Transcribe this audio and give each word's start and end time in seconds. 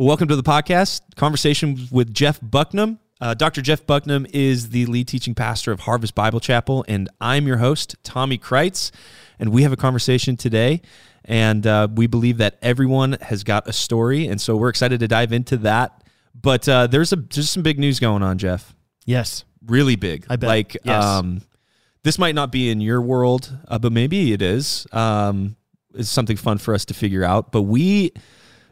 Well, 0.00 0.06
welcome 0.06 0.28
to 0.28 0.36
the 0.36 0.42
podcast, 0.42 1.02
conversation 1.16 1.86
with 1.90 2.14
Jeff 2.14 2.40
Bucknam. 2.40 3.00
Uh, 3.20 3.34
Dr. 3.34 3.60
Jeff 3.60 3.84
Bucknam 3.84 4.26
is 4.32 4.70
the 4.70 4.86
lead 4.86 5.06
teaching 5.08 5.34
pastor 5.34 5.72
of 5.72 5.80
Harvest 5.80 6.14
Bible 6.14 6.40
Chapel, 6.40 6.86
and 6.88 7.10
I'm 7.20 7.46
your 7.46 7.58
host, 7.58 7.96
Tommy 8.02 8.38
Kreitz. 8.38 8.92
And 9.38 9.52
we 9.52 9.62
have 9.62 9.74
a 9.74 9.76
conversation 9.76 10.38
today, 10.38 10.80
and 11.26 11.66
uh, 11.66 11.86
we 11.94 12.06
believe 12.06 12.38
that 12.38 12.56
everyone 12.62 13.18
has 13.20 13.44
got 13.44 13.68
a 13.68 13.74
story, 13.74 14.26
and 14.26 14.40
so 14.40 14.56
we're 14.56 14.70
excited 14.70 15.00
to 15.00 15.06
dive 15.06 15.34
into 15.34 15.58
that. 15.58 16.02
But 16.34 16.66
uh, 16.66 16.86
there's 16.86 17.12
a 17.12 17.16
there's 17.16 17.50
some 17.50 17.62
big 17.62 17.78
news 17.78 18.00
going 18.00 18.22
on, 18.22 18.38
Jeff. 18.38 18.74
Yes. 19.04 19.44
Really 19.66 19.96
big. 19.96 20.24
I 20.30 20.36
bet. 20.36 20.48
Like, 20.48 20.78
Yes. 20.82 21.04
um, 21.04 21.42
this 22.04 22.18
might 22.18 22.34
not 22.34 22.50
be 22.50 22.70
in 22.70 22.80
your 22.80 23.02
world, 23.02 23.54
uh, 23.68 23.78
but 23.78 23.92
maybe 23.92 24.32
it 24.32 24.40
is. 24.40 24.86
Um, 24.92 25.56
it's 25.94 26.08
something 26.08 26.38
fun 26.38 26.56
for 26.56 26.72
us 26.72 26.86
to 26.86 26.94
figure 26.94 27.22
out. 27.22 27.52
But 27.52 27.64
we 27.64 28.14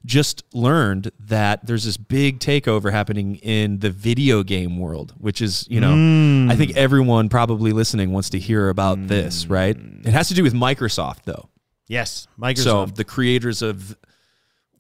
just 0.09 0.43
learned 0.55 1.13
that 1.21 1.67
there's 1.67 1.85
this 1.85 1.97
big 1.99 2.41
takeover 2.41 2.91
happening 2.91 3.37
in 3.37 3.79
the 3.81 3.91
video 3.91 4.43
game 4.43 4.79
world, 4.79 5.13
which 5.19 5.41
is, 5.43 5.67
you 5.71 5.81
know, 5.81 5.93
Mm. 5.93 6.51
I 6.51 6.57
think 6.57 6.77
everyone 6.77 7.29
probably 7.29 7.73
listening 7.73 8.11
wants 8.13 8.31
to 8.31 8.39
hear 8.39 8.71
about 8.71 9.07
this, 9.07 9.47
right? 9.47 9.77
It 9.77 10.13
has 10.13 10.29
to 10.29 10.35
do 10.35 10.43
with 10.43 10.55
Microsoft, 10.55 11.25
though. 11.25 11.51
Yes. 11.89 12.27
Microsoft. 12.41 12.65
So 12.65 12.87
the 12.87 13.05
creators 13.05 13.61
of, 13.63 13.97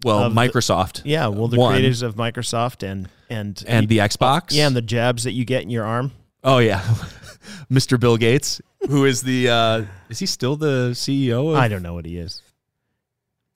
well, 0.03 0.25
Of 0.25 0.34
the- 0.34 0.41
Microsoft 0.41 1.03
yeah. 1.05 1.27
Well, 1.27 1.48
the 1.48 1.56
creators 1.59 2.03
of 2.03 2.15
Microsoft 2.17 2.83
and 2.83 3.09
and 3.31 3.62
and 3.67 3.89
the 3.89 3.98
Xbox. 3.98 4.53
yeah, 4.53 4.67
and 4.67 4.75
the 4.75 4.81
jabs 4.83 5.25
that 5.25 5.33
you 5.33 5.45
get 5.45 5.62
in 5.62 5.70
your 5.70 5.84
arm. 5.84 6.12
Oh 6.42 6.59
yeah, 6.59 6.81
Mr. 7.70 7.98
Bill 8.01 8.17
Gates, 8.17 8.61
who 8.89 9.05
is 9.05 9.23
the 9.23 9.48
uh, 9.48 9.83
is 10.09 10.19
he 10.20 10.27
still 10.27 10.56
the 10.56 10.91
CEO? 10.92 11.51
Of, 11.51 11.56
I 11.56 11.69
don't 11.69 11.83
know 11.83 11.95
what 11.95 12.06
he 12.06 12.17
is. 12.17 12.42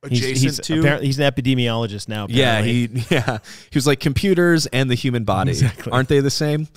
He's, 0.09 0.19
adjacent 0.21 0.43
he's 0.57 0.61
to. 0.61 0.79
apparently 0.81 1.07
he's 1.07 1.19
an 1.21 1.31
epidemiologist 1.33 2.09
now. 2.09 2.27
yeah, 2.29 2.63
he 2.63 2.89
yeah 3.11 3.39
he 3.71 3.77
was 3.77 3.87
like 3.87 4.01
computers 4.01 4.67
and 4.67 4.91
the 4.91 4.95
human 4.95 5.25
body, 5.25 5.51
Exactly. 5.51 5.93
aren't 5.93 6.09
they 6.09 6.21
the 6.21 6.31
same? 6.31 6.69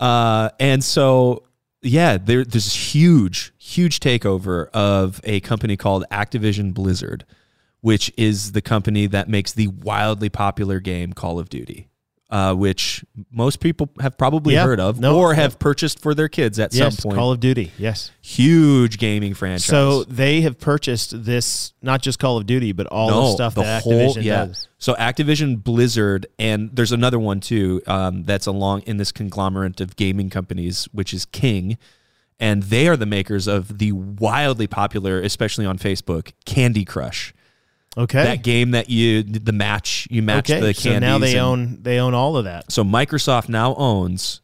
Uh, 0.00 0.50
and 0.60 0.82
so 0.82 1.42
yeah, 1.82 2.18
there, 2.18 2.44
there's 2.44 2.64
this 2.64 2.94
huge 2.94 3.52
huge 3.58 4.00
takeover 4.00 4.68
of 4.70 5.20
a 5.24 5.40
company 5.40 5.76
called 5.76 6.04
Activision 6.10 6.72
Blizzard, 6.74 7.24
which 7.80 8.12
is 8.16 8.52
the 8.52 8.62
company 8.62 9.06
that 9.06 9.28
makes 9.28 9.52
the 9.52 9.68
wildly 9.68 10.28
popular 10.28 10.80
game 10.80 11.12
Call 11.12 11.38
of 11.38 11.48
Duty. 11.48 11.88
Uh, 12.30 12.52
which 12.54 13.02
most 13.32 13.58
people 13.58 13.88
have 14.00 14.18
probably 14.18 14.52
Yeah, 14.52 14.66
heard 14.66 14.80
of 14.80 15.00
no, 15.00 15.16
or 15.18 15.30
no. 15.34 15.40
have 15.40 15.58
purchased 15.58 15.98
for 16.00 16.14
their 16.14 16.28
kids 16.28 16.58
at 16.58 16.74
yes. 16.74 16.96
some 16.98 17.02
point. 17.10 17.16
Call 17.18 17.32
of 17.32 17.40
Duty. 17.40 17.72
Yes. 17.78 18.10
huge 18.20 18.98
gaming 18.98 19.32
franchise. 19.32 19.64
So 19.64 20.04
they 20.04 20.42
have 20.42 20.58
purchased 20.60 21.24
this, 21.24 21.72
not 21.80 22.02
just 22.02 22.18
Call 22.18 22.36
of 22.36 22.44
Duty, 22.44 22.72
but 22.72 22.86
all 22.88 23.08
the 23.30 23.32
stuff 23.34 23.54
that 23.54 23.82
Activision 23.82 24.24
does. 24.24 24.68
So 24.76 24.92
Activision, 24.96 25.64
Blizzard, 25.64 26.26
and 26.38 26.68
there's 26.74 26.92
another 26.92 27.18
one 27.18 27.40
too 27.40 27.80
um, 27.86 28.24
that's 28.24 28.46
along 28.46 28.82
in 28.82 28.98
this 28.98 29.10
conglomerate 29.10 29.80
of 29.80 29.96
gaming 29.96 30.28
companies, 30.28 30.86
which 30.92 31.14
is 31.14 31.24
King, 31.24 31.78
and 32.38 32.64
they 32.64 32.88
are 32.88 32.96
the 32.98 33.06
makers 33.06 33.46
of 33.46 33.78
the 33.78 33.92
wildly 33.92 34.66
popular, 34.66 35.18
especially 35.22 35.64
on 35.64 35.78
Facebook, 35.78 36.32
Candy 36.44 36.84
Crush. 36.84 37.32
Okay. 37.96 38.22
That 38.22 38.42
game 38.44 38.72
that 38.72 38.88
you 38.90 39.22
the 39.22 39.52
match 39.52 40.06
you 40.10 40.22
match 40.22 40.50
okay. 40.50 40.60
the 40.60 40.74
so 40.74 40.90
candies. 40.90 41.00
now 41.00 41.18
they 41.18 41.32
and- 41.32 41.40
own 41.40 41.78
they 41.82 41.98
own 41.98 42.14
all 42.14 42.36
of 42.36 42.44
that. 42.44 42.70
So 42.70 42.84
Microsoft 42.84 43.48
now 43.48 43.74
owns 43.74 44.40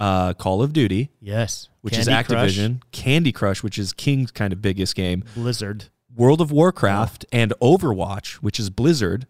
uh, 0.00 0.34
Call 0.34 0.62
of 0.62 0.72
Duty, 0.72 1.10
Yes. 1.20 1.68
which 1.82 1.94
Candy 1.94 2.12
is 2.12 2.26
Crush, 2.26 2.52
Activision, 2.56 2.80
Candy 2.92 3.32
Crush, 3.32 3.62
which 3.62 3.78
is 3.78 3.92
King's 3.92 4.30
kind 4.30 4.52
of 4.52 4.60
biggest 4.62 4.94
game. 4.94 5.24
Blizzard. 5.34 5.86
World 6.14 6.40
of 6.40 6.50
Warcraft 6.50 7.26
and 7.32 7.52
Overwatch, 7.60 8.34
which 8.36 8.58
is 8.58 8.70
Blizzard. 8.70 9.26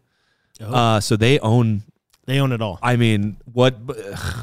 Oh. 0.60 0.72
Uh, 0.72 1.00
so 1.00 1.16
they 1.16 1.38
own. 1.41 1.82
They 2.27 2.41
own 2.41 2.50
it 2.52 2.60
all. 2.60 2.78
I 2.82 2.96
mean, 2.96 3.36
what? 3.52 3.77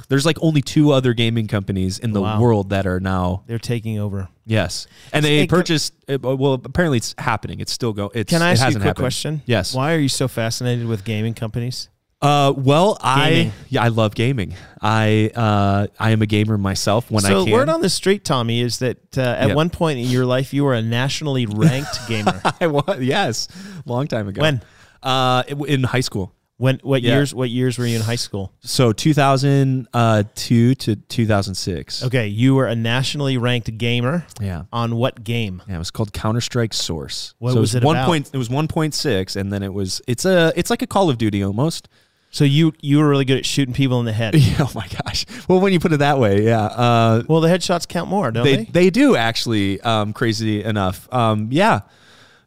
There's 0.07 0.25
like 0.25 0.37
only 0.41 0.61
two 0.61 0.91
other 0.91 1.13
gaming 1.13 1.47
companies 1.47 1.99
in 1.99 2.13
the 2.13 2.21
Wow. 2.21 2.39
world 2.39 2.69
that 2.69 2.87
are 2.87 2.99
now 3.01 3.43
They're 3.45 3.59
taking 3.59 3.99
over. 3.99 4.29
yes, 4.45 4.87
and 5.11 5.23
they 5.23 5.39
Hey, 5.39 5.47
can- 5.47 5.57
purchased. 5.57 5.93
uh, 6.09 6.17
well, 6.21 6.53
apparently 6.53 6.97
it's 6.97 7.13
happening. 7.17 7.59
It's 7.59 7.73
still 7.73 7.91
going. 7.93 8.11
It's, 8.15 8.31
Can 8.31 8.41
I 8.41 8.49
it 8.49 8.51
ask 8.53 8.59
you 8.59 8.63
a 8.63 8.65
hasn't 8.67 8.81
quick 8.83 8.87
happened. 8.89 9.03
question? 9.03 9.41
Yes. 9.45 9.73
Why 9.75 9.93
are 9.93 9.99
you 9.99 10.07
so 10.09 10.27
fascinated 10.29 10.87
with 10.87 11.03
gaming 11.03 11.33
companies? 11.33 11.89
Uh, 12.21 12.53
well, 12.55 12.97
Gaming. 13.03 13.49
I 13.49 13.51
yeah, 13.67 13.83
I 13.83 13.89
love 13.89 14.15
gaming. 14.15 14.55
I 14.81 15.29
uh, 15.35 15.87
I 15.99 16.11
am 16.11 16.21
a 16.21 16.25
gamer 16.25 16.57
myself 16.57 17.11
when 17.11 17.21
so 17.21 17.41
I 17.41 17.43
can. 17.43 17.51
word 17.51 17.67
on 17.67 17.81
the 17.81 17.89
street, 17.89 18.23
Tommy, 18.23 18.61
is 18.61 18.79
that 18.79 19.17
uh, 19.17 19.21
at 19.21 19.47
Yep. 19.49 19.55
one 19.57 19.69
point 19.69 19.99
in 19.99 20.05
your 20.05 20.25
life 20.25 20.53
you 20.53 20.63
were 20.63 20.73
a 20.73 20.81
nationally 20.81 21.45
ranked 21.47 21.99
gamer. 22.07 22.39
I 22.61 22.67
was 22.67 22.99
yes, 23.01 23.49
long 23.85 24.07
time 24.07 24.29
ago. 24.29 24.41
When? 24.41 24.61
Uh, 25.01 25.43
in 25.67 25.83
high 25.83 25.99
school. 25.99 26.31
When? 26.57 26.79
What 26.83 27.01
Yeah. 27.01 27.15
years? 27.15 27.33
What 27.33 27.49
years 27.49 27.77
were 27.77 27.85
you 27.85 27.95
in 27.95 28.01
high 28.03 28.15
school? 28.15 28.53
So 28.61 28.93
2002 28.93 30.75
to 30.75 30.95
2006. 30.95 32.03
Okay, 32.03 32.27
you 32.27 32.55
were 32.55 32.67
a 32.67 32.75
nationally 32.75 33.37
ranked 33.37 33.77
gamer 33.77 34.25
Yeah. 34.41 34.63
on 34.71 34.95
what 34.95 35.23
game? 35.23 35.61
Yeah, 35.67 35.75
it 35.75 35.79
was 35.79 35.91
called 35.91 36.13
Counter 36.13 36.41
Strike 36.41 36.73
Source. 36.73 37.33
What 37.39 37.53
so 37.53 37.59
was 37.61 37.73
it 37.75 37.77
it 37.77 37.81
was 37.81 37.85
one 37.85 37.95
about? 37.97 38.05
point. 38.07 38.29
It 38.33 38.37
was 38.37 38.49
one 38.49 38.67
point 38.67 38.93
six, 38.93 39.35
and 39.35 39.51
then 39.51 39.63
it 39.63 39.73
was. 39.73 40.01
It's 40.07 40.25
a. 40.25 40.53
It's 40.55 40.69
like 40.69 40.81
a 40.81 40.87
Call 40.87 41.09
of 41.09 41.17
Duty 41.17 41.43
almost. 41.43 41.87
So 42.31 42.43
you 42.45 42.73
you 42.81 42.97
were 42.97 43.07
really 43.07 43.25
good 43.25 43.37
at 43.37 43.45
shooting 43.45 43.73
people 43.75 43.99
in 43.99 44.05
the 44.05 44.13
head. 44.13 44.33
Yeah, 44.37 44.55
oh 44.61 44.71
my 44.73 44.87
gosh. 45.05 45.25
Well, 45.47 45.59
when 45.59 45.71
you 45.73 45.79
put 45.79 45.91
it 45.93 45.97
that 45.97 46.17
way, 46.19 46.43
yeah. 46.45 46.63
Uh, 46.65 47.23
Well, 47.27 47.41
the 47.41 47.47
headshots 47.47 47.87
count 47.87 48.09
more, 48.09 48.31
don't 48.31 48.43
they 48.43 48.55
they? 48.57 48.63
they 48.65 48.89
do 48.89 49.15
actually. 49.15 49.79
Um, 49.81 50.13
crazy 50.13 50.63
enough. 50.63 51.07
Um, 51.13 51.49
yeah. 51.51 51.81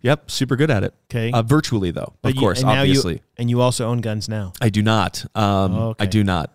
Yep. 0.06 0.30
Super 0.30 0.54
good 0.56 0.70
at 0.70 0.84
it. 0.84 0.94
Okay. 1.10 1.30
Uh, 1.32 1.42
virtually 1.42 1.90
though, 1.90 2.14
But 2.22 2.30
of 2.30 2.34
you- 2.36 2.40
course, 2.40 2.60
and 2.60 2.68
now 2.68 2.74
you- 2.82 2.92
obviously. 2.92 3.22
and 3.36 3.50
you 3.50 3.60
also 3.60 3.86
own 3.88 4.00
guns 4.00 4.28
now. 4.28 4.52
I 4.60 4.68
do 4.70 4.80
not. 4.82 5.24
Um, 5.34 5.74
Oh, 5.74 5.88
okay. 5.90 6.04
I 6.04 6.06
do 6.06 6.22
not. 6.24 6.52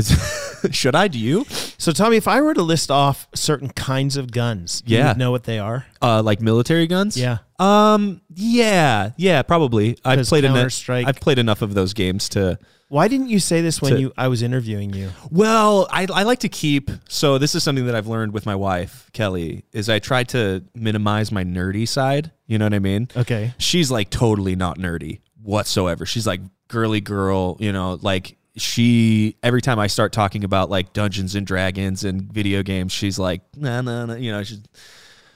Should 0.70 0.94
I? 0.94 1.08
Do 1.08 1.18
you? 1.18 1.44
So, 1.78 1.92
Tommy, 1.92 2.16
if 2.16 2.26
I 2.26 2.40
were 2.40 2.54
to 2.54 2.62
list 2.62 2.90
off 2.90 3.28
certain 3.34 3.68
kinds 3.70 4.16
of 4.16 4.32
guns, 4.32 4.82
you 4.86 4.98
Yeah. 4.98 5.08
would 5.08 5.18
know 5.18 5.30
what 5.30 5.44
they 5.44 5.58
are. 5.58 5.86
Uh, 6.02 6.22
like 6.22 6.40
military 6.40 6.86
guns? 6.86 7.16
Yeah. 7.16 7.38
Um. 7.58 8.20
Yeah. 8.34 9.10
Yeah. 9.16 9.42
Probably. 9.42 9.96
I've 10.04 10.26
played 10.26 10.44
enough. 10.44 10.56
Counter-Strike- 10.56 11.06
I've 11.06 11.20
played 11.20 11.38
enough 11.38 11.62
of 11.62 11.74
those 11.74 11.92
games 11.94 12.28
to. 12.30 12.58
Why 12.88 13.08
didn't 13.08 13.30
you 13.30 13.40
say 13.40 13.62
this 13.62 13.82
when 13.82 13.94
To- 13.94 14.00
you 14.00 14.12
I 14.16 14.28
was 14.28 14.42
interviewing 14.42 14.92
you? 14.92 15.10
Well, 15.30 15.88
I, 15.90 16.06
I 16.12 16.22
like 16.22 16.38
to 16.40 16.48
keep. 16.48 16.90
So 17.08 17.36
this 17.38 17.54
is 17.56 17.64
something 17.64 17.86
that 17.86 17.96
I've 17.96 18.06
learned 18.06 18.32
with 18.32 18.46
my 18.46 18.54
wife 18.54 19.10
Kelly. 19.12 19.64
Is 19.72 19.88
I 19.88 19.98
try 19.98 20.22
to 20.24 20.62
minimize 20.74 21.32
my 21.32 21.42
nerdy 21.44 21.88
side. 21.88 22.30
You 22.46 22.58
know 22.58 22.64
what 22.66 22.74
I 22.74 22.78
mean? 22.78 23.08
Okay. 23.16 23.54
She's 23.58 23.90
like 23.90 24.10
totally 24.10 24.54
not 24.54 24.78
nerdy 24.78 25.18
whatsoever. 25.42 26.06
She's 26.06 26.26
like 26.28 26.40
girly 26.68 27.00
girl. 27.00 27.56
You 27.58 27.72
know, 27.72 27.98
like 28.02 28.36
she. 28.56 29.36
Every 29.42 29.60
time 29.62 29.78
I 29.78 29.86
start 29.86 30.12
talking 30.12 30.44
about 30.44 30.70
like 30.70 30.92
Dungeons 30.92 31.34
and 31.34 31.46
Dragons 31.46 32.04
and 32.04 32.22
video 32.32 32.62
games, 32.62 32.92
she's 32.92 33.18
like, 33.18 33.42
nah, 33.56 33.80
nah, 33.82 34.06
nah. 34.06 34.14
You 34.14 34.32
know, 34.32 34.42
she's. 34.42 34.60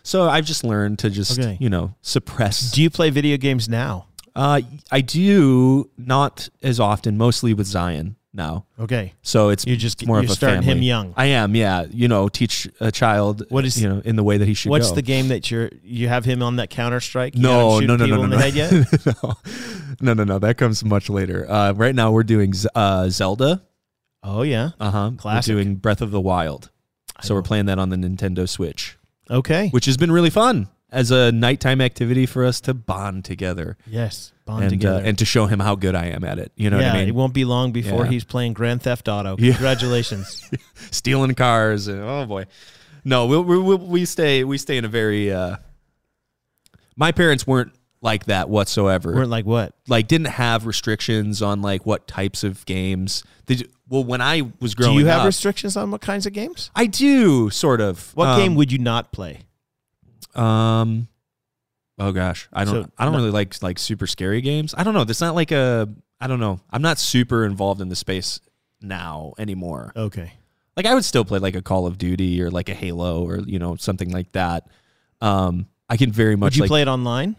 So 0.03 0.29
I've 0.29 0.45
just 0.47 0.65
learned 0.65 0.99
to 1.01 1.11
just 1.11 1.39
Okay. 1.39 1.57
you 1.61 1.69
know 1.71 1.95
suppress. 2.03 2.71
Do 2.73 2.83
you 2.83 2.91
play 2.91 3.11
video 3.11 3.37
games 3.37 3.69
now? 3.69 4.07
Uh, 4.35 4.61
I 4.91 5.01
do 5.01 5.91
not 5.99 6.49
as 6.63 6.79
often, 6.81 7.17
mostly 7.19 7.53
with 7.53 7.67
Zion 7.67 8.17
now. 8.33 8.65
Okay. 8.79 9.15
So 9.23 9.49
it's 9.49 9.67
You 9.67 9.77
just- 9.77 10.07
more 10.07 10.17
you're 10.19 10.25
of 10.25 10.31
a 10.31 10.35
starting 10.35 10.63
him 10.63 10.83
young. 10.83 11.13
I 11.17 11.27
am, 11.27 11.55
yeah. 11.57 11.87
You 11.91 12.07
know, 12.09 12.29
teach 12.29 12.69
a 12.81 12.93
child. 12.93 13.45
What 13.49 13.65
is- 13.65 13.81
you 13.81 13.89
know 13.89 14.01
in 14.05 14.17
the 14.17 14.23
way 14.25 14.39
that 14.39 14.47
he 14.47 14.55
should 14.55 14.71
What's 14.71 14.91
go. 14.91 14.95
the 14.97 15.03
game 15.03 15.29
that 15.29 15.51
you're 15.51 15.71
you 15.83 16.09
have 16.09 16.25
him 16.25 16.43
on 16.43 16.57
that 16.57 16.71
Counter 16.71 17.01
Strike? 17.01 17.35
no, 17.35 17.81
no, 17.81 17.97
no, 17.97 18.07
no, 18.07 18.17
no, 18.17 18.27
no. 18.27 18.37
the 18.37 18.43
head 18.43 18.55
yet? 18.55 18.73
no, 19.23 19.35
no, 20.01 20.15
no, 20.15 20.25
no. 20.25 20.39
That 20.39 20.57
comes 20.59 20.85
much 20.85 21.11
later. 21.11 21.51
Uh, 21.51 21.73
right 21.73 21.95
now, 21.95 22.13
we're 22.13 22.23
doing 22.23 22.53
uh, 22.75 23.09
Zelda. 23.09 23.63
Oh 24.23 24.43
yeah. 24.43 24.71
Uh 24.79 24.91
huh. 24.91 25.11
Classic. 25.17 25.53
We're 25.55 25.63
doing 25.63 25.77
Breath 25.77 26.01
of 26.03 26.11
the 26.11 26.21
Wild. 26.21 26.71
So 27.23 27.35
we're 27.35 27.43
playing 27.43 27.67
that 27.67 27.79
on 27.79 27.91
the 27.91 27.97
Nintendo 27.97 28.49
Switch, 28.49 28.97
Okay. 29.31 29.69
which 29.71 29.85
has 29.87 29.97
been 29.99 30.11
really 30.13 30.31
fun 30.31 30.69
as 30.93 31.11
a 31.11 31.31
nighttime 31.33 31.81
activity 31.81 32.27
for 32.27 32.45
us 32.45 32.61
to 32.63 32.75
bond 32.75 33.25
together 33.25 33.77
Yes. 33.87 34.33
Bond 34.45 34.63
and 34.65 34.71
together. 34.71 34.97
uh, 34.99 35.07
and 35.09 35.17
to 35.19 35.25
show 35.25 35.47
him 35.47 35.61
how 35.61 35.77
good 35.77 35.95
I 35.95 36.07
am 36.07 36.25
at 36.25 36.39
it. 36.39 36.51
You 36.57 36.71
know 36.71 36.79
yeah, 36.81 36.89
what 36.89 36.97
I 36.97 36.99
mean? 37.01 37.09
it 37.09 37.15
won't 37.15 37.35
be 37.35 37.45
long 37.45 37.71
before 37.73 38.05
Yeah. 38.05 38.11
he's 38.11 38.25
playing 38.25 38.53
Grand 38.55 38.83
Theft 38.83 39.07
Auto. 39.09 39.37
Yeah. 39.39 39.53
Congratulations. 39.53 40.51
stealing 40.91 41.35
cars 41.35 41.87
and 41.87 42.01
oh 42.03 42.27
boy 42.27 42.47
no 43.05 43.27
we 43.27 43.39
we 43.39 43.59
we 43.59 43.75
we 43.77 44.05
stay 44.05 44.43
we 44.45 44.59
stay 44.59 44.77
in 44.77 44.85
a 44.85 44.89
very 44.89 45.33
uh 45.33 45.57
my 46.97 47.13
parents 47.13 47.47
weren't 47.47 47.73
like 48.03 48.25
that 48.27 48.49
whatsoever 48.49 49.15
Weren't 49.15 49.29
like 49.31 49.45
what? 49.47 49.75
like 49.89 50.09
didn't 50.09 50.29
have 50.29 50.67
restrictions 50.67 51.43
on 51.43 51.63
like 51.63 51.85
what 51.87 52.07
types 52.09 52.43
of 52.45 52.65
games 52.67 53.23
they 53.47 53.57
ju- 53.57 53.69
well 53.89 54.05
when 54.05 54.21
i 54.21 54.43
was 54.61 54.75
growing 54.75 54.93
up? 54.93 54.97
Do 54.97 55.01
you 55.01 55.07
have 55.07 55.21
up 55.21 55.27
restrictions 55.27 55.77
on 55.77 55.91
what 55.91 56.01
kinds 56.01 56.27
of 56.27 56.33
games? 56.33 56.71
i 56.75 56.87
do 56.87 57.51
sort 57.51 57.81
of 57.81 58.11
What 58.17 58.29
Um, 58.29 58.41
game 58.41 58.55
would 58.57 58.73
you 58.73 58.79
not 58.79 59.13
play? 59.13 59.41
Um 60.35 61.09
oh 61.99 62.13
gosh 62.13 62.49
i 62.53 62.65
don't 62.65 62.85
So, 62.85 62.91
i 62.99 63.05
don't 63.05 63.13
no- 63.13 63.19
really 63.19 63.31
like 63.31 63.63
like 63.63 63.79
super 63.79 64.07
scary 64.07 64.41
games 64.41 64.75
i 64.77 64.83
don't 64.85 64.95
know 64.95 65.05
that's 65.05 65.21
not 65.21 65.35
like 65.35 65.51
a 65.53 65.89
i 66.21 66.27
don't 66.27 66.41
know 66.41 66.61
i'm 66.71 66.83
not 66.83 66.99
super 66.99 67.45
involved 67.45 67.81
in 67.81 67.89
the 67.89 67.97
space 67.97 68.41
now 68.81 69.33
anymore 69.39 69.93
Okay. 69.97 70.33
Like 70.77 70.87
I 70.87 70.95
would 70.95 71.05
still 71.05 71.25
play 71.27 71.41
like 71.41 71.57
a 71.57 71.61
Call 71.63 71.87
of 71.87 71.99
Duty 71.99 72.41
or 72.41 72.51
like 72.51 72.71
a 72.71 72.75
Halo 72.75 73.25
or 73.29 73.41
you 73.41 73.59
know 73.59 73.77
something 73.77 74.11
like 74.11 74.33
that. 74.33 74.67
Um, 75.21 75.67
I 75.91 75.99
can 75.99 76.11
very 76.11 76.37
much 76.37 76.53
Would 76.53 76.57
you 76.57 76.63
like 76.63 76.69
play 76.71 76.81
it 76.83 76.89
online? 76.89 77.37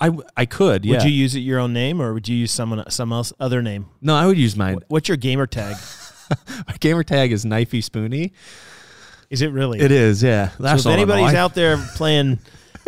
I, 0.00 0.10
I 0.36 0.46
could. 0.46 0.84
Yeah. 0.84 0.96
Would 0.96 1.04
you 1.04 1.10
use 1.12 1.36
it 1.36 1.40
your 1.40 1.60
own 1.60 1.72
name 1.74 2.02
or 2.02 2.12
would 2.12 2.26
you 2.26 2.34
use 2.34 2.50
someone 2.50 2.82
some 2.90 3.12
else 3.12 3.32
other 3.38 3.62
name? 3.62 3.86
No, 4.00 4.16
I 4.16 4.26
would 4.26 4.38
use 4.38 4.56
mine. 4.56 4.78
What's 4.88 5.06
your 5.06 5.18
gamer 5.18 5.46
tag? 5.46 5.76
My 6.66 6.74
gamer 6.80 7.04
tag 7.04 7.30
is 7.30 7.44
Knifey 7.44 7.84
Spoony. 7.84 8.32
Is 9.32 9.40
it 9.40 9.50
really? 9.50 9.80
It 9.80 9.90
is. 9.90 10.22
Yeah. 10.22 10.50
That's 10.60 10.82
so 10.82 10.90
if 10.90 10.94
anybody's 10.94 11.32
out 11.32 11.54
there 11.54 11.78
playing 11.94 12.38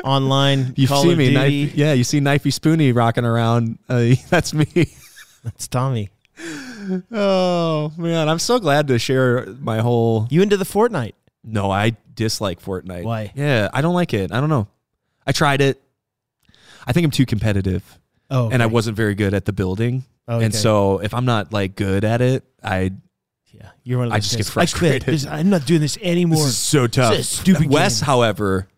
online, 0.04 0.74
you 0.76 0.86
see 0.86 1.14
me. 1.14 1.30
Duty, 1.30 1.72
yeah, 1.74 1.94
you 1.94 2.04
see 2.04 2.20
Knifey 2.20 2.52
Spoony 2.52 2.92
rocking 2.92 3.24
around. 3.24 3.78
Uh, 3.88 4.10
that's 4.28 4.52
me. 4.52 4.66
that's 5.42 5.66
Tommy. 5.66 6.10
Oh 7.10 7.92
man, 7.96 8.28
I'm 8.28 8.38
so 8.38 8.58
glad 8.58 8.88
to 8.88 8.98
share 8.98 9.46
my 9.58 9.80
whole. 9.80 10.28
You 10.30 10.42
into 10.42 10.58
the 10.58 10.66
Fortnite? 10.66 11.14
No, 11.42 11.70
I 11.70 11.96
dislike 12.14 12.60
Fortnite. 12.60 13.04
Why? 13.04 13.32
Yeah, 13.34 13.70
I 13.72 13.80
don't 13.80 13.94
like 13.94 14.12
it. 14.12 14.30
I 14.30 14.40
don't 14.40 14.50
know. 14.50 14.68
I 15.26 15.32
tried 15.32 15.62
it. 15.62 15.80
I 16.86 16.92
think 16.92 17.06
I'm 17.06 17.10
too 17.10 17.24
competitive. 17.24 17.98
Oh, 18.30 18.46
okay. 18.46 18.54
and 18.54 18.62
I 18.62 18.66
wasn't 18.66 18.98
very 18.98 19.14
good 19.14 19.32
at 19.32 19.46
the 19.46 19.54
building. 19.54 20.04
Okay. 20.28 20.44
And 20.44 20.54
so 20.54 20.98
if 20.98 21.14
I'm 21.14 21.24
not 21.24 21.54
like 21.54 21.74
good 21.74 22.04
at 22.04 22.20
it, 22.20 22.44
I 22.62 22.92
yeah, 23.54 23.70
you're 23.84 23.98
one 23.98 24.08
of 24.08 24.12
those 24.12 24.16
I 24.16 24.20
just 24.20 24.36
get 24.36 24.46
frustrated. 24.46 25.02
I 25.02 25.04
quit. 25.04 25.26
I'm 25.26 25.50
not 25.50 25.64
doing 25.64 25.80
this 25.80 25.96
anymore. 26.02 26.38
This 26.38 26.48
is 26.48 26.58
so 26.58 26.86
tough. 26.86 27.12
This 27.16 27.32
is 27.32 27.38
a 27.38 27.42
stupid. 27.42 27.70
Wes, 27.70 28.00
game. 28.00 28.06
however, 28.06 28.68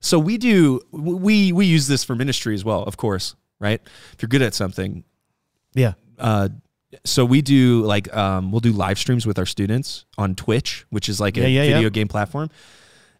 so 0.00 0.18
we 0.18 0.36
do 0.36 0.80
we 0.90 1.52
we 1.52 1.66
use 1.66 1.88
this 1.88 2.04
for 2.04 2.14
ministry 2.14 2.54
as 2.54 2.64
well, 2.64 2.82
of 2.82 2.96
course, 2.96 3.34
right? 3.58 3.80
If 4.12 4.20
you're 4.20 4.28
good 4.28 4.42
at 4.42 4.54
something, 4.54 5.04
yeah. 5.74 5.94
Uh, 6.18 6.50
so 7.04 7.24
we 7.24 7.42
do 7.42 7.82
like 7.82 8.14
um, 8.14 8.52
we'll 8.52 8.60
do 8.60 8.72
live 8.72 8.98
streams 8.98 9.26
with 9.26 9.38
our 9.38 9.46
students 9.46 10.04
on 10.18 10.34
Twitch, 10.34 10.86
which 10.90 11.08
is 11.08 11.18
like 11.18 11.36
a 11.36 11.40
yeah, 11.40 11.46
yeah, 11.46 11.62
video 11.62 11.80
yeah. 11.82 11.88
game 11.88 12.08
platform. 12.08 12.50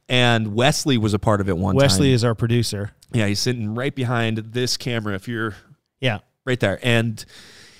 And 0.08 0.54
Wesley 0.54 0.98
was 0.98 1.14
a 1.14 1.18
part 1.18 1.40
of 1.40 1.48
it 1.48 1.56
one 1.56 1.74
Wesley 1.74 1.80
time. 1.80 1.82
Wesley 1.82 2.12
is 2.12 2.24
our 2.24 2.34
producer. 2.34 2.92
Yeah, 3.12 3.26
he's 3.26 3.40
sitting 3.40 3.74
right 3.74 3.94
behind 3.94 4.38
this 4.38 4.76
camera. 4.76 5.14
If 5.14 5.28
you're 5.28 5.56
yeah, 6.00 6.18
right 6.44 6.60
there, 6.60 6.78
and 6.82 7.24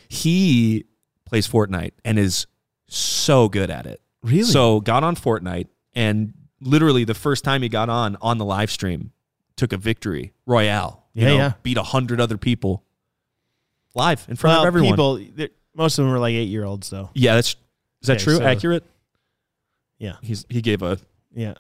he 0.08 0.86
plays 1.26 1.46
Fortnite 1.46 1.92
and 2.04 2.18
is 2.18 2.46
so 2.88 3.48
good 3.48 3.70
at 3.70 3.86
it. 3.86 4.00
Really? 4.22 4.44
So 4.44 4.80
got 4.80 5.04
on 5.04 5.16
Fortnite 5.16 5.68
and 5.94 6.34
literally 6.60 7.04
the 7.04 7.14
first 7.14 7.44
time 7.44 7.62
he 7.62 7.68
got 7.68 7.88
on 7.88 8.16
on 8.20 8.38
the 8.38 8.44
live 8.44 8.70
stream 8.70 9.12
took 9.56 9.72
a 9.72 9.76
victory 9.76 10.32
royale. 10.46 11.04
yeah, 11.14 11.28
know, 11.28 11.36
yeah. 11.36 11.52
Beat 11.62 11.78
a 11.78 11.82
hundred 11.82 12.20
other 12.20 12.36
people 12.36 12.84
live 13.94 14.24
in 14.28 14.36
front 14.36 14.54
well, 14.54 14.62
of 14.62 14.66
everyone. 14.66 14.92
People, 14.92 15.48
most 15.74 15.98
of 15.98 16.04
them 16.04 16.12
were 16.12 16.18
like 16.18 16.34
eight 16.34 16.48
year 16.48 16.64
olds, 16.64 16.90
though. 16.90 17.10
Yeah, 17.14 17.34
that's 17.34 17.56
is 18.02 18.08
that 18.08 18.16
okay, 18.16 18.24
true? 18.24 18.36
So, 18.36 18.44
Accurate? 18.44 18.84
Yeah. 19.98 20.16
He's 20.22 20.44
he 20.48 20.60
gave 20.60 20.82
a 20.82 20.98
yeah, 21.34 21.54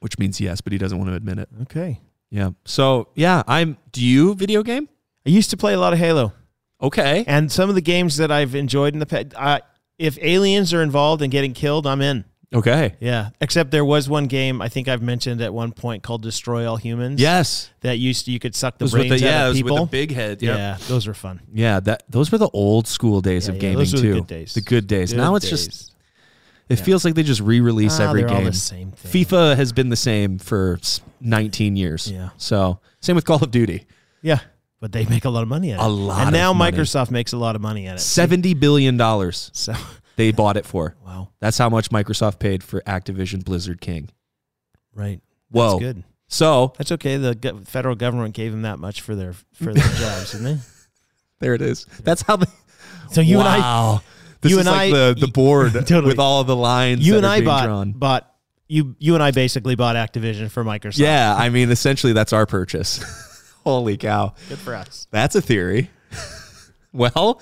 which 0.00 0.18
means 0.18 0.40
yes, 0.40 0.60
but 0.60 0.72
he 0.72 0.78
doesn't 0.78 0.98
want 0.98 1.10
to 1.10 1.14
admit 1.14 1.38
it. 1.38 1.48
Okay. 1.62 2.00
Yeah. 2.30 2.50
So 2.64 3.08
yeah, 3.14 3.42
I'm. 3.46 3.76
Do 3.92 4.04
you 4.04 4.34
video 4.34 4.62
game? 4.62 4.88
I 5.26 5.30
used 5.30 5.50
to 5.50 5.56
play 5.56 5.74
a 5.74 5.80
lot 5.80 5.92
of 5.92 5.98
Halo. 5.98 6.32
Okay. 6.80 7.24
And 7.26 7.50
some 7.50 7.68
of 7.68 7.74
the 7.74 7.80
games 7.80 8.16
that 8.18 8.30
I've 8.30 8.54
enjoyed 8.54 8.94
in 8.94 9.00
the 9.00 9.06
past, 9.06 9.62
if 9.98 10.18
aliens 10.22 10.72
are 10.72 10.82
involved 10.82 11.22
and 11.22 11.30
getting 11.30 11.52
killed, 11.52 11.86
I'm 11.86 12.00
in. 12.00 12.24
Okay. 12.54 12.94
Yeah. 13.00 13.30
Except 13.40 13.70
there 13.70 13.84
was 13.84 14.08
one 14.08 14.26
game 14.26 14.62
I 14.62 14.70
think 14.70 14.88
I've 14.88 15.02
mentioned 15.02 15.42
at 15.42 15.52
one 15.52 15.72
point 15.72 16.02
called 16.02 16.22
Destroy 16.22 16.66
All 16.66 16.76
Humans. 16.76 17.20
Yes. 17.20 17.70
That 17.80 17.98
used 17.98 18.24
to, 18.24 18.30
you 18.30 18.38
could 18.38 18.54
suck 18.54 18.78
the 18.78 18.86
brains 18.86 19.20
the, 19.20 19.26
yeah, 19.26 19.44
out 19.44 19.50
of 19.50 19.54
people. 19.54 19.74
with 19.74 19.90
the 19.90 19.96
big 19.96 20.12
head. 20.12 20.40
Yep. 20.40 20.56
Yeah, 20.56 20.78
those 20.88 21.06
were 21.06 21.14
fun. 21.14 21.42
Yeah, 21.52 21.80
that 21.80 22.04
those 22.08 22.32
were 22.32 22.38
the 22.38 22.48
old 22.50 22.88
school 22.88 23.20
days 23.20 23.48
yeah, 23.48 23.54
of 23.54 23.60
gaming 23.60 23.84
yeah, 23.84 24.00
too. 24.00 24.00
The 24.00 24.12
good 24.20 24.26
days. 24.26 24.54
The 24.54 24.60
good 24.62 24.86
days. 24.86 25.10
Good 25.10 25.18
now 25.18 25.34
it's 25.34 25.48
days. 25.48 25.66
just 25.66 25.94
it 26.70 26.76
feels 26.76 27.04
like 27.04 27.14
they 27.14 27.22
just 27.22 27.40
re-release 27.40 27.98
ah, 28.00 28.08
every 28.08 28.24
game. 28.24 28.46
FIFA 28.46 29.56
has 29.56 29.72
been 29.72 29.88
the 29.88 29.96
same 29.96 30.38
for 30.38 30.78
19 31.20 31.76
years. 31.76 32.10
Yeah. 32.10 32.30
So 32.36 32.80
same 33.00 33.16
with 33.16 33.24
Call 33.24 33.42
of 33.42 33.50
Duty. 33.50 33.86
Yeah. 34.22 34.40
But 34.80 34.92
they 34.92 35.04
make 35.06 35.24
a 35.24 35.30
lot 35.30 35.42
of 35.42 35.48
money 35.48 35.72
at 35.72 35.80
it. 35.80 35.84
A 35.84 35.88
lot. 35.88 36.22
And 36.22 36.32
now 36.32 36.52
money. 36.52 36.76
Microsoft 36.76 37.10
makes 37.10 37.32
a 37.32 37.36
lot 37.36 37.56
of 37.56 37.62
money 37.62 37.86
at 37.86 37.96
it. 37.96 38.00
Seventy 38.00 38.54
billion 38.54 38.96
dollars. 38.96 39.50
So 39.52 39.74
they 40.16 40.30
bought 40.30 40.56
it 40.56 40.66
for. 40.66 40.96
Wow. 41.04 41.30
That's 41.40 41.58
how 41.58 41.68
much 41.68 41.90
Microsoft 41.90 42.38
paid 42.38 42.62
for 42.62 42.80
Activision 42.82 43.44
Blizzard 43.44 43.80
King. 43.80 44.10
Right. 44.94 45.20
Whoa. 45.50 45.70
That's 45.70 45.80
good. 45.80 46.04
So 46.28 46.74
that's 46.78 46.92
okay. 46.92 47.16
The 47.16 47.62
federal 47.66 47.96
government 47.96 48.34
gave 48.34 48.52
them 48.52 48.62
that 48.62 48.78
much 48.78 49.00
for 49.00 49.14
their 49.14 49.32
for 49.54 49.72
their 49.72 49.88
jobs, 49.94 50.32
didn't 50.32 50.44
they? 50.44 50.58
There 51.40 51.54
it 51.54 51.62
is. 51.62 51.84
That's 52.02 52.22
how 52.22 52.36
they. 52.36 52.46
So 53.10 53.22
you 53.22 53.38
wow. 53.38 53.44
and 53.46 53.64
I. 53.64 54.00
This 54.42 54.52
you 54.52 54.58
and 54.58 54.66
like 54.66 54.78
I, 54.78 54.90
the, 54.90 55.16
the 55.18 55.28
board 55.28 55.72
totally. 55.72 56.08
with 56.08 56.18
all 56.18 56.44
the 56.44 56.54
lines. 56.54 57.06
You 57.06 57.16
and 57.16 57.26
I 57.26 57.40
bought 57.40 57.64
drawn. 57.64 57.92
bought 57.92 58.30
you 58.68 58.94
you 58.98 59.14
and 59.14 59.22
I 59.22 59.30
basically 59.30 59.74
bought 59.74 59.96
Activision 59.96 60.50
for 60.50 60.62
Microsoft. 60.62 60.98
Yeah, 60.98 61.34
I 61.34 61.48
mean 61.48 61.70
essentially 61.70 62.12
that's 62.12 62.32
our 62.34 62.44
purchase. 62.44 63.02
Holy 63.68 63.98
cow. 63.98 64.34
Good 64.48 64.58
for 64.58 64.74
us. 64.74 65.06
That's 65.10 65.34
a 65.34 65.42
theory. 65.42 65.90
well, 66.92 67.40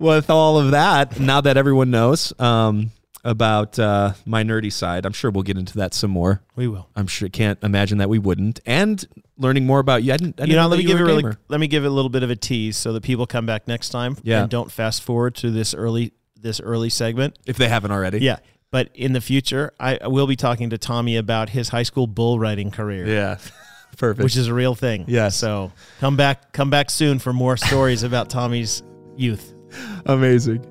with 0.00 0.30
all 0.30 0.58
of 0.58 0.72
that, 0.72 1.20
now 1.20 1.40
that 1.40 1.56
everyone 1.56 1.92
knows 1.92 2.32
um, 2.40 2.90
about 3.24 3.78
uh, 3.78 4.14
my 4.26 4.42
nerdy 4.42 4.72
side, 4.72 5.06
I'm 5.06 5.12
sure 5.12 5.30
we'll 5.30 5.44
get 5.44 5.56
into 5.56 5.78
that 5.78 5.94
some 5.94 6.10
more. 6.10 6.42
We 6.56 6.66
will. 6.66 6.88
I'm 6.96 7.06
sure. 7.06 7.28
Can't 7.28 7.56
imagine 7.62 7.98
that 7.98 8.08
we 8.08 8.18
wouldn't. 8.18 8.58
And 8.66 9.04
learning 9.38 9.64
more 9.64 9.78
about 9.78 10.02
you. 10.02 10.12
I 10.12 10.16
didn't. 10.16 10.40
I 10.40 10.42
didn't 10.42 10.50
you 10.50 10.56
know, 10.56 10.66
let 10.66 10.78
me 10.78 10.84
give 10.84 10.98
it 10.98 11.04
really. 11.04 11.36
Let 11.48 11.60
me 11.60 11.68
give 11.68 11.84
it 11.84 11.88
a 11.88 11.92
little 11.92 12.10
bit 12.10 12.24
of 12.24 12.30
a 12.30 12.36
tease 12.36 12.76
so 12.76 12.92
that 12.94 13.04
people 13.04 13.26
come 13.26 13.46
back 13.46 13.68
next 13.68 13.90
time. 13.90 14.16
Yeah. 14.24 14.42
And 14.42 14.50
don't 14.50 14.72
fast 14.72 15.02
forward 15.02 15.36
to 15.36 15.52
this 15.52 15.72
early 15.72 16.12
this 16.34 16.60
early 16.60 16.90
segment 16.90 17.38
if 17.46 17.56
they 17.56 17.68
haven't 17.68 17.92
already. 17.92 18.18
Yeah. 18.18 18.38
But 18.72 18.88
in 18.94 19.12
the 19.12 19.20
future, 19.20 19.72
I 19.78 20.08
will 20.08 20.26
be 20.26 20.34
talking 20.34 20.70
to 20.70 20.78
Tommy 20.78 21.16
about 21.16 21.50
his 21.50 21.68
high 21.68 21.82
school 21.82 22.06
bull 22.06 22.40
riding 22.40 22.70
career. 22.70 23.06
Yeah. 23.06 23.38
Perfect. 23.98 24.24
Which 24.24 24.36
is 24.36 24.48
a 24.48 24.54
real 24.54 24.74
thing. 24.74 25.04
Yeah. 25.06 25.28
So 25.28 25.72
come 26.00 26.16
back, 26.16 26.52
come 26.52 26.70
back 26.70 26.90
soon 26.90 27.18
for 27.18 27.32
more 27.32 27.56
stories 27.56 28.02
about 28.02 28.30
Tommy's 28.30 28.82
youth. 29.16 29.54
Amazing. 30.06 30.66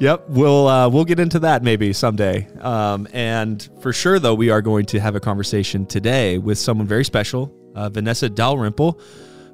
Yep, 0.00 0.30
we'll 0.30 0.66
uh, 0.66 0.88
we'll 0.88 1.04
get 1.04 1.20
into 1.20 1.40
that 1.40 1.62
maybe 1.62 1.92
someday. 1.92 2.48
Um, 2.60 3.06
and 3.12 3.68
for 3.82 3.92
sure, 3.92 4.18
though, 4.18 4.34
we 4.34 4.48
are 4.48 4.62
going 4.62 4.86
to 4.86 5.00
have 5.00 5.14
a 5.14 5.20
conversation 5.20 5.84
today 5.84 6.38
with 6.38 6.56
someone 6.56 6.86
very 6.86 7.04
special, 7.04 7.54
uh, 7.74 7.90
Vanessa 7.90 8.30
Dalrymple, 8.30 8.98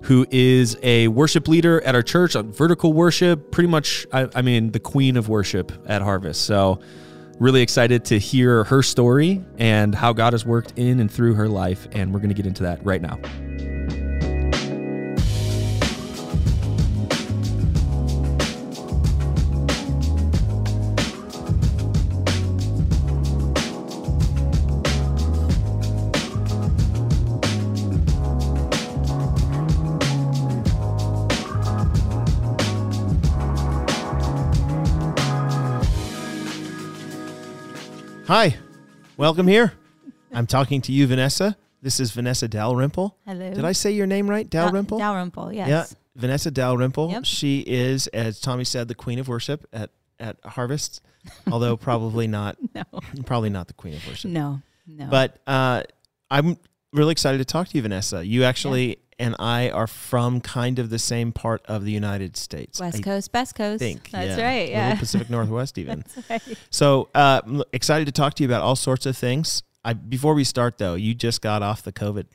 who 0.03 0.25
is 0.31 0.76
a 0.85 1.08
worship 1.08 1.49
leader 1.49 1.81
at 1.82 1.97
our 1.97 2.03
church 2.03 2.37
on 2.37 2.53
vertical 2.53 2.93
worship. 2.93 3.50
Pretty 3.50 3.69
much, 3.69 4.06
I, 4.12 4.29
I 4.37 4.43
mean, 4.43 4.70
the 4.70 4.79
queen 4.79 5.17
of 5.17 5.29
worship 5.29 5.73
at 5.87 6.00
Harvest. 6.00 6.43
So 6.43 6.79
Really 7.38 7.61
excited 7.61 8.06
to 8.06 8.19
hear 8.19 8.65
her 8.65 8.83
story 8.83 9.44
and 9.59 9.94
how 9.94 10.15
God 10.15 10.33
has 10.33 10.47
worked 10.47 10.73
in 10.77 11.00
and 11.00 11.11
through 11.11 11.35
her 11.35 11.49
life. 11.49 11.87
And 11.93 12.12
we're 12.12 12.21
going 12.21 12.31
to 12.31 12.35
get 12.35 12.47
into 12.47 12.62
that 12.62 12.85
right 12.85 13.03
now. 13.03 13.19
Hi, 38.29 38.56
welcome 39.17 39.47
here. 39.47 39.73
I'm 40.33 40.49
talking 40.49 40.81
to 40.83 40.93
you, 40.93 41.06
Vanessa. 41.06 41.56
This 41.81 42.01
is 42.01 42.11
Vanessa 42.11 42.49
Dalrymple. 42.49 43.17
Hello. 43.25 43.55
Did 43.55 43.65
I 43.65 43.71
say 43.71 43.93
your 43.93 44.09
name 44.09 44.29
right? 44.29 44.51
Dalrymple? 44.51 44.99
Dalrymple, 44.99 45.53
yes. 45.53 45.69
Yeah, 45.69 45.85
Vanessa 46.17 46.51
Dalrymple. 46.51 47.13
Yep. 47.13 47.25
She 47.25 47.61
is, 47.61 48.09
as 48.09 48.41
Tommy 48.41 48.65
said, 48.65 48.89
the 48.89 48.97
queen 48.97 49.21
of 49.21 49.29
worship 49.29 49.65
at, 49.73 49.91
at 50.19 50.39
Harvest, 50.45 51.03
although 51.53 51.77
probably 51.77 52.27
not. 52.27 52.56
no. 52.75 52.83
Probably 53.25 53.51
not 53.51 53.69
the 53.69 53.75
queen 53.75 53.95
of 53.95 54.05
worship. 54.09 54.29
No, 54.33 54.61
no. 54.89 55.06
But 55.06 55.39
uh, 55.47 55.85
I'm 56.29 56.59
really 56.93 57.13
excited 57.13 57.39
to 57.39 57.45
talk 57.45 57.69
to 57.69 57.77
you, 57.77 57.83
Vanessa. 57.83 58.27
You 58.27 58.43
actually 58.43 58.99
and 59.19 59.35
I 59.39 59.70
are 59.70 59.87
from 59.87 60.41
kind 60.41 60.79
of 60.79 60.91
the 60.91 60.99
same 60.99 61.32
part 61.32 61.63
of 61.67 61.85
the 61.85 61.93
United 61.93 62.37
States. 62.37 62.81
West 62.81 62.99
I 62.99 63.03
Coast, 63.03 63.32
best 63.32 63.55
coast. 63.55 63.79
Think, 63.79 64.11
That's 64.11 64.39
yeah. 64.39 64.46
right. 64.46 64.69
Yeah. 64.69 64.94
Pacific 64.96 65.31
Northwest, 65.31 65.79
even. 65.79 66.05
Right. 66.29 66.43
So 66.70 67.08
uh, 67.15 67.41
I'm 67.44 67.63
excited 67.73 68.06
to 68.06 68.13
talk 68.13 68.35
to 68.35 68.43
you 68.43 68.49
about 68.49 68.63
all 68.63 68.77
sorts 68.77 69.06
of 69.06 69.17
things. 69.17 69.63
I, 69.85 69.93
before 69.93 70.35
we 70.35 70.44
start, 70.44 70.79
though, 70.79 70.94
you 70.94 71.15
just 71.15 71.41
got 71.41 71.63
off 71.63 71.82
the 71.82 71.93
COVID. 71.93 72.27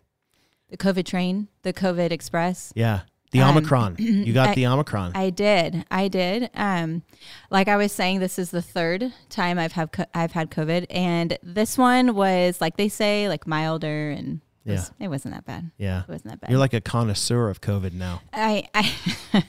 The 0.70 0.78
COVID 0.78 1.06
train, 1.06 1.50
the 1.64 1.74
COVID 1.74 2.12
Express. 2.12 2.72
Yeah. 2.76 3.02
The 3.32 3.42
um, 3.42 3.58
Omicron. 3.58 3.96
You 4.00 4.34
got 4.34 4.50
I, 4.50 4.56
the 4.56 4.68
Omicron. 4.68 5.14
I 5.16 5.30
did. 5.30 5.86
I 5.90 6.08
did. 6.08 6.50
Um, 6.54 7.04
like 7.50 7.68
I 7.68 7.78
was 7.78 7.92
saying, 7.92 8.20
this 8.20 8.38
is 8.38 8.52
the 8.52 8.62
third 8.62 9.14
time 9.30 9.58
I've 9.58 9.72
have 9.74 9.90
I've 10.14 10.34
had 10.34 10.52
COVID, 10.52 10.86
and 10.90 11.38
this 11.42 11.78
one 11.78 12.14
was 12.14 12.60
like 12.60 12.76
they 12.76 12.90
say, 12.90 13.30
like 13.30 13.48
milder 13.48 14.12
and 14.12 14.42
it, 14.66 14.72
was, 14.72 14.92
it 15.00 15.08
wasn't 15.08 15.34
that 15.34 15.46
bad. 15.46 15.72
Yeah. 15.78 16.02
It 16.02 16.10
wasn't 16.10 16.32
that 16.32 16.42
bad. 16.42 16.50
You're 16.52 16.60
like 16.60 16.74
a 16.74 16.82
connoisseur 16.82 17.50
of 17.50 17.62
COVID 17.62 17.94
now. 17.94 18.22
I 18.32 18.68
I, 18.74 18.94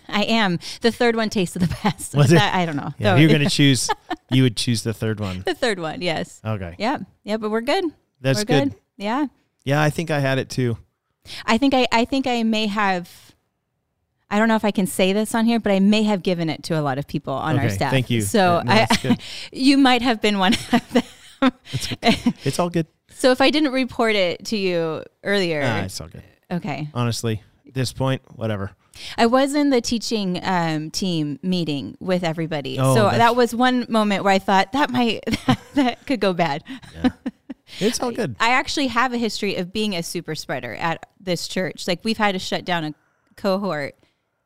I 0.08 0.22
am. 0.24 0.58
The 0.80 0.90
third 0.92 1.16
one 1.16 1.28
tasted 1.30 1.60
the 1.60 1.76
best. 1.82 2.14
Was 2.14 2.30
that, 2.30 2.54
I 2.54 2.64
don't 2.66 2.76
know. 2.76 2.94
Yeah, 2.98 3.16
you're 3.16 3.28
going 3.28 3.42
to 3.48 3.50
choose, 3.50 3.90
you 4.30 4.42
would 4.42 4.56
choose 4.56 4.82
the 4.82 4.94
third 4.94 5.20
one. 5.20 5.42
The 5.44 5.54
third 5.54 5.78
one, 5.78 6.00
yes. 6.02 6.40
Okay. 6.44 6.74
Yeah. 6.78 6.98
Yeah, 7.24 7.36
but 7.36 7.50
we're 7.50 7.60
good. 7.60 7.84
That's 8.20 8.40
we're 8.40 8.44
good. 8.44 8.70
good. 8.70 8.78
Yeah. 8.96 9.26
Yeah, 9.64 9.82
I 9.82 9.90
think 9.90 10.10
I 10.10 10.20
had 10.20 10.38
it 10.38 10.48
too. 10.48 10.78
I 11.44 11.58
think 11.58 11.74
I, 11.74 11.86
I 11.92 12.04
think 12.04 12.26
I 12.26 12.42
may 12.42 12.66
have 12.66 13.32
I 14.32 14.38
don't 14.38 14.48
know 14.48 14.56
if 14.56 14.64
I 14.64 14.70
can 14.70 14.86
say 14.86 15.12
this 15.12 15.34
on 15.34 15.44
here, 15.44 15.60
but 15.60 15.72
I 15.72 15.78
may 15.78 16.04
have 16.04 16.22
given 16.22 16.48
it 16.48 16.62
to 16.64 16.78
a 16.78 16.80
lot 16.80 16.96
of 16.96 17.06
people 17.06 17.34
on 17.34 17.58
our 17.58 17.68
staff. 17.68 17.90
thank 17.90 18.08
you. 18.08 18.22
So 18.22 18.62
Yeah, 18.64 18.86
no, 19.04 19.10
I, 19.10 19.16
you 19.52 19.76
might 19.76 20.00
have 20.00 20.22
been 20.22 20.38
one 20.38 20.54
of 20.54 20.92
them. 20.92 21.52
It's 22.02 22.58
all 22.58 22.70
good. 22.70 22.86
So 23.22 23.30
if 23.30 23.40
I 23.40 23.50
didn't 23.50 23.72
report 23.72 24.16
it 24.16 24.44
to 24.46 24.56
you 24.56 25.04
earlier, 25.22 25.62
Ah, 25.64 25.82
it's 25.84 26.00
all 26.00 26.08
good. 26.08 26.24
okay. 26.50 26.88
Honestly, 26.92 27.40
at 27.68 27.74
this 27.74 27.92
point, 27.92 28.20
whatever. 28.34 28.72
I 29.16 29.26
was 29.26 29.54
in 29.54 29.70
the 29.70 29.80
teaching 29.80 30.40
um, 30.42 30.90
team 30.90 31.38
meeting 31.42 31.96
with 32.00 32.24
everybody. 32.24 32.78
Oh, 32.80 32.94
so 32.94 33.10
that 33.10 33.36
was 33.36 33.54
one 33.54 33.86
moment 33.88 34.24
where 34.24 34.32
I 34.34 34.38
thought 34.40 34.72
that 34.72 34.90
might 34.90 35.20
that 35.74 36.04
could 36.06 36.18
go 36.20 36.32
bad. 36.32 36.64
It's 37.78 38.00
all 38.00 38.10
good. 38.20 38.34
I 38.40 38.50
actually 38.50 38.88
have 38.88 39.12
a 39.12 39.18
history 39.18 39.54
of 39.56 39.72
being 39.72 39.94
a 39.94 40.02
super 40.02 40.34
spreader 40.34 40.74
at 40.74 41.06
this 41.20 41.46
church. 41.48 41.86
Like 41.88 42.00
we've 42.04 42.18
had 42.18 42.32
to 42.32 42.38
shut 42.38 42.64
down 42.64 42.84
a 42.84 42.94
cohort 43.36 43.94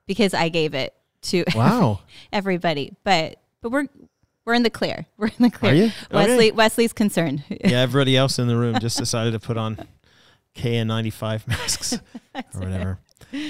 because 0.06 0.32
I 0.34 0.48
gave 0.50 0.74
it 0.74 0.94
to 1.22 1.42
Wow. 1.54 2.00
everybody. 2.32 2.92
But 3.04 3.40
but 3.62 3.70
we're 3.72 3.86
we're 4.46 4.54
in 4.54 4.62
the 4.62 4.70
clear. 4.70 5.04
We're 5.18 5.26
in 5.26 5.42
the 5.42 5.50
clear. 5.50 5.72
Are 5.72 5.74
you? 5.74 5.90
Wesley 6.10 6.48
Okay. 6.48 6.50
Wesley's 6.52 6.92
concerned. 6.92 7.42
yeah, 7.48 7.80
everybody 7.80 8.16
else 8.16 8.38
in 8.38 8.46
the 8.46 8.56
room 8.56 8.78
just 8.80 8.96
decided 8.96 9.32
to 9.32 9.40
put 9.40 9.56
on 9.56 9.86
KN95 10.54 11.48
masks 11.48 11.98
or 12.54 12.60
whatever. 12.60 12.98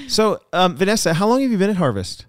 So, 0.09 0.41
um, 0.53 0.75
Vanessa, 0.76 1.15
how 1.15 1.29
long 1.29 1.43
have 1.43 1.50
you 1.50 1.59
been 1.59 1.71
at 1.71 1.76
Harvest? 1.76 2.26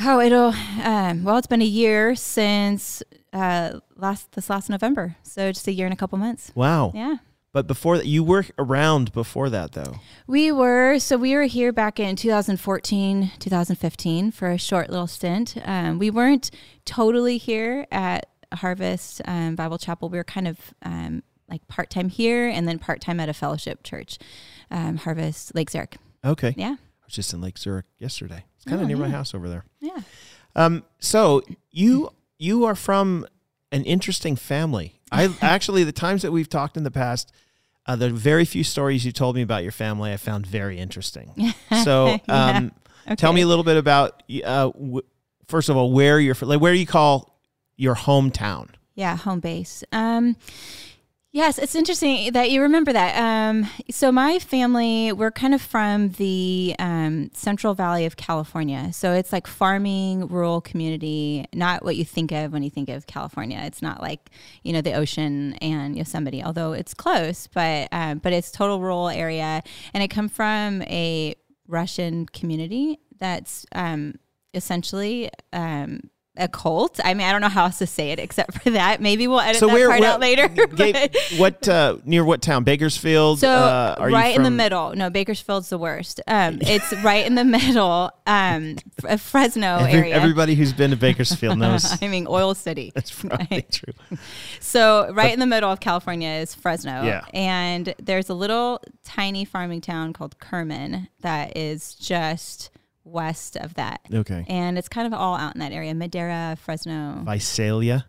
Oh, 0.00 0.20
it'll 0.20 0.54
um, 0.84 1.24
well, 1.24 1.38
it's 1.38 1.46
been 1.48 1.62
a 1.62 1.64
year 1.64 2.14
since 2.14 3.02
uh, 3.32 3.80
last 3.96 4.30
this 4.32 4.48
last 4.48 4.70
November. 4.70 5.16
So 5.22 5.50
just 5.50 5.66
a 5.66 5.72
year 5.72 5.86
and 5.86 5.92
a 5.92 5.96
couple 5.96 6.18
months. 6.18 6.52
Wow. 6.54 6.92
Yeah. 6.94 7.16
But 7.52 7.66
before 7.66 7.96
that, 7.96 8.06
you 8.06 8.22
were 8.22 8.44
around 8.58 9.12
before 9.12 9.48
that, 9.50 9.72
though. 9.72 9.96
We 10.26 10.52
were 10.52 10.98
so 10.98 11.16
we 11.16 11.34
were 11.34 11.44
here 11.44 11.72
back 11.72 11.98
in 11.98 12.14
2014, 12.14 13.32
2015 13.38 14.30
for 14.32 14.50
a 14.50 14.58
short 14.58 14.90
little 14.90 15.06
stint. 15.06 15.56
Um, 15.64 15.98
we 15.98 16.10
weren't 16.10 16.50
totally 16.84 17.38
here 17.38 17.86
at 17.90 18.26
Harvest 18.52 19.22
um, 19.24 19.54
Bible 19.56 19.78
Chapel. 19.78 20.08
We 20.10 20.18
were 20.18 20.24
kind 20.24 20.46
of 20.46 20.58
um, 20.82 21.22
like 21.48 21.66
part 21.68 21.88
time 21.90 22.10
here 22.10 22.48
and 22.48 22.68
then 22.68 22.78
part 22.78 23.00
time 23.00 23.18
at 23.20 23.28
a 23.30 23.34
fellowship 23.34 23.82
church, 23.82 24.18
um, 24.70 24.98
Harvest 24.98 25.54
Lake 25.54 25.70
Zurich. 25.70 25.96
Okay. 26.24 26.54
Yeah, 26.56 26.76
I 26.78 27.04
was 27.06 27.14
just 27.14 27.32
in 27.32 27.40
Lake 27.40 27.56
Zurich 27.58 27.86
yesterday. 27.98 28.44
It's 28.56 28.64
kind 28.66 28.76
of 28.80 28.84
Oh, 28.84 28.88
near 28.88 28.96
my 28.98 29.08
house 29.08 29.34
over 29.34 29.48
there. 29.48 29.64
yeah. 29.80 30.00
Um, 30.54 30.84
so 30.98 31.42
you 31.70 32.10
you 32.38 32.64
are 32.66 32.74
from 32.74 33.26
an 33.72 33.84
interesting 33.84 34.36
family. 34.36 34.97
I 35.12 35.28
actually 35.40 35.84
the 35.84 35.92
times 35.92 36.22
that 36.22 36.32
we've 36.32 36.48
talked 36.48 36.76
in 36.76 36.82
the 36.84 36.90
past, 36.90 37.32
uh, 37.86 37.96
the 37.96 38.10
very 38.10 38.44
few 38.44 38.62
stories 38.64 39.04
you 39.04 39.12
told 39.12 39.36
me 39.36 39.42
about 39.42 39.62
your 39.62 39.72
family, 39.72 40.12
I 40.12 40.16
found 40.18 40.46
very 40.46 40.78
interesting. 40.78 41.52
So, 41.84 42.18
um, 42.28 42.72
tell 43.16 43.30
Okay. 43.30 43.36
me 43.36 43.40
a 43.42 43.46
little 43.46 43.64
bit 43.64 43.76
about 43.76 44.22
uh, 44.44 44.68
w- 44.70 45.02
first 45.46 45.68
of 45.68 45.76
all 45.76 45.92
where 45.92 46.18
you're 46.20 46.34
like 46.42 46.60
where 46.60 46.74
you 46.74 46.86
call 46.86 47.38
your 47.76 47.94
hometown. 47.94 48.68
Yeah, 48.94 49.16
home 49.16 49.40
base. 49.40 49.84
Um, 49.92 50.36
yes, 51.32 51.58
it's 51.58 51.74
interesting 51.74 52.32
that 52.32 52.50
you 52.50 52.62
remember 52.62 52.92
that. 52.92 53.16
Um, 53.18 53.68
so 53.90 54.10
my 54.10 54.38
family, 54.38 55.12
we're 55.12 55.30
kind 55.30 55.54
of 55.54 55.60
from 55.60 56.10
the 56.10 56.74
um, 56.78 57.30
Central 57.34 57.74
Valley 57.74 58.06
of 58.06 58.16
California. 58.16 58.92
So 58.92 59.12
it's 59.12 59.32
like 59.32 59.46
farming, 59.46 60.28
rural 60.28 60.60
community, 60.60 61.46
not 61.54 61.84
what 61.84 61.96
you 61.96 62.04
think 62.04 62.32
of 62.32 62.52
when 62.52 62.62
you 62.62 62.70
think 62.70 62.88
of 62.88 63.06
California. 63.06 63.60
It's 63.64 63.82
not 63.82 64.00
like 64.00 64.30
you 64.62 64.72
know 64.72 64.80
the 64.80 64.94
ocean 64.94 65.54
and 65.54 65.96
Yosemite, 65.96 66.42
although 66.42 66.72
it's 66.72 66.94
close, 66.94 67.46
but 67.46 67.88
um, 67.92 68.18
but 68.18 68.32
it's 68.32 68.50
total 68.50 68.80
rural 68.80 69.08
area, 69.08 69.62
and 69.94 70.02
I 70.02 70.08
come 70.08 70.28
from 70.28 70.82
a 70.82 71.34
Russian 71.66 72.26
community 72.26 72.98
that's 73.18 73.66
um, 73.72 74.14
essentially. 74.54 75.30
A 76.38 76.46
cult. 76.48 77.00
I 77.04 77.14
mean, 77.14 77.26
I 77.26 77.32
don't 77.32 77.40
know 77.40 77.48
how 77.48 77.64
else 77.64 77.78
to 77.78 77.86
say 77.86 78.12
it 78.12 78.18
except 78.18 78.62
for 78.62 78.70
that. 78.70 79.00
Maybe 79.00 79.26
we'll 79.26 79.40
edit 79.40 79.60
that 79.60 79.68
part 79.88 80.02
out 80.02 80.20
later. 80.20 80.46
Ga- 80.48 80.66
but- 80.92 81.16
what 81.36 81.68
uh, 81.68 81.96
near 82.04 82.24
what 82.24 82.42
town? 82.42 82.64
Bakersfield. 82.64 83.40
so 83.40 83.48
uh, 83.50 83.96
are 83.98 84.08
you 84.08 84.14
right 84.14 84.36
in 84.36 84.42
the 84.44 84.50
middle. 84.50 84.94
No, 84.94 85.10
Bakersfield's 85.10 85.68
the 85.68 85.78
worst. 85.78 86.20
Um, 86.26 86.58
it's 86.62 86.92
right 87.02 87.26
in 87.26 87.34
the 87.34 87.44
middle. 87.44 88.10
Um, 88.26 88.76
F- 89.04 89.20
Fresno 89.20 89.76
Every- 89.78 89.92
area. 89.92 90.14
everybody 90.14 90.54
who's 90.54 90.72
been 90.72 90.90
to 90.90 90.96
Bakersfield 90.96 91.58
knows 91.58 91.96
I 92.02 92.08
mean, 92.08 92.26
oil 92.28 92.54
city. 92.54 92.92
that's 92.94 93.10
probably 93.10 93.62
true. 93.62 93.94
So 94.60 95.12
right 95.12 95.32
in 95.32 95.40
the 95.40 95.46
middle 95.46 95.70
of 95.72 95.80
California 95.80 96.28
is 96.30 96.54
Fresno. 96.54 97.02
Yeah. 97.02 97.24
And 97.34 97.94
there's 98.00 98.28
a 98.28 98.34
little 98.34 98.80
tiny 99.04 99.44
farming 99.44 99.80
town 99.80 100.12
called 100.12 100.38
Kerman 100.38 101.08
that 101.20 101.56
is 101.56 101.94
just 101.94 102.70
west 103.08 103.56
of 103.56 103.74
that. 103.74 104.00
Okay. 104.12 104.44
And 104.48 104.78
it's 104.78 104.88
kind 104.88 105.06
of 105.06 105.12
all 105.18 105.36
out 105.36 105.54
in 105.54 105.60
that 105.60 105.72
area. 105.72 105.94
Madera, 105.94 106.56
Fresno. 106.60 107.22
Visalia. 107.24 108.06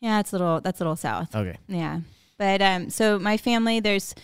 Yeah, 0.00 0.20
it's 0.20 0.32
a 0.32 0.36
little 0.36 0.60
that's 0.60 0.80
a 0.80 0.84
little 0.84 0.96
south. 0.96 1.34
Okay. 1.34 1.56
Yeah. 1.68 2.00
But 2.38 2.60
um 2.62 2.90
so 2.90 3.18
my 3.18 3.36
family 3.36 3.80
there's 3.80 4.14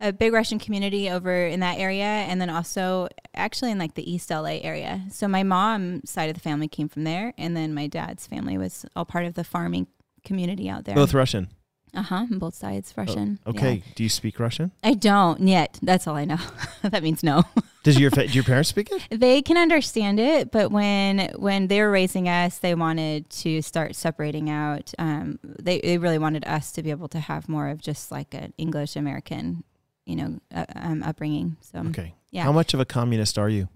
a 0.00 0.12
big 0.12 0.32
Russian 0.32 0.58
community 0.58 1.10
over 1.10 1.46
in 1.46 1.60
that 1.60 1.78
area 1.78 2.04
and 2.04 2.40
then 2.40 2.48
also 2.48 3.08
actually 3.34 3.70
in 3.70 3.78
like 3.78 3.94
the 3.94 4.10
East 4.10 4.30
LA 4.30 4.58
area. 4.62 5.02
So 5.10 5.28
my 5.28 5.42
mom's 5.42 6.10
side 6.10 6.30
of 6.30 6.34
the 6.34 6.40
family 6.40 6.68
came 6.68 6.88
from 6.88 7.04
there 7.04 7.34
and 7.36 7.56
then 7.56 7.74
my 7.74 7.86
dad's 7.86 8.26
family 8.26 8.56
was 8.56 8.86
all 8.96 9.04
part 9.04 9.26
of 9.26 9.34
the 9.34 9.44
farming 9.44 9.88
community 10.24 10.68
out 10.68 10.84
there. 10.84 10.94
Both 10.94 11.14
Russian. 11.14 11.48
Uh-huh, 11.94 12.26
both 12.30 12.54
sides 12.54 12.92
Russian. 12.96 13.38
Yeah. 13.44 13.50
Okay. 13.50 13.82
Do 13.94 14.02
you 14.02 14.08
speak 14.08 14.38
Russian? 14.38 14.70
I 14.84 14.94
don't 14.94 15.40
yet. 15.46 15.78
That's 15.82 16.06
all 16.06 16.16
I 16.16 16.24
know. 16.24 16.38
that 16.82 17.02
means 17.02 17.22
no. 17.22 17.42
Does 17.82 17.98
your 17.98 18.10
do 18.10 18.24
your 18.26 18.44
parents 18.44 18.68
speak 18.68 18.90
it? 18.92 19.02
They 19.20 19.40
can 19.42 19.56
understand 19.56 20.20
it, 20.20 20.50
but 20.50 20.70
when 20.70 21.30
when 21.36 21.68
they 21.68 21.80
were 21.80 21.90
raising 21.90 22.28
us, 22.28 22.58
they 22.58 22.74
wanted 22.74 23.28
to 23.30 23.62
start 23.62 23.96
separating 23.96 24.50
out. 24.50 24.92
Um, 24.98 25.38
they 25.42 25.80
they 25.80 25.98
really 25.98 26.18
wanted 26.18 26.44
us 26.46 26.72
to 26.72 26.82
be 26.82 26.90
able 26.90 27.08
to 27.08 27.20
have 27.20 27.48
more 27.48 27.68
of 27.68 27.80
just 27.80 28.12
like 28.12 28.34
an 28.34 28.52
English 28.58 28.96
American, 28.96 29.64
you 30.04 30.16
know, 30.16 30.40
uh, 30.54 30.66
um, 30.76 31.02
upbringing. 31.02 31.56
So 31.60 31.78
Okay. 31.88 32.14
yeah. 32.30 32.42
How 32.44 32.52
much 32.52 32.74
of 32.74 32.80
a 32.80 32.84
communist 32.84 33.38
are 33.38 33.48
you? 33.48 33.68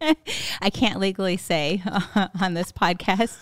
I 0.60 0.70
can't 0.70 0.98
legally 1.00 1.36
say 1.36 1.82
on 2.40 2.54
this 2.54 2.72
podcast. 2.72 3.36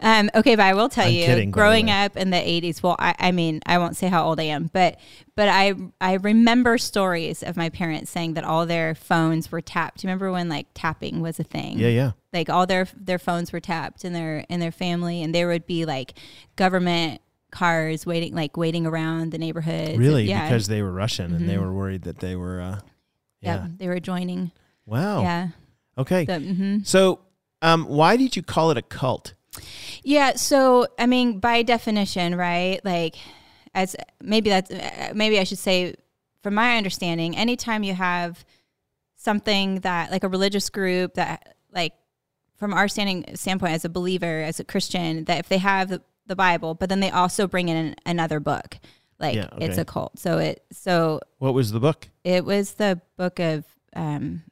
Um, 0.00 0.30
okay, 0.34 0.54
but 0.56 0.64
I 0.64 0.74
will 0.74 0.88
tell 0.88 1.06
I'm 1.06 1.12
you, 1.12 1.24
kidding, 1.26 1.50
growing 1.50 1.90
up 1.90 2.16
in 2.16 2.30
the 2.30 2.36
'80s. 2.36 2.82
Well, 2.82 2.96
I, 2.98 3.14
I 3.18 3.32
mean, 3.32 3.60
I 3.66 3.78
won't 3.78 3.96
say 3.96 4.08
how 4.08 4.24
old 4.26 4.38
I 4.40 4.44
am, 4.44 4.70
but 4.72 4.98
but 5.36 5.48
I 5.48 5.74
I 6.00 6.14
remember 6.14 6.78
stories 6.78 7.42
of 7.42 7.56
my 7.56 7.68
parents 7.70 8.10
saying 8.10 8.34
that 8.34 8.44
all 8.44 8.66
their 8.66 8.94
phones 8.94 9.50
were 9.52 9.60
tapped. 9.60 10.00
Do 10.00 10.06
you 10.06 10.08
remember 10.10 10.30
when 10.32 10.48
like 10.48 10.66
tapping 10.74 11.20
was 11.20 11.38
a 11.40 11.44
thing? 11.44 11.78
Yeah, 11.78 11.88
yeah. 11.88 12.10
like 12.32 12.48
all 12.48 12.66
their 12.66 12.86
their 12.96 13.18
phones 13.18 13.52
were 13.52 13.60
tapped 13.60 14.04
in 14.04 14.12
their 14.12 14.44
in 14.48 14.60
their 14.60 14.72
family 14.72 15.22
and 15.22 15.34
there 15.34 15.48
would 15.48 15.66
be 15.66 15.84
like 15.84 16.14
government 16.56 17.20
cars 17.50 18.06
waiting 18.06 18.32
like 18.34 18.56
waiting 18.56 18.86
around 18.86 19.32
the 19.32 19.38
neighborhood 19.38 19.98
Really? 19.98 20.22
yeah 20.24 20.44
Because 20.48 20.68
they 20.68 20.82
were 20.82 20.92
Russian 20.92 21.34
and 21.34 21.48
they 21.48 21.56
Mhm. 21.56 21.62
were 21.62 21.72
worried 21.74 22.02
that 22.02 22.18
they 22.20 22.36
were. 22.36 22.60
Uh, 22.60 22.78
yeah 23.40 23.54
yeah. 23.54 23.66
they 23.76 23.88
were 23.88 23.98
joining 23.98 24.52
Wow. 24.86 25.22
yeah 25.22 25.48
Okay. 26.00 26.24
the, 26.24 26.32
mhm. 26.34 26.86
So, 26.86 27.20
um, 27.62 27.84
why 27.84 28.16
did 28.16 28.36
you 28.36 28.42
call 28.42 28.70
it 28.70 28.76
a 28.76 28.82
cult? 28.82 29.34
yeah 30.04 30.36
so 30.36 30.86
i 30.96 31.06
mean 31.06 31.40
by 31.40 31.62
definition 31.62 32.36
right 32.36 32.78
like 32.84 33.16
as 33.74 33.96
maybe 34.22 34.48
that's 34.48 34.70
uh, 34.70 35.10
maybe 35.12 35.40
i 35.40 35.44
should 35.44 35.58
say 35.58 35.92
from 36.44 36.54
my 36.54 36.76
understanding 36.76 37.36
anytime 37.36 37.82
you 37.82 37.92
have 37.92 38.44
something 39.16 39.80
that 39.80 40.10
like 40.10 40.22
a 40.24 40.28
religious 40.28 40.70
group 40.70 41.14
that 41.14 41.56
like 41.72 41.92
from 42.56 42.72
our 42.72 42.86
standing 42.88 43.24
standpoint 43.34 43.72
as 43.72 43.84
a 43.84 43.88
believer 43.88 44.40
as 44.42 44.60
a 44.60 44.64
christian 44.64 45.24
that 45.24 45.38
if 45.40 45.48
they 45.48 45.58
have 45.58 45.88
the, 45.88 46.00
the 46.26 46.36
bible 46.36 46.74
but 46.74 46.88
then 46.88 47.00
they 47.00 47.10
also 47.10 47.48
bring 47.48 47.68
in 47.68 47.76
an, 47.76 47.94
another 48.06 48.38
book 48.40 48.78
like 49.18 49.34
Yeah, 49.34 49.48
it's 49.58 49.78
a 49.78 49.84
cult 49.84 50.16
so 50.18 50.38
it 50.38 50.64
so 50.72 51.20
What 51.38 51.54
was 51.54 51.72
the 51.72 51.80
book? 51.80 52.08
it 52.22 52.44
was 52.44 52.74
the 52.74 53.00
book 53.16 53.40
of 53.40 53.64
um 53.96 54.44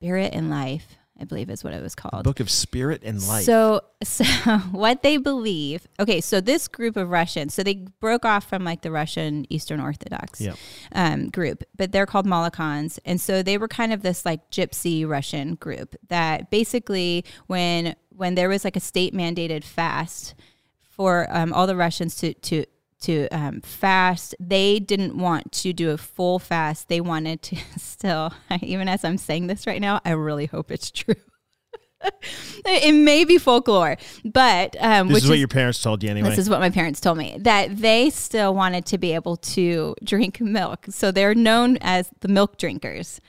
spirit 0.00 0.32
and 0.32 0.48
life 0.48 0.96
i 1.20 1.24
believe 1.24 1.50
is 1.50 1.62
what 1.62 1.74
it 1.74 1.82
was 1.82 1.94
The 1.94 2.00
called 2.00 2.24
Book 2.24 2.40
of 2.40 2.48
Spirit 2.50 3.02
and 3.04 3.22
Life. 3.28 3.44
so, 3.44 3.82
so 4.02 4.24
what 4.72 5.02
they 5.02 5.18
believe. 5.18 5.86
Okay, 5.98 6.22
so 6.22 6.40
this 6.40 6.66
group 6.66 6.96
of 6.96 7.10
Russians, 7.10 7.52
so 7.52 7.62
they 7.62 7.74
broke 8.00 8.24
off 8.24 8.48
from 8.48 8.64
like 8.64 8.80
the 8.80 8.90
Russian 8.90 9.44
Eastern 9.52 9.80
Orthodox 9.80 10.40
Yep. 10.40 10.56
um, 10.92 11.28
group, 11.28 11.62
but 11.76 11.92
they're 11.92 12.06
called 12.06 12.26
Molokans, 12.26 12.98
and 13.04 13.20
so 13.20 13.42
they 13.42 13.58
were 13.58 13.68
kind 13.68 13.92
of 13.92 14.00
this 14.00 14.24
like 14.24 14.50
gypsy 14.50 15.06
Russian 15.06 15.56
group 15.56 15.94
that 16.08 16.50
basically 16.50 17.26
when 17.48 17.94
when 18.08 18.34
there 18.34 18.48
was 18.48 18.64
like 18.64 18.76
a 18.76 18.80
state 18.80 19.12
mandated 19.12 19.62
fast 19.62 20.34
for 20.80 21.26
um, 21.30 21.52
all 21.52 21.66
the 21.66 21.76
Russians 21.76 22.14
to 22.16 22.32
to 22.32 22.64
to 23.00 23.28
um, 23.28 23.60
fast. 23.60 24.34
They 24.38 24.78
didn't 24.78 25.16
want 25.16 25.52
to 25.52 25.72
do 25.72 25.90
a 25.90 25.98
full 25.98 26.38
fast. 26.38 26.88
They 26.88 27.00
wanted 27.00 27.42
to 27.42 27.56
still, 27.78 28.32
even 28.62 28.88
as 28.88 29.04
I'm 29.04 29.18
saying 29.18 29.46
this 29.46 29.66
right 29.66 29.80
now, 29.80 30.00
I 30.04 30.10
really 30.10 30.46
hope 30.46 30.70
it's 30.70 30.90
true. 30.90 31.14
it 32.64 32.94
may 32.94 33.24
be 33.24 33.36
folklore, 33.36 33.98
but 34.24 34.74
um, 34.80 35.08
this 35.08 35.16
which 35.16 35.24
is 35.24 35.30
what 35.30 35.38
your 35.38 35.48
parents 35.48 35.82
told 35.82 36.02
you 36.02 36.08
anyway. 36.08 36.30
this 36.30 36.38
is 36.38 36.48
what 36.48 36.60
my 36.60 36.70
parents 36.70 36.98
told 36.98 37.18
me 37.18 37.36
that 37.40 37.76
they 37.76 38.08
still 38.08 38.54
wanted 38.54 38.86
to 38.86 38.96
be 38.96 39.12
able 39.12 39.36
to 39.36 39.94
drink 40.02 40.40
milk. 40.40 40.86
So 40.88 41.10
they're 41.10 41.34
known 41.34 41.76
as 41.82 42.08
the 42.20 42.28
milk 42.28 42.56
drinkers. 42.56 43.20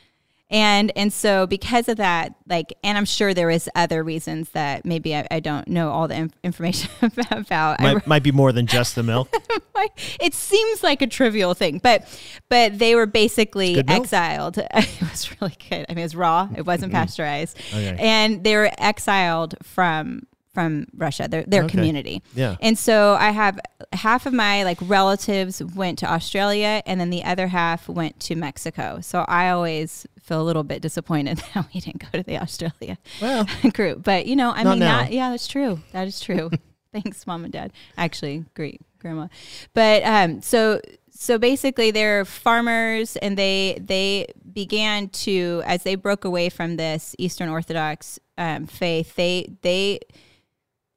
And 0.51 0.91
and 0.96 1.12
so 1.12 1.48
because 1.48 1.89
of 1.89 1.98
that 1.98 2.36
like 2.48 2.74
and 2.84 2.98
i'm 2.98 3.05
sure 3.05 3.34
there 3.34 3.48
was 3.48 3.67
other 3.74 4.03
reasons 4.03 4.50
that 4.50 4.86
maybe 4.86 5.15
i, 5.15 5.25
I 5.31 5.39
don't 5.39 5.67
know 5.67 5.89
all 5.89 6.08
the 6.08 6.15
inf- 6.15 6.34
information 6.43 6.91
about 7.31 7.79
Might, 7.79 8.08
might 8.08 8.24
be 8.24 8.31
more 8.31 8.51
than 8.51 8.67
just 8.67 8.96
the 8.96 9.03
milk. 9.03 9.34
it 10.20 10.34
seems 10.34 10.84
like 10.84 11.01
a 11.01 11.08
trivial 11.08 11.53
thing, 11.53 11.79
but 11.79 12.05
but 12.50 12.77
they 12.77 12.96
were 12.96 13.05
basically 13.05 13.84
exiled. 13.88 14.58
It 14.74 15.01
was 15.01 15.41
really 15.41 15.55
good. 15.70 15.86
I 15.89 15.93
mean, 15.93 16.00
it 16.00 16.03
was 16.03 16.15
raw. 16.15 16.48
It 16.55 16.65
wasn't 16.65 16.91
mm-hmm. 16.91 17.01
pasteurized, 17.01 17.58
Okay. 17.74 17.96
and 18.00 18.43
they 18.43 18.55
were 18.55 18.72
exiled 18.77 19.55
from 19.63 20.27
from 20.53 20.88
Russia, 20.96 21.27
their 21.29 21.43
their 21.43 21.63
Okay. 21.63 21.72
community. 21.72 22.22
Yeah. 22.36 22.58
And 22.62 22.77
so 22.77 23.15
I 23.20 23.31
have 23.31 23.60
half 23.93 24.25
of 24.25 24.34
my 24.34 24.63
like 24.63 24.77
relatives 24.81 25.63
went 25.63 26.00
to 26.00 26.12
Australia, 26.12 26.81
and 26.86 27.00
then 27.00 27.10
the 27.10 27.24
other 27.24 27.48
half 27.48 27.89
went 27.89 28.20
to 28.22 28.36
Mexico. 28.36 29.00
So 29.01 29.25
I 29.27 29.50
always 29.50 30.05
feel 30.21 30.41
a 30.41 30.43
little 30.43 30.63
bit 30.63 30.81
disappointed 30.81 31.37
that 31.53 31.65
we 31.73 31.79
didn't 31.79 32.11
go 32.11 32.17
to 32.17 32.23
the 32.23 32.37
Australia 32.37 32.97
Well, 33.21 33.45
group. 33.73 34.03
But 34.03 34.25
you 34.25 34.35
know, 34.35 34.51
I 34.51 34.63
mean, 34.63 34.79
now. 34.79 35.01
that, 35.01 35.11
yeah, 35.11 35.29
that's 35.29 35.47
true. 35.47 35.81
That 35.91 36.07
is 36.07 36.19
true. 36.19 36.49
Thanks, 36.93 37.25
mom 37.25 37.43
and 37.45 37.53
dad. 37.53 37.71
Actually, 37.97 38.45
great 38.53 38.81
grandma. 38.99 39.27
But 39.73 40.03
um, 40.03 40.41
so 40.41 40.81
so 41.09 41.37
basically, 41.37 41.91
they're 41.91 42.25
farmers, 42.25 43.15
and 43.17 43.37
they 43.37 43.77
they 43.79 44.27
began 44.51 45.09
to 45.09 45.61
as 45.65 45.83
they 45.83 45.95
broke 45.95 46.25
away 46.25 46.49
from 46.49 46.75
this 46.77 47.15
Eastern 47.17 47.47
Orthodox 47.49 48.19
um, 48.37 48.65
faith. 48.65 49.15
They 49.15 49.53
they 49.61 49.99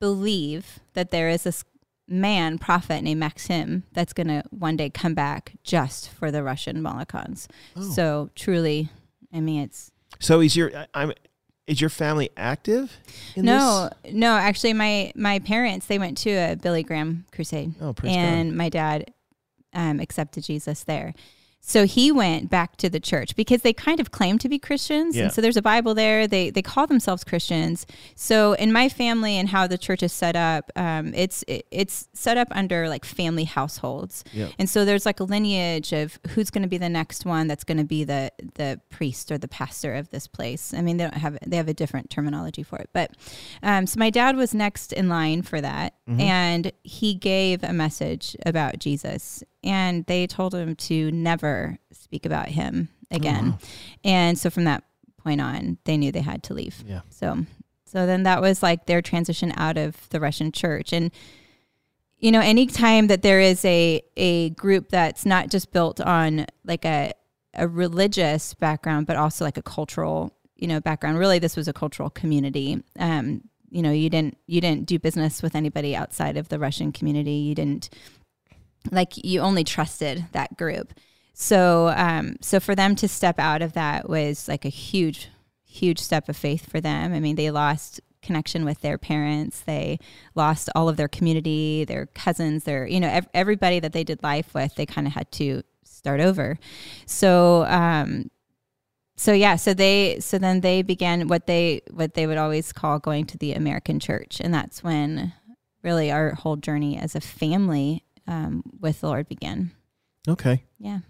believe 0.01 0.81
that 0.95 1.11
there 1.11 1.29
is 1.29 1.45
this 1.45 1.65
man 2.07 2.59
prophet 2.59 3.03
named 3.03 3.21
Maxim 3.21 3.85
that's 3.93 4.13
going 4.13 4.27
to 4.27 4.43
one 4.51 4.77
day 4.77 4.91
come 4.91 5.15
back 5.15 5.53
just 5.63 6.11
for 6.11 6.31
the 6.31 6.43
Russian 6.43 6.83
Molokans. 6.83 7.47
Oh. 7.77 7.83
So 7.83 8.31
truly, 8.35 8.89
I 9.35 9.41
mean, 9.41 9.63
it's 9.63 9.91
so 10.21 10.41
is 10.41 10.55
your 10.57 10.75
I- 10.77 10.87
I'm 10.95 11.13
is 11.67 11.81
your 11.81 11.91
family 11.91 12.31
active? 12.37 12.97
In 13.37 13.47
no, 13.47 13.91
no. 14.11 14.37
Actually, 14.37 14.75
my 14.75 15.13
my 15.17 15.39
parents 15.41 15.87
they 15.87 15.99
went 15.99 16.17
to 16.19 16.31
a 16.31 16.57
Billy 16.57 16.83
Graham 16.83 17.25
crusade, 17.33 17.75
Oh, 17.81 17.95
and 18.05 18.57
my 18.57 18.69
dad 18.69 19.13
um, 19.73 19.99
accepted 20.01 20.45
Jesus 20.45 20.85
there. 20.85 21.15
So 21.67 21.87
he 21.87 22.13
went 22.13 22.51
back 22.51 22.77
to 22.77 22.91
the 22.91 23.01
church 23.01 23.35
because 23.37 23.63
they 23.63 23.73
kind 23.73 23.99
of 23.99 24.11
claim 24.11 24.37
to 24.41 24.51
be 24.51 24.59
Christians, 24.59 25.17
Yeah. 25.17 25.25
and 25.25 25.33
so 25.33 25.41
there's 25.41 25.57
a 25.57 25.63
Bible 25.63 25.95
there. 25.95 26.27
They 26.27 26.51
they 26.51 26.61
call 26.61 26.87
themselves 26.87 27.25
Christians. 27.25 27.87
So 28.17 28.53
in 28.53 28.71
my 28.71 28.91
family 28.91 29.39
and 29.39 29.49
how 29.49 29.67
the 29.67 29.79
church 29.79 30.03
is 30.03 30.13
set 30.13 30.37
up, 30.37 30.71
um, 30.77 31.15
it's 31.15 31.43
it, 31.49 31.65
it's 31.71 32.07
set 32.13 32.37
up 32.37 32.49
under 32.51 32.89
like 32.91 33.07
family 33.07 33.45
households, 33.45 34.25
and 34.59 34.69
so 34.69 34.85
there's 34.85 35.07
like 35.07 35.21
a 35.21 35.25
lineage 35.25 35.93
of 35.95 36.19
who's 36.35 36.51
going 36.51 36.63
to 36.65 36.69
be 36.69 36.77
the 36.79 36.91
next 36.91 37.25
one 37.25 37.47
that's 37.49 37.65
going 37.65 37.79
to 37.79 37.85
be 37.85 38.05
the 38.05 38.31
the 38.57 38.79
priest 38.91 39.33
or 39.33 39.39
the 39.39 39.49
pastor 39.49 39.95
of 39.95 40.11
this 40.11 40.27
place. 40.27 40.75
I 40.75 40.83
mean, 40.83 40.99
they 40.99 41.05
don't 41.05 41.15
have 41.17 41.39
they 41.47 41.57
have 41.57 41.69
a 41.69 41.75
different 41.75 42.11
terminology 42.11 42.63
for 42.63 42.79
it, 42.79 42.91
but 42.93 43.13
um, 43.63 43.87
so 43.87 43.99
my 43.99 44.11
dad 44.11 44.37
was 44.37 44.53
next 44.53 44.93
in 44.93 45.09
line 45.09 45.41
for 45.43 45.61
that, 45.63 45.95
Mm-hmm. 46.07 46.21
and 46.21 46.73
he 46.83 47.15
gave 47.15 47.65
a 47.65 47.73
message 47.73 48.37
about 48.45 48.79
Jesus, 48.79 49.43
and 49.65 50.07
they 50.07 50.27
told 50.29 50.55
him 50.55 50.77
to 50.77 51.11
never 51.11 51.79
speak 51.91 52.27
about 52.27 52.49
him 52.49 52.89
again, 53.11 53.51
wow. 53.51 53.59
and 54.05 54.39
so 54.39 54.51
from 54.51 54.65
that 54.65 54.85
point 55.17 55.41
on, 55.41 55.79
they 55.85 55.97
knew 55.97 56.13
they 56.13 56.21
had 56.21 56.43
to 56.45 56.55
leave. 56.55 56.85
Yeah. 56.87 57.01
So, 57.09 57.47
so 57.87 58.07
then 58.07 58.25
that 58.25 58.43
was 58.43 58.63
like 58.63 58.87
their 58.87 59.01
transition 59.01 59.53
out 59.57 59.79
of 59.79 60.09
the 60.11 60.21
Russian 60.21 60.53
church. 60.53 60.93
And, 60.93 61.11
you 62.19 62.31
know, 62.31 62.41
any 62.41 62.67
time 62.67 63.07
that 63.07 63.23
there 63.23 63.41
is 63.41 63.65
a, 63.65 64.03
a 64.17 64.51
group 64.51 64.91
that's 64.91 65.25
not 65.25 65.49
just 65.49 65.73
built 65.73 65.99
on 66.01 66.45
like 66.65 66.85
a, 66.85 67.13
a 67.55 67.67
religious 67.67 68.53
background, 68.53 69.07
but 69.07 69.17
also 69.17 69.47
like 69.47 69.57
a 69.57 69.63
cultural, 69.63 70.37
you 70.57 70.69
know, 70.69 70.81
background, 70.81 71.19
really 71.19 71.39
this 71.39 71.57
was 71.57 71.69
a 71.69 71.73
cultural 71.73 72.11
community. 72.11 72.83
Um, 72.99 73.49
you 73.71 73.81
know, 73.81 73.93
you 73.93 74.11
didn't, 74.11 74.37
you 74.47 74.61
didn't 74.61 74.87
do 74.87 74.99
business 74.99 75.43
with 75.43 75.55
anybody 75.55 75.97
outside 75.97 76.37
of 76.37 76.49
the 76.51 76.59
Russian 76.59 76.93
community. 76.93 77.33
You 77.33 77.55
didn't, 77.55 77.89
like, 78.91 79.13
you 79.17 79.41
only 79.41 79.65
trusted 79.65 80.27
that 80.33 80.57
group. 80.57 80.95
So, 81.33 81.93
um, 81.97 82.37
so 82.41 82.61
for 82.61 82.75
them 82.75 82.95
to 82.97 83.09
step 83.09 83.39
out 83.39 83.63
of 83.63 83.73
that 83.73 84.09
was 84.09 84.47
like 84.47 84.65
a 84.65 84.69
huge, 84.69 85.29
huge 85.65 85.99
step 85.99 86.29
of 86.29 86.37
faith 86.37 86.71
for 86.71 86.81
them. 86.81 87.13
I 87.13 87.21
mean, 87.21 87.37
they 87.37 87.51
lost 87.51 88.01
connection 88.23 88.65
with 88.65 88.81
their 88.81 88.99
parents. 88.99 89.61
They 89.61 89.99
lost 90.35 90.71
all 90.75 90.89
of 90.89 90.97
their 90.97 91.09
community, 91.09 91.85
their 91.85 92.07
cousins, 92.07 92.65
their, 92.65 92.87
you 92.87 93.01
know, 93.01 93.09
ev- 93.09 93.29
everybody 93.35 93.81
that 93.81 93.93
they 93.93 94.05
did 94.05 94.23
life 94.23 94.55
with, 94.55 94.75
they 94.77 94.87
kind 94.87 95.07
of 95.07 95.13
had 95.13 95.31
to 95.33 95.63
start 95.85 96.21
over. 96.21 96.59
So, 97.07 97.65
um, 97.65 98.31
so 99.17 99.33
yeah, 99.33 99.57
so 99.57 99.75
they, 99.75 100.21
so 100.21 100.39
then 100.39 100.61
they 100.61 100.83
began 100.83 101.29
what 101.29 101.47
they, 101.47 101.83
what 101.91 102.15
they 102.15 102.27
would 102.27 102.39
always 102.39 102.73
call 102.73 102.99
going 102.99 103.27
to 103.27 103.39
the 103.39 103.53
American 103.53 104.01
church. 104.01 104.41
And 104.41 104.55
that's 104.55 104.85
when 104.85 105.33
really 105.83 106.11
our 106.11 106.35
whole 106.35 106.57
journey 106.57 106.97
as 106.97 107.15
a 107.15 107.21
family, 107.21 108.04
um, 108.27 108.63
with 108.81 109.01
the 109.01 109.09
Lord 109.09 109.29
began. 109.29 109.71
Okay. 110.29 110.63
Yeah. 110.79 111.01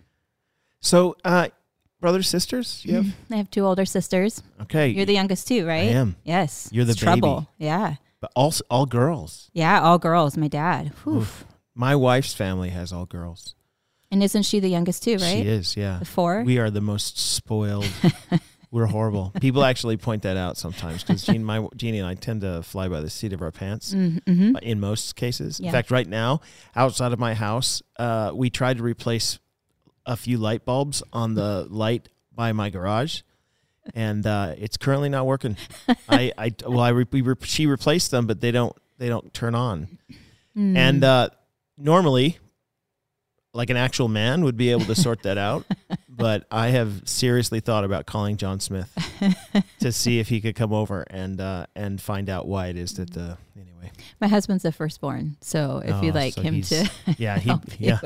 So, 0.80 1.16
uh, 1.24 1.48
brothers, 2.00 2.28
sisters, 2.28 2.82
you 2.84 2.94
have 2.96 3.06
I 3.30 3.36
have 3.36 3.50
two 3.50 3.64
older 3.64 3.84
sisters. 3.84 4.42
okay. 4.62 4.88
You're 4.88 5.06
the 5.06 5.14
youngest 5.14 5.48
too, 5.48 5.66
right? 5.66 5.88
I 5.88 5.92
am, 5.92 6.16
Yes. 6.24 6.68
You're 6.72 6.84
the 6.84 6.92
It's 6.92 7.00
trouble. 7.00 7.40
baby. 7.58 7.70
Yeah. 7.70 7.94
but 8.20 8.30
all 8.34 8.52
all 8.70 8.86
girls. 8.86 9.50
Yeah. 9.52 9.80
All 9.80 9.98
girls. 9.98 10.36
My 10.36 10.48
dad. 10.48 10.92
Whew. 11.04 11.18
Oof. 11.18 11.44
My 11.74 11.96
wife's 11.96 12.34
family 12.34 12.70
has 12.70 12.92
all 12.92 13.06
girls. 13.06 13.54
And 14.10 14.22
isn't 14.22 14.44
she 14.44 14.60
the 14.60 14.68
youngest 14.68 15.02
too, 15.02 15.16
right? 15.16 15.42
She 15.42 15.48
is, 15.48 15.76
yeah. 15.76 15.98
The 15.98 16.04
four. 16.04 16.42
We 16.44 16.58
are 16.58 16.70
the 16.70 16.80
most 16.80 17.18
spoiled. 17.18 17.88
We're 18.74 18.86
horrible. 18.86 19.30
People 19.40 19.62
actually 19.62 19.96
point 19.96 20.24
that 20.24 20.36
out 20.36 20.56
sometimes 20.56 21.04
because 21.04 21.22
Jean, 21.22 21.44
my 21.44 21.64
Jeannie 21.76 22.00
and 22.00 22.08
I 22.08 22.14
tend 22.14 22.40
to 22.40 22.60
fly 22.64 22.88
by 22.88 23.00
the 23.00 23.08
seat 23.08 23.32
of 23.32 23.40
our 23.40 23.52
pants 23.52 23.94
mm-hmm. 23.94 24.56
in 24.62 24.80
most 24.80 25.14
cases. 25.14 25.60
Yeah. 25.60 25.68
In 25.68 25.72
fact, 25.72 25.92
right 25.92 26.08
now, 26.08 26.40
outside 26.74 27.12
of 27.12 27.20
my 27.20 27.34
house, 27.34 27.84
uh, 28.00 28.32
we 28.34 28.50
tried 28.50 28.78
to 28.78 28.82
replace 28.82 29.38
a 30.04 30.16
few 30.16 30.38
light 30.38 30.64
bulbs 30.64 31.04
on 31.12 31.34
the 31.34 31.68
light 31.70 32.08
by 32.34 32.50
my 32.50 32.68
garage, 32.68 33.20
and 33.94 34.26
uh, 34.26 34.56
it's 34.58 34.76
currently 34.76 35.08
not 35.08 35.24
working. 35.24 35.56
I, 36.08 36.32
I 36.36 36.52
well, 36.66 36.80
I 36.80 36.88
re- 36.88 37.06
we 37.12 37.20
re- 37.20 37.36
she 37.42 37.66
replaced 37.68 38.10
them, 38.10 38.26
but 38.26 38.40
they 38.40 38.50
don't 38.50 38.76
they 38.98 39.08
don't 39.08 39.32
turn 39.32 39.54
on. 39.54 39.98
Mm. 40.56 40.76
And 40.76 41.04
uh, 41.04 41.28
normally, 41.78 42.38
like 43.54 43.70
an 43.70 43.76
actual 43.78 44.08
man 44.08 44.44
would 44.44 44.56
be 44.56 44.70
able 44.70 44.84
to 44.86 44.94
sort 44.94 45.22
that 45.22 45.38
out. 45.38 45.64
But 46.16 46.46
I 46.48 46.68
have 46.68 47.02
seriously 47.08 47.58
thought 47.58 47.82
about 47.82 48.06
calling 48.06 48.36
John 48.36 48.60
Smith 48.60 48.88
to 49.80 49.90
see 49.90 50.20
if 50.20 50.28
he 50.28 50.40
could 50.40 50.54
come 50.54 50.72
over 50.72 51.04
and 51.10 51.40
uh, 51.40 51.66
and 51.74 52.00
find 52.00 52.30
out 52.30 52.46
why 52.46 52.68
it 52.68 52.76
is 52.76 52.92
that 52.94 53.12
the 53.12 53.36
anyway. 53.60 53.90
my 54.20 54.28
husband's 54.28 54.62
the 54.62 54.70
firstborn, 54.70 55.36
so 55.40 55.82
if 55.84 55.92
Oh, 55.92 56.02
you'd 56.02 56.14
like 56.14 56.34
so 56.34 56.42
him 56.42 56.62
to, 56.62 56.88
Yeah, 57.18 57.36
he 57.40 57.50
you 57.50 57.58
yeah, 57.80 57.98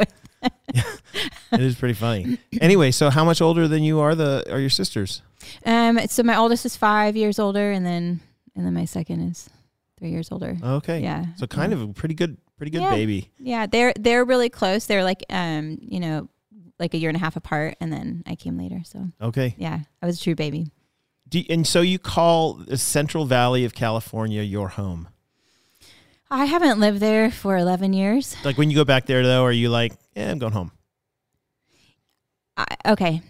it 0.73 1.61
is 1.61 1.75
pretty 1.77 1.93
funny. 1.93 2.39
Anyway, 2.63 2.91
so 2.93 3.11
how 3.11 3.25
much 3.27 3.43
older 3.43 3.69
than 3.69 3.83
you 3.83 4.01
are 4.01 4.15
the 4.15 4.43
are 4.51 4.59
your 4.59 4.71
sisters? 4.71 5.21
um. 5.67 5.99
So 6.09 6.23
my 6.23 6.37
oldest 6.37 6.65
is 6.65 6.77
five 6.77 7.15
years 7.15 7.39
older, 7.39 7.73
and 7.73 7.85
then 7.85 8.21
and 8.57 8.65
then 8.65 8.73
my 8.73 8.87
second 8.87 9.21
is 9.31 9.51
three 9.99 10.09
years 10.11 10.33
older. 10.33 10.57
Okay, 10.63 11.03
Yeah. 11.03 11.27
so 11.37 11.47
kind 11.47 11.75
of 11.75 11.83
a 11.83 11.89
pretty 11.89 12.15
good 12.15 12.39
pretty 12.59 12.71
good 12.71 12.83
Yeah. 12.83 12.91
baby. 12.91 13.31
Yeah, 13.39 13.67
they're 13.67 13.95
they're 13.99 14.25
really 14.25 14.51
close. 14.51 14.85
They're 14.87 15.05
like 15.05 15.25
um, 15.31 15.79
you 15.81 16.01
know, 16.01 16.29
like 16.79 16.93
a 16.93 16.99
year 16.99 17.09
and 17.09 17.17
a 17.17 17.21
half 17.21 17.37
apart, 17.37 17.77
and 17.81 17.91
then 17.93 18.23
I 18.27 18.35
came 18.35 18.59
later. 18.59 18.83
So 18.85 19.09
Okay, 19.23 19.55
yeah, 19.57 19.81
I 20.03 20.07
was 20.07 20.21
a 20.21 20.23
true 20.23 20.35
baby. 20.35 20.73
Do, 21.29 21.43
and 21.51 21.67
so 21.67 21.81
you 21.83 21.99
call 21.99 22.55
the 22.55 22.77
Central 22.79 23.25
Valley 23.27 23.65
of 23.65 23.75
California 23.75 24.43
your 24.43 24.69
home? 24.69 25.09
I 26.31 26.45
haven't 26.47 26.79
lived 26.79 27.01
there 27.01 27.31
for 27.31 27.57
eleven 27.57 27.93
years. 27.93 28.37
Like 28.45 28.59
when 28.59 28.71
you 28.71 28.77
go 28.77 28.85
back 28.85 29.07
there, 29.07 29.23
though, 29.23 29.45
are 29.45 29.53
you 29.53 29.71
like, 29.71 29.93
yeah, 30.15 30.31
I'm 30.31 30.39
going 30.39 30.53
home? 30.53 30.73
I, 32.57 32.67
okay. 32.87 33.23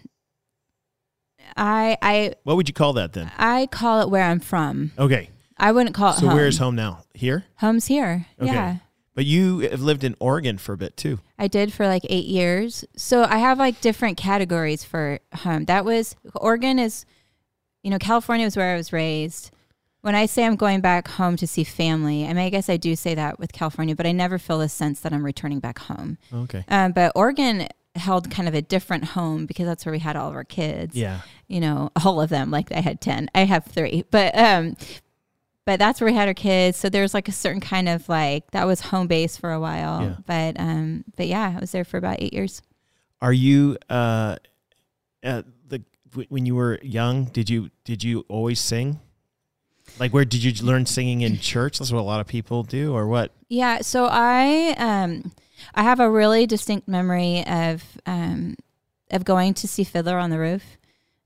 I 1.55 1.97
I 2.01 2.33
What 2.43 2.55
would 2.57 2.67
you 2.67 2.73
call 2.73 2.93
that 2.93 3.13
then? 3.13 3.31
I 3.37 3.67
call 3.67 4.01
it 4.01 4.09
where 4.09 4.23
I'm 4.23 4.39
from. 4.39 4.91
Okay, 4.97 5.29
I 5.57 5.71
wouldn't 5.71 5.95
call 5.95 6.11
it 6.13 6.17
so 6.17 6.27
home. 6.27 6.35
where's 6.35 6.57
home 6.57 6.75
now? 6.75 7.03
Here, 7.13 7.45
Home's 7.57 7.85
here. 7.87 8.25
Okay. 8.41 8.51
Yeah. 8.51 8.77
But 9.19 9.25
you 9.25 9.59
have 9.59 9.81
lived 9.81 10.05
in 10.05 10.15
Oregon 10.21 10.57
for 10.57 10.71
a 10.71 10.77
bit 10.77 10.95
too. 10.95 11.19
I 11.37 11.49
did 11.49 11.73
for 11.73 11.85
like 11.85 12.03
eight 12.09 12.23
years. 12.23 12.85
So 12.95 13.23
I 13.25 13.39
have 13.39 13.59
like 13.59 13.81
different 13.81 14.15
categories 14.15 14.85
for 14.85 15.19
home. 15.35 15.65
That 15.65 15.83
was 15.83 16.15
Oregon 16.35 16.79
is, 16.79 17.03
you 17.83 17.91
know, 17.91 17.97
California 17.97 18.45
was 18.45 18.55
where 18.55 18.73
I 18.73 18.77
was 18.77 18.93
raised. 18.93 19.51
When 19.99 20.15
I 20.15 20.25
say 20.25 20.45
I'm 20.45 20.55
going 20.55 20.79
back 20.79 21.09
home 21.09 21.35
to 21.35 21.45
see 21.45 21.65
family, 21.65 22.23
I 22.23 22.27
mean, 22.29 22.37
I 22.37 22.49
guess 22.49 22.69
I 22.69 22.77
do 22.77 22.95
say 22.95 23.13
that 23.13 23.39
with 23.39 23.51
California, 23.51 23.93
but 23.93 24.05
I 24.05 24.13
never 24.13 24.39
feel 24.39 24.59
the 24.59 24.69
sense 24.69 25.01
that 25.01 25.11
I'm 25.11 25.25
returning 25.25 25.59
back 25.59 25.79
home. 25.79 26.17
Okay, 26.33 26.63
Um, 26.69 26.93
but 26.93 27.11
Oregon 27.13 27.67
held 27.95 28.31
kind 28.31 28.47
of 28.47 28.53
a 28.53 28.61
different 28.61 29.03
home 29.03 29.47
because 29.47 29.65
that's 29.65 29.85
where 29.85 29.91
we 29.91 29.99
had 29.99 30.15
all 30.15 30.29
of 30.29 30.35
our 30.35 30.45
kids. 30.45 30.95
yeah, 30.95 31.19
you 31.49 31.59
know, 31.59 31.91
all 32.05 32.21
of 32.21 32.29
them. 32.29 32.51
Like 32.51 32.71
I 32.71 32.79
had 32.79 33.01
10, 33.01 33.29
I 33.35 33.43
have 33.43 33.65
three, 33.65 34.05
but, 34.11 34.33
um, 34.37 34.77
but 35.69 35.77
that's 35.77 36.01
where 36.01 36.09
we 36.09 36.15
had 36.15 36.27
our 36.27 36.33
kids. 36.33 36.79
So 36.79 36.89
there's 36.89 37.13
like 37.13 37.27
a 37.27 37.31
certain 37.31 37.61
kind 37.61 37.87
of 37.87 38.09
like, 38.09 38.49
that 38.53 38.65
was 38.65 38.81
home 38.81 39.05
base 39.05 39.37
for 39.37 39.51
a 39.51 39.59
while, 39.59 40.01
Yeah. 40.01 40.15
but, 40.25 40.59
um, 40.59 41.03
but 41.15 41.27
yeah, 41.27 41.53
I 41.55 41.59
was 41.59 41.71
there 41.71 41.85
for 41.85 41.97
about 41.97 42.15
eight 42.19 42.33
years. 42.33 42.63
Are 43.21 43.31
you 43.31 43.77
uh, 43.87 44.37
uh 45.23 45.43
the 45.67 45.83
w- 46.09 46.25
when 46.29 46.47
you 46.47 46.55
were 46.55 46.79
young, 46.81 47.25
did 47.25 47.51
you 47.51 47.69
did 47.83 48.03
you 48.03 48.25
always 48.29 48.59
sing? 48.59 48.99
Like, 49.99 50.11
where 50.11 50.25
did 50.25 50.43
you 50.43 50.65
learn 50.65 50.87
singing 50.87 51.21
in 51.21 51.37
church? 51.37 51.77
That's 51.77 51.91
what 51.91 51.99
a 51.99 52.09
lot 52.13 52.19
of 52.19 52.25
people 52.25 52.63
do, 52.63 52.95
or 52.95 53.05
what? 53.05 53.31
Yeah, 53.47 53.81
so 53.81 54.07
I 54.09 54.73
um 54.77 55.31
I 55.75 55.83
have 55.83 55.99
a 55.99 56.09
really 56.09 56.47
distinct 56.47 56.87
memory 56.87 57.45
of 57.45 57.83
um 58.07 58.55
of 59.11 59.23
going 59.23 59.53
to 59.53 59.67
see 59.67 59.83
Fiddler 59.83 60.17
on 60.17 60.31
the 60.31 60.39
Roof. 60.39 60.63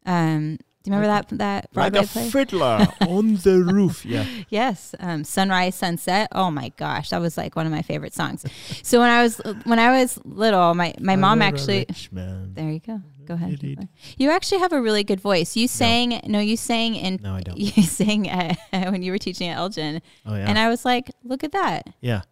Um 0.05 0.57
do 0.83 0.91
you 0.91 0.97
remember 0.97 1.07
that 1.29 1.37
that 1.39 1.71
Broadway 1.73 1.99
like 2.01 2.09
a 2.09 2.11
play? 2.11 2.29
fiddler 2.29 2.87
on 3.07 3.35
the 3.37 3.63
roof. 3.63 4.05
Yeah. 4.05 4.25
yes, 4.49 4.93
um, 4.99 5.23
Sunrise 5.23 5.75
Sunset. 5.75 6.27
Oh 6.33 6.51
my 6.51 6.69
gosh, 6.77 7.09
that 7.11 7.21
was 7.21 7.37
like 7.37 7.55
one 7.55 7.65
of 7.65 7.71
my 7.71 7.81
favorite 7.81 8.13
songs. 8.13 8.45
so 8.83 8.99
when 8.99 9.09
I 9.09 9.23
was 9.23 9.39
when 9.63 9.79
I 9.79 9.99
was 10.01 10.19
little, 10.25 10.73
my 10.73 10.93
my 10.99 11.15
mom 11.15 11.41
actually 11.41 11.87
there 12.11 12.69
you 12.69 12.79
go. 12.79 13.01
Go 13.25 13.35
ahead. 13.35 13.51
Indeed. 13.51 13.87
You 14.17 14.31
actually 14.31 14.59
have 14.59 14.73
a 14.73 14.81
really 14.81 15.05
good 15.05 15.21
voice. 15.21 15.55
You 15.55 15.69
sang 15.69 16.19
no, 16.27 16.39
you 16.39 16.57
sang 16.57 16.95
in 16.95 17.19
No, 17.23 17.33
I 17.35 17.41
don't. 17.41 17.57
you 17.77 17.83
sang 17.83 18.29
uh, 18.29 18.53
when 18.91 19.01
you 19.01 19.13
were 19.13 19.17
teaching 19.17 19.47
at 19.47 19.57
Elgin, 19.57 20.01
Oh 20.25 20.35
yeah. 20.35 20.45
and 20.49 20.59
I 20.59 20.67
was 20.67 20.83
like, 20.83 21.09
look 21.23 21.43
at 21.45 21.53
that. 21.53 21.87
yeah. 22.01 22.23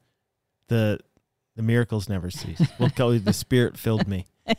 The 0.67 0.99
the 1.55 1.61
miracles 1.63 2.09
never 2.09 2.29
cease. 2.29 2.61
We'll 2.79 2.89
call 2.89 3.11
it 3.11 3.23
the 3.25 3.33
spirit 3.33 3.77
filled 3.77 4.07
me. 4.07 4.25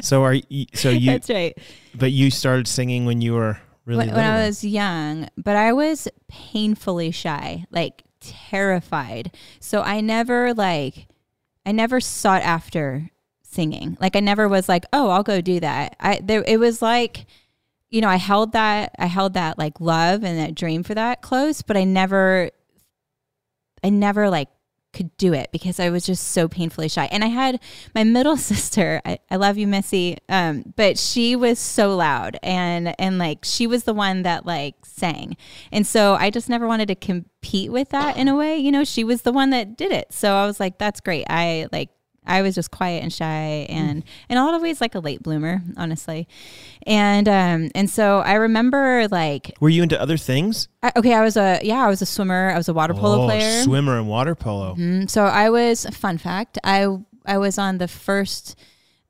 So 0.00 0.22
are 0.22 0.34
you, 0.34 0.66
so 0.74 0.90
you 0.90 1.12
That's 1.12 1.28
right. 1.28 1.58
but 1.94 2.12
you 2.12 2.30
started 2.30 2.68
singing 2.68 3.04
when 3.04 3.20
you 3.20 3.34
were 3.34 3.58
really 3.84 4.06
when, 4.06 4.14
when 4.14 4.24
I 4.24 4.46
was 4.46 4.62
young, 4.62 5.28
but 5.36 5.56
I 5.56 5.72
was 5.72 6.06
painfully 6.28 7.10
shy, 7.10 7.64
like 7.70 8.04
terrified. 8.20 9.34
So 9.58 9.82
I 9.82 10.00
never 10.00 10.54
like 10.54 11.08
I 11.66 11.72
never 11.72 12.00
sought 12.00 12.42
after 12.42 13.10
singing. 13.42 13.96
Like 14.00 14.14
I 14.14 14.20
never 14.20 14.46
was 14.48 14.68
like, 14.68 14.84
"Oh, 14.92 15.08
I'll 15.08 15.24
go 15.24 15.40
do 15.40 15.58
that." 15.60 15.96
I 15.98 16.20
there 16.22 16.44
it 16.46 16.58
was 16.58 16.80
like 16.80 17.26
you 17.90 18.00
know, 18.00 18.08
I 18.08 18.16
held 18.16 18.52
that 18.52 18.94
I 18.98 19.06
held 19.06 19.34
that 19.34 19.58
like 19.58 19.80
love 19.80 20.22
and 20.22 20.38
that 20.38 20.54
dream 20.54 20.82
for 20.82 20.94
that 20.94 21.22
close, 21.22 21.62
but 21.62 21.76
I 21.76 21.84
never 21.84 22.50
I 23.82 23.90
never 23.90 24.30
like 24.30 24.48
could 24.92 25.16
do 25.16 25.32
it 25.32 25.50
because 25.52 25.78
I 25.78 25.90
was 25.90 26.06
just 26.06 26.28
so 26.28 26.48
painfully 26.48 26.88
shy. 26.88 27.08
And 27.10 27.22
I 27.22 27.28
had 27.28 27.60
my 27.94 28.04
middle 28.04 28.36
sister, 28.52 29.00
I, 29.04 29.18
I 29.30 29.36
love 29.36 29.58
you, 29.58 29.66
Missy, 29.66 30.18
um, 30.28 30.72
but 30.76 30.98
she 30.98 31.36
was 31.36 31.58
so 31.58 31.94
loud 31.96 32.38
and 32.42 32.94
and 33.00 33.18
like 33.18 33.44
she 33.44 33.66
was 33.66 33.84
the 33.84 33.94
one 33.94 34.22
that 34.22 34.46
like 34.46 34.74
sang. 34.84 35.36
And 35.72 35.86
so 35.86 36.14
I 36.14 36.30
just 36.30 36.48
never 36.48 36.66
wanted 36.66 36.88
to 36.88 36.94
compete 36.94 37.70
with 37.70 37.90
that 37.90 38.16
in 38.16 38.28
a 38.28 38.36
way. 38.36 38.56
You 38.56 38.72
know, 38.72 38.84
she 38.84 39.04
was 39.04 39.22
the 39.22 39.32
one 39.32 39.50
that 39.50 39.76
did 39.76 39.92
it. 39.92 40.12
So 40.12 40.34
I 40.34 40.46
was 40.46 40.58
like, 40.60 40.78
that's 40.78 41.00
great. 41.00 41.26
I 41.28 41.68
like 41.72 41.90
I 42.28 42.42
was 42.42 42.54
just 42.54 42.70
quiet 42.70 43.02
and 43.02 43.12
shy 43.12 43.66
and 43.68 44.04
in 44.28 44.36
a 44.36 44.44
lot 44.44 44.54
of 44.54 44.62
ways 44.62 44.80
like 44.80 44.94
a 44.94 45.00
late 45.00 45.22
bloomer, 45.22 45.62
honestly. 45.76 46.28
And 46.86 47.28
um 47.28 47.70
and 47.74 47.90
so 47.90 48.18
I 48.20 48.34
remember 48.34 49.08
like 49.10 49.56
Were 49.60 49.68
you 49.68 49.82
into 49.82 50.00
other 50.00 50.16
things? 50.16 50.68
I, 50.82 50.92
okay, 50.96 51.14
I 51.14 51.22
was 51.22 51.36
a 51.36 51.60
yeah, 51.62 51.84
I 51.84 51.88
was 51.88 52.02
a 52.02 52.06
swimmer, 52.06 52.50
I 52.50 52.56
was 52.56 52.68
a 52.68 52.74
water 52.74 52.94
polo 52.94 53.22
oh, 53.22 53.26
player. 53.26 53.62
swimmer 53.62 53.98
and 53.98 54.08
water 54.08 54.34
polo. 54.34 54.74
Mhm. 54.74 55.10
So 55.10 55.24
I 55.24 55.50
was 55.50 55.86
fun 55.86 56.18
fact. 56.18 56.58
I 56.62 56.86
I 57.26 57.38
was 57.38 57.58
on 57.58 57.78
the 57.78 57.88
first 57.88 58.56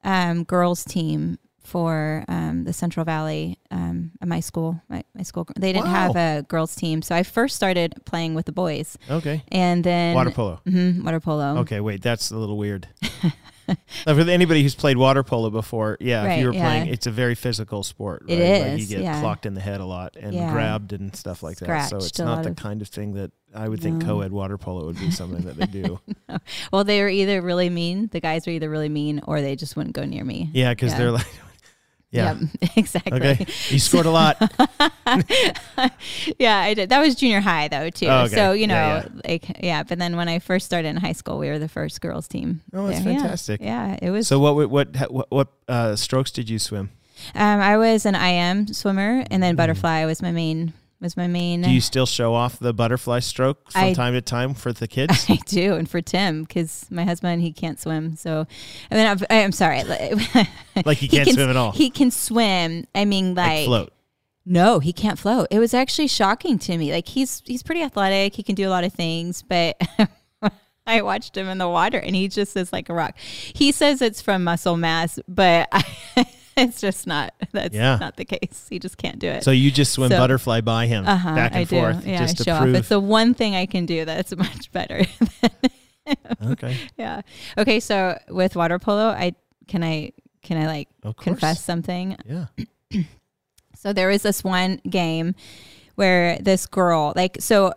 um, 0.04 0.44
girls 0.44 0.84
team 0.84 1.38
for 1.68 2.24
um, 2.28 2.64
the 2.64 2.72
Central 2.72 3.04
Valley 3.04 3.58
um, 3.70 4.10
at 4.20 4.28
my 4.28 4.40
school. 4.40 4.80
My, 4.88 5.04
my 5.14 5.22
school 5.22 5.46
they 5.58 5.72
didn't 5.72 5.88
have 5.88 6.16
a 6.16 6.44
girls 6.48 6.74
team, 6.74 7.02
so 7.02 7.14
I 7.14 7.22
first 7.22 7.54
started 7.56 7.94
playing 8.04 8.34
with 8.34 8.46
the 8.46 8.52
boys, 8.52 8.96
Okay. 9.10 9.42
and 9.52 9.84
then 9.84 10.14
Water 10.14 10.30
polo. 10.30 10.60
Mhm, 10.66 11.04
water 11.04 11.20
polo. 11.20 11.58
Okay, 11.58 11.80
wait, 11.80 12.02
that's 12.02 12.30
a 12.30 12.36
little 12.36 12.56
weird. 12.58 12.88
Now, 14.06 14.14
for 14.14 14.20
anybody 14.30 14.62
who's 14.62 14.74
played 14.74 14.96
water 14.96 15.22
polo 15.22 15.50
before, 15.50 15.98
yeah, 16.00 16.24
if 16.32 16.40
you 16.40 16.46
were 16.46 16.52
playing, 16.52 16.86
yeah. 16.86 16.92
it's 16.94 17.06
a 17.06 17.10
very 17.10 17.34
physical 17.34 17.82
sport. 17.82 18.24
It 18.26 18.40
right? 18.40 18.70
Like 18.72 18.80
you 18.80 18.86
get 18.86 19.00
yeah. 19.00 19.20
clocked 19.20 19.44
in 19.44 19.52
the 19.52 19.60
head 19.60 19.80
a 19.80 19.84
lot 19.84 20.16
and 20.16 20.32
Yeah. 20.32 20.50
grabbed 20.50 20.94
and 20.94 21.14
stuff 21.14 21.42
like 21.42 21.58
that. 21.58 21.90
So 21.90 21.98
it's 21.98 22.18
not 22.18 22.44
the 22.44 22.50
of- 22.50 22.56
kind 22.56 22.80
of 22.80 22.88
thing 22.88 23.12
that 23.14 23.30
I 23.54 23.68
would 23.68 23.82
think 23.82 23.98
No. 24.02 24.06
co-ed 24.06 24.32
water 24.32 24.56
polo 24.56 24.86
would 24.86 24.98
be 24.98 25.10
something 25.20 25.44
that 25.44 25.56
they 25.56 25.66
do. 25.66 26.00
Well, 26.72 26.84
they 26.84 27.02
were 27.02 27.08
either 27.08 27.42
really 27.42 27.68
mean. 27.68 28.08
The 28.12 28.20
guys 28.20 28.46
were 28.46 28.52
either 28.52 28.70
really 28.70 28.88
mean, 28.88 29.20
or 29.26 29.40
they 29.42 29.56
just 29.56 29.76
wouldn't 29.76 29.94
go 29.94 30.04
near 30.04 30.24
me. 30.24 30.50
Yeah, 30.52 30.70
because 30.72 30.94
they're 30.94 31.10
like, 31.10 31.26
yeah, 32.10 32.36
Yep, 32.38 32.70
exactly. 32.76 33.12
okay, 33.18 33.46
you 33.68 33.78
scored 33.78 34.06
a 34.06 34.10
lot. 34.10 34.36
yeah, 36.38 36.58
I 36.58 36.74
did. 36.74 36.88
That 36.88 37.00
was 37.00 37.14
junior 37.14 37.40
high 37.40 37.68
though 37.68 37.90
too. 37.90 38.06
Oh, 38.06 38.24
okay. 38.24 38.34
So 38.34 38.52
you 38.52 38.66
know, 38.66 38.74
Yeah, 38.74 39.08
like 39.24 39.62
yeah. 39.62 39.82
But 39.82 39.98
then 39.98 40.16
when 40.16 40.28
I 40.28 40.38
first 40.38 40.66
started 40.66 40.88
in 40.88 40.96
high 40.96 41.12
school, 41.12 41.38
we 41.38 41.48
were 41.48 41.58
the 41.58 41.68
first 41.68 42.00
girls 42.00 42.28
team. 42.28 42.62
Oh, 42.72 42.86
that's 42.86 43.02
there. 43.04 43.12
Yeah. 43.12 43.20
fantastic. 43.20 43.60
Yeah, 43.60 43.96
it 44.00 44.10
was. 44.10 44.26
So 44.28 44.38
what 44.38 44.54
what 44.56 44.70
what 44.70 45.10
what, 45.10 45.30
what 45.30 45.48
uh, 45.68 45.96
strokes 45.96 46.30
did 46.30 46.48
you 46.48 46.58
swim? 46.58 46.90
um, 47.34 47.60
I 47.60 47.76
was 47.76 48.06
an 48.06 48.14
IM 48.14 48.72
swimmer, 48.72 49.24
and 49.30 49.42
then 49.42 49.56
butterfly 49.56 50.04
was 50.04 50.22
my 50.22 50.30
main 50.30 50.72
was 51.00 51.16
my 51.16 51.26
main. 51.26 51.62
Do 51.62 51.70
you 51.70 51.80
still 51.80 52.06
show 52.06 52.34
off 52.34 52.58
the 52.58 52.74
butterfly 52.74 53.20
stroke 53.20 53.70
from 53.70 53.84
I- 53.84 53.92
time 53.92 54.14
to 54.14 54.20
time 54.20 54.54
for 54.54 54.72
the 54.72 54.88
kids? 54.88 55.26
I 55.28 55.36
do, 55.46 55.74
and 55.74 55.88
for 55.88 56.00
Tim, 56.00 56.42
because 56.42 56.86
my 56.90 57.04
husband 57.04 57.42
he 57.42 57.52
can't 57.52 57.80
swim. 57.80 58.16
So, 58.16 58.46
I 58.90 58.94
mean, 58.94 59.06
I'm, 59.06 59.18
I'm 59.30 59.52
sorry. 59.52 59.82
Like 60.84 60.98
he 60.98 61.08
can't 61.08 61.26
can, 61.26 61.34
swim 61.34 61.50
at 61.50 61.56
all. 61.56 61.72
He 61.72 61.90
can 61.90 62.12
swim. 62.12 62.86
I 62.94 63.04
mean, 63.04 63.34
like 63.34 63.48
like, 63.48 63.66
float. 63.66 63.92
no, 64.46 64.78
he 64.78 64.92
can't 64.92 65.18
float. 65.18 65.48
It 65.50 65.58
was 65.58 65.74
actually 65.74 66.06
shocking 66.06 66.56
to 66.60 66.78
me. 66.78 66.92
Like 66.92 67.08
he's 67.08 67.42
he's 67.44 67.64
pretty 67.64 67.82
athletic. 67.82 68.36
He 68.36 68.44
can 68.44 68.54
do 68.54 68.68
a 68.68 68.70
lot 68.70 68.84
of 68.84 68.92
things, 68.92 69.42
but. 69.42 69.80
I 70.86 71.02
watched 71.02 71.36
him 71.36 71.48
in 71.48 71.58
the 71.58 71.68
water 71.68 71.98
and 71.98 72.16
he 72.16 72.28
just 72.28 72.56
is 72.56 72.72
like 72.72 72.88
a 72.88 72.94
rock. 72.94 73.18
He 73.18 73.72
says 73.72 74.00
it's 74.00 74.22
from 74.22 74.42
muscle 74.44 74.78
mass, 74.78 75.18
but 75.28 75.68
I, 75.70 75.84
it's 76.68 76.80
just 76.80 77.06
not. 77.06 77.32
That's 77.52 77.74
Yeah. 77.74 77.96
not 77.96 78.16
the 78.16 78.24
case. 78.24 78.66
He 78.68 78.78
just 78.78 78.96
can't 78.98 79.18
do 79.18 79.28
it. 79.28 79.44
So 79.44 79.50
you 79.50 79.70
just 79.70 79.92
swim 79.92 80.10
So- 80.10 80.18
butterfly 80.18 80.60
by 80.60 80.86
him 80.86 81.06
uh-huh, 81.06 81.34
back 81.34 81.52
and 81.52 81.60
I 81.60 81.64
forth 81.64 82.04
do. 82.04 82.10
Yeah, 82.10 82.18
just 82.18 82.34
I 82.34 82.36
to 82.38 82.44
show 82.44 82.58
prove. 82.60 82.74
off. 82.74 82.78
It's 82.80 82.88
the 82.88 83.00
one 83.00 83.34
thing 83.34 83.54
I 83.54 83.66
can 83.66 83.86
do 83.86 84.04
that's 84.04 84.36
much 84.36 84.70
better. 84.72 85.04
okay, 86.44 86.76
yeah. 86.98 87.22
Okay. 87.56 87.80
So 87.80 88.18
with 88.28 88.56
water 88.56 88.78
polo, 88.78 89.08
I 89.08 89.34
can 89.66 89.82
I 89.84 90.12
can 90.42 90.58
I 90.58 90.66
like 90.66 90.88
confess 91.16 91.62
something? 91.62 92.16
Yeah. 92.26 92.46
So 93.76 93.92
there 93.92 94.08
was 94.08 94.22
this 94.22 94.42
one 94.42 94.80
game 94.90 95.36
where 95.94 96.36
this 96.40 96.66
girl, 96.66 97.12
like, 97.14 97.36
so, 97.38 97.74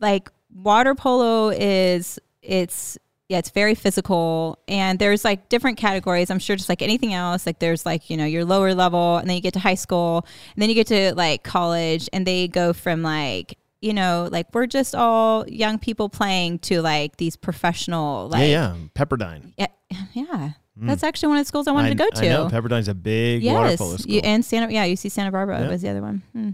like, 0.00 0.30
water 0.50 0.94
polo 0.94 1.50
is 1.50 2.18
it's 2.40 2.96
yeah, 3.28 3.38
it's 3.38 3.50
very 3.50 3.74
physical, 3.74 4.58
and 4.68 4.98
there's 4.98 5.24
like 5.24 5.48
different 5.48 5.78
categories. 5.78 6.30
I'm 6.30 6.38
sure 6.38 6.54
just 6.56 6.68
like 6.68 6.80
anything 6.82 7.12
else, 7.12 7.46
like 7.46 7.58
there's 7.58 7.84
like 7.84 8.08
you 8.10 8.16
know 8.16 8.24
your 8.24 8.44
lower 8.44 8.74
level, 8.74 9.16
and 9.16 9.28
then 9.28 9.34
you 9.36 9.42
get 9.42 9.54
to 9.54 9.60
high 9.60 9.74
school, 9.74 10.24
and 10.54 10.62
then 10.62 10.68
you 10.68 10.74
get 10.74 10.86
to 10.88 11.14
like 11.14 11.42
college, 11.42 12.08
and 12.12 12.26
they 12.26 12.46
go 12.48 12.72
from 12.72 13.02
like 13.02 13.58
you 13.80 13.92
know 13.92 14.28
like 14.30 14.46
we're 14.54 14.66
just 14.66 14.94
all 14.94 15.46
young 15.48 15.78
people 15.78 16.08
playing 16.08 16.58
to 16.60 16.80
like 16.82 17.16
these 17.16 17.36
professional 17.36 18.28
like 18.28 18.42
yeah, 18.48 18.74
yeah. 18.74 18.76
Pepperdine. 18.94 19.52
yeah, 19.58 19.66
yeah. 20.12 20.50
That's 20.78 21.02
actually 21.02 21.28
one 21.30 21.38
of 21.38 21.44
the 21.44 21.48
schools 21.48 21.66
I 21.68 21.72
wanted. 21.72 21.86
I, 21.86 21.90
to 21.90 21.94
go 21.96 22.10
to. 22.20 22.26
I 22.26 22.28
know 22.28 22.48
Pepperdine's 22.50 22.88
a 22.88 22.94
big 22.94 23.42
water 23.46 23.74
polo 23.78 23.96
school. 23.96 24.12
You, 24.12 24.20
and 24.22 24.44
Santa, 24.44 24.70
yeah, 24.70 24.84
UC 24.86 25.10
Santa 25.10 25.32
Barbara 25.32 25.62
Yeah. 25.62 25.68
was 25.70 25.80
the 25.80 25.88
other 25.88 26.02
one. 26.02 26.22
Hmm. 26.34 26.50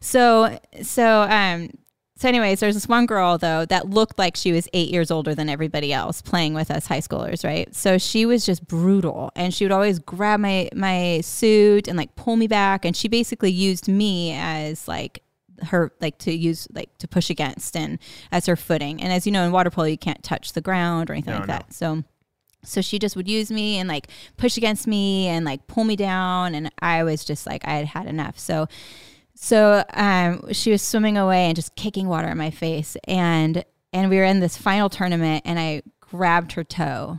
So, 0.00 0.58
so, 0.82 1.22
um, 1.22 1.70
so 2.22 2.28
anyways, 2.28 2.60
there's 2.60 2.74
this 2.74 2.86
one 2.86 3.06
girl 3.06 3.36
though 3.36 3.64
that 3.66 3.90
looked 3.90 4.16
like 4.16 4.36
she 4.36 4.52
was 4.52 4.68
eight 4.72 4.90
years 4.90 5.10
older 5.10 5.34
than 5.34 5.48
everybody 5.48 5.92
else 5.92 6.22
playing 6.22 6.54
with 6.54 6.70
us 6.70 6.86
high 6.86 7.00
schoolers, 7.00 7.44
right? 7.44 7.74
So 7.74 7.98
she 7.98 8.26
was 8.26 8.46
just 8.46 8.64
brutal, 8.68 9.32
and 9.34 9.52
she 9.52 9.64
would 9.64 9.72
always 9.72 9.98
grab 9.98 10.38
my 10.38 10.68
my 10.72 11.20
suit 11.22 11.88
and 11.88 11.96
like 11.98 12.14
pull 12.14 12.36
me 12.36 12.46
back, 12.46 12.84
and 12.84 12.96
she 12.96 13.08
basically 13.08 13.50
used 13.50 13.88
me 13.88 14.32
as 14.34 14.86
like 14.86 15.24
her 15.64 15.90
like 16.00 16.18
to 16.18 16.32
use 16.32 16.68
like 16.72 16.96
to 16.98 17.08
push 17.08 17.28
against 17.28 17.76
and 17.76 17.98
as 18.30 18.46
her 18.46 18.54
footing. 18.54 19.02
And 19.02 19.12
as 19.12 19.26
you 19.26 19.32
know, 19.32 19.42
in 19.44 19.50
water 19.50 19.70
polo, 19.70 19.88
you 19.88 19.98
can't 19.98 20.22
touch 20.22 20.52
the 20.52 20.60
ground 20.60 21.10
or 21.10 21.14
anything 21.14 21.34
No, 21.34 21.40
like 21.40 21.48
no. 21.48 21.54
that. 21.54 21.72
So 21.74 22.04
so 22.64 22.80
she 22.80 23.00
just 23.00 23.16
would 23.16 23.26
use 23.26 23.50
me 23.50 23.78
and 23.78 23.88
like 23.88 24.06
push 24.36 24.56
against 24.56 24.86
me 24.86 25.26
and 25.26 25.44
like 25.44 25.66
pull 25.66 25.82
me 25.82 25.96
down 25.96 26.54
and 26.54 26.70
i 26.80 27.02
was 27.02 27.24
just 27.24 27.44
like 27.44 27.66
i 27.66 27.72
had 27.74 27.86
had 27.86 28.06
enough 28.06 28.38
so 28.38 28.68
so 29.44 29.82
um, 29.92 30.52
she 30.52 30.70
was 30.70 30.80
swimming 30.82 31.18
away 31.18 31.46
and 31.46 31.56
just 31.56 31.74
kicking 31.74 32.06
water 32.08 32.28
in 32.28 32.38
my 32.38 32.50
face 32.50 32.96
and 33.08 33.64
and 33.92 34.08
we 34.08 34.16
were 34.16 34.24
in 34.24 34.38
this 34.40 34.56
final 34.56 34.88
tournament 34.88 35.42
and 35.44 35.58
i 35.58 35.82
grabbed 36.00 36.52
her 36.52 36.62
toe 36.64 37.18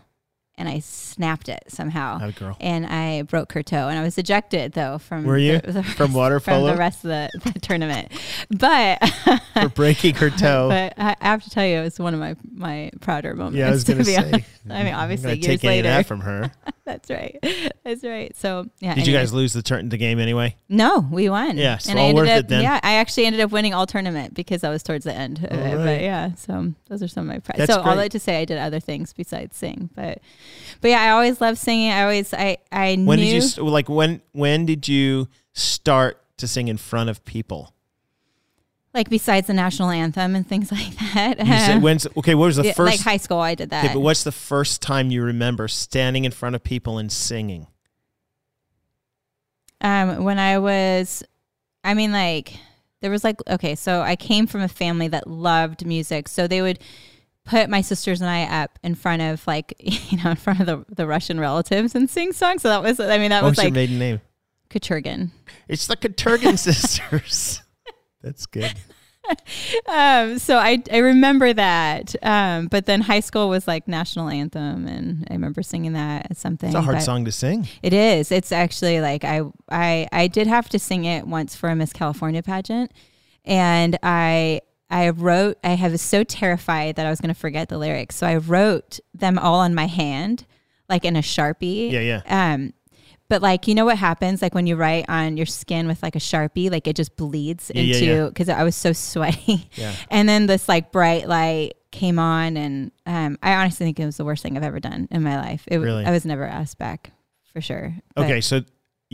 and 0.56 0.70
i 0.70 0.80
snapped 0.80 1.50
it 1.50 1.64
somehow 1.68 2.18
a 2.22 2.32
girl. 2.32 2.56
and 2.62 2.86
i 2.86 3.24
broke 3.24 3.52
her 3.54 3.62
toe 3.64 3.88
and 3.90 3.98
i 4.00 4.04
was 4.04 4.18
ejected 4.18 4.72
though 4.74 4.98
from 5.00 5.24
Were 5.26 5.38
you? 5.38 5.60
the, 5.60 5.72
the 5.74 5.84
From 5.84 6.06
rest- 6.08 6.16
water 6.16 6.40
from 6.40 6.64
the 6.64 6.76
rest 6.76 7.04
of 7.04 7.10
the, 7.10 7.30
the 7.54 7.60
tournament 7.60 8.12
but 8.50 9.00
For 9.54 9.70
breaking 9.70 10.16
her 10.16 10.30
toe. 10.46 10.70
but 10.70 10.94
I, 10.98 11.16
have 11.22 11.44
to 11.44 11.50
tell 11.50 11.66
you 11.66 11.78
it 11.80 11.84
was 11.84 12.00
one 12.00 12.14
of 12.14 12.20
my 12.20 12.36
my 12.54 12.92
prouder 13.02 13.36
moments 13.36 13.58
yeah, 13.58 13.68
I 13.68 13.72
was 13.72 13.84
to 13.86 13.92
gonna 13.94 14.04
be 14.06 14.14
say. 14.14 14.18
honest. 14.18 14.50
I 14.70 14.84
mean, 14.84 14.94
obviously 14.94 15.34
years 15.34 15.46
take 15.46 15.64
any 15.66 15.80
of 15.80 15.86
later. 15.86 15.98
that 15.98 16.06
from 16.08 16.22
her. 16.22 16.52
That's 16.86 17.10
right. 17.10 17.40
That's 17.86 18.04
right. 18.04 18.36
So 18.36 18.66
yeah. 18.80 18.94
Did 18.96 19.08
you 19.08 19.14
guys 19.14 19.32
lose 19.34 19.54
the 19.54 19.62
turn 19.62 19.88
the 19.90 19.98
game 19.98 20.20
anyway? 20.20 20.58
No, 20.68 21.00
we 21.12 21.30
won. 21.30 21.58
Yeah, 21.58 21.78
so 21.78 21.92
and 21.92 22.00
I 22.00 22.04
all 22.04 22.10
ended 22.10 22.24
worth 22.24 22.30
up, 22.32 22.40
it 22.40 22.48
then. 22.50 22.62
Yeah, 22.64 22.80
I 22.84 22.96
actually 22.96 23.26
ended 23.26 23.42
up 23.42 23.52
winning 23.52 23.74
all 23.74 23.86
tournament 23.88 24.34
because 24.34 24.64
I 24.66 24.70
was 24.70 24.84
towards 24.84 25.06
the 25.06 25.14
end. 25.14 25.38
of 25.38 25.44
it. 25.46 25.56
right. 25.56 25.76
But 25.78 26.02
yeah, 26.02 26.36
so 26.36 26.74
those 26.90 27.02
are 27.02 27.08
some 27.08 27.30
of 27.30 27.34
my 27.34 27.40
prize. 27.40 27.58
That's 27.60 27.72
So 27.74 27.80
all 27.80 27.96
great. 27.96 28.04
that 28.04 28.12
to 28.12 28.20
say, 28.20 28.42
I 28.42 28.46
did 28.46 28.58
other 28.58 28.80
things 28.82 29.14
besides 29.14 29.56
sing. 29.56 29.90
But 29.96 30.20
but 30.82 30.90
yeah, 30.90 31.02
I 31.02 31.10
always 31.12 31.40
loved 31.40 31.58
singing. 31.58 31.92
I 31.92 32.02
always 32.04 32.34
I 32.34 32.58
I 32.72 32.96
When 32.96 33.20
knew 33.20 33.40
did 33.40 33.58
you 33.58 33.64
like 33.70 33.88
when 33.88 34.22
when 34.34 34.66
did 34.66 34.88
you 34.88 35.30
start 35.54 36.22
to 36.38 36.48
sing 36.48 36.68
in 36.68 36.78
front 36.78 37.10
of 37.10 37.24
people? 37.24 37.74
Like 38.94 39.10
besides 39.10 39.48
the 39.48 39.54
national 39.54 39.90
anthem 39.90 40.36
and 40.36 40.48
things 40.48 40.72
like 40.72 40.96
that. 41.14 41.40
You 41.40 41.46
said 41.46 41.82
when's 41.82 42.06
okay? 42.18 42.36
What 42.36 42.46
was 42.48 42.58
the 42.58 42.64
Yeah, 42.66 42.74
first? 42.74 42.92
like 42.98 43.00
high 43.00 43.18
school, 43.18 43.40
I 43.40 43.56
did 43.56 43.70
that. 43.72 43.86
okay, 43.86 43.94
but 43.94 44.02
what's 44.02 44.24
the 44.24 44.32
first 44.32 44.82
time 44.82 45.10
you 45.12 45.24
remember 45.24 45.68
standing 45.68 46.26
in 46.26 46.32
front 46.32 46.56
of 46.56 46.64
people 46.64 46.98
and 46.98 47.12
singing? 47.12 47.68
um, 49.82 50.24
when 50.24 50.40
I 50.40 50.60
was, 50.60 51.24
I 51.84 51.94
mean, 51.94 52.12
like 52.12 52.54
there 53.02 53.12
was 53.12 53.24
like 53.24 53.38
okay, 53.50 53.76
so 53.76 54.02
I 54.02 54.16
came 54.16 54.48
from 54.48 54.62
a 54.62 54.68
family 54.70 55.08
that 55.10 55.28
loved 55.28 55.86
music, 55.86 56.28
so 56.28 56.48
they 56.48 56.62
would 56.62 56.80
put 57.46 57.70
my 57.70 57.82
sisters 57.82 58.22
and 58.22 58.30
I 58.30 58.44
up 58.64 58.80
in 58.84 58.96
front 58.96 59.22
of 59.22 59.46
like 59.46 59.74
you 59.80 60.24
know 60.24 60.30
in 60.32 60.36
front 60.38 60.62
of 60.62 60.66
the 60.66 60.86
the 60.94 61.06
Russian 61.08 61.40
relatives 61.40 61.96
and 61.96 62.10
sing 62.10 62.32
songs. 62.32 62.62
So 62.62 62.70
that 62.70 62.82
was 62.84 63.00
I 63.00 63.18
mean 63.18 63.32
that 63.32 63.44
What 63.44 63.50
was 63.50 63.58
was 63.58 63.64
your 63.64 63.68
like 63.72 63.74
maiden 63.74 64.00
name? 64.00 64.22
Katurgan. 64.70 65.32
It's 65.68 65.86
the 65.88 65.98
Katurgan 65.98 66.58
sisters. 66.58 67.62
That's 68.24 68.46
good. 68.46 68.74
Um, 69.88 70.38
so 70.40 70.58
I 70.58 70.84
I 70.92 70.98
remember 70.98 71.54
that. 71.54 72.14
Um, 72.24 72.68
but 72.68 72.86
then 72.86 73.02
high 73.02 73.22
school 73.22 73.48
was 73.48 73.68
like 73.68 73.88
national 73.88 74.28
anthem, 74.30 74.88
and 74.88 75.26
I 75.30 75.34
remember 75.34 75.64
singing 75.64 75.94
that 75.94 76.28
as 76.30 76.38
something. 76.38 76.70
It's 76.70 76.76
a 76.76 76.82
hard 76.82 77.02
song 77.02 77.26
to 77.26 77.32
sing. 77.32 77.68
It 77.82 77.94
is. 77.94 78.32
It's 78.32 78.52
actually 78.52 79.00
like 79.02 79.24
I 79.24 79.42
I 79.70 80.08
I 80.12 80.28
did 80.28 80.48
have 80.48 80.68
to 80.70 80.80
sing 80.80 81.06
it 81.06 81.26
once 81.26 81.56
for 81.56 81.70
a 81.70 81.76
Miss 81.76 81.94
California 81.94 82.44
pageant, 82.44 82.92
and 83.46 83.98
I 84.04 84.62
I 84.90 85.10
wrote. 85.10 85.58
I 85.64 85.76
was 85.88 86.02
so 86.02 86.24
terrified 86.24 86.96
that 86.98 87.06
I 87.06 87.10
was 87.10 87.22
going 87.22 87.34
to 87.34 87.40
forget 87.40 87.70
the 87.70 87.78
lyrics, 87.78 88.16
so 88.16 88.28
I 88.28 88.38
wrote 88.38 89.00
them 89.14 89.40
all 89.40 89.60
on 89.60 89.74
my 89.74 89.86
hand, 89.86 90.46
like 90.90 91.06
in 91.06 91.16
a 91.16 91.22
sharpie. 91.22 91.92
Yeah, 91.92 92.00
yeah. 92.00 92.54
Um, 92.54 92.74
but 93.34 93.42
like 93.42 93.68
you 93.68 93.74
know 93.74 93.84
what 93.86 93.98
happens 93.98 94.44
like 94.44 94.54
when 94.54 94.68
you 94.68 94.76
write 94.76 95.06
on 95.10 95.38
your 95.38 95.48
skin 95.48 95.88
with 95.88 96.04
like 96.04 96.16
a 96.16 96.20
sharpie, 96.20 96.70
like 96.70 96.88
it 96.88 96.96
just 96.96 97.16
bleeds 97.16 97.72
Yeah, 97.74 97.82
yeah, 97.82 97.94
into 97.96 98.06
yeah. 98.06 98.26
because 98.28 98.48
I 98.48 98.64
was 98.64 98.76
so 98.76 98.94
sweaty. 98.94 99.68
Yeah. 99.74 99.92
And 100.12 100.30
then 100.30 100.46
this 100.46 100.70
like 100.70 100.92
bright 100.92 101.28
light 101.28 101.74
came 101.90 102.20
on, 102.20 102.58
and 102.58 102.92
um, 103.08 103.40
I 103.42 103.56
honestly 103.56 103.88
think 103.88 104.00
it 104.00 104.06
was 104.06 104.18
the 104.18 104.26
worst 104.26 104.44
thing 104.44 104.56
I've 104.56 104.62
ever 104.64 104.80
done 104.80 105.08
in 105.10 105.24
my 105.24 105.38
life. 105.40 105.64
It, 105.68 105.80
Really? 105.80 106.06
I 106.06 106.12
was 106.12 106.26
never 106.26 106.46
asked 106.46 106.78
back 106.78 107.10
for 107.52 107.60
sure. 107.62 107.96
But- 108.16 108.26
Okay, 108.26 108.40
so 108.42 108.62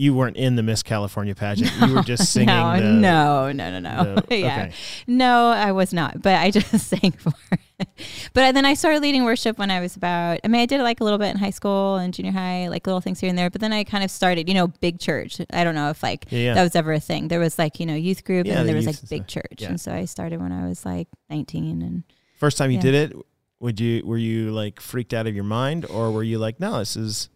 you 0.00 0.14
weren't 0.14 0.36
in 0.38 0.56
the 0.56 0.62
Miss 0.62 0.82
California 0.82 1.34
pageant. 1.34 1.70
You 1.86 1.94
were 1.94 2.02
just 2.02 2.32
singing. 2.32 2.46
no, 2.46 2.76
the, 2.80 2.84
no, 2.90 3.52
no, 3.52 3.78
no, 3.78 4.04
no. 4.04 4.14
the- 4.14 4.24
yeah, 4.38 4.62
okay. 4.64 4.72
no, 5.06 5.50
I 5.50 5.72
was 5.72 5.92
not. 5.92 6.22
But 6.22 6.36
I 6.36 6.50
just 6.50 6.70
sang 6.88 7.12
for 7.12 7.32
it. 7.52 7.60
But 8.32 8.52
then 8.54 8.64
I 8.64 8.72
started 8.74 9.02
leading 9.02 9.24
worship 9.24 9.58
when 9.58 9.70
I 9.70 9.80
was 9.80 9.96
about. 9.96 10.40
I 10.42 10.48
mean, 10.48 10.62
I 10.62 10.66
did 10.66 10.80
it 10.80 10.84
like 10.84 11.00
a 11.00 11.04
little 11.04 11.18
bit 11.18 11.28
in 11.30 11.36
high 11.36 11.50
school 11.50 11.96
and 11.96 12.14
junior 12.14 12.32
high, 12.32 12.68
like 12.68 12.86
little 12.86 13.00
things 13.02 13.20
here 13.20 13.28
and 13.28 13.38
there. 13.38 13.50
But 13.50 13.60
then 13.60 13.72
I 13.74 13.84
kind 13.84 14.02
of 14.02 14.10
started, 14.10 14.48
you 14.48 14.54
know, 14.54 14.68
big 14.68 15.00
church. 15.00 15.38
I 15.52 15.64
don't 15.64 15.74
know 15.74 15.90
if 15.90 16.02
like 16.02 16.26
Yeah, 16.30 16.38
yeah. 16.38 16.54
that 16.54 16.62
was 16.62 16.74
ever 16.74 16.92
a 16.92 17.00
thing. 17.00 17.28
There 17.28 17.40
was 17.40 17.58
like 17.58 17.78
you 17.78 17.84
know 17.86 17.94
youth 17.94 18.24
group, 18.24 18.46
Yeah, 18.46 18.60
and 18.60 18.62
the 18.68 18.72
there 18.72 18.76
was 18.76 18.86
like 18.86 19.00
big 19.10 19.30
stuff. 19.30 19.42
church. 19.50 19.62
And 19.62 19.78
so 19.80 19.92
I 19.92 20.06
started 20.06 20.40
when 20.40 20.52
I 20.52 20.66
was 20.66 20.84
like 20.86 21.08
19 21.28 21.82
and. 21.82 22.04
First 22.38 22.56
time 22.56 22.70
you 22.70 22.80
did 22.80 22.94
it, 22.94 23.12
would 23.60 23.78
you 23.78 24.02
were 24.06 24.16
you 24.16 24.50
like 24.52 24.80
freaked 24.80 25.12
out 25.12 25.26
of 25.26 25.34
your 25.34 25.44
mind, 25.44 25.84
or 25.84 26.10
were 26.10 26.22
you 26.22 26.38
like, 26.38 26.58
no, 26.58 26.78
this 26.78 26.96
is 26.96 27.28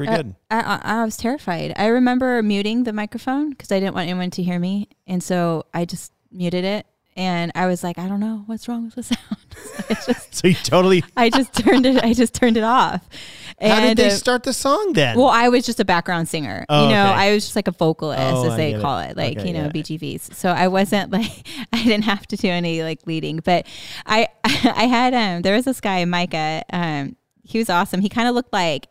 pretty 0.00 0.12
Uh, 0.12 0.16
good? 0.22 0.34
I, 0.50 0.60
I, 0.60 0.80
I 1.00 1.04
was 1.04 1.16
terrified. 1.16 1.72
I 1.76 1.86
remember 1.86 2.42
muting 2.42 2.84
the 2.84 2.92
microphone 2.92 3.50
because 3.50 3.70
I 3.72 3.80
didn't 3.80 3.94
want 3.94 4.08
anyone 4.08 4.30
to 4.32 4.42
hear 4.42 4.58
me, 4.58 4.88
and 5.06 5.22
so 5.22 5.66
I 5.74 5.84
just 5.84 6.12
muted 6.32 6.64
it. 6.64 6.86
And 7.16 7.50
I 7.54 7.66
was 7.66 7.82
like, 7.82 7.98
I 7.98 8.06
don't 8.08 8.20
know 8.20 8.44
what's 8.46 8.68
wrong 8.68 8.84
with 8.86 8.94
the 8.94 9.02
sound. 9.14 9.36
So 9.56 9.84
I 9.90 9.94
just, 9.94 10.34
So 10.40 10.48
you 10.48 10.54
totally. 10.54 11.04
I 11.16 11.28
just 11.28 11.52
turned 11.52 11.84
it. 11.84 12.02
I 12.02 12.14
just 12.14 12.32
turned 12.34 12.56
it 12.56 12.62
off. 12.64 13.06
How 13.60 13.80
did 13.80 13.98
they 13.98 14.06
uh, 14.06 14.10
start 14.10 14.44
the 14.44 14.52
song 14.54 14.92
then? 14.94 15.18
Well, 15.18 15.28
I 15.28 15.48
was 15.50 15.66
just 15.66 15.80
a 15.80 15.84
background 15.84 16.28
singer. 16.28 16.64
Oh, 16.68 16.84
you 16.84 16.94
know, 16.94 17.10
okay. 17.10 17.14
I 17.18 17.34
was 17.34 17.44
just 17.44 17.56
like 17.56 17.68
a 17.68 17.72
vocalist, 17.72 18.22
Oh, 18.22 18.46
as 18.46 18.52
I 18.52 18.56
they 18.56 18.70
get 18.70 18.78
it. 18.78 18.82
call 18.82 18.98
it, 19.00 19.16
like 19.18 19.36
Okay, 19.38 19.48
you 19.48 19.52
know, 19.52 19.64
yeah. 19.64 19.70
BGVs. 19.82 20.32
So 20.34 20.48
I 20.50 20.68
wasn't 20.68 21.10
like 21.18 21.46
I 21.72 21.82
didn't 21.84 22.04
have 22.04 22.26
to 22.28 22.36
do 22.36 22.48
any 22.48 22.82
like 22.84 23.00
leading, 23.06 23.40
but 23.44 23.66
I 24.06 24.28
I 24.44 24.86
had 24.86 25.12
um 25.12 25.42
there 25.42 25.56
was 25.56 25.64
this 25.66 25.80
guy 25.80 26.02
Micah 26.06 26.64
um 26.72 27.16
he 27.42 27.58
was 27.58 27.68
awesome. 27.68 28.00
He 28.00 28.08
kind 28.08 28.28
of 28.28 28.34
looked 28.36 28.52
like 28.52 28.86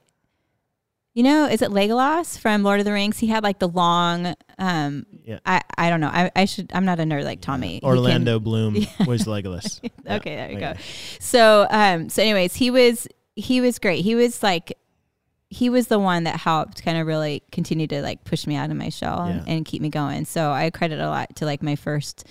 you 1.15 1.23
know, 1.23 1.45
is 1.47 1.61
it 1.61 1.71
Legolas 1.71 2.37
from 2.37 2.63
Lord 2.63 2.79
of 2.79 2.85
the 2.85 2.93
Rings? 2.93 3.17
He 3.17 3.27
had 3.27 3.43
like 3.43 3.59
the 3.59 3.67
long 3.67 4.35
um 4.57 5.05
Yeah. 5.25 5.39
I 5.45 5.61
I 5.77 5.89
don't 5.89 5.99
know. 6.01 6.09
I 6.09 6.31
I 6.35 6.45
should 6.45 6.71
I'm 6.73 6.85
not 6.85 6.99
a 6.99 7.03
nerd 7.03 7.23
like 7.23 7.41
Tommy. 7.41 7.79
Can- 7.79 7.89
Orlando 7.89 8.39
Bloom 8.47 8.75
was 9.07 9.25
Legolas. 9.25 9.79
Yeah, 10.05 10.15
okay, 10.17 10.35
there 10.35 10.51
you 10.51 10.59
go. 10.59 10.73
So, 11.19 11.67
um, 11.69 12.09
so 12.09 12.21
anyways, 12.21 12.55
he 12.55 12.69
was 12.71 13.07
he 13.35 13.61
was 13.61 13.79
great. 13.79 14.03
He 14.03 14.15
was 14.15 14.43
like 14.43 14.77
he 15.49 15.69
was 15.69 15.87
the 15.87 15.97
one 15.97 16.25
that 16.25 16.39
helped 16.39 16.83
kind 16.85 16.97
of 16.99 17.07
really 17.07 17.41
continue 17.51 17.87
to 17.87 18.01
like 18.03 18.23
push 18.23 18.45
me 18.45 18.55
out 18.55 18.69
of 18.69 18.77
my 18.77 18.89
shell 18.89 19.21
and, 19.23 19.47
Yeah. 19.47 19.53
and 19.53 19.65
keep 19.65 19.81
me 19.81 19.89
going. 19.89 20.25
So 20.25 20.51
I 20.51 20.69
credit 20.69 20.99
a 20.99 21.07
lot 21.07 21.35
to 21.37 21.45
like 21.45 21.63
my 21.63 21.75
first 21.75 22.23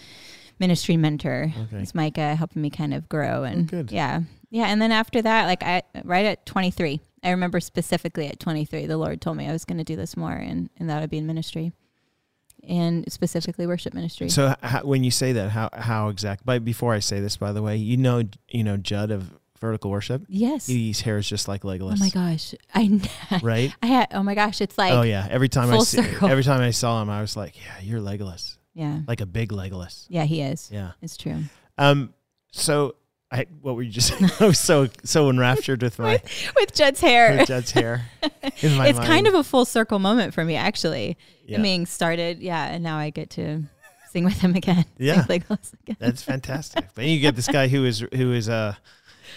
ministry 0.60 0.96
mentor, 0.96 1.52
Okay. 1.64 1.78
it's 1.82 1.94
Micah, 1.96 2.36
helping 2.36 2.62
me 2.62 2.70
kind 2.70 2.94
of 2.94 3.08
grow 3.08 3.42
and 3.44 3.66
good. 3.68 3.90
yeah, 3.90 4.20
yeah. 4.50 4.66
And 4.66 4.80
then 4.80 4.92
after 4.92 5.20
that, 5.22 5.46
like 5.46 5.62
I 5.64 5.82
right 6.04 6.26
at 6.26 6.46
23, 6.46 7.00
I 7.22 7.30
remember 7.30 7.60
specifically 7.60 8.26
at 8.28 8.38
23, 8.40 8.86
the 8.86 8.96
Lord 8.96 9.20
told 9.20 9.36
me 9.36 9.48
I 9.48 9.52
was 9.52 9.64
going 9.64 9.78
to 9.78 9.84
do 9.84 9.96
this 9.96 10.16
more, 10.16 10.32
and 10.32 10.70
and 10.76 10.88
that 10.90 11.00
would 11.00 11.10
be 11.10 11.18
in 11.18 11.26
ministry, 11.26 11.72
and 12.66 13.10
specifically 13.12 13.66
worship 13.66 13.94
ministry. 13.94 14.28
So 14.28 14.54
how, 14.62 14.80
when 14.84 15.04
you 15.04 15.10
say 15.10 15.32
that, 15.32 15.50
how 15.50 15.70
how 15.72 16.08
exact? 16.08 16.44
But 16.44 16.64
before 16.64 16.94
I 16.94 16.98
say 17.00 17.20
this, 17.20 17.36
by 17.36 17.52
the 17.52 17.62
way, 17.62 17.76
you 17.76 17.96
know 17.96 18.22
you 18.48 18.64
know 18.64 18.76
Judd 18.76 19.10
of 19.10 19.32
Vertical 19.60 19.90
Worship. 19.90 20.22
yes. 20.28 20.68
His 20.68 21.00
hair 21.00 21.18
is 21.18 21.28
just 21.28 21.48
like 21.48 21.62
Legolas. 21.62 21.94
Oh 21.94 21.96
my 21.98 22.10
gosh, 22.10 22.54
I 22.74 23.40
Right? 23.42 23.74
I 23.82 23.86
had 23.86 24.08
oh 24.12 24.22
my 24.22 24.34
gosh, 24.34 24.60
it's 24.60 24.78
like 24.78 24.92
oh 24.92 25.02
yeah. 25.02 25.26
Every 25.30 25.48
time 25.48 25.70
I 25.72 25.78
see, 25.80 26.02
circle. 26.02 26.28
every 26.28 26.44
time 26.44 26.60
I 26.60 26.70
saw 26.70 27.02
him, 27.02 27.10
I 27.10 27.20
was 27.20 27.36
like, 27.36 27.56
yeah, 27.56 27.80
you're 27.82 28.00
Legolas, 28.00 28.56
yeah, 28.74 29.00
like 29.08 29.20
a 29.20 29.26
big 29.26 29.50
Legolas. 29.50 30.06
yeah, 30.08 30.24
he 30.24 30.42
is. 30.42 30.70
Yeah. 30.72 30.92
It's 31.02 31.16
true. 31.16 31.42
Um. 31.76 32.14
So 32.52 32.94
I 33.30 33.46
what 33.60 33.76
were 33.76 33.82
you 33.82 33.90
just? 33.90 34.12
I 34.40 34.46
was 34.46 34.58
so 34.58 34.88
so 35.04 35.28
enraptured 35.28 35.82
with 35.82 35.98
my 35.98 36.22
With 36.56 36.74
Judd's 36.74 37.00
hair, 37.00 37.36
with 37.38 37.48
Judd's 37.48 37.70
hair. 37.72 38.06
In 38.62 38.76
my 38.76 38.88
it's 38.88 38.98
mind. 38.98 39.08
kind 39.08 39.26
of 39.26 39.34
a 39.34 39.44
full 39.44 39.64
circle 39.64 39.98
moment 39.98 40.32
for 40.34 40.44
me, 40.44 40.56
actually. 40.56 41.18
Yeah. 41.46 41.58
I 41.58 41.60
mean, 41.60 41.86
started, 41.86 42.40
yeah, 42.40 42.66
and 42.66 42.82
now 42.82 42.96
I 42.98 43.10
get 43.10 43.30
to 43.30 43.64
sing 44.12 44.24
with 44.24 44.40
him 44.40 44.54
again. 44.54 44.84
Yeah. 44.98 45.24
Again. 45.28 45.58
That's 45.98 46.22
fantastic. 46.22 46.86
but 46.94 47.04
you 47.04 47.20
get 47.20 47.36
this 47.36 47.48
guy 47.48 47.68
who 47.68 47.84
is 47.84 48.04
who 48.14 48.32
is 48.32 48.48
a 48.48 48.78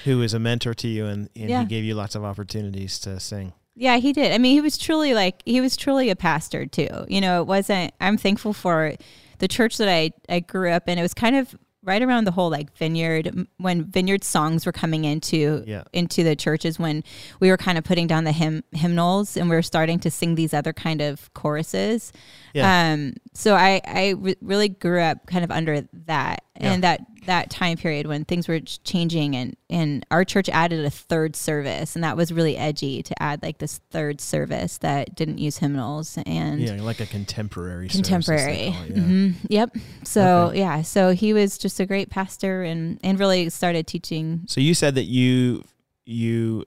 who 0.06 0.22
is 0.22 0.34
a 0.34 0.40
mentor 0.40 0.74
to 0.76 0.88
you, 0.88 1.06
and, 1.06 1.30
and 1.36 1.50
Yeah. 1.50 1.60
he 1.62 1.66
gave 1.68 1.84
you 1.84 1.94
lots 1.96 2.16
of 2.16 2.24
opportunities 2.24 2.98
to 3.00 3.20
sing. 3.20 3.52
Yeah, 3.76 3.98
he 3.98 4.14
did. 4.14 4.32
I 4.32 4.38
mean, 4.38 4.54
he 4.54 4.62
was 4.62 4.78
truly 4.78 5.14
like 5.14 5.42
he 5.46 5.60
was 5.60 5.76
truly 5.76 6.10
a 6.10 6.16
pastor 6.16 6.66
too. 6.66 6.90
You 7.10 7.20
know, 7.20 7.42
it 7.42 7.48
wasn't. 7.48 7.94
I'm 8.00 8.18
thankful 8.18 8.54
for 8.54 8.94
the 9.40 9.48
church 9.50 9.78
that 9.78 9.90
I 9.90 10.12
I 10.30 10.40
grew 10.40 10.72
up 10.72 10.88
in. 10.88 10.98
It 10.98 11.02
was 11.02 11.14
kind 11.14 11.36
of 11.36 11.54
right 11.84 12.02
around 12.02 12.26
the 12.26 12.32
whole 12.32 12.50
like 12.50 12.76
vineyard 12.78 13.48
when 13.58 13.84
vineyard 13.86 14.24
songs 14.24 14.66
were 14.66 14.72
coming 14.72 15.04
into 15.06 15.64
Yeah. 15.66 15.84
into 15.94 16.24
the 16.24 16.36
churches 16.36 16.78
when 16.78 17.04
we 17.40 17.50
were 17.50 17.58
kind 17.58 17.78
of 17.78 17.84
putting 17.84 18.06
down 18.08 18.24
the 18.24 18.32
hymn 18.32 18.64
hymnals 18.72 19.36
and 19.36 19.50
we 19.50 19.56
were 19.56 19.62
starting 19.64 20.00
to 20.02 20.12
sing 20.12 20.36
these 20.36 20.54
other 20.54 20.74
kind 20.74 21.02
of 21.02 21.34
choruses. 21.34 22.12
Yeah. 22.54 22.92
Um. 22.94 23.14
So 23.34 23.56
I 23.56 23.82
I 23.86 24.10
re- 24.18 24.36
really 24.42 24.70
grew 24.70 25.02
up 25.02 25.26
kind 25.26 25.44
of 25.44 25.50
under 25.52 25.88
that 26.06 26.44
Yeah. 26.60 26.74
and 26.74 26.84
that 26.84 27.00
that 27.26 27.50
time 27.50 27.78
period 27.78 28.08
when 28.08 28.26
things 28.26 28.48
were 28.48 28.60
changing 28.60 29.36
and 29.36 29.56
and 29.70 30.06
our 30.10 30.26
church 30.26 30.50
added 30.50 30.84
a 30.86 30.90
third 30.90 31.36
service 31.36 31.96
and 31.96 32.04
that 32.04 32.18
was 32.18 32.34
really 32.34 32.58
edgy 32.58 33.04
to 33.04 33.22
add 33.22 33.42
like 33.44 33.60
this 33.60 33.80
third 33.92 34.20
service 34.20 34.78
that 34.80 35.14
didn't 35.16 35.38
use 35.38 35.58
hymnals 35.58 36.18
and 36.26 36.60
yeah, 36.62 36.82
like 36.82 37.00
a 37.02 37.06
contemporary. 37.06 37.90
service, 37.90 37.96
contemporary. 38.26 38.54
it, 38.68 38.96
yeah. 38.98 39.04
hmm 39.04 39.30
Yep. 39.50 39.78
So 40.04 40.22
Okay. 40.48 40.60
yeah, 40.60 40.82
so 40.82 41.12
he 41.12 41.34
was 41.34 41.58
just 41.58 41.80
a 41.80 41.86
great 41.86 42.10
pastor 42.10 42.64
and 42.64 43.00
and 43.04 43.20
really 43.20 43.50
started 43.50 43.86
teaching. 43.88 44.42
So 44.48 44.60
you 44.62 44.74
said 44.74 44.96
that 44.96 45.06
you 45.06 45.64
you 46.06 46.64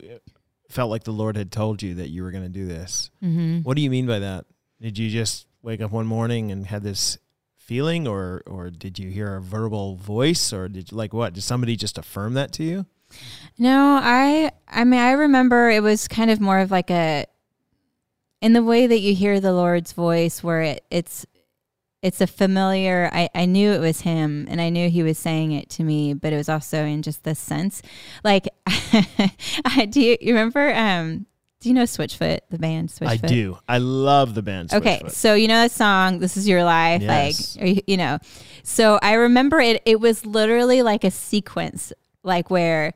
felt 0.70 0.90
like 0.90 1.04
the 1.04 1.12
Lord 1.12 1.36
had 1.36 1.50
told 1.52 1.82
you 1.82 1.94
that 1.96 2.10
you 2.10 2.22
were 2.22 2.30
going 2.30 2.44
to 2.44 2.48
do 2.48 2.66
this. 2.66 3.10
hmm 3.20 3.58
What 3.60 3.76
do 3.76 3.82
you 3.82 3.90
mean 3.90 4.06
by 4.06 4.20
that? 4.20 4.46
Did 4.80 4.98
you 4.98 5.10
just 5.10 5.46
wake 5.62 5.80
up 5.80 5.90
one 5.90 6.06
morning 6.06 6.50
and 6.52 6.66
had 6.66 6.82
this 6.82 7.18
feeling, 7.64 8.06
or 8.06 8.42
or 8.46 8.70
did 8.70 8.98
you 8.98 9.10
hear 9.10 9.34
a 9.36 9.40
verbal 9.40 9.96
voice, 9.96 10.52
or 10.52 10.68
did 10.68 10.90
you 10.90 10.96
like 10.96 11.12
what? 11.12 11.34
Did 11.34 11.42
somebody 11.42 11.76
just 11.76 11.98
affirm 11.98 12.34
that 12.34 12.52
to 12.52 12.64
you? 12.64 12.86
No, 13.58 13.98
I 14.02 14.52
I 14.68 14.84
mean 14.84 15.00
I 15.00 15.12
remember 15.12 15.70
it 15.70 15.82
was 15.82 16.08
kind 16.08 16.30
of 16.30 16.40
more 16.40 16.58
of 16.58 16.70
like 16.70 16.90
a 16.90 17.26
in 18.40 18.52
the 18.52 18.62
way 18.62 18.86
that 18.86 18.98
you 18.98 19.14
hear 19.14 19.40
the 19.40 19.52
Lord's 19.52 19.92
voice 19.92 20.42
where 20.42 20.62
it, 20.62 20.84
it's 20.90 21.26
it's 22.02 22.20
a 22.20 22.26
familiar 22.26 23.08
I, 23.12 23.30
I 23.34 23.46
knew 23.46 23.72
it 23.72 23.80
was 23.80 24.02
him 24.02 24.46
and 24.50 24.60
I 24.60 24.68
knew 24.68 24.90
he 24.90 25.02
was 25.02 25.18
saying 25.18 25.52
it 25.52 25.70
to 25.70 25.84
me, 25.84 26.12
but 26.12 26.32
it 26.32 26.36
was 26.36 26.48
also 26.48 26.84
in 26.84 27.02
just 27.02 27.24
this 27.24 27.38
sense. 27.38 27.80
Like 28.22 28.48
do 29.88 30.00
you, 30.00 30.18
you 30.20 30.34
remember 30.34 30.74
um 30.74 31.26
Do 31.64 31.70
you 31.70 31.74
know 31.74 31.84
Switchfoot, 31.84 32.40
the 32.50 32.58
band 32.58 32.90
Switchfoot? 32.90 33.08
I 33.08 33.16
do. 33.16 33.58
I 33.66 33.78
love 33.78 34.34
the 34.34 34.42
band. 34.42 34.72
Okay, 34.74 35.00
so 35.08 35.32
you 35.34 35.48
know 35.48 35.62
that 35.62 35.70
song, 35.70 36.18
"This 36.18 36.36
Is 36.36 36.46
Your 36.46 36.62
Life," 36.62 37.00
Yes. 37.00 37.56
like 37.56 37.66
you- 37.76 37.82
you 37.86 37.96
know. 37.96 38.18
So 38.62 38.98
I 39.02 39.14
remember 39.14 39.60
it. 39.60 39.80
It 39.86 39.98
was 39.98 40.26
literally 40.26 40.82
like 40.82 41.04
a 41.04 41.10
sequence, 41.10 41.90
like 42.22 42.50
where, 42.50 42.92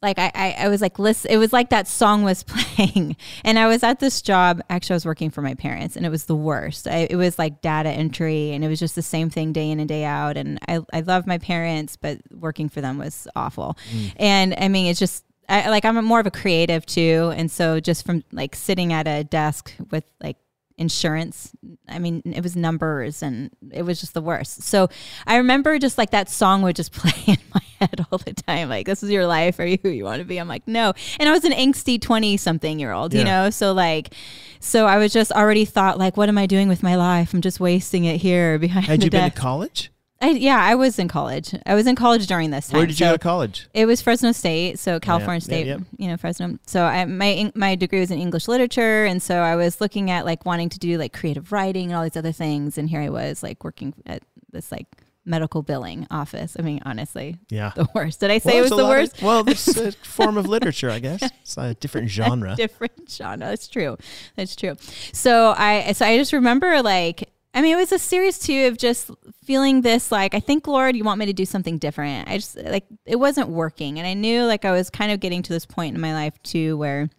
like 0.00 0.20
I, 0.20 0.30
I, 0.32 0.52
I 0.60 0.68
was 0.68 0.80
like, 0.80 1.00
listen. 1.00 1.28
It 1.32 1.38
was 1.38 1.52
like 1.52 1.70
that 1.70 1.88
song 1.88 2.22
was 2.22 2.42
playing, 2.46 3.16
and 3.44 3.58
I 3.58 3.66
was 3.66 3.82
at 3.82 3.98
this 3.98 4.22
job. 4.22 4.62
Actually, 4.70 4.94
I 4.94 4.96
was 4.98 5.04
working 5.06 5.30
for 5.30 5.42
my 5.42 5.54
parents, 5.54 5.96
and 5.96 6.06
it 6.06 6.10
was 6.10 6.26
the 6.26 6.36
worst. 6.36 6.86
I, 6.86 7.08
it 7.10 7.16
was 7.16 7.36
like 7.36 7.62
data 7.62 7.88
entry, 7.90 8.52
and 8.52 8.64
it 8.64 8.68
was 8.68 8.78
just 8.78 8.94
the 8.94 9.02
same 9.02 9.28
thing 9.28 9.52
day 9.52 9.72
in 9.72 9.80
and 9.80 9.88
day 9.88 10.04
out. 10.04 10.36
And 10.36 10.60
I, 10.68 10.78
I 10.92 11.00
love 11.00 11.26
my 11.26 11.38
parents, 11.38 11.96
but 11.96 12.20
working 12.30 12.68
for 12.68 12.80
them 12.80 12.96
was 12.98 13.26
awful. 13.34 13.76
Mm. 13.92 14.12
And 14.18 14.54
I 14.56 14.68
mean, 14.68 14.86
it's 14.86 15.00
just 15.00 15.24
I, 15.48 15.68
like 15.70 15.84
I'm 15.84 16.02
more 16.04 16.20
of 16.20 16.26
a 16.26 16.30
creative 16.30 16.84
too, 16.86 17.32
and 17.36 17.50
so 17.50 17.80
just 17.80 18.04
from 18.04 18.24
like 18.32 18.54
sitting 18.54 18.92
at 18.92 19.06
a 19.08 19.24
desk 19.24 19.72
with 19.90 20.04
like 20.20 20.36
insurance, 20.76 21.52
I 21.88 21.98
mean, 21.98 22.22
it 22.24 22.42
was 22.42 22.54
numbers 22.54 23.22
and 23.22 23.50
it 23.72 23.82
was 23.82 23.98
just 23.98 24.14
the 24.14 24.20
worst. 24.22 24.62
So 24.62 24.88
I 25.26 25.36
remember 25.36 25.78
just 25.78 25.98
like 25.98 26.10
that 26.10 26.30
song 26.30 26.62
would 26.62 26.76
just 26.76 26.92
play 26.92 27.12
in 27.26 27.38
my 27.52 27.62
head 27.80 28.06
all 28.12 28.18
the 28.18 28.32
time. 28.32 28.68
Like, 28.68 28.86
this 28.86 29.02
is 29.02 29.10
your 29.10 29.26
life. 29.26 29.58
Are 29.58 29.66
you 29.66 29.78
who 29.82 29.88
you 29.88 30.04
want 30.04 30.20
to 30.20 30.24
be? 30.24 30.38
I'm 30.38 30.46
like, 30.48 30.68
no. 30.68 30.92
And 31.18 31.28
I 31.28 31.32
was 31.32 31.44
an 31.44 31.52
angsty 31.52 32.00
20 32.00 32.36
something 32.36 32.78
year 32.78 32.92
old, 32.92 33.12
you 33.12 33.24
know? 33.24 33.50
So 33.50 33.72
like, 33.72 34.14
so 34.60 34.86
I 34.86 34.98
was 34.98 35.12
just 35.12 35.32
already 35.32 35.64
thought 35.64 35.98
like, 35.98 36.16
what 36.16 36.28
am 36.28 36.38
I 36.38 36.46
doing 36.46 36.68
with 36.68 36.82
my 36.82 36.94
life? 36.94 37.34
I'm 37.34 37.40
just 37.40 37.58
wasting 37.58 38.04
it 38.04 38.18
here 38.18 38.58
behind 38.58 38.86
Had 38.86 39.00
the 39.00 39.06
you 39.06 39.10
been 39.10 39.22
desk. 39.22 39.34
to 39.34 39.40
college? 39.40 39.90
I, 40.20 40.30
yeah, 40.30 40.58
I 40.60 40.74
was 40.74 40.98
in 40.98 41.06
college. 41.06 41.54
I 41.64 41.74
was 41.74 41.86
in 41.86 41.94
college 41.94 42.26
during 42.26 42.50
this 42.50 42.68
time. 42.68 42.78
Where 42.78 42.86
did 42.86 42.98
you 42.98 43.06
So- 43.06 43.12
go 43.12 43.16
to 43.16 43.18
college? 43.22 43.68
it 43.72 43.86
was 43.86 44.02
Fresno 44.02 44.32
State, 44.32 44.78
so 44.80 44.94
oh, 44.94 45.00
California 45.00 45.36
yeah, 45.40 45.44
State, 45.44 45.66
yep. 45.66 45.80
you 45.96 46.08
know, 46.08 46.16
Fresno. 46.16 46.58
So 46.66 46.82
I, 46.82 47.04
my 47.04 47.52
my 47.54 47.76
degree 47.76 48.00
was 48.00 48.10
in 48.10 48.18
English 48.18 48.48
literature, 48.48 49.04
and 49.04 49.22
so 49.22 49.36
I 49.38 49.54
was 49.54 49.80
looking 49.80 50.10
at 50.10 50.24
like 50.24 50.44
wanting 50.44 50.70
to 50.70 50.78
do 50.80 50.98
like 50.98 51.12
creative 51.12 51.52
writing 51.52 51.90
and 51.90 51.94
all 51.96 52.02
these 52.02 52.16
other 52.16 52.32
things, 52.32 52.78
and 52.78 52.88
here 52.90 53.00
I 53.00 53.10
was 53.10 53.42
like 53.44 53.62
working 53.62 53.94
at 54.06 54.22
this 54.50 54.72
like 54.72 54.86
medical 55.24 55.62
billing 55.62 56.06
office. 56.10 56.56
I 56.58 56.62
mean, 56.62 56.80
honestly, 56.86 57.36
Yeah. 57.50 57.72
the 57.76 57.86
worst. 57.94 58.18
Did 58.20 58.30
I 58.30 58.38
say 58.38 58.50
Well, 58.54 58.58
it 58.58 58.60
was 58.62 58.70
the 58.70 58.76
lot 58.76 58.82
of- 58.84 58.88
worst? 58.98 59.22
well, 59.22 59.48
it's 59.48 59.68
a 59.76 59.92
form 59.92 60.36
of 60.38 60.48
literature, 60.48 60.90
I 60.90 60.98
guess. 61.00 61.22
It's 61.42 61.56
a 61.58 61.74
different 61.74 62.08
genre. 62.18 62.56
different 62.56 63.08
genre. 63.10 63.46
That's 63.46 63.68
true. 63.68 63.98
That's 64.36 64.56
true. 64.56 64.74
So 65.12 65.54
I 65.56 65.92
so 65.92 66.06
I 66.06 66.16
just 66.16 66.32
remember 66.32 66.82
like 66.82 67.30
I 67.54 67.62
mean 67.62 67.72
it 67.74 67.76
was 67.76 67.92
a 67.92 67.98
series 67.98 68.38
too 68.38 68.66
of 68.66 68.78
just 68.78 69.10
feeling 69.44 69.80
this 69.80 70.12
like 70.12 70.34
I 70.34 70.40
think 70.40 70.66
Lord 70.66 70.96
you 70.96 71.04
want 71.04 71.18
me 71.18 71.26
to 71.26 71.32
do 71.32 71.44
something 71.44 71.78
different. 71.78 72.28
I 72.28 72.36
just 72.36 72.56
like 72.56 72.84
it 73.06 73.16
wasn't 73.16 73.48
working. 73.48 73.98
And 73.98 74.06
I 74.06 74.14
knew 74.14 74.44
like 74.44 74.64
I 74.64 74.72
was 74.72 74.90
kind 74.90 75.10
of 75.12 75.20
getting 75.20 75.42
to 75.42 75.52
this 75.52 75.66
point 75.66 75.94
in 75.94 76.00
my 76.00 76.12
life 76.12 76.40
too 76.42 76.76
where 76.76 77.10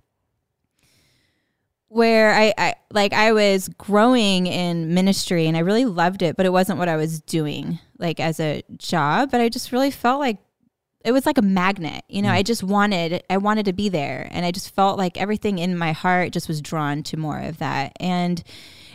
where 1.89 2.35
I, 2.35 2.53
I 2.57 2.75
like 2.91 3.13
I 3.13 3.33
was 3.33 3.67
growing 3.69 4.45
in 4.47 4.93
ministry 4.93 5.47
and 5.47 5.57
I 5.57 5.61
really 5.61 5.85
loved 5.85 6.21
it, 6.21 6.37
but 6.37 6.45
it 6.45 6.51
wasn't 6.51 6.77
what 6.77 6.87
I 6.87 6.95
was 6.95 7.19
doing 7.21 7.79
like 7.97 8.19
as 8.19 8.39
a 8.39 8.63
job. 8.77 9.31
But 9.31 9.41
I 9.41 9.49
just 9.49 9.71
really 9.71 9.91
felt 9.91 10.19
like 10.19 10.37
it 11.03 11.11
was 11.11 11.25
like 11.25 11.37
a 11.37 11.41
magnet 11.41 12.03
you 12.09 12.21
know? 12.21 12.29
Mm. 12.29 12.33
I 12.33 12.43
just 12.43 12.61
wanted 12.61 13.23
i 13.29 13.37
wanted 13.37 13.65
to 13.65 13.73
be 13.73 13.89
there. 13.89 14.27
And 14.31 14.45
i 14.45 14.51
just 14.51 14.73
felt 14.75 14.97
like 14.97 15.17
everything 15.17 15.57
in 15.57 15.77
my 15.77 15.91
heart 15.91 16.31
just 16.31 16.47
was 16.47 16.61
drawn 16.61 17.03
to 17.03 17.17
more 17.17 17.39
of 17.39 17.57
that. 17.57 17.93
And 17.99 18.43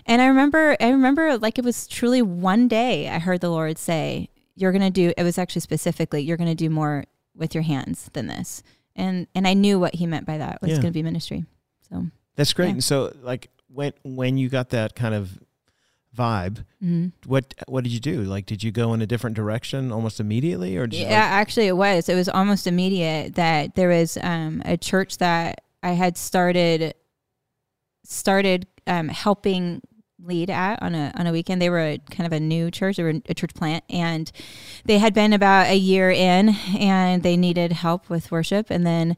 and 0.06 0.20
i 0.22 0.26
remember 0.26 0.76
i 0.80 0.90
remember 0.90 1.38
like 1.38 1.58
it 1.58 1.64
was 1.64 1.86
truly 1.86 2.20
one 2.22 2.68
day 2.68 3.08
i 3.08 3.18
heard 3.18 3.40
the 3.40 3.50
lord 3.50 3.78
say 3.78 4.28
you're 4.54 4.72
gonna 4.72 4.90
do 4.90 5.12
it 5.16 5.22
was 5.22 5.38
actually 5.38 5.60
specifically 5.60 6.22
you're 6.22 6.36
gonna 6.36 6.54
do 6.54 6.70
more 6.70 7.04
with 7.36 7.54
your 7.54 7.62
hands 7.64 8.10
than 8.12 8.26
this 8.26 8.62
and 8.94 9.26
and 9.34 9.46
i 9.48 9.54
knew 9.54 9.78
what 9.78 9.94
he 9.94 10.06
meant 10.06 10.26
by 10.26 10.38
that 10.38 10.60
was 10.62 10.70
Yeah. 10.72 10.76
gonna 10.76 10.90
be 10.92 11.02
ministry 11.02 11.44
so 11.88 12.06
That's 12.36 12.52
great. 12.52 12.66
Yeah. 12.66 12.72
And 12.72 12.84
so, 12.84 13.14
like, 13.22 13.50
when 13.68 13.92
when 14.02 14.36
you 14.38 14.48
got 14.48 14.70
that 14.70 14.94
kind 14.96 15.14
of 15.14 15.38
vibe, 16.16 16.64
mhm. 16.82 17.12
what 17.26 17.54
what 17.68 17.84
did 17.84 17.92
you 17.92 18.00
do? 18.00 18.22
Like, 18.22 18.46
did 18.46 18.62
you 18.64 18.72
go 18.72 18.94
in 18.94 19.02
a 19.02 19.06
different 19.06 19.36
direction 19.36 19.92
almost 19.92 20.18
immediately, 20.18 20.76
or 20.76 20.86
did 20.86 20.98
you? 21.00 21.06
Yeah, 21.06 21.28
actually, 21.42 21.66
it 21.66 21.76
was. 21.76 22.08
It 22.08 22.14
was 22.14 22.28
almost 22.28 22.66
immediate 22.66 23.34
that 23.34 23.74
there 23.74 23.88
was 23.88 24.16
um, 24.22 24.62
a 24.64 24.76
church 24.76 25.18
that 25.18 25.62
I 25.82 25.90
had 25.92 26.16
started 26.16 26.94
started 28.04 28.66
um, 28.86 29.08
helping 29.08 29.82
lead 30.22 30.50
at 30.50 30.83
on 30.83 30.94
a 30.94 31.12
on 31.16 31.27
a 31.27 31.33
weekend. 31.33 31.61
They 31.61 31.70
were 31.70 31.81
a, 31.81 31.98
kind 32.11 32.27
of 32.27 32.33
a 32.33 32.40
new 32.40 32.70
church. 32.70 32.96
They 32.96 33.03
were 33.03 33.20
a 33.29 33.35
church 33.35 33.55
plant, 33.55 33.85
and 33.90 34.31
they 34.85 34.98
had 34.98 35.14
been 35.14 35.33
about 35.33 35.66
a 35.68 35.77
year 35.77 36.11
in, 36.11 36.50
and 36.79 37.22
they 37.22 37.37
needed 37.37 37.72
help 37.72 38.09
with 38.11 38.31
worship, 38.31 38.70
and 38.70 38.87
then. 38.87 39.16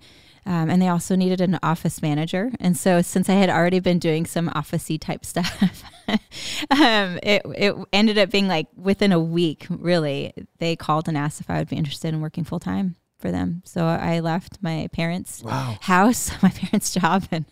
Um, 0.49 0.71
and 0.71 0.81
they 0.81 0.87
also 0.87 1.17
needed 1.17 1.41
an 1.41 1.59
office 1.61 2.01
manager. 2.01 2.53
And 2.61 2.77
so, 2.77 3.03
since 3.03 3.29
I 3.29 3.33
had 3.33 3.51
already 3.51 3.81
been 3.81 3.99
doing 3.99 4.25
some 4.27 4.49
officey 4.51 4.97
type 4.97 5.25
stuff, 5.25 5.83
um, 6.09 7.19
it 7.21 7.43
it 7.57 7.75
ended 7.93 8.17
up 8.17 8.31
being 8.31 8.47
like 8.47 8.69
within 8.77 9.11
a 9.11 9.19
week. 9.19 9.67
Really, 9.69 10.33
they 10.59 10.77
called 10.77 11.09
and 11.09 11.19
asked 11.19 11.41
if 11.41 11.51
I 11.51 11.59
would 11.59 11.69
be 11.69 11.75
interested 11.75 12.15
in 12.15 12.21
working 12.21 12.45
full 12.45 12.61
time 12.61 12.95
for 13.19 13.33
them. 13.33 13.63
So 13.65 13.87
I 13.87 14.21
left 14.21 14.59
my 14.63 14.89
parents' 14.93 15.43
Wow. 15.43 15.79
house, 15.81 16.31
my 16.45 16.51
parents' 16.51 16.95
job, 16.95 17.27
and 17.33 17.45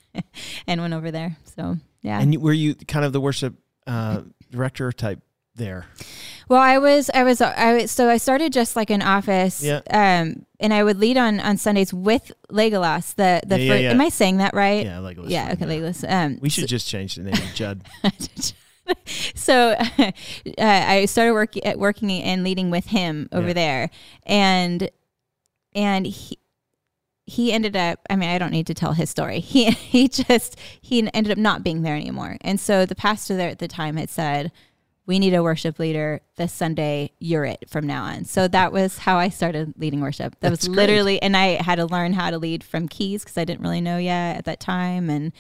and 0.69 0.81
went 0.81 0.95
over 0.95 1.11
there. 1.11 1.37
So 1.57 1.79
yeah. 2.05 2.21
And 2.21 2.37
were 2.41 2.53
you 2.53 2.77
kind 2.77 3.05
of 3.05 3.13
the 3.13 3.21
worship 3.21 3.55
uh, 3.89 4.21
director 4.53 4.93
type 4.93 5.21
there? 5.57 5.87
Well, 6.49 6.61
I 6.61 6.79
was, 6.79 7.11
I 7.15 7.23
was, 7.25 7.41
I 7.41 7.73
was, 7.75 7.91
so 7.91 8.09
I 8.11 8.19
started 8.19 8.53
just 8.53 8.77
like 8.77 8.91
an 8.91 9.03
office, 9.03 9.63
Yeah. 9.63 9.81
um, 9.91 10.45
and 10.61 10.73
I 10.75 10.85
would 10.85 10.99
lead 10.99 11.17
on 11.17 11.41
on 11.41 11.57
Sundays 11.57 11.93
with 11.93 12.31
Legolas. 12.51 13.15
The 13.17 13.41
the 13.47 13.59
Yeah, 13.59 13.65
yeah, 13.65 13.73
fir- 13.73 13.83
yeah. 13.83 13.91
am 13.93 14.01
I 14.01 14.11
saying 14.11 14.37
that 14.39 14.55
right? 14.55 14.85
Yeah, 14.85 14.99
like 15.01 15.17
Yeah, 15.27 15.53
okay, 15.53 15.65
Legolas. 15.65 16.05
Um, 16.09 16.39
We 16.41 16.51
should 16.51 16.69
just 16.69 16.87
change 16.87 17.17
the 17.17 17.23
name 17.25 17.33
of 17.35 17.55
Judd. 17.55 17.83
so 19.35 19.71
uh, 19.99 20.13
I 20.59 21.07
started 21.07 21.33
working 21.33 21.63
working 21.79 22.11
and 22.23 22.45
leading 22.45 22.71
with 22.71 22.85
him 22.87 23.29
over 23.33 23.55
there, 23.55 23.89
and 24.27 24.91
and 25.75 26.07
he 26.07 26.39
he 27.27 27.53
ended 27.53 27.75
up. 27.77 28.01
I 28.11 28.17
mean, 28.17 28.29
I 28.29 28.39
don't 28.39 28.51
need 28.51 28.67
to 28.67 28.75
tell 28.75 28.93
his 28.93 29.11
story. 29.11 29.41
He 29.41 29.71
he 29.71 30.09
just 30.09 30.59
he 30.81 31.09
ended 31.13 31.33
up 31.33 31.39
not 31.39 31.63
being 31.63 31.83
there 31.83 31.97
anymore, 31.97 32.37
and 32.43 32.61
so 32.61 32.87
the 32.87 32.95
pastor 32.95 33.37
there 33.37 33.49
at 33.49 33.59
the 33.59 33.69
time 33.69 33.97
had 33.97 34.11
said. 34.11 34.53
We 35.07 35.19
need 35.19 35.35
a 35.35 35.43
worship 35.43 35.79
leader 35.79 36.23
this 36.37 36.51
Sunday. 36.51 37.11
You're 37.19 37.45
it 37.45 37.69
from 37.69 37.87
now 37.87 38.05
on. 38.05 38.25
So 38.25 38.49
that 38.49 38.73
was 38.73 38.97
how 38.97 39.19
I 39.19 39.29
started 39.29 39.75
leading 39.77 40.01
worship. 40.01 40.33
That 40.41 40.49
That's 40.49 40.63
was 40.63 40.69
great. 40.69 40.89
literally, 40.89 41.21
and 41.21 41.37
I 41.37 41.63
had 41.63 41.75
to 41.75 41.85
learn 41.85 42.15
how 42.15 42.31
to 42.31 42.39
lead 42.39 42.65
from 42.65 42.89
keys 42.89 43.23
because 43.23 43.37
I 43.37 43.45
didn't 43.45 43.61
really 43.61 43.83
know 43.83 43.99
yet 43.99 44.39
at 44.39 44.47
that 44.47 44.61
time. 44.61 45.11
And 45.11 45.35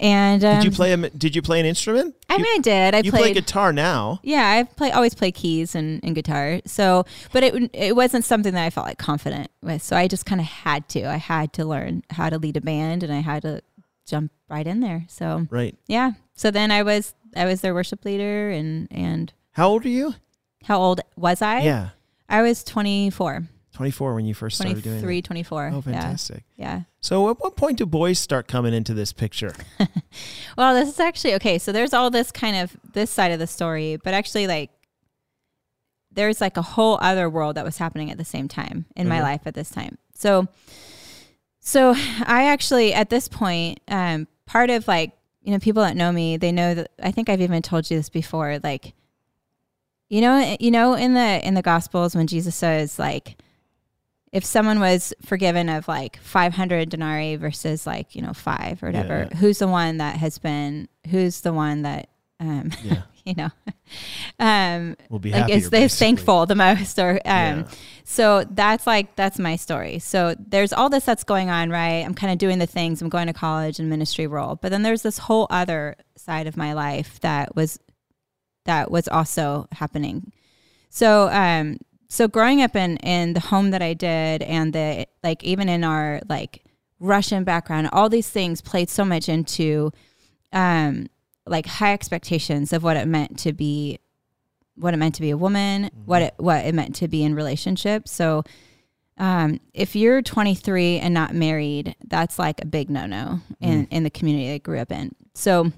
and 0.00 0.42
um, 0.44 0.56
Did 0.56 0.64
you 0.64 0.70
play 0.70 0.92
a? 0.92 0.96
Did 0.96 1.36
you 1.36 1.42
play 1.42 1.60
an 1.60 1.66
instrument? 1.66 2.16
I 2.28 2.38
mean, 2.38 2.46
I 2.46 2.58
did. 2.58 2.94
I 2.94 2.98
you 3.00 3.12
play 3.12 3.32
guitar 3.34 3.72
now. 3.72 4.18
yeah, 4.22 4.48
I 4.48 4.64
play 4.64 4.90
always 4.90 5.14
play 5.14 5.30
keys 5.30 5.74
and, 5.74 6.00
and 6.02 6.14
guitar. 6.14 6.60
So, 6.64 7.04
but 7.32 7.42
it 7.44 7.70
it 7.74 7.94
wasn't 7.94 8.24
something 8.24 8.54
that 8.54 8.64
I 8.64 8.70
felt 8.70 8.86
like 8.86 8.98
confident 8.98 9.50
with. 9.62 9.82
So 9.82 9.94
I 9.96 10.08
just 10.08 10.24
kind 10.26 10.40
of 10.40 10.46
had 10.46 10.88
to. 10.90 11.04
I 11.08 11.16
had 11.16 11.52
to 11.54 11.64
learn 11.64 12.02
how 12.10 12.30
to 12.30 12.38
lead 12.38 12.56
a 12.56 12.60
band, 12.60 13.02
and 13.02 13.12
I 13.12 13.20
had 13.20 13.42
to 13.42 13.60
jump 14.06 14.32
right 14.48 14.66
in 14.66 14.80
there. 14.80 15.04
So 15.08 15.46
Right. 15.50 15.76
yeah. 15.86 16.12
So 16.34 16.50
then 16.50 16.70
I 16.70 16.82
was 16.82 17.14
I 17.36 17.44
was 17.44 17.60
their 17.60 17.74
worship 17.74 18.04
leader, 18.04 18.50
and 18.50 18.88
and 18.90 19.32
How 19.52 19.68
old 19.68 19.84
are 19.84 19.88
you? 19.90 20.14
how 20.64 20.78
old 20.80 21.00
was 21.16 21.42
I? 21.42 21.60
yeah, 21.60 21.90
I 22.28 22.42
was 22.42 22.62
24, 22.64 23.44
24 23.74 24.14
when 24.14 24.24
you 24.26 24.34
first 24.34 24.56
started 24.56 24.82
doing 24.82 25.00
23, 25.00 25.18
it. 25.18 25.24
24. 25.24 25.70
Oh, 25.74 25.80
fantastic. 25.80 26.44
yeah. 26.56 26.82
So, 27.02 27.30
at 27.30 27.40
what 27.40 27.56
point 27.56 27.78
do 27.78 27.86
boys 27.86 28.18
start 28.18 28.46
coming 28.46 28.74
into 28.74 28.94
this 28.94 29.12
picture? 29.12 29.54
Well, 30.58 30.74
this 30.74 30.88
is 30.90 31.00
actually 31.00 31.34
okay. 31.36 31.58
So 31.58 31.72
there's 31.72 31.94
all 31.94 32.10
this 32.10 32.30
kind 32.32 32.56
of 32.56 32.76
this 32.92 33.08
side 33.10 33.30
of 33.32 33.38
the 33.38 33.46
story, 33.46 33.96
but 34.02 34.12
actually, 34.12 34.46
like, 34.46 34.70
there's 36.12 36.40
like 36.40 36.56
a 36.56 36.62
whole 36.62 36.98
other 37.00 37.30
world 37.30 37.54
that 37.56 37.64
was 37.64 37.78
happening 37.78 38.10
at 38.10 38.18
the 38.18 38.24
same 38.24 38.48
time 38.48 38.84
in 38.96 39.08
my 39.08 39.18
Mhm. 39.20 39.22
life 39.22 39.40
at 39.46 39.54
this 39.54 39.70
time. 39.70 39.96
So, 40.12 40.48
so 41.60 41.94
I 42.26 42.46
actually 42.46 42.92
at 42.92 43.08
this 43.10 43.28
point, 43.28 43.80
um, 43.88 44.26
part 44.44 44.68
of 44.70 44.86
like 44.88 45.12
you 45.42 45.52
know 45.52 45.58
people 45.60 45.82
that 45.82 45.96
know 45.96 46.10
me, 46.12 46.36
they 46.36 46.52
know 46.52 46.74
that 46.74 46.90
I 47.02 47.12
think 47.12 47.28
I've 47.30 47.40
even 47.40 47.62
told 47.62 47.90
you 47.90 47.96
this 47.96 48.10
before. 48.10 48.58
Like, 48.62 48.92
you 50.08 50.20
know, 50.20 50.56
you 50.58 50.70
know, 50.72 50.94
in 50.94 51.14
the 51.14 51.46
in 51.46 51.54
the 51.54 51.62
Gospels 51.62 52.14
when 52.16 52.26
Jesus 52.26 52.56
says 52.56 52.98
like 52.98 53.36
if 54.32 54.44
someone 54.44 54.78
was 54.80 55.12
forgiven 55.24 55.68
of 55.68 55.88
like 55.88 56.18
500 56.22 56.88
denarii 56.88 57.36
versus 57.36 57.86
like 57.86 58.14
you 58.14 58.22
know 58.22 58.32
five 58.32 58.82
or 58.82 58.86
whatever 58.86 59.28
Yeah. 59.30 59.36
who's 59.38 59.58
the 59.58 59.68
one 59.68 59.98
that 59.98 60.16
has 60.16 60.38
been 60.38 60.88
who's 61.10 61.40
the 61.40 61.52
one 61.52 61.82
that 61.82 62.08
um 62.38 62.70
Yeah, 62.84 63.02
you 63.24 63.34
know 63.34 63.50
um 64.38 64.96
we'll 65.08 65.18
be 65.18 65.32
like 65.32 65.50
is 65.50 65.70
they 65.70 65.88
thankful 65.88 66.46
the 66.46 66.54
most 66.54 66.98
or 66.98 67.12
um 67.12 67.18
Yeah. 67.26 67.64
so 68.04 68.44
that's 68.44 68.86
like 68.86 69.14
that's 69.16 69.38
my 69.38 69.56
story. 69.56 69.98
So 69.98 70.34
there's 70.38 70.72
all 70.72 70.88
this 70.88 71.04
that's 71.04 71.24
going 71.24 71.50
on 71.50 71.70
right? 71.70 72.04
I'm 72.04 72.14
kind 72.14 72.32
of 72.32 72.38
doing 72.38 72.58
the 72.58 72.66
things. 72.66 73.02
I'm 73.02 73.08
going 73.08 73.26
to 73.26 73.32
college 73.32 73.78
and 73.78 73.88
ministry 73.90 74.26
role. 74.26 74.56
But 74.56 74.70
then 74.70 74.82
there's 74.82 75.02
this 75.02 75.18
whole 75.18 75.46
other 75.50 75.96
side 76.16 76.46
of 76.46 76.56
my 76.56 76.72
life 76.72 77.20
that 77.20 77.54
was 77.56 77.78
that 78.64 78.90
was 78.90 79.06
also 79.08 79.66
happening. 79.72 80.32
So 80.88 81.28
um 81.30 81.78
so 82.10 82.28
growing 82.28 82.60
up 82.60 82.76
in 82.76 82.98
in 82.98 83.32
the 83.32 83.40
home 83.40 83.70
that 83.70 83.80
i 83.80 83.94
did 83.94 84.42
and 84.42 84.74
the 84.74 85.06
like 85.24 85.42
even 85.42 85.70
in 85.70 85.84
our 85.84 86.20
like 86.28 86.62
Russian 87.00 87.44
background, 87.44 87.88
all 87.92 88.08
these 88.08 88.28
things 88.28 88.60
played 88.60 88.90
so 88.90 89.04
much 89.04 89.28
into 89.28 89.90
um, 90.52 91.08
like 91.46 91.66
high 91.66 91.94
expectations 91.94 92.72
of 92.72 92.82
what 92.84 92.96
it 92.96 93.08
meant 93.08 93.38
to 93.40 93.52
be 93.52 93.98
what 94.76 94.94
it 94.94 94.98
meant 94.98 95.14
to 95.16 95.22
be 95.22 95.30
a 95.30 95.36
woman, 95.36 95.84
mm-hmm. 95.84 96.00
what 96.04 96.22
it 96.22 96.34
what 96.36 96.64
it 96.64 96.74
meant 96.74 96.94
to 96.96 97.08
be 97.08 97.24
in 97.24 97.34
relationships. 97.34 98.10
So 98.10 98.44
um, 99.16 99.60
if 99.74 99.96
you're 99.96 100.22
23 100.22 100.98
and 100.98 101.12
not 101.12 101.34
married, 101.34 101.96
that's 102.06 102.38
like 102.38 102.62
a 102.62 102.66
big 102.66 102.90
no 102.90 103.06
no 103.06 103.40
in, 103.60 103.86
mm. 103.86 103.88
in 103.90 104.04
the 104.04 104.10
community 104.10 104.52
I 104.52 104.58
grew 104.58 104.78
up 104.78 104.92
in. 104.92 105.14
So, 105.34 105.72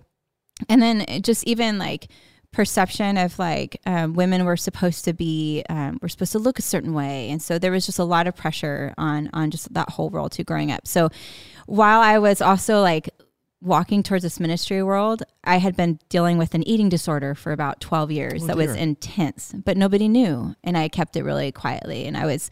and 0.69 0.83
then 0.83 1.23
just 1.23 1.45
even 1.45 1.79
like 1.79 2.09
perception 2.53 3.17
of 3.17 3.39
like 3.39 3.81
um, 3.87 4.13
women 4.15 4.45
were 4.45 4.57
supposed 4.57 5.05
to 5.07 5.13
be 5.13 5.65
um, 5.69 5.99
were 6.03 6.09
supposed 6.09 6.33
to 6.33 6.39
look 6.39 6.59
a 6.59 6.63
certain 6.63 6.93
way. 6.93 7.31
And 7.31 7.43
so 7.43 7.59
there 7.59 7.73
was 7.73 7.87
just 7.87 7.99
a 7.99 8.05
lot 8.05 8.27
of 8.27 8.37
pressure 8.37 8.95
on 8.99 9.31
on 9.33 9.51
just 9.51 9.73
that 9.75 9.91
whole 9.91 10.11
world 10.11 10.33
too 10.33 10.45
growing 10.45 10.71
up. 10.71 10.87
So 10.87 11.09
while 11.67 12.01
i 12.01 12.19
was 12.19 12.41
also 12.41 12.81
like 12.81 13.11
walking 13.61 14.03
towards 14.03 14.25
this 14.25 14.41
ministry 14.41 14.83
world 14.83 15.23
i 15.45 15.57
had 15.59 15.77
been 15.77 15.99
dealing 16.09 16.37
with 16.37 16.55
an 16.55 16.67
eating 16.67 16.89
disorder 16.89 17.35
for 17.35 17.53
about 17.53 17.81
12 17.81 18.11
years 18.11 18.43
oh, 18.43 18.47
that 18.47 18.57
dear. 18.57 18.67
was 18.67 18.77
intense 18.77 19.55
but 19.65 19.77
nobody 19.77 20.09
knew. 20.09 20.55
And 20.65 20.77
i 20.77 20.89
kept 20.89 21.17
it 21.17 21.23
really 21.23 21.53
quietly. 21.53 22.07
And 22.07 22.17
i 22.17 22.27
was 22.27 22.51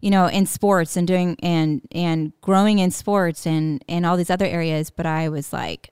you 0.00 0.10
know 0.10 0.26
in 0.26 0.46
sports 0.46 0.96
and 0.96 1.06
doing 1.06 1.36
and 1.42 1.82
and 1.92 2.32
growing 2.40 2.78
in 2.78 2.90
sports 2.90 3.46
and 3.46 3.84
and 3.88 4.04
all 4.06 4.16
these 4.16 4.30
other 4.30 4.46
areas 4.46 4.90
but 4.90 5.06
i 5.06 5.28
was 5.28 5.52
like 5.52 5.90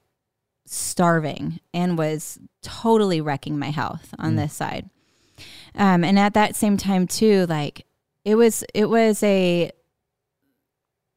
starving 0.66 1.60
and 1.72 1.96
was 1.96 2.38
totally 2.62 3.20
wrecking 3.20 3.58
my 3.58 3.70
health 3.70 4.14
on 4.18 4.34
mm. 4.34 4.36
this 4.36 4.52
side. 4.52 4.90
Um, 5.74 6.04
and 6.04 6.18
at 6.18 6.34
that 6.34 6.56
same 6.56 6.76
time 6.76 7.06
too, 7.06 7.46
like 7.46 7.86
it 8.24 8.34
was, 8.34 8.64
it 8.74 8.88
was 8.88 9.22
a, 9.22 9.70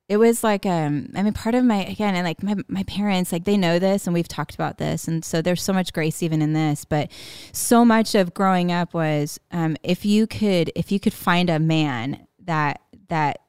it 0.08 0.18
was 0.18 0.44
like, 0.44 0.66
um, 0.66 1.10
I 1.16 1.22
mean, 1.22 1.34
part 1.34 1.54
of 1.54 1.64
my, 1.64 1.86
again, 1.86 2.16
and 2.16 2.26
like 2.26 2.42
my, 2.42 2.56
my 2.68 2.84
parents, 2.84 3.32
like 3.32 3.46
they 3.46 3.58
know 3.58 3.78
this 3.78 4.08
and 4.08 4.14
we've 4.14 4.28
talked 4.28 4.56
about 4.56 4.80
this. 4.80 5.08
And 5.08 5.24
so 5.24 5.42
there's 5.42 5.62
so 5.62 5.72
much 5.72 5.94
grace 5.94 6.24
even 6.24 6.42
in 6.42 6.54
this, 6.54 6.84
but 6.84 7.12
so 7.52 7.86
much 7.86 8.16
of 8.16 8.34
growing 8.34 8.72
up 8.72 8.94
was, 8.94 9.40
um, 9.52 9.78
if 9.84 10.06
you 10.06 10.26
could, 10.26 10.72
if 10.76 10.92
you 10.92 11.00
could 11.00 11.14
find 11.14 11.50
a 11.50 11.60
man 11.60 12.26
that, 12.44 12.82
that 13.10 13.42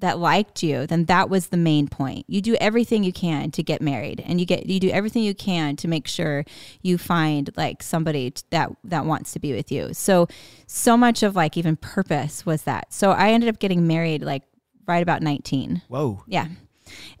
that 0.00 0.18
liked 0.18 0.62
you, 0.62 0.86
then 0.86 1.06
that 1.06 1.28
was 1.28 1.48
the 1.48 1.56
main 1.56 1.88
point. 1.88 2.24
You 2.28 2.40
do 2.40 2.54
everything 2.56 3.04
you 3.04 3.12
can 3.12 3.50
to 3.52 3.62
get 3.62 3.80
married 3.82 4.22
and 4.24 4.40
you 4.40 4.46
get 4.46 4.66
you 4.66 4.80
do 4.80 4.90
everything 4.90 5.22
you 5.22 5.34
can 5.34 5.76
to 5.76 5.88
make 5.88 6.06
sure 6.06 6.44
you 6.82 6.98
find 6.98 7.50
like 7.56 7.82
somebody 7.82 8.32
that 8.50 8.70
that 8.84 9.04
wants 9.04 9.32
to 9.32 9.38
be 9.38 9.52
with 9.52 9.72
you. 9.72 9.92
So 9.92 10.28
so 10.66 10.96
much 10.96 11.22
of 11.22 11.36
like 11.36 11.56
even 11.56 11.76
purpose 11.76 12.46
was 12.46 12.62
that. 12.62 12.92
So 12.92 13.10
I 13.10 13.30
ended 13.30 13.48
up 13.48 13.58
getting 13.58 13.86
married 13.86 14.22
like 14.22 14.42
right 14.86 15.02
about 15.02 15.22
19. 15.22 15.82
Whoa. 15.88 16.22
Yeah. 16.26 16.48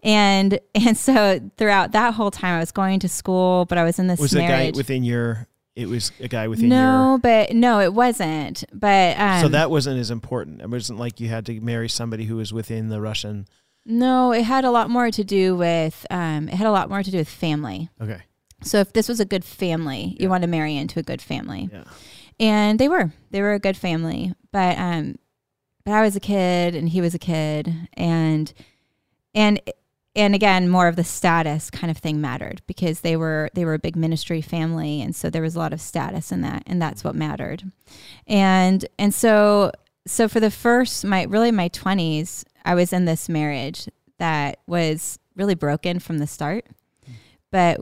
And 0.02 0.60
and 0.74 0.96
so 0.96 1.40
throughout 1.56 1.92
that 1.92 2.14
whole 2.14 2.30
time 2.30 2.56
I 2.56 2.60
was 2.60 2.72
going 2.72 3.00
to 3.00 3.08
school, 3.08 3.64
but 3.66 3.78
I 3.78 3.84
was 3.84 3.98
in 3.98 4.06
this 4.06 4.20
was 4.20 4.34
marriage. 4.34 4.66
the 4.66 4.72
guy 4.72 4.76
within 4.76 5.04
your 5.04 5.46
it 5.78 5.88
was 5.88 6.10
a 6.18 6.26
guy 6.26 6.48
within 6.48 6.70
no, 6.70 7.10
your... 7.10 7.18
but 7.18 7.54
no, 7.54 7.78
it 7.78 7.94
wasn't. 7.94 8.64
But 8.72 9.16
um, 9.16 9.42
so 9.42 9.48
that 9.48 9.70
wasn't 9.70 10.00
as 10.00 10.10
important. 10.10 10.60
It 10.60 10.68
wasn't 10.68 10.98
like 10.98 11.20
you 11.20 11.28
had 11.28 11.46
to 11.46 11.60
marry 11.60 11.88
somebody 11.88 12.24
who 12.24 12.34
was 12.34 12.52
within 12.52 12.88
the 12.88 13.00
Russian. 13.00 13.46
No, 13.86 14.32
it 14.32 14.42
had 14.42 14.64
a 14.64 14.72
lot 14.72 14.90
more 14.90 15.12
to 15.12 15.22
do 15.22 15.54
with. 15.54 16.04
Um, 16.10 16.48
it 16.48 16.54
had 16.54 16.66
a 16.66 16.72
lot 16.72 16.90
more 16.90 17.04
to 17.04 17.10
do 17.12 17.18
with 17.18 17.28
family. 17.28 17.90
Okay. 18.00 18.20
So 18.64 18.78
if 18.80 18.92
this 18.92 19.08
was 19.08 19.20
a 19.20 19.24
good 19.24 19.44
family, 19.44 20.16
yeah. 20.16 20.24
you 20.24 20.28
want 20.28 20.42
to 20.42 20.48
marry 20.48 20.76
into 20.76 20.98
a 20.98 21.02
good 21.04 21.22
family. 21.22 21.70
Yeah. 21.72 21.84
And 22.40 22.80
they 22.80 22.88
were. 22.88 23.12
They 23.30 23.40
were 23.40 23.52
a 23.52 23.60
good 23.60 23.76
family, 23.76 24.34
but 24.50 24.76
um, 24.78 25.14
but 25.84 25.92
I 25.92 26.02
was 26.02 26.16
a 26.16 26.20
kid 26.20 26.74
and 26.74 26.88
he 26.88 27.00
was 27.00 27.14
a 27.14 27.20
kid, 27.20 27.72
and 27.94 28.52
and 29.32 29.60
and 30.16 30.34
again 30.34 30.68
more 30.68 30.88
of 30.88 30.96
the 30.96 31.04
status 31.04 31.70
kind 31.70 31.90
of 31.90 31.98
thing 31.98 32.20
mattered 32.20 32.62
because 32.66 33.00
they 33.00 33.16
were 33.16 33.50
they 33.54 33.64
were 33.64 33.74
a 33.74 33.78
big 33.78 33.96
ministry 33.96 34.40
family. 34.40 35.00
And 35.00 35.14
so 35.14 35.30
there 35.30 35.42
was 35.42 35.54
a 35.54 35.58
lot 35.58 35.72
of 35.72 35.80
status 35.80 36.32
in 36.32 36.40
that 36.42 36.62
and 36.66 36.80
that's 36.80 37.04
what 37.04 37.14
mattered. 37.14 37.70
And 38.26 38.84
and 38.98 39.14
so 39.14 39.72
so 40.06 40.28
for 40.28 40.40
the 40.40 40.50
first 40.50 41.04
my 41.04 41.24
really 41.24 41.52
my 41.52 41.68
20s 41.68 42.44
i 42.64 42.74
was 42.74 42.92
in 42.92 43.04
this 43.04 43.28
marriage 43.28 43.88
that 44.18 44.58
was 44.66 45.18
really 45.36 45.54
broken 45.54 45.98
from 46.00 46.18
the 46.18 46.26
start. 46.26 46.66
But 47.50 47.80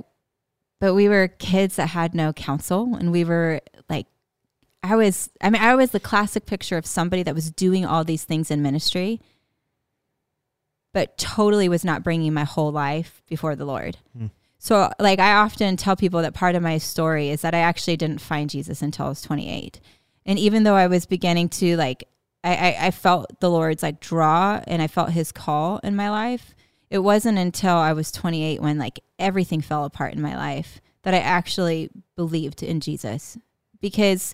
but 0.80 0.94
we 0.94 1.08
were 1.08 1.28
kids 1.28 1.76
that 1.76 1.88
had 1.88 2.14
no 2.14 2.32
counsel 2.32 2.94
and 2.96 3.10
we 3.10 3.24
were 3.24 3.60
like 3.88 4.06
i 4.82 4.94
was 4.94 5.30
i 5.40 5.50
mean 5.50 5.62
i 5.62 5.74
was 5.74 5.90
the 5.90 6.00
classic 6.00 6.46
picture 6.46 6.76
of 6.76 6.86
somebody 6.86 7.22
that 7.22 7.34
was 7.34 7.50
doing 7.50 7.86
all 7.86 8.04
these 8.04 8.24
things 8.24 8.50
in 8.50 8.62
ministry 8.62 9.20
but 10.96 11.18
totally 11.18 11.68
was 11.68 11.84
not 11.84 12.02
bringing 12.02 12.32
my 12.32 12.44
whole 12.44 12.72
life 12.72 13.20
before 13.28 13.54
the 13.54 13.66
Lord. 13.66 13.98
Mm. 14.18 14.30
So, 14.56 14.90
like, 14.98 15.18
I 15.18 15.34
often 15.34 15.76
tell 15.76 15.94
people 15.94 16.22
that 16.22 16.32
part 16.32 16.54
of 16.54 16.62
my 16.62 16.78
story 16.78 17.28
is 17.28 17.42
that 17.42 17.54
I 17.54 17.58
actually 17.58 17.98
didn't 17.98 18.22
find 18.22 18.48
Jesus 18.48 18.80
until 18.80 19.04
I 19.04 19.08
was 19.10 19.20
28. 19.20 19.78
And 20.24 20.38
even 20.38 20.62
though 20.62 20.74
I 20.74 20.86
was 20.86 21.04
beginning 21.04 21.50
to, 21.50 21.76
like, 21.76 22.08
I, 22.42 22.54
I, 22.54 22.86
I 22.86 22.90
felt 22.92 23.40
the 23.40 23.50
Lord's 23.50 23.82
like 23.82 24.00
draw 24.00 24.62
and 24.66 24.80
I 24.80 24.86
felt 24.86 25.10
his 25.10 25.32
call 25.32 25.80
in 25.84 25.96
my 25.96 26.08
life, 26.08 26.54
it 26.88 27.00
wasn't 27.00 27.36
until 27.36 27.76
I 27.76 27.92
was 27.92 28.10
28 28.10 28.62
when, 28.62 28.78
like, 28.78 29.00
everything 29.18 29.60
fell 29.60 29.84
apart 29.84 30.14
in 30.14 30.22
my 30.22 30.34
life 30.34 30.80
that 31.02 31.12
I 31.12 31.18
actually 31.18 31.90
believed 32.16 32.62
in 32.62 32.80
Jesus 32.80 33.36
because 33.82 34.32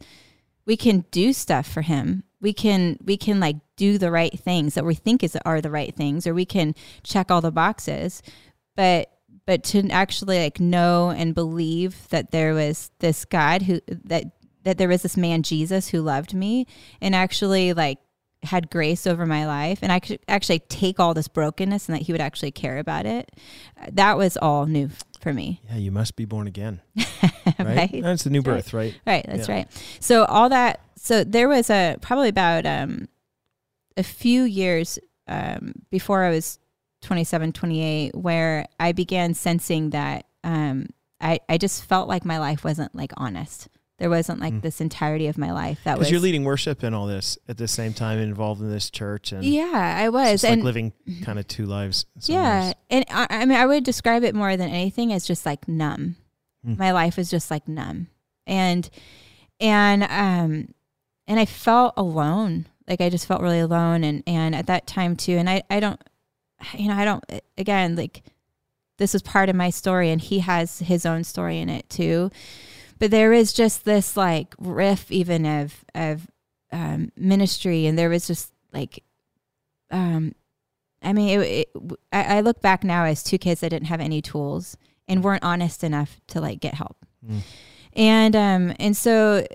we 0.65 0.77
can 0.77 1.07
do 1.11 1.33
stuff 1.33 1.67
for 1.67 1.83
him 1.83 2.23
we 2.43 2.53
can 2.53 2.99
we 3.03 3.17
can 3.17 3.41
like 3.41 3.57
do 3.83 3.99
the 3.99 4.13
right 4.13 4.39
things 4.39 4.75
that 4.75 4.85
we 4.85 4.95
think 4.95 5.25
is 5.25 5.37
are 5.45 5.61
the 5.61 5.69
right 5.69 5.93
things 5.93 6.25
or 6.25 6.33
we 6.33 6.45
can 6.45 6.73
check 7.03 7.33
all 7.33 7.41
the 7.41 7.51
boxes. 7.51 8.23
But 8.77 9.11
but 9.45 9.65
to 9.65 9.89
actually 9.91 10.39
like 10.39 10.61
know 10.61 11.11
and 11.11 11.35
believe 11.35 12.09
that 12.11 12.31
there 12.31 12.55
was 12.55 12.93
this 13.01 13.25
god 13.25 13.63
who 13.63 13.81
that 13.89 14.25
that 14.63 14.79
there 14.79 14.87
was 14.87 15.03
this 15.03 15.17
man 15.17 15.43
jesus 15.43 15.89
who 15.89 16.01
loved 16.01 16.33
me 16.33 16.65
and 17.01 17.13
actually 17.13 17.73
like 17.73 17.99
had 18.45 18.71
grace 18.71 19.05
over 19.05 19.27
my 19.27 19.45
life 19.47 19.81
and 19.83 19.91
i 19.91 19.99
could 19.99 20.21
actually 20.29 20.61
take 20.61 21.01
all 21.01 21.13
this 21.13 21.27
brokenness 21.27 21.89
and 21.89 21.97
that 21.97 22.03
he 22.03 22.13
would 22.13 22.21
actually 22.21 22.53
care 22.53 22.79
about 22.79 23.05
it 23.05 23.33
that 23.91 24.17
was 24.17 24.37
all 24.37 24.67
new 24.67 24.89
for 25.23 25.33
me. 25.33 25.61
Yeah 25.71 25.77
you 25.77 25.93
must 25.93 26.17
be 26.17 26.27
born 26.27 26.47
again. 26.47 26.83
Right, 27.59 27.91
right? 27.93 28.03
that's 28.03 28.23
the 28.23 28.31
new 28.31 28.43
birth 28.43 28.73
right? 28.73 28.95
Right 29.05 29.25
that's 29.27 29.49
yeah. 29.49 29.55
right. 29.55 29.69
So 29.99 30.25
all 30.25 30.49
that 30.51 30.81
so 30.97 31.25
there 31.25 31.49
was 31.49 31.71
a 31.71 31.97
probably 32.01 32.29
about 32.29 32.67
um, 32.67 33.09
a 33.97 34.03
few 34.03 34.43
years 34.43 34.99
um, 35.29 35.75
before 35.91 36.25
I 36.25 36.31
was 36.31 36.59
27, 37.03 37.53
28, 37.53 38.15
where 38.15 38.67
I 38.79 38.93
began 38.93 39.35
sensing 39.35 39.91
that 39.91 40.27
um, 40.45 40.89
I, 41.21 41.41
I 41.49 41.59
just 41.59 41.85
felt 41.85 42.09
like 42.09 42.25
my 42.25 42.39
life 42.39 42.65
wasn't 42.65 42.95
like 42.95 43.13
honest. 43.17 43.69
There 43.99 44.11
wasn't 44.11 44.41
like 44.41 44.55
mm. 44.55 44.63
this 44.63 44.81
entirety 44.81 45.29
of 45.29 45.39
my 45.39 45.53
life 45.53 45.79
that 45.85 45.97
was. 45.97 46.11
you're 46.11 46.19
leading 46.19 46.43
worship 46.43 46.83
and 46.83 46.93
all 46.93 47.07
this 47.07 47.39
at 47.47 47.57
the 47.57 47.69
same 47.69 47.93
time, 47.93 48.19
involved 48.19 48.61
in 48.61 48.69
this 48.69 48.91
church, 48.91 49.31
and 49.31 49.45
yeah, 49.45 49.97
I 49.97 50.09
was, 50.09 50.43
and 50.43 50.61
like 50.61 50.65
living 50.65 50.93
kind 51.23 51.39
of 51.39 51.47
two 51.47 51.67
lives. 51.67 52.05
Yeah, 52.23 52.67
ways. 52.67 52.75
and 52.91 53.05
I, 53.11 53.27
I, 53.31 53.45
mean, 53.45 53.57
I 53.57 53.65
would 53.65 53.85
describe 53.85 54.25
it 54.25 54.35
more 54.35 54.57
than 54.57 54.71
anything 54.71 55.13
as 55.13 55.25
just 55.25 55.47
like 55.47 55.69
numb. 55.69 56.17
Mm. 56.67 56.79
My 56.79 56.91
life 56.91 57.17
was 57.17 57.31
just 57.31 57.49
like 57.49 57.69
numb, 57.69 58.09
and 58.45 58.91
and 59.61 60.03
um, 60.03 60.75
and 61.29 61.39
I 61.39 61.45
felt 61.45 61.95
alone. 61.97 62.67
Like 62.89 63.01
I 63.01 63.09
just 63.09 63.27
felt 63.27 63.43
really 63.43 63.61
alone 63.61 64.05
and 64.05 64.23
and 64.27 64.55
at 64.55 64.67
that 64.67 64.87
time 64.87 65.17
too 65.17 65.37
and 65.37 65.49
I 65.49 65.63
I 65.71 65.81
don't 65.81 66.01
you 66.75 66.89
know, 66.89 66.95
I 66.95 67.05
don't 67.05 67.25
again 67.59 67.97
like 67.97 68.23
this 68.99 69.13
was 69.13 69.23
part 69.23 69.49
of 69.49 69.57
my 69.57 69.71
story 69.71 70.11
and 70.11 70.21
he 70.21 70.41
has 70.41 70.79
his 70.79 71.05
own 71.07 71.25
story 71.25 71.59
in 71.59 71.69
it 71.69 71.89
too. 71.89 72.31
But 72.99 73.11
there 73.11 73.33
is 73.33 73.53
just 73.53 73.85
this 73.85 74.17
like 74.17 74.55
riff 74.59 75.11
even 75.11 75.45
of 75.45 75.85
of 75.95 76.27
um, 76.71 77.13
ministry 77.17 77.87
and 77.87 77.99
there 77.99 78.09
was 78.09 78.27
just 78.27 78.53
like 78.73 79.03
um 79.91 80.35
I 81.03 81.13
mean, 81.13 81.41
it, 81.41 81.49
it, 81.49 81.69
I, 82.13 82.37
I, 82.37 82.41
look 82.43 82.63
back 82.63 82.85
now 82.85 83.05
as 83.05 83.25
two 83.25 83.37
kids 83.37 83.61
that 83.61 83.71
didn't 83.71 83.89
have 83.89 84.01
any 84.01 84.23
tools 84.23 84.77
and 85.09 85.25
weren't 85.25 85.43
honest 85.43 85.83
enough 85.83 86.21
to 86.29 86.41
like 86.41 86.61
get 86.61 86.75
help. 86.75 86.97
Mm. 87.29 87.41
And 87.95 88.37
um 88.37 88.75
and 88.79 88.97
so 88.97 89.47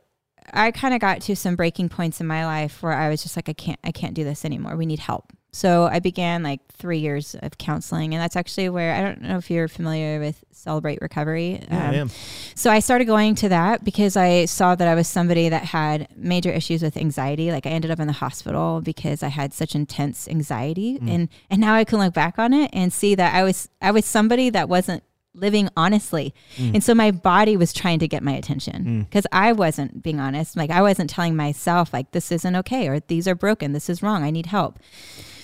I 0.53 0.71
kind 0.71 0.93
of 0.93 1.01
got 1.01 1.21
to 1.21 1.35
some 1.35 1.55
breaking 1.55 1.89
points 1.89 2.21
in 2.21 2.27
my 2.27 2.45
life 2.45 2.81
where 2.81 2.93
I 2.93 3.09
was 3.09 3.21
just 3.21 3.35
like, 3.35 3.49
I 3.49 3.53
can't, 3.53 3.79
I 3.83 3.91
can't 3.91 4.13
do 4.13 4.23
this 4.23 4.45
anymore. 4.45 4.75
We 4.75 4.85
need 4.85 4.99
help. 4.99 5.33
So 5.57 5.85
I 5.85 5.99
began 5.99 6.43
like 6.43 6.59
three 6.73 6.99
years 6.99 7.35
of 7.41 7.57
counseling, 7.57 8.13
and 8.13 8.21
that's 8.21 8.35
actually 8.35 8.69
where 8.69 8.93
I 8.93 9.01
don't 9.01 9.21
know 9.21 9.37
if 9.37 9.49
you're 9.49 9.67
familiar 9.67 10.19
with 10.19 10.43
Celebrate 10.51 10.99
Recovery. 11.01 11.63
Yeah, 11.67 11.87
um, 11.87 11.93
I 11.93 11.95
am. 11.95 12.09
So 12.53 12.69
I 12.69 12.79
started 12.79 13.05
going 13.05 13.33
to 13.35 13.49
that 13.49 13.83
because 13.83 14.15
I 14.15 14.45
saw 14.45 14.75
that 14.75 14.87
I 14.87 14.93
was 14.93 15.07
somebody 15.07 15.49
that 15.49 15.63
had 15.63 16.09
major 16.15 16.51
issues 16.51 16.83
with 16.83 16.95
anxiety. 16.95 17.51
Like 17.51 17.65
I 17.65 17.69
ended 17.69 17.89
up 17.89 17.99
in 17.99 18.05
the 18.05 18.13
hospital 18.13 18.81
because 18.81 19.23
I 19.23 19.29
had 19.29 19.51
such 19.51 19.73
intense 19.73 20.27
anxiety, 20.27 20.99
mm. 20.99 21.09
and 21.09 21.29
and 21.49 21.59
now 21.59 21.73
I 21.73 21.85
can 21.85 21.97
look 21.97 22.13
back 22.13 22.37
on 22.37 22.53
it 22.53 22.69
and 22.71 22.93
see 22.93 23.15
that 23.15 23.33
I 23.33 23.43
was 23.43 23.67
I 23.81 23.89
was 23.89 24.05
somebody 24.05 24.51
that 24.51 24.69
wasn't 24.69 25.01
living 25.37 25.69
honestly. 25.77 26.33
Mm. 26.57 26.75
And 26.75 26.83
so 26.83 26.93
my 26.93 27.11
body 27.11 27.55
was 27.55 27.73
trying 27.73 27.99
to 27.99 28.07
get 28.07 28.23
my 28.23 28.33
attention 28.33 29.03
because 29.03 29.25
mm. 29.25 29.37
I 29.37 29.53
wasn't 29.53 30.03
being 30.03 30.19
honest. 30.19 30.57
Like 30.57 30.69
I 30.69 30.81
wasn't 30.81 31.09
telling 31.09 31.35
myself 31.35 31.93
like 31.93 32.11
this 32.11 32.31
isn't 32.31 32.55
okay 32.57 32.87
or 32.87 32.99
these 32.99 33.27
are 33.27 33.35
broken, 33.35 33.73
this 33.73 33.89
is 33.89 34.03
wrong, 34.03 34.23
I 34.23 34.31
need 34.31 34.47
help. 34.47 34.79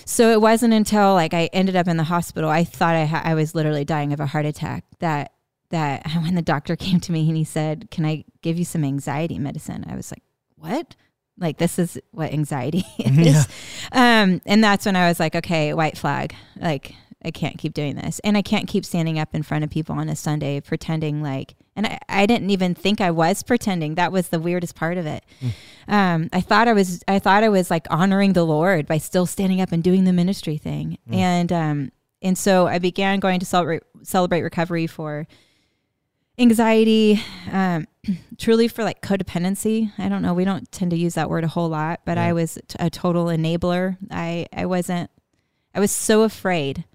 So 0.05 0.31
it 0.31 0.41
wasn't 0.41 0.73
until 0.73 1.13
like 1.13 1.33
I 1.33 1.49
ended 1.53 1.75
up 1.75 1.87
in 1.87 1.97
the 1.97 2.03
hospital, 2.03 2.49
I 2.49 2.63
thought 2.63 2.95
I, 2.95 3.05
ha- 3.05 3.21
I 3.23 3.35
was 3.35 3.55
literally 3.55 3.85
dying 3.85 4.13
of 4.13 4.19
a 4.19 4.25
heart 4.25 4.45
attack. 4.45 4.83
That 4.99 5.31
that 5.69 6.05
when 6.21 6.35
the 6.35 6.41
doctor 6.41 6.75
came 6.75 6.99
to 7.01 7.11
me 7.11 7.27
and 7.27 7.37
he 7.37 7.43
said, 7.43 7.89
"Can 7.91 8.05
I 8.05 8.25
give 8.41 8.57
you 8.57 8.65
some 8.65 8.83
anxiety 8.83 9.39
medicine?" 9.39 9.85
I 9.87 9.95
was 9.95 10.11
like, 10.11 10.23
"What?" 10.55 10.95
Like 11.37 11.57
this 11.57 11.79
is 11.79 11.99
what 12.11 12.31
anxiety 12.31 12.85
is. 12.99 13.47
Yeah. 13.91 14.23
Um, 14.23 14.41
and 14.45 14.63
that's 14.63 14.85
when 14.85 14.95
I 14.95 15.07
was 15.07 15.19
like, 15.19 15.35
okay, 15.35 15.73
white 15.73 15.97
flag. 15.97 16.35
Like 16.55 16.93
I 17.25 17.31
can't 17.31 17.57
keep 17.57 17.73
doing 17.73 17.95
this. 17.95 18.19
And 18.23 18.37
I 18.37 18.41
can't 18.41 18.67
keep 18.67 18.85
standing 18.85 19.17
up 19.19 19.33
in 19.33 19.43
front 19.43 19.63
of 19.63 19.69
people 19.69 19.95
on 19.95 20.09
a 20.09 20.15
Sunday 20.15 20.59
pretending 20.59 21.21
like 21.21 21.55
and 21.75 21.87
I, 21.87 21.99
I 22.07 22.25
didn't 22.27 22.51
even 22.51 22.75
think 22.75 23.01
I 23.01 23.09
was 23.09 23.41
pretending. 23.41 23.95
That 23.95 24.11
was 24.11 24.27
the 24.29 24.39
weirdest 24.39 24.75
part 24.75 24.97
of 24.97 25.07
it. 25.07 25.23
Um, 25.87 26.29
I 26.31 26.39
thought 26.41 26.67
I 26.67 26.73
was 26.73 27.03
I 27.07 27.19
thought 27.19 27.43
I 27.43 27.49
was 27.49 27.71
like 27.71 27.87
honoring 27.89 28.33
the 28.33 28.43
Lord 28.45 28.85
by 28.87 28.97
still 28.99 29.25
standing 29.25 29.59
up 29.61 29.71
and 29.71 29.83
doing 29.83 30.03
the 30.03 30.13
ministry 30.13 30.57
thing. 30.57 30.97
And 31.11 31.51
um 31.51 31.91
and 32.21 32.37
so 32.37 32.67
I 32.67 32.79
began 32.79 33.19
going 33.19 33.39
to 33.39 33.45
celebrate 33.45 33.83
celebrate 34.03 34.41
recovery 34.43 34.87
for 34.87 35.27
anxiety, 36.39 37.21
um, 37.51 37.87
truly 38.37 38.67
for 38.67 38.83
like 38.83 39.01
codependency. 39.01 39.91
I 39.97 40.09
don't 40.09 40.21
know. 40.21 40.33
We 40.33 40.45
don't 40.45 40.71
tend 40.71 40.91
to 40.91 40.97
use 40.97 41.13
that 41.15 41.29
word 41.29 41.43
a 41.43 41.47
whole 41.47 41.69
lot, 41.69 42.01
but 42.05 42.17
Yeah. 42.17 42.25
I 42.25 42.33
was 42.33 42.57
t- 42.67 42.75
a 42.79 42.89
total 42.89 43.25
enabler. 43.25 43.97
I 44.11 44.47
I 44.55 44.65
wasn't. 44.65 45.09
I 45.75 45.79
was 45.79 45.91
so 45.91 46.21
afraid 46.23 46.85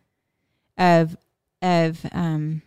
of 0.78 1.16
of 1.60 2.06
um, 2.12 2.62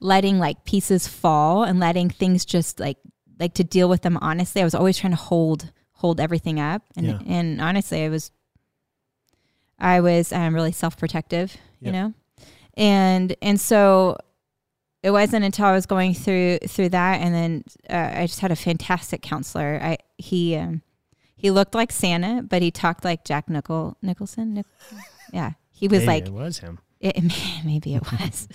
letting 0.00 0.38
like 0.38 0.64
pieces 0.64 1.08
fall 1.08 1.64
and 1.64 1.80
letting 1.80 2.10
things 2.10 2.44
just 2.44 2.78
like 2.78 2.98
like 3.40 3.54
to 3.54 3.64
deal 3.64 3.88
with 3.88 4.02
them 4.02 4.18
honestly. 4.20 4.60
I 4.60 4.64
was 4.64 4.74
always 4.74 4.96
trying 4.98 5.12
to 5.12 5.16
hold 5.18 5.72
hold 5.92 6.20
everything 6.20 6.60
up, 6.60 6.82
and 6.96 7.06
Yeah. 7.06 7.18
and 7.26 7.60
honestly, 7.60 8.04
I 8.04 8.08
was 8.08 8.30
I 9.78 10.00
was 10.00 10.32
um, 10.32 10.54
really 10.54 10.72
self 10.72 10.96
protective, 10.96 11.56
you 11.80 11.90
know, 11.92 12.14
and 12.74 13.34
and 13.42 13.60
so 13.60 14.16
it 15.02 15.10
wasn't 15.10 15.44
until 15.44 15.66
I 15.66 15.72
was 15.72 15.86
going 15.86 16.14
through 16.14 16.58
through 16.68 16.90
that, 16.90 17.20
and 17.20 17.34
then 17.34 17.64
uh, 17.90 18.18
I 18.20 18.26
just 18.26 18.40
had 18.40 18.50
a 18.52 18.56
fantastic 18.56 19.22
counselor. 19.22 19.78
I 19.82 19.98
he 20.18 20.56
um, 20.56 20.82
he 21.36 21.50
looked 21.50 21.74
like 21.74 21.90
Santa, 21.92 22.42
but 22.42 22.62
he 22.62 22.70
talked 22.70 23.04
like 23.04 23.24
Jack 23.24 23.48
Nichol 23.50 23.96
Nicholson. 24.00 24.54
Nic- 24.54 24.66
yeah, 25.32 25.52
he 25.74 25.88
was 25.88 26.00
Maybe 26.00 26.06
like 26.06 26.26
it 26.26 26.32
was 26.32 26.58
him. 26.58 26.78
it, 27.00 27.16
maybe 27.64 27.94
it 27.94 28.02
was. 28.10 28.48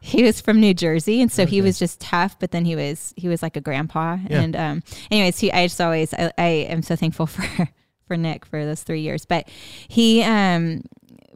he 0.00 0.22
was 0.22 0.40
from 0.40 0.60
New 0.60 0.72
Jersey, 0.74 1.20
and 1.20 1.30
so 1.30 1.44
he 1.44 1.60
was 1.60 1.78
just 1.78 2.00
tough. 2.00 2.38
But 2.38 2.50
then 2.52 2.64
he 2.64 2.74
was 2.76 3.12
he 3.16 3.28
was 3.28 3.42
like 3.42 3.56
a 3.56 3.60
grandpa. 3.60 4.16
Yeah. 4.28 4.40
And 4.40 4.56
um, 4.56 4.82
anyways, 5.10 5.38
he 5.38 5.52
I 5.52 5.66
just 5.66 5.80
always 5.80 6.14
I, 6.14 6.32
I 6.38 6.46
am 6.70 6.82
so 6.82 6.96
thankful 6.96 7.26
for 7.34 7.68
for 8.06 8.16
Nick 8.16 8.46
for 8.46 8.64
those 8.64 8.82
three 8.82 9.00
years. 9.00 9.26
But 9.26 9.48
he 9.88 10.22
um 10.22 10.82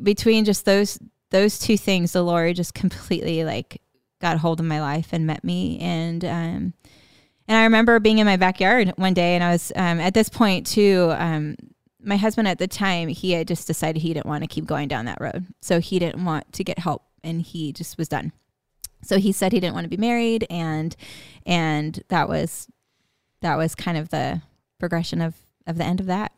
between 0.03 0.45
just 0.45 0.65
those 0.65 0.99
those 1.31 1.59
two 1.59 1.77
things, 1.77 2.13
the 2.13 2.23
Lord 2.23 2.57
just 2.57 2.75
completely 2.75 3.45
like 3.45 3.83
got 4.21 4.39
hold 4.39 4.61
of 4.61 4.67
my 4.67 4.81
life 4.81 5.09
and 5.13 5.27
met 5.27 5.45
me 5.45 5.79
and 5.81 6.25
um 6.25 6.73
and 7.49 7.57
I 7.59 7.65
remember 7.65 8.01
being 8.01 8.19
in 8.19 8.27
my 8.27 8.39
backyard 8.39 8.93
one 8.97 9.13
day 9.13 9.35
and 9.35 9.45
I 9.45 9.51
was 9.53 9.71
um 9.77 10.01
at 10.01 10.15
this 10.15 10.29
point 10.31 10.67
too 10.67 11.13
um 11.19 11.57
my 12.07 12.17
husband 12.17 12.47
at 12.49 12.59
the 12.59 12.69
time 12.69 13.09
he 13.09 13.33
had 13.33 13.49
just 13.49 13.67
decided 13.67 14.01
he 14.01 14.15
didn't 14.15 14.27
want 14.27 14.43
to 14.43 14.49
keep 14.49 14.65
going 14.65 14.89
down 14.89 15.05
that 15.05 15.21
road 15.21 15.45
so 15.61 15.81
he 15.81 15.99
didn't 15.99 16.25
want 16.25 16.51
to 16.53 16.63
get 16.65 16.79
help 16.79 17.03
and 17.25 17.43
he 17.43 17.73
just 17.73 17.99
was 17.99 18.09
done 18.09 18.33
so 19.03 19.19
he 19.19 19.33
said 19.33 19.53
he 19.53 19.61
didn't 19.61 19.75
want 19.75 19.85
to 19.85 19.89
be 19.91 19.97
married 19.97 20.47
and 20.49 20.97
and 21.45 22.03
that 22.09 22.29
was 22.29 22.69
that 23.43 23.57
was 23.57 23.75
kind 23.75 23.99
of 23.99 24.09
the 24.11 24.41
progression 24.79 25.21
of 25.21 25.35
of 25.67 25.77
the 25.79 25.85
end 25.85 26.01
of 26.01 26.07
that 26.07 26.33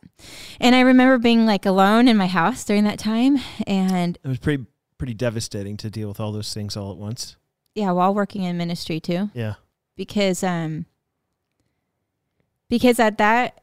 and 0.59 0.75
i 0.75 0.81
remember 0.81 1.17
being 1.17 1.45
like 1.45 1.65
alone 1.65 2.07
in 2.07 2.17
my 2.17 2.27
house 2.27 2.63
during 2.65 2.83
that 2.83 2.97
time 2.99 3.37
and 3.67 4.17
It 4.23 4.27
was 4.27 4.39
pretty 4.39 4.65
pretty 4.97 5.13
devastating 5.13 5.77
to 5.77 5.89
deal 5.89 6.07
with 6.09 6.19
all 6.19 6.31
those 6.31 6.53
things 6.53 6.75
all 6.75 6.91
at 6.91 6.97
once. 6.97 7.37
yeah 7.75 7.91
while 7.91 8.13
working 8.13 8.43
in 8.43 8.57
ministry 8.57 8.99
too 8.99 9.29
Yeah. 9.33 9.53
because 9.95 10.43
um 10.43 10.85
because 12.69 12.99
at 12.99 13.17
that 13.17 13.61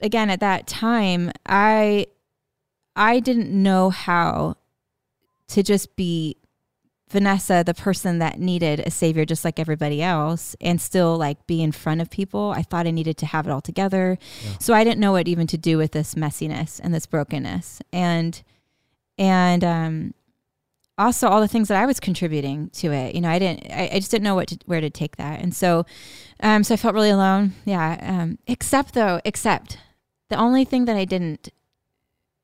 again 0.00 0.30
at 0.30 0.40
that 0.40 0.66
time 0.66 1.30
i 1.46 2.06
i 2.96 3.18
didn't 3.20 3.50
know 3.50 3.90
how 3.90 4.54
to 5.48 5.62
just 5.62 5.94
be 5.96 6.36
vanessa 7.10 7.62
the 7.64 7.72
person 7.74 8.18
that 8.18 8.38
needed 8.38 8.80
a 8.80 8.90
savior 8.90 9.24
just 9.24 9.44
like 9.44 9.58
everybody 9.58 10.02
else 10.02 10.54
and 10.60 10.80
still 10.80 11.16
like 11.16 11.46
be 11.46 11.62
in 11.62 11.72
front 11.72 12.00
of 12.00 12.10
people 12.10 12.52
i 12.56 12.62
thought 12.62 12.86
i 12.86 12.90
needed 12.90 13.16
to 13.16 13.26
have 13.26 13.46
it 13.46 13.50
all 13.50 13.60
together 13.62 14.18
Yeah. 14.44 14.58
so 14.60 14.74
i 14.74 14.84
didn't 14.84 15.00
know 15.00 15.12
what 15.12 15.26
even 15.26 15.46
to 15.48 15.56
do 15.56 15.78
with 15.78 15.92
this 15.92 16.14
messiness 16.14 16.78
and 16.82 16.92
this 16.94 17.06
brokenness 17.06 17.80
and 17.92 18.42
and 19.16 19.64
um 19.64 20.14
also 20.98 21.28
all 21.28 21.40
the 21.40 21.46
things 21.46 21.68
that 21.68 21.80
I 21.80 21.86
was 21.86 22.00
contributing 22.00 22.70
to 22.70 22.90
it. 22.92 23.14
You 23.14 23.20
know, 23.20 23.28
I 23.30 23.38
didn't, 23.38 23.70
I, 23.70 23.88
I 23.92 23.98
just 24.00 24.10
didn't 24.10 24.24
know 24.24 24.34
what 24.34 24.48
to, 24.48 24.58
where 24.66 24.80
to 24.80 24.90
take 24.90 25.14
that. 25.14 25.40
And 25.40 25.54
so, 25.54 25.86
um, 26.40 26.64
so 26.64 26.74
I 26.74 26.76
felt 26.76 26.92
really 26.92 27.10
alone. 27.10 27.52
Yeah. 27.64 27.98
Um, 28.02 28.38
except 28.48 28.94
though, 28.94 29.20
except 29.24 29.78
the 30.28 30.36
only 30.36 30.64
thing 30.64 30.84
that 30.86 30.96
I 30.96 31.04
didn't 31.04 31.50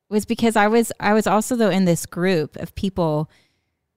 was 0.09 0.25
because 0.25 0.55
I 0.55 0.67
was, 0.67 0.91
I 0.99 1.13
was 1.13 1.27
also 1.27 1.55
though 1.55 1.69
in 1.69 1.85
this 1.85 2.05
group 2.05 2.55
of 2.57 2.75
people 2.75 3.29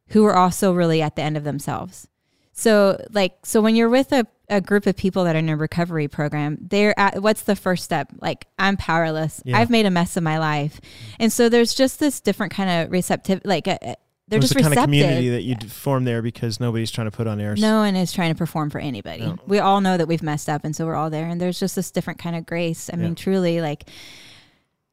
who 0.08 0.22
were 0.22 0.36
also 0.36 0.72
really 0.72 1.02
at 1.02 1.16
the 1.16 1.22
end 1.22 1.36
of 1.36 1.44
themselves. 1.44 2.08
So 2.52 3.00
like, 3.10 3.34
so 3.44 3.60
when 3.60 3.76
you're 3.76 3.88
with 3.88 4.12
a, 4.12 4.26
a 4.48 4.60
group 4.60 4.86
of 4.86 4.96
people 4.96 5.24
that 5.24 5.36
are 5.36 5.38
in 5.38 5.48
a 5.48 5.56
recovery 5.56 6.08
program, 6.08 6.58
they're 6.60 6.98
at, 6.98 7.22
what's 7.22 7.42
the 7.42 7.54
first 7.54 7.84
step? 7.84 8.10
Like, 8.20 8.46
I'm 8.58 8.76
powerless. 8.76 9.42
Yeah. 9.44 9.58
I've 9.58 9.70
made 9.70 9.86
a 9.86 9.90
mess 9.90 10.16
of 10.16 10.22
my 10.22 10.38
life. 10.38 10.80
And 11.20 11.32
so 11.32 11.48
there's 11.48 11.74
just 11.74 12.00
this 12.00 12.20
different 12.20 12.52
kind 12.52 12.70
of 12.70 12.90
receptive, 12.90 13.42
like, 13.44 13.66
a, 13.66 13.96
they're 14.28 14.40
just 14.40 14.54
the 14.54 14.60
kind 14.60 14.66
of 14.66 14.70
receptive. 14.72 14.84
community 14.84 15.28
that 15.30 15.42
you 15.42 15.56
would 15.60 15.70
form 15.72 16.04
there 16.04 16.22
because 16.22 16.60
nobody's 16.60 16.90
trying 16.90 17.06
to 17.10 17.16
put 17.16 17.26
on 17.26 17.40
airs. 17.40 17.60
No 17.60 17.78
one 17.78 17.96
is 17.96 18.12
trying 18.12 18.32
to 18.32 18.38
perform 18.38 18.70
for 18.70 18.78
anybody. 18.78 19.22
No. 19.22 19.36
We 19.46 19.58
all 19.58 19.80
know 19.80 19.96
that 19.96 20.06
we've 20.06 20.22
messed 20.22 20.48
up, 20.48 20.64
and 20.64 20.74
so 20.76 20.86
we're 20.86 20.94
all 20.94 21.10
there. 21.10 21.26
And 21.26 21.40
there's 21.40 21.58
just 21.58 21.76
this 21.76 21.90
different 21.90 22.18
kind 22.18 22.36
of 22.36 22.44
grace. 22.46 22.90
I 22.92 22.96
Yeah. 22.96 23.04
mean, 23.04 23.14
truly, 23.14 23.60
like 23.60 23.84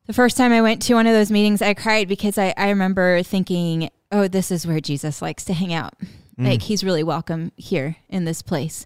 the 0.08 0.14
first 0.14 0.38
time 0.38 0.52
I 0.52 0.62
went 0.62 0.82
to 0.84 0.94
one 0.94 1.08
of 1.08 1.14
those 1.14 1.32
meetings, 1.32 1.62
I 1.62 1.74
cried 1.74 2.08
because 2.08 2.38
I, 2.38 2.54
I 2.58 2.70
remember 2.70 3.24
thinking, 3.24 3.90
oh, 4.12 4.28
this 4.28 4.52
is 4.52 4.66
where 4.66 4.80
Jesus 4.80 5.22
likes 5.22 5.44
to 5.46 5.54
hang 5.54 5.74
out. 5.74 5.94
Mm. 6.40 6.48
Like 6.50 6.62
he's 6.62 6.84
really 6.84 7.04
welcome 7.04 7.52
here 7.58 7.96
in 8.10 8.26
this 8.26 8.42
place. 8.42 8.86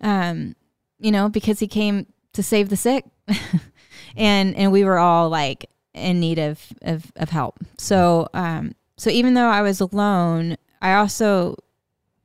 Um, 0.00 0.54
you 0.98 1.10
know, 1.10 1.28
because 1.28 1.58
he 1.60 1.68
came 1.68 2.06
to 2.34 2.42
save 2.42 2.68
the 2.68 2.76
sick. 2.76 3.04
and 4.16 4.54
and 4.56 4.72
we 4.72 4.84
were 4.84 4.98
all 4.98 5.28
like 5.28 5.70
in 5.94 6.20
need 6.20 6.38
of 6.38 6.60
of, 6.82 7.10
of 7.16 7.30
help. 7.30 7.58
So 7.78 8.28
um 8.34 8.74
so 8.98 9.10
even 9.10 9.34
though 9.34 9.48
I 9.48 9.62
was 9.62 9.80
alone, 9.80 10.56
I 10.82 10.94
also 10.94 11.56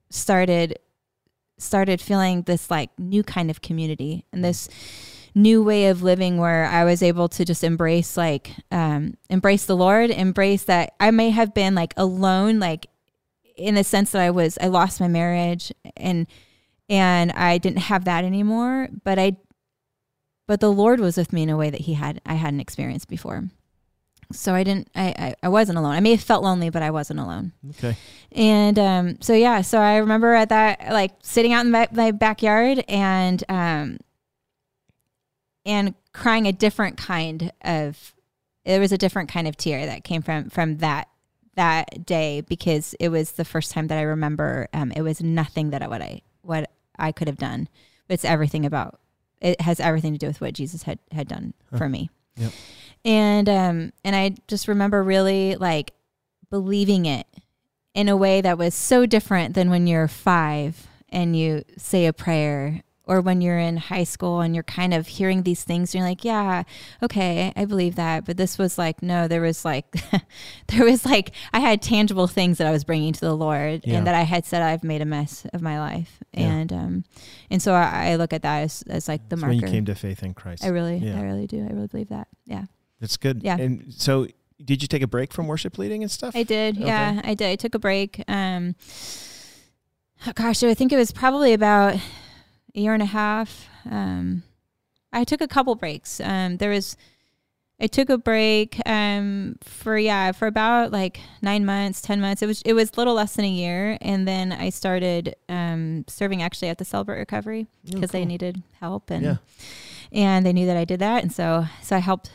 started 0.09 0.80
started 1.59 2.01
feeling 2.01 2.41
this 2.41 2.69
like 2.69 2.89
new 2.99 3.24
kind 3.24 3.49
of 3.49 3.61
community 3.61 4.26
and 4.34 4.43
this 4.43 4.67
new 5.36 5.63
way 5.63 5.88
of 5.88 6.03
living 6.03 6.38
where 6.38 6.65
I 6.65 6.84
was 6.84 7.01
able 7.01 7.30
to 7.30 7.45
just 7.45 7.63
embrace 7.63 8.17
like 8.17 8.51
um 8.71 9.15
embrace 9.30 9.65
the 9.65 9.78
Lord, 9.78 10.09
embrace 10.09 10.63
that 10.63 10.93
I 10.99 11.11
may 11.11 11.30
have 11.30 11.53
been 11.53 11.76
like 11.76 11.93
alone 11.95 12.59
like 12.59 12.88
in 13.55 13.76
the 13.76 13.84
sense 13.84 14.11
that 14.11 14.21
I 14.21 14.32
was 14.32 14.57
I 14.59 14.67
lost 14.67 14.99
my 14.99 15.07
marriage 15.07 15.71
and 15.95 16.26
and 16.89 17.32
I 17.34 17.59
didn't 17.59 17.80
have 17.80 18.05
that 18.05 18.26
anymore, 18.26 18.89
but 19.03 19.19
I 19.19 19.38
but 20.47 20.59
the 20.59 20.71
Lord 20.71 20.99
was 20.99 21.17
with 21.17 21.32
me 21.32 21.43
in 21.43 21.49
a 21.49 21.57
way 21.57 21.69
that 21.69 21.82
he 21.82 21.93
had 21.93 22.19
I 22.26 22.34
hadn't 22.34 22.61
experienced 22.61 23.07
before. 23.07 23.43
So 24.34 24.54
I 24.54 24.64
didn't 24.64 24.90
I, 24.96 25.14
I, 25.18 25.36
I 25.44 25.50
wasn't 25.50 25.78
alone. 25.78 25.94
I 25.94 26.00
may 26.00 26.12
have 26.12 26.22
felt 26.22 26.44
lonely, 26.44 26.70
but 26.70 26.84
I 26.84 26.92
wasn't 26.92 27.20
alone. 27.20 27.52
Okay. 27.72 27.96
And 28.32 28.78
um, 28.80 29.22
so 29.22 29.34
yeah, 29.34 29.62
so 29.62 29.80
I 29.80 29.98
remember 29.98 30.34
at 30.34 30.50
that 30.50 30.92
like 30.92 31.12
sitting 31.22 31.54
out 31.54 31.66
in 31.66 31.72
my, 31.72 31.88
my 31.92 32.12
backyard 32.12 32.84
and 32.88 33.44
um, 33.50 33.98
and 35.66 35.94
crying 36.14 36.48
a 36.48 36.52
different 36.52 36.98
kind 36.98 37.52
of 37.62 38.14
there 38.66 38.80
was 38.80 38.92
a 38.92 38.98
different 38.98 39.30
kind 39.30 39.48
of 39.48 39.58
tear 39.58 39.86
that 39.86 40.04
came 40.04 40.22
from 40.22 40.50
from 40.50 40.78
that 40.78 41.08
that 41.56 42.06
day 42.06 42.42
because 42.42 42.96
it 43.00 43.10
was 43.10 43.32
the 43.32 43.46
first 43.46 43.72
time 43.72 43.88
that 43.88 44.00
I 44.00 44.04
remember 44.04 44.68
um, 44.74 44.92
it 44.92 45.02
was 45.02 45.22
nothing 45.22 45.70
that 45.70 45.82
I, 45.82 45.88
what 45.88 46.02
I 46.02 46.22
what 46.42 46.72
I 46.98 47.12
could 47.12 47.28
have 47.28 47.38
done. 47.38 47.70
It's 48.10 48.26
everything 48.26 48.66
about 48.66 49.00
it 49.42 49.60
has 49.62 49.80
everything 49.80 50.14
to 50.14 50.20
do 50.20 50.28
with 50.28 50.42
what 50.42 50.54
Jesus 50.54 50.84
had 50.84 51.00
had 51.12 51.28
done 51.28 51.54
for 51.78 51.90
me. 51.90 52.10
Yep. 52.38 52.52
And 53.06 53.49
um 53.49 53.91
and 54.04 54.16
I 54.16 54.36
just 54.47 54.68
remember 54.68 55.04
really 55.04 55.56
like 55.56 55.91
believing 56.49 57.06
it 57.06 57.28
in 57.93 58.10
a 58.10 58.18
way 58.18 58.41
that 58.41 58.58
was 58.58 58.74
so 58.74 59.06
different 59.06 59.54
than 59.56 59.70
when 59.70 59.88
you're 59.88 60.08
5 60.08 60.88
and 61.10 61.36
you 61.38 61.64
say 61.78 62.06
a 62.06 62.14
prayer 62.14 62.82
or 63.06 63.20
when 63.22 63.41
you're 63.41 63.60
in 63.60 63.76
high 63.78 64.04
school 64.06 64.39
and 64.39 64.56
you're 64.56 64.64
kind 64.64 64.93
of 64.93 65.08
hearing 65.08 65.43
these 65.43 65.64
things 65.64 65.93
and 65.93 65.99
you're 65.99 66.10
like 66.10 66.24
yeah 66.24 66.64
okay 67.04 67.51
i 67.56 67.66
believe 67.66 67.95
that 67.95 68.24
but 68.26 68.38
this 68.38 68.58
was 68.58 68.78
like 68.78 69.04
no 69.04 69.28
there 69.28 69.41
was 69.41 69.66
like 69.66 69.86
there 70.68 70.86
was 70.86 71.06
like 71.06 71.32
i 71.51 71.60
had 71.60 71.82
tangible 71.82 72.28
things 72.28 72.58
that 72.58 72.66
i 72.66 72.72
was 72.72 72.84
bringing 72.86 73.12
to 73.14 73.20
the 73.20 73.36
lord 73.36 73.82
Yeah. 73.84 73.97
and 73.97 74.08
that 74.08 74.16
i 74.16 74.22
had 74.22 74.45
said 74.45 74.62
i've 74.62 74.84
made 74.86 75.01
a 75.01 75.06
mess 75.06 75.45
of 75.54 75.62
my 75.62 75.80
life 75.80 76.20
Yeah. 76.34 76.43
and 76.51 76.74
um 76.74 77.04
and 77.51 77.62
so 77.62 77.74
I, 77.74 78.12
I 78.12 78.16
look 78.16 78.32
at 78.34 78.41
that 78.43 78.60
as, 78.64 78.84
as 78.88 79.08
like 79.08 79.22
the 79.28 79.36
That's 79.36 79.41
marker 79.41 79.56
when 79.58 79.62
you 79.62 79.68
came 79.68 79.86
to 79.86 79.95
faith 79.95 80.24
in 80.24 80.34
Christ. 80.34 80.64
i 80.64 80.70
really 80.70 80.97
Yeah. 80.97 81.20
i 81.20 81.24
really 81.24 81.45
do 81.45 81.60
i 81.64 81.72
really 81.74 81.88
believe 81.88 82.10
that 82.10 82.28
yeah 82.45 82.66
That's 83.00 83.18
good. 83.18 83.44
Yeah. 83.44 83.58
And 83.58 83.94
so 83.94 84.28
did 84.64 84.82
you 84.82 84.88
take 84.88 85.02
a 85.02 85.08
break 85.08 85.34
from 85.34 85.48
worship 85.48 85.78
leading 85.78 86.04
and 86.04 86.12
stuff? 86.12 86.36
I 86.36 86.44
did. 86.44 86.78
Okay. 86.78 86.86
Yeah, 86.88 87.22
I 87.24 87.34
did. 87.34 87.50
I 87.50 87.56
took 87.56 87.76
a 87.76 87.80
break. 87.80 88.24
Um, 88.28 88.76
oh 90.28 90.32
gosh, 90.34 90.64
I 90.64 90.74
think 90.74 90.91
it 90.94 90.98
was 90.98 91.12
probably 91.12 91.54
about 91.54 91.96
a 91.96 92.80
year 92.80 92.94
and 92.94 93.04
a 93.04 93.08
half. 93.08 93.68
Um, 93.89 94.44
I 95.12 95.24
took 95.24 95.41
a 95.41 95.48
couple 95.48 95.76
breaks. 95.76 96.20
Um, 96.22 96.58
there 96.58 96.70
was, 96.70 96.96
I 97.80 97.88
took 97.88 98.10
a 98.10 98.18
break 98.18 98.80
um, 98.88 99.58
for 99.62 99.98
yeah 99.98 100.32
for 100.32 100.48
about 100.48 100.91
like 100.91 101.20
nine 101.41 101.66
months, 101.66 102.02
ten 102.02 102.22
months. 102.22 102.41
It 102.41 102.46
was 102.48 102.62
it 102.64 102.74
was 102.74 102.89
a 102.91 102.96
little 102.98 103.16
less 103.16 103.36
than 103.36 103.46
a 103.46 103.50
year, 103.50 103.98
and 104.02 104.28
then 104.28 104.52
I 104.54 104.70
started 104.70 105.36
um, 105.50 106.06
serving 106.08 106.41
actually 106.41 106.70
at 106.70 106.78
the 106.78 106.86
Celebrate 106.86 107.18
Recovery 107.20 107.68
Oh, 107.89 107.91
because 107.96 108.12
they 108.12 108.24
needed 108.26 108.64
help 108.80 109.10
and 109.12 109.24
Yeah. 109.24 109.36
and 110.12 110.46
they 110.46 110.54
knew 110.54 110.66
that 110.68 110.78
I 110.78 110.86
did 110.86 111.00
that, 111.02 111.22
and 111.24 111.34
so 111.34 111.66
so 111.82 111.96
I 111.98 112.00
helped 112.00 112.32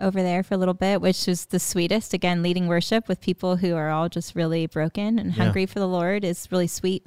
over 0.00 0.22
there 0.22 0.42
for 0.42 0.54
a 0.54 0.56
little 0.56 0.74
bit, 0.74 1.00
which 1.00 1.26
was 1.26 1.46
the 1.46 1.58
sweetest. 1.58 2.14
Again, 2.14 2.42
leading 2.42 2.66
worship 2.68 3.08
with 3.08 3.20
people 3.20 3.56
who 3.56 3.74
are 3.74 3.90
all 3.90 4.08
just 4.08 4.34
really 4.34 4.66
broken 4.66 5.18
and 5.18 5.34
Yeah. 5.34 5.44
hungry 5.44 5.66
for 5.66 5.78
the 5.78 5.88
Lord 5.88 6.24
is 6.24 6.46
really 6.50 6.66
sweet. 6.68 7.04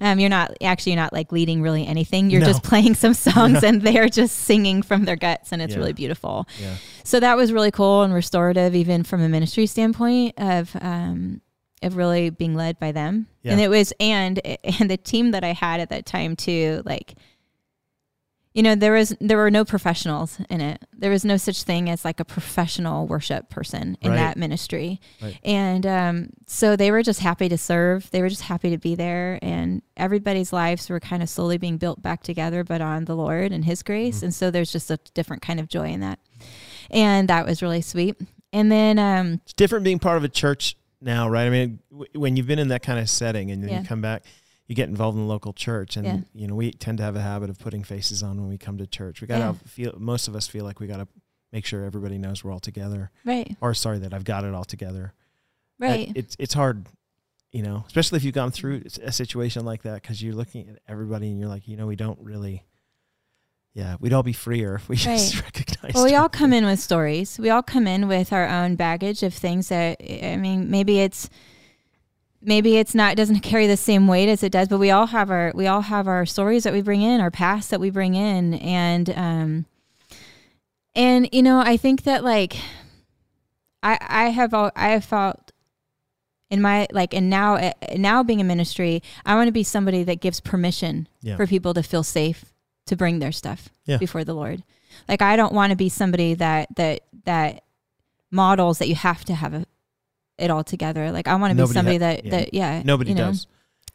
Um, 0.00 0.20
you're 0.20 0.28
not 0.28 0.56
actually 0.62 0.92
you're 0.92 1.00
not 1.02 1.12
like 1.12 1.32
leading 1.32 1.62
really 1.62 1.86
anything. 1.86 2.30
You're 2.30 2.40
No. 2.42 2.46
just 2.46 2.62
playing 2.62 2.94
some 2.94 3.14
songs 3.28 3.64
and 3.64 3.82
they're 3.82 4.08
just 4.08 4.36
singing 4.40 4.82
from 4.82 5.04
their 5.04 5.16
guts, 5.16 5.50
and 5.52 5.60
it's 5.62 5.72
Yeah. 5.72 5.78
really 5.80 5.92
beautiful. 5.94 6.46
Yeah. 6.60 6.74
So 7.04 7.18
that 7.20 7.36
was 7.36 7.52
really 7.52 7.70
cool 7.70 8.02
and 8.02 8.12
restorative, 8.14 8.74
even 8.76 9.02
from 9.04 9.20
a 9.22 9.28
ministry 9.28 9.66
standpoint 9.66 10.34
of 10.38 10.76
um, 10.80 11.40
of 11.82 11.96
really 11.96 12.28
being 12.30 12.54
led 12.54 12.78
by 12.78 12.92
them. 12.92 13.26
And 13.44 13.60
it 13.60 13.68
was 13.70 13.92
and 13.98 14.40
and 14.62 14.90
the 14.90 14.96
team 14.98 15.30
that 15.30 15.42
I 15.42 15.52
had 15.54 15.80
at 15.80 15.88
that 15.90 16.04
time 16.06 16.36
too, 16.36 16.82
like 16.84 17.14
you 18.54 18.62
know, 18.62 18.74
there 18.74 18.92
was 18.92 19.14
there 19.20 19.36
were 19.36 19.50
no 19.50 19.64
professionals 19.64 20.38
in 20.50 20.60
it. 20.60 20.82
There 20.92 21.10
was 21.10 21.24
no 21.24 21.36
such 21.36 21.62
thing 21.62 21.88
as 21.90 22.04
like 22.04 22.18
a 22.18 22.24
professional 22.24 23.06
worship 23.06 23.50
person 23.50 23.96
in 24.00 24.10
Right. 24.10 24.16
that 24.16 24.36
ministry. 24.36 25.00
Right. 25.22 25.38
And 25.44 25.86
um, 25.86 26.30
so 26.46 26.74
they 26.74 26.90
were 26.90 27.02
just 27.02 27.20
happy 27.20 27.48
to 27.50 27.58
serve. 27.58 28.10
They 28.10 28.20
were 28.22 28.28
just 28.28 28.42
happy 28.42 28.70
to 28.70 28.78
be 28.78 28.94
there, 28.94 29.38
and 29.42 29.82
everybody's 29.96 30.52
lives 30.52 30.88
were 30.88 30.98
kind 31.00 31.22
of 31.22 31.28
slowly 31.28 31.58
being 31.58 31.76
built 31.76 32.02
back 32.02 32.22
together, 32.22 32.64
but 32.64 32.80
on 32.80 33.04
the 33.04 33.14
Lord 33.14 33.52
and 33.52 33.64
His 33.64 33.82
grace. 33.82 34.20
Mhm. 34.20 34.22
And 34.24 34.34
so 34.34 34.50
there's 34.50 34.72
just 34.72 34.90
a 34.90 34.98
different 35.14 35.42
kind 35.42 35.60
of 35.60 35.68
joy 35.68 35.88
in 35.90 36.00
that, 36.00 36.18
and 36.90 37.28
that 37.28 37.46
was 37.46 37.62
really 37.62 37.82
sweet. 37.82 38.16
And 38.52 38.72
then 38.72 38.98
um, 38.98 39.40
It's 39.44 39.52
different 39.52 39.84
being 39.84 39.98
part 39.98 40.16
of 40.16 40.24
a 40.24 40.28
church 40.28 40.74
now, 41.02 41.28
right? 41.28 41.46
I 41.46 41.50
mean, 41.50 41.78
w- 41.92 42.10
when 42.14 42.36
you've 42.36 42.46
been 42.46 42.58
in 42.58 42.68
that 42.68 42.82
kind 42.82 42.98
of 42.98 43.08
setting 43.10 43.50
and 43.50 43.62
then 43.62 43.70
Yeah. 43.70 43.80
you 43.82 43.86
come 43.86 44.00
back, 44.00 44.24
you 44.68 44.74
get 44.76 44.88
involved 44.88 45.16
in 45.18 45.24
the 45.24 45.28
local 45.28 45.52
church, 45.52 45.96
and 45.96 46.06
Yeah. 46.06 46.18
you 46.34 46.46
know 46.46 46.54
we 46.54 46.70
tend 46.70 46.98
to 46.98 47.04
have 47.04 47.16
a 47.16 47.20
habit 47.22 47.50
of 47.50 47.58
putting 47.58 47.82
faces 47.82 48.22
on 48.22 48.38
when 48.38 48.48
we 48.48 48.58
come 48.58 48.78
to 48.78 48.86
church. 48.86 49.20
We 49.20 49.26
gotta 49.26 49.44
Yeah. 49.44 49.52
feel. 49.66 49.94
Most 49.98 50.28
of 50.28 50.36
us 50.36 50.46
feel 50.46 50.64
like 50.64 50.78
we 50.78 50.86
gotta 50.86 51.08
make 51.52 51.64
sure 51.64 51.84
everybody 51.84 52.18
knows 52.18 52.44
we're 52.44 52.52
all 52.52 52.60
together, 52.60 53.10
right, 53.24 53.56
or 53.60 53.74
sorry 53.74 53.98
that 54.00 54.12
I've 54.14 54.24
got 54.24 54.44
it 54.44 54.54
all 54.54 54.64
together. 54.64 55.14
That- 55.80 55.86
right, 55.88 56.12
it's 56.14 56.36
it's 56.38 56.54
hard, 56.54 56.86
you 57.50 57.62
know, 57.62 57.84
especially 57.86 58.18
if 58.18 58.24
you've 58.24 58.34
gone 58.34 58.50
through 58.50 58.82
a 59.02 59.10
situation 59.12 59.64
like 59.64 59.82
that 59.82 60.02
because 60.02 60.22
you're 60.22 60.34
looking 60.34 60.68
at 60.68 60.78
everybody 60.86 61.28
and 61.30 61.38
you're 61.38 61.48
like, 61.48 61.66
you 61.66 61.76
know, 61.76 61.86
we 61.86 61.96
don't 61.96 62.18
really. 62.20 62.64
Yeah, 63.74 63.96
we'd 64.00 64.12
all 64.12 64.22
be 64.24 64.32
freer 64.32 64.74
if 64.74 64.88
we 64.88 64.96
just 64.96 65.40
recognized. 65.40 65.94
Well, 65.94 66.04
we 66.04 66.14
all 66.16 66.28
come 66.28 66.52
in 66.52 66.64
with 66.66 66.80
stories. 66.80 67.38
We 67.38 67.48
all 67.50 67.62
come 67.62 67.86
in 67.86 68.08
with 68.08 68.32
our 68.32 68.48
own 68.48 68.74
baggage 68.74 69.22
of 69.22 69.32
things 69.32 69.68
that 69.68 70.00
I 70.02 70.36
mean, 70.36 70.70
maybe 70.70 70.98
it's 71.00 71.30
maybe 72.40 72.76
it's 72.76 72.94
not 72.94 73.12
it 73.12 73.16
doesn't 73.16 73.40
carry 73.50 73.66
the 73.66 73.76
same 73.76 74.06
weight 74.06 74.28
as 74.28 74.42
it 74.42 74.52
does, 74.52 74.68
but 74.68 74.78
we 74.78 74.90
all 74.90 75.06
have 75.06 75.30
our 75.30 75.52
we 75.54 75.66
all 75.66 75.82
have 75.82 76.06
our 76.08 76.24
stories 76.26 76.64
that 76.64 76.72
we 76.72 76.82
bring 76.82 77.02
in, 77.02 77.20
our 77.20 77.30
past 77.30 77.70
that 77.70 77.80
we 77.80 77.90
bring 77.90 78.14
in, 78.14 78.54
and 78.54 79.10
um, 79.10 79.66
and 80.94 81.28
you 81.32 81.42
know, 81.42 81.60
I 81.60 81.76
think 81.76 82.02
that 82.04 82.24
like 82.24 82.56
I 83.82 83.98
I 84.00 84.24
have 84.30 84.54
al- 84.54 84.72
I 84.74 84.88
have 84.90 85.04
felt 85.04 85.52
in 86.50 86.62
my 86.62 86.86
like 86.92 87.12
and 87.14 87.28
now 87.28 87.56
uh, 87.56 87.72
now 87.96 88.22
being 88.22 88.40
in 88.40 88.46
ministry, 88.46 89.02
I 89.26 89.34
want 89.34 89.48
to 89.48 89.52
be 89.52 89.62
somebody 89.62 90.02
that 90.04 90.20
gives 90.20 90.40
permission 90.40 91.08
Yeah. 91.20 91.36
for 91.36 91.46
people 91.46 91.74
to 91.74 91.82
feel 91.82 92.02
safe 92.02 92.44
to 92.86 92.96
bring 92.96 93.18
their 93.18 93.32
stuff 93.32 93.68
Yeah. 93.84 93.98
before 93.98 94.24
the 94.24 94.34
Lord. 94.34 94.62
Like 95.08 95.20
I 95.22 95.36
don't 95.36 95.52
want 95.52 95.70
to 95.70 95.76
be 95.76 95.88
somebody 95.88 96.34
that 96.34 96.74
that 96.76 97.02
that 97.24 97.64
models 98.30 98.78
that 98.78 98.88
you 98.88 98.94
have 98.94 99.24
to 99.26 99.34
have 99.34 99.54
a, 99.54 99.64
it 100.38 100.50
all 100.50 100.64
together. 100.64 101.10
Like 101.12 101.28
I 101.28 101.34
want 101.36 101.56
to 101.56 101.66
be 101.66 101.72
somebody 101.72 101.96
ha- 101.96 102.06
that 102.06 102.24
yeah. 102.24 102.30
that 102.30 102.54
yeah 102.54 102.82
Nobody 102.84 103.10
you 103.10 103.16
know, 103.16 103.26
does. 103.26 103.46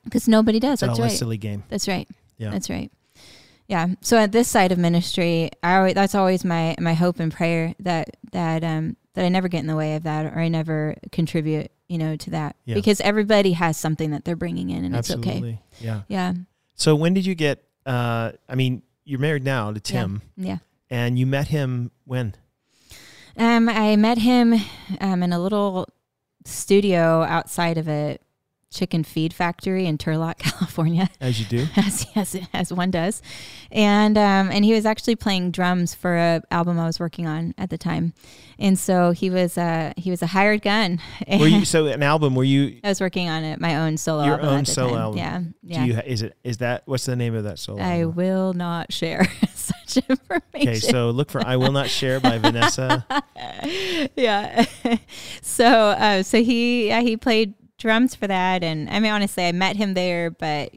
because 0.04 0.28
nobody 0.28 0.60
does. 0.60 0.80
That's 0.82 0.98
all 1.00 1.06
a 1.06 1.08
right. 1.08 1.12
silly 1.12 1.38
game. 1.38 1.64
That's 1.70 1.88
right. 1.88 2.08
Yeah. 2.38 2.52
That's 2.52 2.70
right. 2.70 2.91
Yeah. 3.68 3.88
So 4.02 4.18
at 4.18 4.32
this 4.32 4.48
side 4.48 4.72
of 4.72 4.78
ministry, 4.78 5.50
I 5.64 5.78
always, 5.78 5.94
that's 5.94 6.16
always 6.16 6.44
my 6.44 6.76
my 6.80 6.94
hope 6.94 7.20
and 7.20 7.32
prayer 7.32 7.74
that 7.80 8.18
that 8.32 8.64
um 8.64 8.98
that 9.14 9.24
I 9.26 9.30
never 9.30 9.48
get 9.48 9.60
in 9.60 9.68
the 9.68 9.76
way 9.76 9.96
of 9.96 10.04
that 10.04 10.26
or 10.26 10.39
I 10.39 10.48
never 10.50 10.96
contribute, 11.12 11.72
you 11.88 11.98
know, 11.98 12.16
to 12.18 12.30
that 12.32 12.56
Yeah. 12.66 12.76
because 12.76 13.00
everybody 13.02 13.54
has 13.54 13.78
something 13.78 14.12
that 14.12 14.26
they're 14.26 14.36
bringing 14.36 14.70
in 14.70 14.84
and 14.86 14.96
Absolutely. 14.96 15.32
it's 15.32 15.39
okay. 15.39 15.62
Yeah. 15.80 16.02
Yeah. 16.08 16.34
So 16.76 16.96
when 16.96 17.14
did 17.14 17.26
you 17.26 17.36
get? 17.36 17.64
Uh, 17.86 18.32
I 18.50 18.56
mean, 18.56 18.82
you're 19.06 19.20
married 19.20 19.44
now 19.44 19.72
to 19.72 19.80
Tim, 19.80 20.22
Yeah. 20.38 20.58
and 20.89 21.20
you 21.20 21.26
met 21.26 21.48
him 21.50 21.91
when? 22.06 22.34
Um, 23.38 23.68
I 23.70 23.96
met 23.96 24.18
him 24.20 24.54
um, 25.02 25.22
in 25.24 25.34
a 25.34 25.39
little 25.39 25.89
studio 26.46 27.24
outside 27.24 27.78
of 27.78 27.88
a 27.88 28.18
chicken 28.74 29.03
feed 29.03 29.34
factory 29.34 29.86
in 29.86 29.97
Turlock, 29.97 30.38
California, 30.39 31.09
As 31.21 31.39
you 31.39 31.45
do. 31.45 31.67
as 31.78 32.05
as, 32.15 32.36
as 32.53 32.74
one 32.74 32.91
does, 32.91 33.21
and 33.71 34.17
um, 34.17 34.49
and 34.51 34.65
he 34.65 34.74
was 34.74 34.86
actually 34.86 35.15
playing 35.15 35.51
drums 35.51 35.93
for 35.93 36.15
a 36.15 36.41
album 36.51 36.80
I 36.80 36.86
was 36.86 36.99
working 36.99 37.28
on 37.28 37.53
at 37.57 37.69
the 37.69 37.78
time, 37.78 38.13
and 38.59 38.78
so 38.78 39.11
he 39.11 39.30
was 39.30 39.57
uh 39.57 39.93
he 39.97 40.09
was 40.11 40.21
a 40.21 40.28
hired 40.28 40.61
gun. 40.61 40.99
Were 41.28 41.47
you 41.47 41.65
so 41.74 41.86
an 41.88 42.03
album? 42.03 42.36
Were 42.36 42.43
you? 42.43 42.80
I 42.84 42.89
was 42.89 42.99
working 43.01 43.30
on 43.30 43.43
it, 43.43 43.59
my 43.59 43.78
own 43.78 43.97
solo 43.97 44.26
Your 44.26 44.34
album. 44.36 44.49
own 44.49 44.65
solo 44.65 44.89
time. 44.93 44.97
album. 45.01 45.17
Yeah, 45.19 45.39
Do 45.39 45.53
yeah. 45.63 45.84
you? 45.86 46.11
Is 46.11 46.21
it? 46.24 46.38
Is 46.43 46.57
that? 46.57 46.84
What's 46.86 47.05
the 47.05 47.15
name 47.15 47.36
of 47.36 47.43
that 47.45 47.59
solo? 47.59 47.80
I 47.82 48.01
album? 48.01 48.15
will 48.15 48.53
not 48.53 48.91
share 48.91 49.26
such 49.55 49.97
information. 50.09 50.69
Okay, 50.69 50.76
so 50.80 51.09
look 51.11 51.30
for 51.30 51.45
"I 51.45 51.57
Will 51.57 51.71
Not 51.71 51.89
Share" 51.89 52.19
by 52.19 52.38
Vanessa. 52.39 53.05
yeah. 54.15 54.65
so 55.41 55.65
uh, 55.67 56.24
so 56.24 56.41
he 56.43 56.88
yeah 56.88 57.01
he 57.01 57.17
played 57.17 57.53
drums 57.84 58.16
for 58.16 58.26
that, 58.26 58.64
and 58.64 58.90
I 58.90 59.00
mean 59.00 59.12
honestly, 59.12 59.46
I 59.46 59.52
met 59.52 59.76
him 59.76 59.94
there, 59.94 60.32
but 60.32 60.72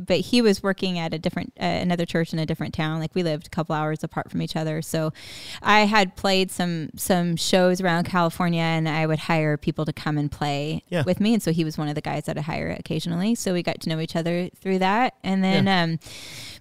but 0.00 0.20
he 0.20 0.40
was 0.40 0.62
working 0.62 0.98
at 0.98 1.12
a 1.12 1.18
different 1.18 1.52
uh, 1.60 1.64
another 1.64 2.06
church 2.06 2.32
in 2.32 2.38
a 2.38 2.46
different 2.46 2.72
town. 2.72 2.98
Like 2.98 3.14
we 3.14 3.22
lived 3.22 3.46
a 3.48 3.50
couple 3.50 3.74
hours 3.74 4.02
apart 4.02 4.30
from 4.30 4.40
each 4.40 4.56
other, 4.56 4.80
so 4.80 5.12
I 5.60 5.80
had 5.80 6.16
played 6.16 6.50
some 6.50 6.88
some 6.96 7.36
shows 7.36 7.78
around 7.82 8.04
California, 8.04 8.62
and 8.62 8.88
I 8.88 9.06
would 9.06 9.18
hire 9.18 9.58
people 9.58 9.84
to 9.84 9.92
come 9.92 10.16
and 10.16 10.32
play 10.32 10.82
Yeah. 10.88 11.02
with 11.04 11.20
me, 11.20 11.34
and 11.34 11.42
so 11.42 11.52
he 11.52 11.62
was 11.62 11.76
one 11.76 11.88
of 11.88 11.94
the 11.94 12.00
guys 12.00 12.24
that 12.24 12.38
I 12.38 12.40
hire 12.40 12.70
occasionally. 12.78 13.34
So 13.34 13.52
we 13.52 13.62
got 13.62 13.80
to 13.82 13.90
know 13.90 14.00
each 14.00 14.16
other 14.16 14.48
through 14.56 14.78
that, 14.78 15.12
and 15.22 15.44
then. 15.44 15.68
Um, 15.68 15.98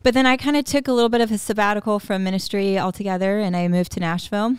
but 0.03 0.13
then 0.13 0.25
I 0.25 0.35
kind 0.35 0.57
of 0.57 0.65
took 0.65 0.87
a 0.89 0.91
little 0.91 1.09
bit 1.09 1.21
of 1.21 1.31
a 1.31 1.37
sabbatical 1.37 1.99
from 1.99 2.23
ministry 2.25 2.77
altogether, 2.77 3.39
and 3.39 3.55
I 3.55 3.67
moved 3.69 3.91
to 3.93 3.99
Nashville. 4.01 4.57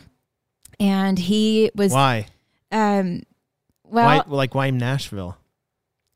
And 0.80 1.18
he 1.18 1.70
was 1.74 1.92
Why? 1.92 2.26
um, 2.70 3.22
well, 3.92 4.06
why? 4.06 4.22
Like 4.26 4.54
why 4.54 4.70
Nashville? 4.70 5.36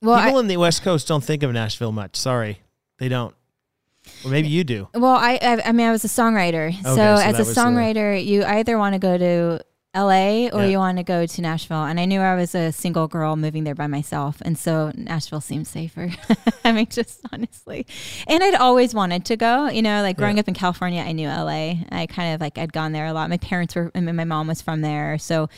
well, 0.02 0.20
People 0.22 0.38
I, 0.38 0.40
in 0.40 0.46
the 0.48 0.56
West 0.56 0.82
Coast 0.82 1.06
don't 1.08 1.22
think 1.24 1.42
of 1.42 1.52
Nashville 1.52 1.92
much. 1.92 2.16
Sorry, 2.16 2.60
they 2.98 3.08
don't. 3.08 3.34
Or 4.24 4.30
maybe 4.30 4.48
you 4.48 4.62
do. 4.62 4.88
well, 4.94 5.16
I, 5.16 5.38
I, 5.42 5.62
I 5.66 5.72
mean, 5.72 5.86
I 5.86 5.90
was 5.90 6.04
a 6.04 6.08
songwriter. 6.08 6.72
so, 6.82 6.94
so 6.94 7.00
as 7.02 7.40
a 7.40 7.44
the- 7.44 7.50
uh, 7.50 7.54
songwriter, 7.64 8.24
you 8.24 8.44
either 8.44 8.78
want 8.78 8.92
to 8.94 9.00
go 9.00 9.18
to 9.18 9.60
L.A. 9.94 10.48
or 10.50 10.60
Yeah. 10.60 10.66
you 10.68 10.78
want 10.78 10.98
to 10.98 11.02
go 11.02 11.26
to 11.26 11.40
Nashville. 11.42 11.82
And 11.84 11.98
I 11.98 12.04
knew 12.04 12.20
I 12.20 12.36
was 12.36 12.54
a 12.54 12.70
single 12.70 13.08
girl 13.08 13.34
moving 13.34 13.64
there 13.64 13.74
by 13.74 13.88
myself, 13.88 14.40
and 14.42 14.56
so 14.56 14.92
Nashville 14.94 15.40
seemed 15.40 15.66
safer. 15.66 16.10
I 16.64 16.70
mean, 16.70 16.86
just 16.88 17.20
honestly, 17.32 17.84
and 18.28 18.44
I'd 18.44 18.54
always 18.54 18.94
wanted 18.94 19.24
to 19.24 19.36
go. 19.36 19.68
You 19.68 19.82
know, 19.82 20.02
like 20.02 20.16
growing 20.18 20.36
Yeah. 20.36 20.40
up 20.42 20.48
in 20.48 20.54
California, 20.54 21.02
I 21.02 21.10
knew 21.10 21.28
L.A. 21.28 21.84
I 21.90 22.06
kind 22.06 22.32
of 22.34 22.40
like 22.40 22.58
I'd 22.58 22.72
gone 22.72 22.92
there 22.92 23.06
a 23.06 23.12
lot. 23.12 23.28
My 23.28 23.38
parents 23.38 23.74
were, 23.74 23.90
I 23.94 24.00
mean, 24.00 24.14
my 24.14 24.24
mom 24.24 24.46
was 24.46 24.62
from 24.62 24.82
there, 24.82 25.18
so. 25.18 25.48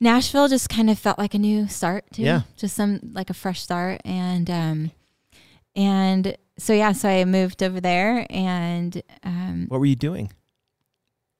Nashville 0.00 0.48
just 0.48 0.68
kind 0.68 0.90
of 0.90 0.98
felt 0.98 1.18
like 1.18 1.34
a 1.34 1.38
new 1.38 1.66
start 1.68 2.04
too. 2.12 2.22
Yeah. 2.22 2.42
Just 2.56 2.76
some 2.76 3.00
like 3.12 3.30
a 3.30 3.34
fresh 3.34 3.60
start. 3.60 4.00
And 4.04 4.48
um 4.50 4.90
and 5.74 6.36
so 6.58 6.72
yeah, 6.72 6.92
so 6.92 7.08
I 7.08 7.24
moved 7.24 7.62
over 7.62 7.80
there 7.80 8.26
and 8.30 9.02
um 9.22 9.66
What 9.68 9.80
were 9.80 9.86
you 9.86 9.96
doing? 9.96 10.30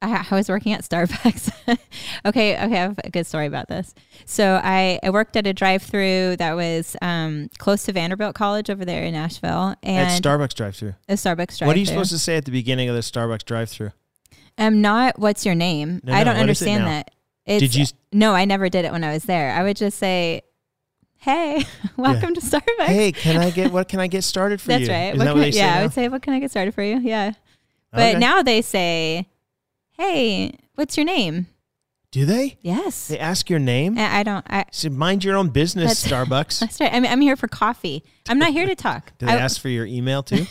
I, 0.00 0.26
I 0.30 0.34
was 0.36 0.48
working 0.48 0.72
at 0.72 0.82
Starbucks. 0.82 1.50
okay, 2.26 2.54
okay, 2.56 2.56
I 2.56 2.68
have 2.68 3.00
a 3.02 3.10
good 3.10 3.26
story 3.26 3.46
about 3.46 3.66
this. 3.66 3.96
So 4.26 4.60
I, 4.62 5.00
I 5.02 5.10
worked 5.10 5.36
at 5.36 5.44
a 5.46 5.52
drive 5.52 5.82
through 5.82 6.36
that 6.36 6.54
was 6.54 6.96
um 7.02 7.48
close 7.58 7.84
to 7.84 7.92
Vanderbilt 7.92 8.34
College 8.34 8.70
over 8.70 8.84
there 8.84 9.04
in 9.04 9.14
Nashville 9.14 9.74
and 9.82 10.08
At 10.08 10.22
Starbucks 10.22 10.54
drive-through. 10.54 10.94
a 11.08 11.14
Starbucks 11.14 11.36
drive 11.36 11.48
through. 11.58 11.66
What 11.66 11.76
are 11.76 11.80
you 11.80 11.86
supposed 11.86 12.12
to 12.12 12.18
say 12.18 12.36
at 12.36 12.44
the 12.44 12.52
beginning 12.52 12.88
of 12.88 12.94
the 12.94 13.02
Starbucks 13.02 13.44
drive-through? 13.44 13.90
I'm 14.56 14.80
not 14.80 15.18
what's 15.18 15.46
your 15.46 15.54
name? 15.54 16.00
No, 16.04 16.12
I 16.12 16.24
don't 16.24 16.36
understand 16.36 16.86
that. 16.86 17.10
It's, 17.48 17.60
Did 17.62 17.74
you? 17.74 17.86
No, 18.12 18.34
I 18.34 18.44
never 18.44 18.68
did 18.68 18.84
it 18.84 18.92
when 18.92 19.02
I 19.04 19.12
was 19.12 19.24
there. 19.24 19.52
I 19.52 19.62
would 19.62 19.76
just 19.76 19.98
say, 19.98 20.42
"Hey, 21.16 21.64
welcome 21.96 22.34
to 22.34 22.40
Starbucks." 22.40 22.84
Hey, 22.86 23.12
can 23.12 23.38
I 23.38 23.50
get 23.50 23.72
what 23.72 23.88
can 23.88 24.00
I 24.00 24.06
get 24.06 24.22
started 24.22 24.60
for 24.60 24.68
That's 24.68 24.82
you? 24.82 24.86
That's 24.88 25.18
right. 25.18 25.26
What 25.26 25.34
that 25.34 25.42
I- 25.44 25.46
yeah, 25.58 25.78
I 25.78 25.82
would 25.82 25.92
say, 25.94 26.08
"What 26.08 26.20
can 26.22 26.34
I 26.34 26.40
get 26.40 26.50
started 26.50 26.74
for 26.74 26.82
you?" 26.82 26.98
Yeah, 26.98 27.32
but 27.90 28.00
Okay. 28.00 28.18
now 28.18 28.42
they 28.42 28.60
say, 28.62 29.26
"Hey, 29.92 30.52
what's 30.74 30.96
your 30.96 31.06
name?" 31.06 31.46
Do 32.10 32.24
they? 32.24 32.56
Yes. 32.62 33.08
They 33.08 33.18
ask 33.18 33.50
your 33.50 33.58
name? 33.58 33.98
I 33.98 34.20
I 34.20 34.22
don't. 34.22 34.44
I, 34.48 34.64
Say, 34.70 34.88
mind 34.88 35.24
your 35.24 35.36
own 35.36 35.48
business, 35.50 36.02
That's- 36.02 36.28
Starbucks. 36.28 36.60
that's 36.60 36.80
right. 36.80 36.92
I 36.92 37.00
mean, 37.00 37.10
I'm 37.12 37.20
here 37.20 37.36
for 37.36 37.48
coffee. 37.48 38.02
I'm 38.28 38.38
not 38.38 38.52
here 38.52 38.66
to 38.66 38.74
talk. 38.74 39.12
Do 39.18 39.26
they 39.26 39.32
I- 39.32 39.36
ask 39.36 39.60
for 39.60 39.68
your 39.68 39.84
email 39.86 40.22
too? 40.22 40.46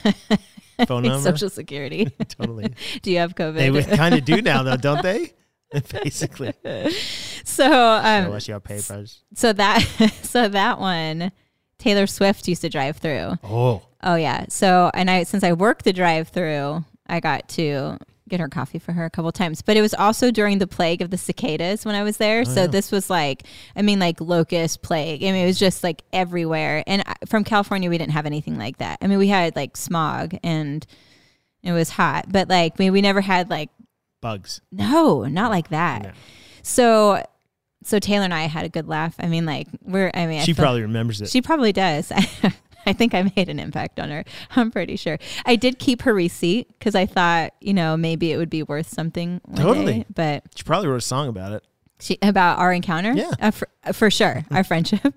Phone 0.87 1.03
number? 1.03 1.19
Social 1.31 1.49
Security. 1.49 2.05
totally. 2.29 2.73
Do 3.01 3.11
you 3.11 3.17
have 3.17 3.33
COVID? 3.35 3.85
They 3.85 3.95
kind 3.97 4.13
of 4.13 4.23
do 4.25 4.41
now, 4.43 4.61
though, 4.61 4.77
don't 4.77 5.01
they? 5.01 5.33
Basically. 6.03 6.53
so, 7.43 7.69
Show 7.69 8.01
um, 8.03 8.31
us 8.31 8.47
your 8.47 8.59
papers. 8.59 9.23
so 9.33 9.53
that, 9.53 9.81
so 10.23 10.47
that 10.47 10.79
one, 10.79 11.31
Taylor 11.77 12.07
Swift 12.07 12.47
used 12.47 12.61
to 12.61 12.69
drive 12.69 12.97
through. 12.97 13.33
Oh, 13.43 13.83
Oh 14.03 14.15
yeah. 14.15 14.45
So, 14.49 14.91
and 14.93 15.09
I 15.09 15.23
since 15.23 15.43
I 15.43 15.53
worked 15.53 15.83
the 15.83 15.93
drive-through, 15.93 16.83
I 17.07 17.19
got 17.19 17.49
to 17.49 17.97
get 18.29 18.39
her 18.41 18.49
coffee 18.49 18.79
for 18.79 18.91
her 18.91 19.05
a 19.05 19.09
couple 19.09 19.31
times. 19.31 19.61
But 19.61 19.77
it 19.77 19.81
was 19.81 19.93
also 19.93 20.31
during 20.31 20.57
the 20.57 20.67
plague 20.67 21.01
of 21.01 21.09
the 21.09 21.17
cicadas 21.17 21.85
when 21.85 21.95
I 21.95 22.03
was 22.03 22.17
there. 22.17 22.43
so 22.43 22.61
yeah. 22.61 22.67
this 22.67 22.91
was 22.91 23.09
like, 23.09 23.43
I 23.75 23.81
mean, 23.81 23.99
like 23.99 24.19
locust 24.19 24.81
plague. 24.81 25.23
I 25.23 25.31
mean, 25.31 25.43
it 25.43 25.45
was 25.45 25.57
just 25.57 25.83
like 25.83 26.03
everywhere. 26.11 26.83
And 26.85 27.03
I- 27.05 27.15
from 27.25 27.43
California, 27.43 27.89
we 27.89 27.97
didn't 27.97 28.11
have 28.11 28.25
anything 28.25 28.57
like 28.57 28.77
that. 28.77 28.99
I 29.01 29.07
mean, 29.07 29.17
we 29.17 29.29
had 29.29 29.55
like 29.55 29.77
smog 29.77 30.35
and 30.43 30.85
it 31.63 31.71
was 31.71 31.89
hot, 31.89 32.25
but 32.29 32.49
like, 32.49 32.73
I 32.73 32.83
mean, 32.83 32.93
we 32.93 33.01
never 33.01 33.21
had 33.21 33.49
like 33.49 33.69
bugs. 34.21 34.61
no, 34.71 35.23
not 35.25 35.51
like 35.51 35.69
that. 35.69 36.01
No. 36.03 36.11
So, 36.63 37.23
so 37.83 37.99
Taylor 37.99 38.25
and 38.25 38.33
I 38.33 38.43
had 38.47 38.65
a 38.65 38.69
good 38.69 38.87
laugh. 38.87 39.15
I 39.19 39.27
mean, 39.27 39.45
like 39.45 39.67
we're. 39.83 40.11
I 40.13 40.25
mean, 40.27 40.39
I 40.39 40.43
She 40.43 40.53
probably 40.53 40.81
remembers 40.81 41.21
it. 41.21 41.29
she 41.29 41.41
probably 41.41 41.71
does. 41.73 42.11
I 42.85 42.93
think 42.93 43.13
I 43.13 43.29
made 43.35 43.49
an 43.49 43.59
impact 43.59 43.99
on 43.99 44.09
her. 44.11 44.23
I'm 44.55 44.71
pretty 44.71 44.95
sure. 44.95 45.17
I 45.45 45.55
did 45.57 45.77
keep 45.77 46.03
her 46.03 46.13
receipt 46.13 46.69
because 46.79 46.95
I 46.95 47.05
thought, 47.05 47.53
you 47.59 47.73
know, 47.73 47.97
maybe 47.97 48.31
it 48.31 48.37
would 48.37 48.49
be 48.49 48.63
worth 48.63 48.87
something. 48.89 49.41
Totally. 49.55 49.99
day. 49.99 50.05
But 50.13 50.43
She 50.55 50.63
probably 50.63 50.87
wrote 50.87 50.95
a 50.97 51.01
song 51.01 51.27
about 51.27 51.51
it. 51.51 51.63
she 51.99 52.17
about 52.21 52.59
our 52.59 52.71
encounter. 52.71 53.11
Yeah. 53.13 53.31
uh, 53.41 53.51
for, 53.51 53.67
uh, 53.83 53.91
for 53.91 54.09
sure, 54.09 54.45
our 54.51 54.63
friendship. 54.63 55.13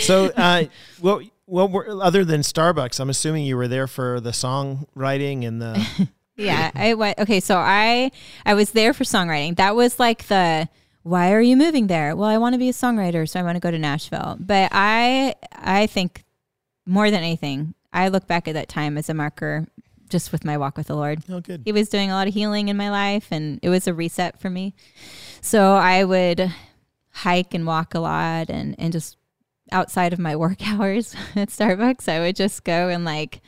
So, 0.00 0.26
uh, 0.36 0.64
well, 1.00 1.20
well, 1.46 1.68
we're- 1.68 2.00
other 2.00 2.24
than 2.24 2.40
Starbucks, 2.40 2.98
I'm 3.00 3.10
assuming 3.10 3.44
you 3.44 3.56
were 3.56 3.68
there 3.68 3.86
for 3.86 4.20
the 4.20 4.30
songwriting 4.30 5.46
and 5.46 5.60
the. 5.60 6.08
Yeah, 6.42 6.70
I 6.74 6.94
went. 6.94 7.18
Okay, 7.18 7.40
so 7.40 7.56
I 7.56 8.10
I 8.44 8.54
was 8.54 8.70
there 8.72 8.92
for 8.92 9.04
songwriting. 9.04 9.56
That 9.56 9.74
was 9.76 9.98
like 9.98 10.26
the 10.26 10.68
why 11.02 11.32
are 11.32 11.40
you 11.40 11.56
moving 11.56 11.88
there? 11.88 12.14
Well, 12.14 12.28
I 12.28 12.38
want 12.38 12.54
to 12.54 12.58
be 12.58 12.68
a 12.68 12.72
songwriter, 12.72 13.28
so 13.28 13.40
I 13.40 13.42
want 13.42 13.56
to 13.56 13.60
go 13.60 13.70
to 13.70 13.78
Nashville. 13.78 14.36
But 14.38 14.70
I 14.72 15.34
I 15.52 15.86
think 15.86 16.24
more 16.86 17.10
than 17.10 17.22
anything, 17.22 17.74
I 17.92 18.08
look 18.08 18.26
back 18.26 18.48
at 18.48 18.54
that 18.54 18.68
time 18.68 18.98
as 18.98 19.08
a 19.08 19.14
marker 19.14 19.66
just 20.08 20.30
with 20.30 20.44
my 20.44 20.58
walk 20.58 20.76
with 20.76 20.88
the 20.88 20.94
Lord. 20.94 21.22
oh, 21.30 21.40
good. 21.40 21.62
He 21.64 21.72
was 21.72 21.88
doing 21.88 22.10
a 22.10 22.14
lot 22.14 22.28
of 22.28 22.34
healing 22.34 22.68
in 22.68 22.76
my 22.76 22.90
life 22.90 23.28
and 23.30 23.58
it 23.62 23.70
was 23.70 23.88
a 23.88 23.94
reset 23.94 24.38
for 24.38 24.50
me. 24.50 24.74
So 25.40 25.72
I 25.72 26.04
would 26.04 26.52
hike 27.10 27.54
and 27.54 27.66
walk 27.66 27.94
a 27.94 27.98
lot 27.98 28.50
and, 28.50 28.76
and 28.78 28.92
just 28.92 29.16
outside 29.72 30.12
of 30.12 30.18
my 30.18 30.36
work 30.36 30.58
hours 30.68 31.16
at 31.34 31.48
Starbucks, 31.48 32.08
I 32.08 32.20
would 32.20 32.36
just 32.36 32.62
go 32.62 32.88
and 32.88 33.04
like 33.04 33.40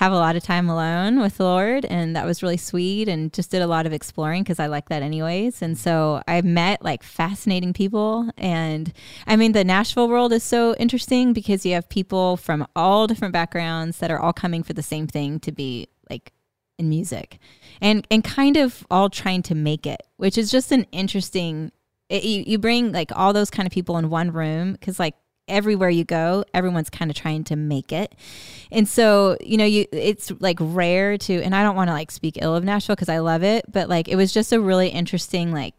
have 0.00 0.12
a 0.12 0.16
lot 0.16 0.34
of 0.34 0.42
time 0.42 0.66
alone 0.70 1.20
with 1.20 1.36
the 1.36 1.44
Lord. 1.44 1.84
And 1.84 2.16
that 2.16 2.24
was 2.24 2.42
really 2.42 2.56
sweet 2.56 3.06
and 3.06 3.30
just 3.34 3.50
did 3.50 3.60
a 3.60 3.66
lot 3.66 3.84
of 3.84 3.92
exploring 3.92 4.42
because 4.42 4.58
I 4.58 4.66
like 4.66 4.88
that 4.88 5.02
anyways. 5.02 5.60
And 5.60 5.76
so 5.76 6.22
I 6.26 6.40
met 6.40 6.82
like 6.82 7.02
fascinating 7.02 7.74
people. 7.74 8.30
And 8.38 8.94
I 9.26 9.36
mean, 9.36 9.52
the 9.52 9.62
Nashville 9.62 10.08
world 10.08 10.32
is 10.32 10.42
so 10.42 10.74
interesting 10.76 11.34
because 11.34 11.66
you 11.66 11.74
have 11.74 11.86
people 11.90 12.38
from 12.38 12.66
all 12.74 13.06
different 13.06 13.34
backgrounds 13.34 13.98
that 13.98 14.10
are 14.10 14.18
all 14.18 14.32
coming 14.32 14.62
for 14.62 14.72
the 14.72 14.82
same 14.82 15.06
thing 15.06 15.38
to 15.40 15.52
be 15.52 15.86
like 16.08 16.32
in 16.78 16.88
music 16.88 17.38
and 17.82 18.06
and 18.10 18.24
kind 18.24 18.56
of 18.56 18.86
all 18.90 19.10
trying 19.10 19.42
to 19.42 19.54
make 19.54 19.86
it 19.86 20.02
which 20.16 20.38
is 20.38 20.50
just 20.50 20.72
an 20.72 20.86
interesting 20.92 21.70
it, 22.08 22.24
you, 22.24 22.42
you 22.46 22.58
bring 22.58 22.90
like 22.90 23.12
all 23.14 23.34
those 23.34 23.50
kind 23.50 23.66
of 23.66 23.72
people 23.72 23.98
in 23.98 24.08
one 24.08 24.32
room 24.32 24.72
because 24.72 24.98
like 24.98 25.14
everywhere 25.50 25.90
you 25.90 26.04
go 26.04 26.44
everyone's 26.54 26.90
kind 26.90 27.10
of 27.10 27.16
trying 27.16 27.44
to 27.44 27.56
make 27.56 27.92
it. 27.92 28.14
And 28.72 28.88
so 28.88 29.36
you 29.40 29.56
know 29.56 29.64
you 29.64 29.86
it's 29.92 30.32
like 30.40 30.58
rare 30.60 31.18
to 31.18 31.42
and 31.42 31.54
i 31.54 31.62
don't 31.62 31.76
want 31.76 31.88
to 31.88 31.92
like 31.92 32.10
speak 32.10 32.38
ill 32.40 32.54
of 32.54 32.64
nashville 32.64 32.94
because 32.94 33.08
i 33.08 33.18
love 33.18 33.42
it 33.42 33.64
but 33.70 33.88
like 33.88 34.08
it 34.08 34.16
was 34.16 34.32
just 34.32 34.52
a 34.52 34.60
really 34.60 34.88
interesting 34.88 35.52
like 35.52 35.74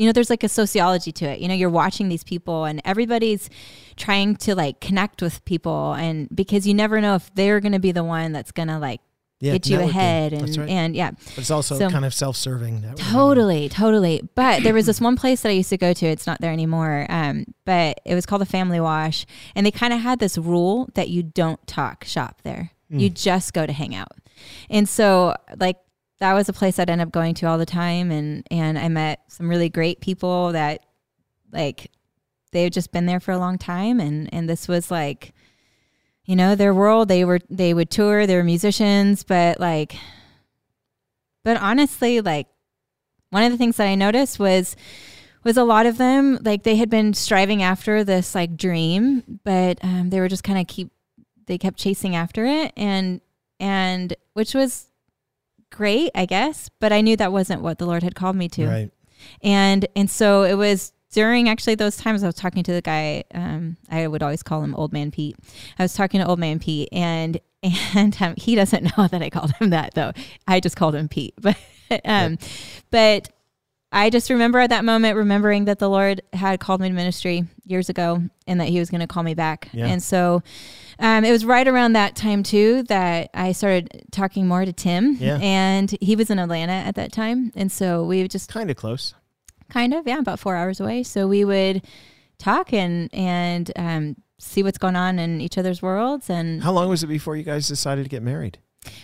you 0.00 0.06
know 0.06 0.12
there's 0.12 0.30
like 0.30 0.42
a 0.42 0.48
sociology 0.48 1.12
to 1.12 1.26
it. 1.26 1.40
You 1.40 1.48
know 1.48 1.54
you're 1.54 1.68
watching 1.68 2.08
these 2.08 2.24
people 2.24 2.64
and 2.64 2.80
everybody's 2.86 3.50
trying 3.96 4.34
to 4.36 4.54
like 4.54 4.80
connect 4.80 5.20
with 5.20 5.44
people 5.44 5.92
and 5.92 6.26
because 6.34 6.66
you 6.66 6.72
never 6.72 7.02
know 7.02 7.16
if 7.16 7.32
they're 7.34 7.60
going 7.60 7.72
to 7.72 7.78
be 7.78 7.92
the 7.92 8.02
one 8.02 8.32
that's 8.32 8.50
going 8.50 8.68
to 8.68 8.78
like 8.78 9.02
Yeah, 9.40 9.52
get 9.52 9.68
you 9.68 9.80
ahead 9.80 10.32
and 10.34 10.56
right. 10.56 10.68
and 10.68 10.94
yeah. 10.94 11.12
But 11.12 11.38
it's 11.38 11.50
also 11.50 11.78
So- 11.78 11.88
kind 11.90 12.04
of 12.04 12.12
self-serving. 12.12 12.84
Totally 12.96 13.68
totally. 13.70 14.20
But 14.34 14.62
there 14.62 14.74
was 14.74 14.86
this 14.86 15.00
one 15.00 15.16
place 15.16 15.40
that 15.42 15.48
i 15.48 15.52
used 15.52 15.70
to 15.70 15.78
go 15.78 15.92
to 15.94 16.06
it's 16.06 16.26
not 16.26 16.40
there 16.40 16.52
anymore 16.52 17.06
um, 17.08 17.46
but 17.64 18.00
it 18.04 18.14
was 18.14 18.26
called 18.26 18.42
the 18.42 18.46
family 18.46 18.80
wash 18.80 19.24
and 19.54 19.64
they 19.64 19.70
kind 19.70 19.92
of 19.92 20.00
had 20.00 20.18
this 20.18 20.36
rule 20.36 20.88
that 20.94 21.08
you 21.08 21.22
don't 21.22 21.64
talk 21.66 22.04
shop 22.04 22.42
there. 22.42 22.72
You 22.90 23.08
just 23.08 23.52
go 23.52 23.66
to 23.66 23.72
hang 23.72 23.94
out 23.94 24.12
and 24.68 24.88
so 24.88 25.34
like 25.58 25.76
that 26.18 26.34
was 26.34 26.48
a 26.48 26.52
place 26.52 26.78
i'd 26.78 26.90
end 26.90 27.00
up 27.00 27.12
going 27.12 27.34
to 27.34 27.46
all 27.46 27.56
the 27.56 27.64
time 27.64 28.10
and 28.10 28.44
and 28.50 28.76
i 28.78 28.88
met 28.88 29.20
some 29.28 29.48
really 29.48 29.68
great 29.68 30.00
people 30.00 30.50
that 30.52 30.84
like 31.52 31.90
they 32.52 32.64
had 32.64 32.72
just 32.72 32.90
been 32.90 33.06
there 33.06 33.20
for 33.20 33.30
a 33.32 33.38
long 33.38 33.58
time 33.58 34.00
and 34.00 34.28
and 34.34 34.48
this 34.48 34.66
was 34.66 34.90
like 34.90 35.32
you 36.24 36.36
know 36.36 36.54
their 36.54 36.74
world 36.74 37.08
they 37.08 37.24
were 37.24 37.40
they 37.48 37.72
would 37.74 37.90
tour 37.90 38.26
they 38.26 38.36
were 38.36 38.44
musicians 38.44 39.22
but 39.24 39.58
like 39.60 39.96
but 41.44 41.56
honestly 41.56 42.20
like 42.20 42.46
one 43.30 43.42
of 43.42 43.50
the 43.52 43.58
things 43.58 43.76
that 43.76 43.86
i 43.86 43.94
noticed 43.94 44.38
was 44.38 44.76
was 45.44 45.56
a 45.56 45.64
lot 45.64 45.86
of 45.86 45.96
them 45.98 46.38
like 46.42 46.62
they 46.62 46.76
had 46.76 46.90
been 46.90 47.14
striving 47.14 47.62
after 47.62 48.04
this 48.04 48.34
like 48.34 48.56
dream 48.56 49.40
but 49.44 49.78
um, 49.82 50.10
they 50.10 50.20
were 50.20 50.28
just 50.28 50.44
kind 50.44 50.58
of 50.58 50.66
keep 50.66 50.90
they 51.46 51.58
kept 51.58 51.78
chasing 51.78 52.14
after 52.14 52.44
it 52.44 52.72
and 52.76 53.20
and 53.58 54.14
which 54.34 54.54
was 54.54 54.86
great 55.70 56.10
i 56.14 56.26
guess 56.26 56.68
but 56.80 56.92
i 56.92 57.00
knew 57.00 57.16
that 57.16 57.32
wasn't 57.32 57.62
what 57.62 57.78
the 57.78 57.86
lord 57.86 58.02
had 58.02 58.14
called 58.14 58.36
me 58.36 58.48
to 58.48 58.66
Right. 58.66 58.90
and 59.42 59.86
and 59.96 60.10
so 60.10 60.42
it 60.42 60.54
was 60.54 60.92
during 61.10 61.48
actually 61.48 61.74
those 61.74 61.96
times 61.96 62.22
I 62.22 62.26
was 62.26 62.36
talking 62.36 62.62
to 62.62 62.72
the 62.72 62.82
guy. 62.82 63.24
Um, 63.34 63.76
I 63.90 64.06
would 64.06 64.22
always 64.22 64.42
call 64.42 64.62
him 64.62 64.74
Old 64.74 64.92
Man 64.92 65.10
Pete. 65.10 65.36
I 65.78 65.82
was 65.82 65.94
talking 65.94 66.20
to 66.20 66.26
Old 66.26 66.38
Man 66.38 66.58
Pete, 66.58 66.88
and 66.92 67.40
and 67.94 68.16
um, 68.20 68.34
he 68.36 68.54
doesn't 68.54 68.96
know 68.96 69.08
that 69.08 69.22
I 69.22 69.30
called 69.30 69.52
him 69.56 69.70
that 69.70 69.94
though. 69.94 70.12
I 70.46 70.60
just 70.60 70.76
called 70.76 70.94
him 70.94 71.08
Pete, 71.08 71.34
but 71.40 71.56
um, 72.04 72.38
but 72.90 73.30
I 73.92 74.08
just 74.10 74.30
remember 74.30 74.60
at 74.60 74.70
that 74.70 74.84
moment 74.84 75.16
remembering 75.16 75.64
that 75.64 75.80
the 75.80 75.90
Lord 75.90 76.22
had 76.32 76.60
called 76.60 76.80
me 76.80 76.88
to 76.88 76.94
ministry 76.94 77.44
years 77.64 77.88
ago, 77.88 78.22
and 78.46 78.60
that 78.60 78.68
He 78.68 78.78
was 78.78 78.88
going 78.90 79.00
to 79.00 79.06
call 79.06 79.22
me 79.22 79.34
back. 79.34 79.68
Yeah. 79.72 79.86
And 79.86 80.02
so 80.02 80.42
um, 81.00 81.24
it 81.24 81.32
was 81.32 81.44
right 81.44 81.66
around 81.66 81.94
that 81.94 82.14
time 82.14 82.42
too 82.42 82.84
that 82.84 83.30
I 83.34 83.52
started 83.52 84.06
talking 84.12 84.46
more 84.46 84.64
to 84.64 84.72
Tim. 84.72 85.16
Yeah. 85.18 85.38
And 85.42 85.90
he 86.00 86.14
was 86.14 86.30
in 86.30 86.38
Atlanta 86.38 86.72
at 86.72 86.94
that 86.94 87.12
time, 87.12 87.52
and 87.56 87.70
so 87.72 88.04
we 88.04 88.26
just 88.28 88.48
Kind 88.50 88.70
of 88.70 88.76
close. 88.76 89.14
Kind 89.70 89.94
of 89.94 90.06
yeah 90.06 90.18
about 90.18 90.38
four 90.38 90.56
hours 90.56 90.80
away 90.80 91.02
so 91.02 91.26
we 91.26 91.44
would 91.44 91.82
talk 92.38 92.72
and 92.72 93.08
and 93.14 93.70
um, 93.76 94.16
see 94.38 94.62
what's 94.62 94.78
going 94.78 94.96
on 94.96 95.18
in 95.18 95.40
each 95.40 95.56
other's 95.58 95.80
worlds 95.82 96.28
and 96.30 96.62
How 96.62 96.72
long 96.72 96.88
was 96.88 97.02
it 97.02 97.06
before 97.08 97.36
you 97.36 97.42
guys 97.42 97.68
decided 97.68 98.04
to 98.04 98.08
get 98.08 98.22
married? 98.22 98.58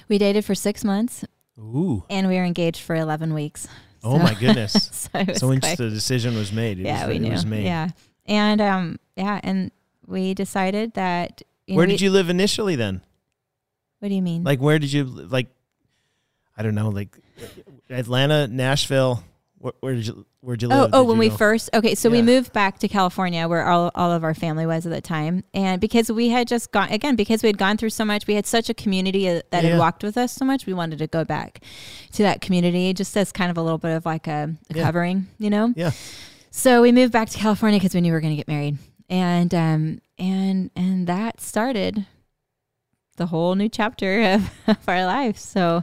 we 0.08 0.18
dated 0.18 0.44
for 0.44 0.54
six 0.54 0.84
months 0.84 1.24
Ooh. 1.58 2.04
and 2.10 2.28
we 2.28 2.36
were 2.36 2.44
engaged 2.44 2.80
for 2.82 2.94
11 2.96 3.32
weeks 3.34 3.68
Oh 4.04 4.16
So- 4.18 4.22
my 4.22 4.34
goodness. 4.40 4.72
so 4.92 5.08
it 5.18 5.36
so 5.38 5.48
once 5.48 5.74
the 5.76 5.90
decision 5.90 6.34
was 6.36 6.52
made, 6.52 6.78
it 6.78 6.86
yeah 6.86 7.06
was, 7.06 7.08
we 7.10 7.16
it 7.16 7.22
knew 7.22 7.30
was 7.32 7.44
made. 7.46 7.64
yeah 7.64 7.88
and 8.26 8.60
um 8.60 8.98
yeah 9.16 9.40
and 9.42 9.70
we 10.06 10.32
decided 10.34 10.94
that 10.94 11.42
Where 11.66 11.86
know, 11.86 11.90
did 11.92 12.00
we- 12.00 12.04
you 12.06 12.10
live 12.12 12.30
initially 12.30 12.76
then? 12.76 13.02
what 13.98 14.08
do 14.08 14.14
you 14.14 14.22
mean 14.22 14.44
Like 14.44 14.60
where 14.60 14.78
did 14.78 14.92
you 14.92 15.04
like 15.04 15.48
I 16.58 16.62
don't 16.62 16.74
know, 16.74 16.88
like 16.88 17.14
Atlanta, 17.90 18.46
Nashville, 18.48 19.22
where, 19.58 19.72
where 19.80 19.94
did 19.94 20.06
you 20.06 20.26
where'd 20.40 20.62
you 20.62 20.68
Oh, 20.70 20.82
live? 20.82 20.90
oh, 20.92 21.02
Did 21.02 21.08
when 21.08 21.18
we 21.18 21.28
go- 21.30 21.36
first 21.36 21.70
okay, 21.74 21.94
so 21.94 22.10
we 22.10 22.22
moved 22.22 22.52
back 22.52 22.78
to 22.80 22.88
California 22.88 23.48
where 23.48 23.66
all, 23.66 23.90
all 23.94 24.12
of 24.12 24.22
our 24.22 24.34
family 24.34 24.66
was 24.66 24.86
at 24.86 24.92
the 24.92 25.00
time, 25.00 25.44
and 25.54 25.80
because 25.80 26.10
we 26.12 26.28
had 26.28 26.46
just 26.46 26.72
gone 26.72 26.88
again 26.90 27.16
because 27.16 27.42
we 27.42 27.48
had 27.48 27.58
gone 27.58 27.76
through 27.76 27.90
so 27.90 28.04
much, 28.04 28.26
we 28.26 28.34
had 28.34 28.46
such 28.46 28.68
a 28.68 28.74
community 28.74 29.28
uh, 29.28 29.40
that 29.50 29.64
Yeah. 29.64 29.70
had 29.70 29.78
walked 29.78 30.02
with 30.02 30.16
us 30.16 30.32
so 30.32 30.44
much, 30.44 30.66
we 30.66 30.74
wanted 30.74 30.98
to 30.98 31.06
go 31.06 31.24
back 31.24 31.62
to 32.12 32.22
that 32.22 32.40
community 32.40 32.92
just 32.92 33.16
as 33.16 33.32
kind 33.32 33.50
of 33.50 33.56
a 33.58 33.62
little 33.62 33.78
bit 33.78 33.96
of 33.96 34.04
like 34.06 34.26
a, 34.26 34.54
a 34.70 34.74
Yeah. 34.76 34.82
covering, 34.84 35.26
you 35.38 35.50
know. 35.50 35.72
Yeah. 35.74 35.92
So 36.50 36.82
we 36.82 36.92
moved 36.92 37.12
back 37.12 37.28
to 37.30 37.38
California 37.38 37.78
because 37.78 37.94
we 37.94 38.00
knew 38.00 38.10
we 38.10 38.14
were 38.14 38.20
going 38.20 38.32
to 38.32 38.36
get 38.36 38.48
married, 38.48 38.78
and 39.08 39.54
um 39.54 40.00
and 40.18 40.70
and 40.76 41.06
that 41.06 41.40
started 41.40 42.06
the 43.16 43.26
whole 43.26 43.54
new 43.54 43.68
chapter 43.70 44.20
of, 44.34 44.50
of 44.66 44.88
our 44.88 45.04
life. 45.06 45.38
So 45.38 45.82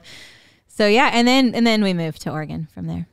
so 0.68 0.88
yeah, 0.88 1.10
and 1.14 1.28
then 1.28 1.54
and 1.56 1.66
then 1.66 1.84
we 1.84 1.94
moved 1.94 2.22
to 2.24 2.32
Oregon 2.32 2.68
from 2.74 2.86
there. 2.88 3.08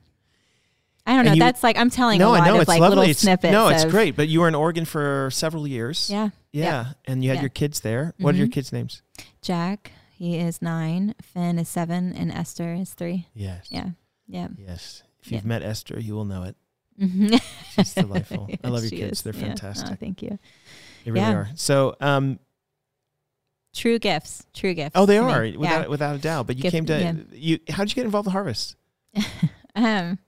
I 1.07 1.15
don't 1.17 1.25
know. 1.25 1.33
you- 1.33 1.41
that's 1.41 1.63
like 1.63 1.77
I'm 1.77 1.91
telling 1.91 2.19
No, 2.19 2.29
a 2.29 2.33
lot 2.33 2.41
I 2.43 2.47
know 2.49 2.55
of 2.57 2.61
it's 2.63 2.69
like 2.69 2.81
lovely. 2.81 2.97
little 2.99 3.11
It's, 3.11 3.21
snippets. 3.21 3.53
no, 3.53 3.69
it's 3.69 3.85
of- 3.85 3.91
great. 3.91 4.17
But 4.17 4.29
you 4.29 4.41
were 4.41 4.49
in 4.49 4.55
Oregon 4.55 4.85
for 4.85 5.31
several 5.33 5.67
years. 5.67 6.09
Yeah, 6.11 6.31
Yeah. 6.53 6.65
Yeah. 6.65 6.93
And 7.07 7.23
you 7.25 7.31
had 7.31 7.37
Yeah. 7.37 7.43
your 7.43 7.49
kids 7.51 7.81
there. 7.81 8.15
What 8.19 8.35
are 8.35 8.39
your 8.39 8.47
Mhm. 8.49 8.53
kids' 8.53 8.73
names? 8.73 9.03
Jack, 9.43 9.93
he 10.17 10.37
is 10.37 10.61
nine. 10.63 11.15
Finn 11.23 11.59
is 11.59 11.69
seven, 11.69 12.13
and 12.15 12.31
Esther 12.31 12.75
is 12.75 12.93
three. 12.95 13.27
Yes. 13.35 13.67
Yeah, 13.71 13.91
yeah. 14.29 14.49
Yes. 14.59 15.03
If 15.23 15.33
you've 15.33 15.43
Yeah. 15.43 15.49
met 15.49 15.63
Esther, 15.63 15.99
you 15.99 16.15
will 16.15 16.25
know 16.27 16.43
it. 16.45 16.57
Mhm. 17.01 17.41
She's 17.75 17.95
delightful. 17.95 18.49
I 18.65 18.69
love 18.69 18.83
your 18.83 18.91
kids. 18.91 19.19
is. 19.19 19.23
They're. 19.23 19.33
Oh, 19.35 19.39
fantastic. 19.41 19.99
thank 19.99 20.23
you. 20.23 20.39
They 21.05 21.11
really 21.13 21.25
are. 21.27 21.49
So, 21.55 21.97
um, 22.01 22.39
True 23.75 23.99
gifts. 23.99 24.45
True 24.53 24.75
gifts. 24.75 24.93
oh, 24.97 25.07
they 25.07 25.19
me. 25.21 25.25
are 25.25 25.59
without 25.59 25.89
without 25.89 26.17
a 26.17 26.19
doubt. 26.19 26.47
But 26.47 26.57
you 26.57 26.63
Gift- 26.63 26.73
came 26.73 26.87
to 26.87 27.25
you. 27.33 27.59
How 27.71 27.85
did 27.85 27.91
you 27.93 27.95
get 27.95 28.05
involved 28.05 28.27
in 28.27 28.33
Harvest? 28.33 28.77
Um, 29.77 30.19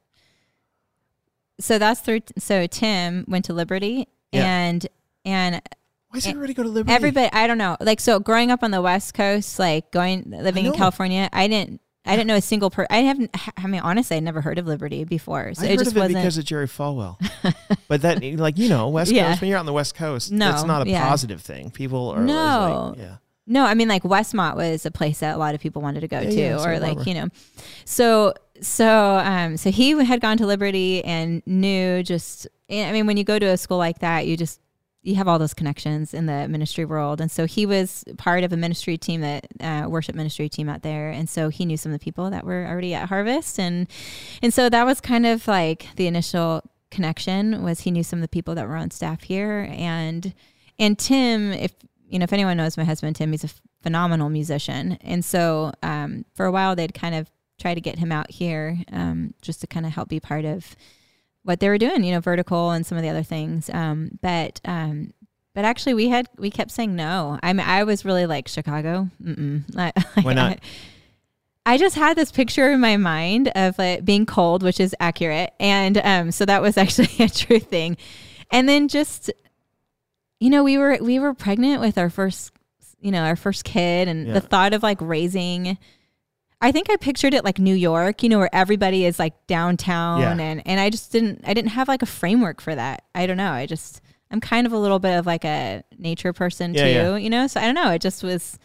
so 1.62 1.78
that's 1.78 2.00
through. 2.00 2.20
So 2.38 2.66
Tim 2.66 3.24
went 3.28 3.44
to 3.46 3.52
Liberty, 3.54 4.08
Yeah. 4.32 4.44
and 4.46 4.86
and 5.24 5.54
Why 6.08 6.14
does 6.18 6.26
everybody 6.26 6.54
go 6.54 6.62
to 6.62 6.68
Liberty? 6.68 6.94
everybody. 6.94 7.30
I 7.32 7.46
don't 7.46 7.58
know. 7.58 7.76
Like 7.80 8.00
so, 8.00 8.18
growing 8.20 8.50
up 8.50 8.62
on 8.62 8.70
the 8.70 8.82
West 8.82 9.14
Coast, 9.14 9.58
like 9.58 9.90
going 9.92 10.24
living 10.30 10.64
in 10.66 10.72
know. 10.72 10.76
California, 10.76 11.28
I 11.32 11.48
didn't. 11.48 11.80
I 12.04 12.16
didn't 12.16 12.26
know 12.26 12.34
a 12.34 12.40
single 12.40 12.68
per. 12.68 12.84
I 12.90 12.98
haven't. 13.02 13.30
I 13.56 13.68
mean, 13.68 13.80
honestly, 13.80 14.16
I'd 14.16 14.24
never 14.24 14.40
heard 14.40 14.58
of 14.58 14.66
Liberty 14.66 15.04
before. 15.04 15.54
So 15.54 15.62
I 15.62 15.66
it 15.66 15.70
heard 15.70 15.78
just 15.78 15.90
of 15.92 15.96
it 15.96 16.00
wasn't. 16.00 16.16
because 16.18 16.36
of 16.36 16.44
Jerry 16.44 16.66
Falwell. 16.66 17.16
but 17.88 18.02
that, 18.02 18.20
like 18.38 18.58
you 18.58 18.68
know, 18.68 18.88
West 18.88 19.12
Yeah. 19.12 19.28
Coast. 19.28 19.40
When 19.40 19.48
you're 19.50 19.56
out 19.58 19.60
on 19.60 19.66
the 19.66 19.72
West 19.72 19.94
Coast, 19.94 20.32
No, 20.32 20.50
that's 20.50 20.64
not 20.64 20.84
a 20.84 20.90
yeah. 20.90 21.08
positive 21.08 21.40
thing. 21.40 21.70
People 21.70 22.08
are 22.08 22.20
No. 22.24 22.94
like, 22.96 22.98
yeah. 22.98 23.16
No, 23.53 23.64
I 23.66 23.74
mean 23.74 23.88
like 23.88 24.03
Westmont 24.03 24.57
was 24.57 24.86
a 24.86 24.90
place 24.90 25.20
that 25.20 25.34
a 25.34 25.38
lot 25.38 25.55
of 25.55 25.61
people 25.61 25.82
wanted 25.82 26.00
to 26.00 26.09
go 26.09 26.20
Yeah, 26.20 26.30
to, 26.30 26.40
yeah, 26.40 26.64
or 26.64 26.80
like 26.80 27.07
you 27.07 27.14
know, 27.14 27.28
so 27.84 28.32
so 28.61 29.18
um 29.18 29.57
so 29.59 29.70
he 29.70 29.90
had 30.05 30.20
gone 30.20 30.38
to 30.38 30.46
Liberty 30.46 31.05
and 31.05 31.42
knew 31.46 32.03
just 32.03 32.48
I 32.70 32.90
mean 32.92 33.07
when 33.07 33.16
you 33.18 33.24
go 33.24 33.38
to 33.38 33.46
a 33.46 33.57
school 33.59 33.78
like 33.78 33.98
that, 33.98 34.26
you 34.26 34.36
just 34.36 34.59
you 35.03 35.16
have 35.16 35.28
all 35.28 35.38
those 35.38 35.53
connections 35.53 36.14
in 36.14 36.26
the 36.26 36.48
ministry 36.48 36.84
world, 36.84 37.20
and 37.20 37.30
so 37.30 37.44
he 37.44 37.66
was 37.66 38.05
part 38.18 38.44
of 38.44 38.53
a 38.53 38.57
ministry 38.57 38.96
team 38.96 39.20
that 39.20 39.46
uh, 39.61 39.86
worship 39.88 40.14
ministry 40.14 40.48
team 40.48 40.68
out 40.68 40.82
there, 40.82 41.11
and 41.11 41.28
so 41.28 41.48
he 41.48 41.66
knew 41.66 41.76
some 41.76 41.92
of 41.92 41.98
the 41.98 42.05
people 42.05 42.30
that 42.30 42.44
were 42.46 42.64
already 42.66 42.94
at 42.94 43.09
Harvest, 43.09 43.59
and 43.59 43.86
and 44.40 44.55
so 44.55 44.68
that 44.68 44.86
was 44.86 45.00
kind 45.00 45.26
of 45.26 45.46
like 45.46 45.88
the 45.96 46.07
initial 46.07 46.62
connection 46.90 47.62
was 47.62 47.80
he 47.80 47.90
knew 47.90 48.05
some 48.05 48.20
of 48.20 48.22
the 48.22 48.28
people 48.28 48.55
that 48.55 48.66
were 48.68 48.76
on 48.76 48.90
staff 48.90 49.24
here, 49.24 49.68
and 49.72 50.32
and 50.78 50.98
Tim, 50.98 51.53
if 51.53 51.72
you 52.12 52.18
know, 52.18 52.24
if 52.24 52.32
anyone 52.32 52.56
knows 52.56 52.76
my 52.76 52.84
husband 52.84 53.16
Tim, 53.16 53.30
he's 53.32 53.44
a 53.44 53.50
phenomenal 53.82 54.28
musician, 54.28 54.98
and 55.00 55.24
so 55.24 55.72
um, 55.82 56.24
for 56.34 56.46
a 56.46 56.52
while 56.52 56.76
they'd 56.76 56.94
kind 56.94 57.14
of 57.14 57.30
try 57.58 57.74
to 57.74 57.80
get 57.80 57.98
him 57.98 58.12
out 58.12 58.30
here 58.30 58.78
um, 58.92 59.34
just 59.40 59.60
to 59.62 59.66
kind 59.66 59.86
of 59.86 59.92
help 59.92 60.08
be 60.08 60.20
part 60.20 60.44
of 60.44 60.76
what 61.42 61.60
they 61.60 61.68
were 61.68 61.78
doing, 61.78 62.04
you 62.04 62.12
know, 62.12 62.20
vertical 62.20 62.70
and 62.70 62.86
some 62.86 62.98
of 62.98 63.02
the 63.02 63.08
other 63.08 63.22
things. 63.22 63.70
Um, 63.70 64.18
but 64.20 64.60
um, 64.64 65.12
but 65.54 65.64
actually, 65.64 65.94
we 65.94 66.08
had 66.08 66.28
we 66.38 66.50
kept 66.50 66.70
saying 66.70 66.94
no. 66.96 67.38
I 67.42 67.52
mean, 67.52 67.66
I 67.66 67.84
was 67.84 68.04
really 68.04 68.26
like 68.26 68.48
Chicago. 68.48 69.08
Mm-mm. 69.22 69.64
Like, 69.74 69.96
Why 70.22 70.34
not? 70.34 70.60
I 71.64 71.78
just 71.78 71.94
had 71.94 72.16
this 72.16 72.32
picture 72.32 72.72
in 72.72 72.80
my 72.80 72.96
mind 72.96 73.48
of 73.54 73.78
it 73.78 74.04
being 74.04 74.26
cold, 74.26 74.62
which 74.62 74.80
is 74.80 74.96
accurate, 74.98 75.52
and 75.60 75.98
um, 75.98 76.30
so 76.30 76.44
that 76.44 76.62
was 76.62 76.76
actually 76.84 77.24
a 77.24 77.28
true 77.28 77.60
thing. 77.60 77.96
And 78.50 78.68
then 78.68 78.88
just, 78.88 79.30
you 80.43 80.51
know, 80.51 80.64
we 80.64 80.76
were 80.78 80.99
we 81.01 81.18
were 81.18 81.34
pregnant 81.34 81.80
with 81.80 81.97
our 81.99 82.11
first, 82.11 82.53
you 83.01 83.11
know, 83.12 83.22
our 83.22 83.36
first 83.36 83.64
kid, 83.64 84.09
and 84.09 84.26
Yeah. 84.26 84.32
the 84.34 84.40
thought 84.40 84.72
of 84.74 84.82
like 84.82 84.99
raising. 85.01 85.78
I 86.61 86.70
think 86.72 86.88
I 86.90 86.97
pictured 86.97 87.34
it 87.34 87.45
like 87.45 87.59
New 87.59 87.74
York, 87.74 88.22
you 88.22 88.28
know, 88.28 88.38
where 88.38 88.55
everybody 88.55 89.05
is 89.05 89.18
like 89.18 89.34
downtown, 89.47 90.20
Yeah. 90.20 90.45
and 90.45 90.62
and 90.66 90.80
I 90.80 90.90
just 90.90 91.12
didn't 91.12 91.43
I 91.47 91.55
didn't 91.55 91.70
have 91.70 91.88
like 91.88 92.03
a 92.03 92.07
framework 92.07 92.61
for 92.61 92.74
that. 92.74 93.05
I 93.14 93.26
don't 93.26 93.36
know. 93.36 93.53
I 93.53 93.66
just 93.66 94.01
I'm 94.30 94.40
kind 94.40 94.66
of 94.66 94.72
a 94.72 94.78
little 94.78 94.99
bit 94.99 95.16
of 95.18 95.26
like 95.26 95.45
a 95.45 95.82
nature 95.99 96.32
person 96.32 96.74
Yeah, 96.74 97.11
too, 97.11 97.16
you 97.18 97.30
know. 97.30 97.47
So 97.47 97.61
I 97.61 97.64
don't 97.64 97.74
know. 97.74 97.90
It 97.90 98.01
just 98.03 98.22
was. 98.22 98.59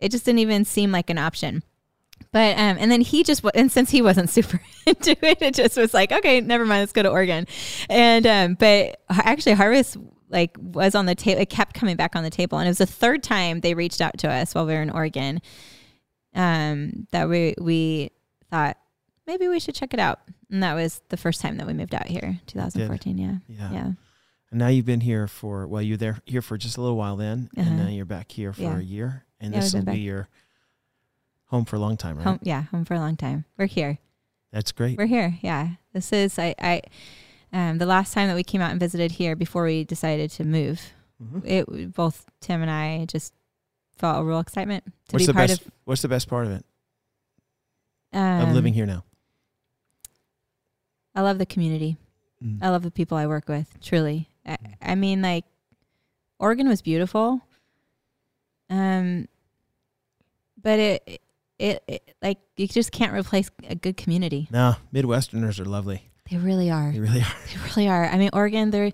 It 0.00 0.10
just 0.10 0.24
didn't 0.24 0.40
even 0.40 0.64
seem 0.64 0.92
like 0.92 1.08
an 1.10 1.18
option. 1.18 1.62
But 2.32 2.56
um, 2.58 2.76
and 2.80 2.90
then 2.90 3.00
he 3.00 3.22
just 3.22 3.44
and 3.54 3.70
since 3.70 3.90
he 3.90 4.02
wasn't 4.02 4.28
super 4.36 4.60
into 4.86 5.12
it, 5.24 5.40
it 5.40 5.54
just 5.54 5.76
was 5.76 5.94
like, 5.94 6.12
okay, 6.12 6.40
never 6.40 6.64
mind, 6.66 6.80
let's 6.82 6.92
go 6.92 7.02
to 7.02 7.10
Oregon. 7.10 7.46
And 7.88 8.26
um, 8.26 8.54
but 8.54 9.00
actually, 9.10 9.52
Harvest 9.52 9.96
like 10.34 10.54
was 10.60 10.94
on 10.94 11.06
the 11.06 11.14
table. 11.14 11.40
It 11.40 11.48
kept 11.48 11.72
coming 11.74 11.96
back 11.96 12.14
on 12.14 12.22
the 12.24 12.28
table, 12.30 12.58
and 12.58 12.66
it 12.66 12.70
was 12.70 12.78
the 12.78 12.84
third 12.86 13.22
time 13.22 13.60
they 13.60 13.72
reached 13.72 14.02
out 14.02 14.18
to 14.18 14.28
us 14.30 14.54
while 14.54 14.66
we 14.66 14.74
were 14.74 14.82
in 14.82 14.90
Oregon. 14.90 15.40
Um, 16.34 17.06
that 17.12 17.28
we 17.28 17.54
we 17.60 18.10
thought 18.50 18.76
maybe 19.26 19.46
we 19.48 19.60
should 19.60 19.74
check 19.76 19.94
it 19.94 20.00
out, 20.00 20.18
and 20.50 20.62
that 20.62 20.74
was 20.74 21.00
the 21.08 21.16
first 21.16 21.40
time 21.40 21.56
that 21.58 21.66
we 21.66 21.72
moved 21.72 21.94
out 21.94 22.06
here, 22.08 22.40
2014. 22.46 23.16
Yeah, 23.16 23.36
Yeah. 23.48 23.72
yeah, 23.72 23.84
And 24.50 24.58
now 24.58 24.66
you've 24.66 24.84
been 24.84 25.00
here 25.00 25.28
for 25.28 25.66
well, 25.68 25.80
you're 25.80 25.96
there 25.96 26.18
here 26.26 26.42
for 26.42 26.58
just 26.58 26.76
a 26.76 26.80
little 26.82 26.96
while 26.96 27.16
then, 27.16 27.48
and 27.56 27.68
Uh-huh. 27.68 27.76
now 27.84 27.88
you're 27.88 28.04
back 28.04 28.32
here 28.32 28.52
for 28.52 28.62
Yeah. 28.62 28.78
a 28.78 28.82
year, 28.82 29.24
and 29.40 29.54
Yeah, 29.54 29.60
this 29.60 29.72
will 29.72 29.80
be 29.82 29.86
back. 29.86 29.98
your 30.00 30.28
home 31.46 31.64
for 31.64 31.76
a 31.76 31.78
long 31.78 31.96
time, 31.96 32.16
right? 32.16 32.26
home, 32.26 32.40
yeah, 32.42 32.62
home 32.62 32.84
for 32.84 32.94
a 32.94 32.98
long 32.98 33.16
time. 33.16 33.44
We're 33.56 33.66
here. 33.66 33.98
That's 34.50 34.72
great. 34.72 34.98
We're 34.98 35.06
here. 35.06 35.38
Yeah. 35.40 35.74
This 35.92 36.12
is 36.12 36.36
I 36.38 36.54
I 36.60 36.82
um 37.54 37.78
the 37.78 37.86
last 37.86 38.12
time 38.12 38.28
that 38.28 38.34
we 38.34 38.42
came 38.44 38.60
out 38.60 38.70
and 38.72 38.80
visited 38.80 39.12
here 39.12 39.34
before 39.36 39.64
we 39.64 39.84
decided 39.84 40.30
to 40.32 40.44
move. 40.44 40.92
Mhm. 41.22 41.46
It 41.46 41.94
both 41.94 42.26
Tim 42.40 42.60
and 42.60 42.70
I 42.70 43.06
just 43.06 43.32
felt 43.96 44.20
a 44.20 44.24
real 44.24 44.40
excitement 44.40 44.84
to 44.84 44.92
What's 45.12 45.22
be 45.22 45.26
the 45.26 45.34
part 45.34 45.48
best? 45.48 45.62
What's 45.84 46.02
the 46.02 46.08
best 46.08 46.28
part 46.28 46.46
of 46.46 46.52
it 46.52 46.66
of 48.12 48.20
um, 48.20 48.48
of 48.48 48.54
living 48.54 48.74
here 48.74 48.86
now? 48.86 49.04
I 51.14 51.22
love 51.22 51.38
the 51.38 51.46
community. 51.46 51.96
Mm. 52.44 52.58
I 52.60 52.70
love 52.70 52.82
the 52.82 52.90
people 52.90 53.16
I 53.16 53.26
work 53.26 53.48
with. 53.48 53.68
Truly. 53.80 54.28
I, 54.44 54.58
I 54.82 54.94
mean 54.96 55.22
like 55.22 55.44
Oregon 56.38 56.68
was 56.68 56.82
beautiful. 56.82 57.40
Um 58.68 59.28
but 60.60 60.78
it, 60.80 61.20
it 61.58 61.82
it 61.86 62.14
like 62.20 62.38
you 62.56 62.66
just 62.66 62.90
can't 62.90 63.12
replace 63.12 63.50
a 63.68 63.76
good 63.76 63.96
community. 63.96 64.48
No, 64.50 64.74
Midwesterners 64.92 65.60
are 65.60 65.64
lovely. 65.64 66.10
They 66.30 66.36
really 66.38 66.70
are. 66.70 66.90
They 66.92 67.00
really 67.00 67.20
are. 67.22 67.34
They 67.52 67.60
really 67.68 67.88
are. 67.88 68.06
I 68.06 68.16
mean, 68.16 68.30
Oregon, 68.32 68.70
they're, 68.70 68.92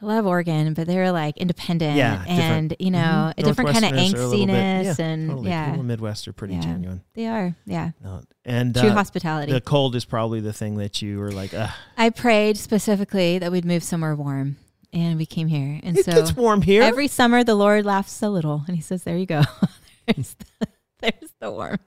I 0.00 0.04
love 0.06 0.26
Oregon, 0.26 0.74
but 0.74 0.86
they're 0.86 1.10
like 1.10 1.36
independent 1.38 1.96
Yeah, 1.96 2.18
different. 2.18 2.40
and, 2.40 2.76
you 2.78 2.90
know, 2.90 2.98
Mhm. 2.98 3.38
a 3.38 3.42
different 3.42 3.70
kind 3.70 3.84
of 3.84 3.92
Northwesterners 3.92 4.14
are 4.14 4.18
a 4.18 4.28
angstiness. 4.46 4.98
yeah, 4.98 5.04
and 5.06 5.28
Totally. 5.30 5.48
yeah, 5.50 5.64
People 5.66 5.80
in 5.80 5.86
Midwest 5.86 6.28
are 6.28 6.32
pretty 6.32 6.54
Yeah. 6.54 6.60
genuine. 6.60 7.00
they 7.14 7.26
are. 7.26 7.54
Yeah. 7.66 7.90
No. 8.04 8.20
And 8.44 8.74
True 8.76 8.90
uh, 8.90 8.92
hospitality. 8.92 9.50
the 9.52 9.60
cold 9.60 9.96
is 9.96 10.04
probably 10.04 10.40
the 10.40 10.52
thing 10.52 10.76
that 10.76 11.00
you 11.02 11.18
were 11.18 11.32
like, 11.32 11.52
Ugh. 11.54 11.70
I 11.96 12.10
prayed 12.10 12.56
specifically 12.58 13.38
that 13.38 13.50
we'd 13.50 13.64
move 13.64 13.82
somewhere 13.82 14.14
warm 14.14 14.56
and 14.92 15.18
we 15.18 15.26
came 15.26 15.48
here. 15.48 15.80
And 15.82 15.98
it 15.98 16.04
so 16.04 16.12
gets 16.12 16.36
warm 16.36 16.62
here. 16.62 16.82
every 16.82 17.08
summer 17.08 17.42
the 17.42 17.54
Lord 17.56 17.84
laughs 17.84 18.22
a 18.22 18.28
little 18.28 18.62
and 18.68 18.76
he 18.76 18.82
says, 18.82 19.02
there 19.02 19.16
you 19.16 19.26
go. 19.26 19.42
there's, 20.06 20.34
the, 20.60 20.68
there's 21.00 21.32
the 21.40 21.50
warmth. 21.50 21.80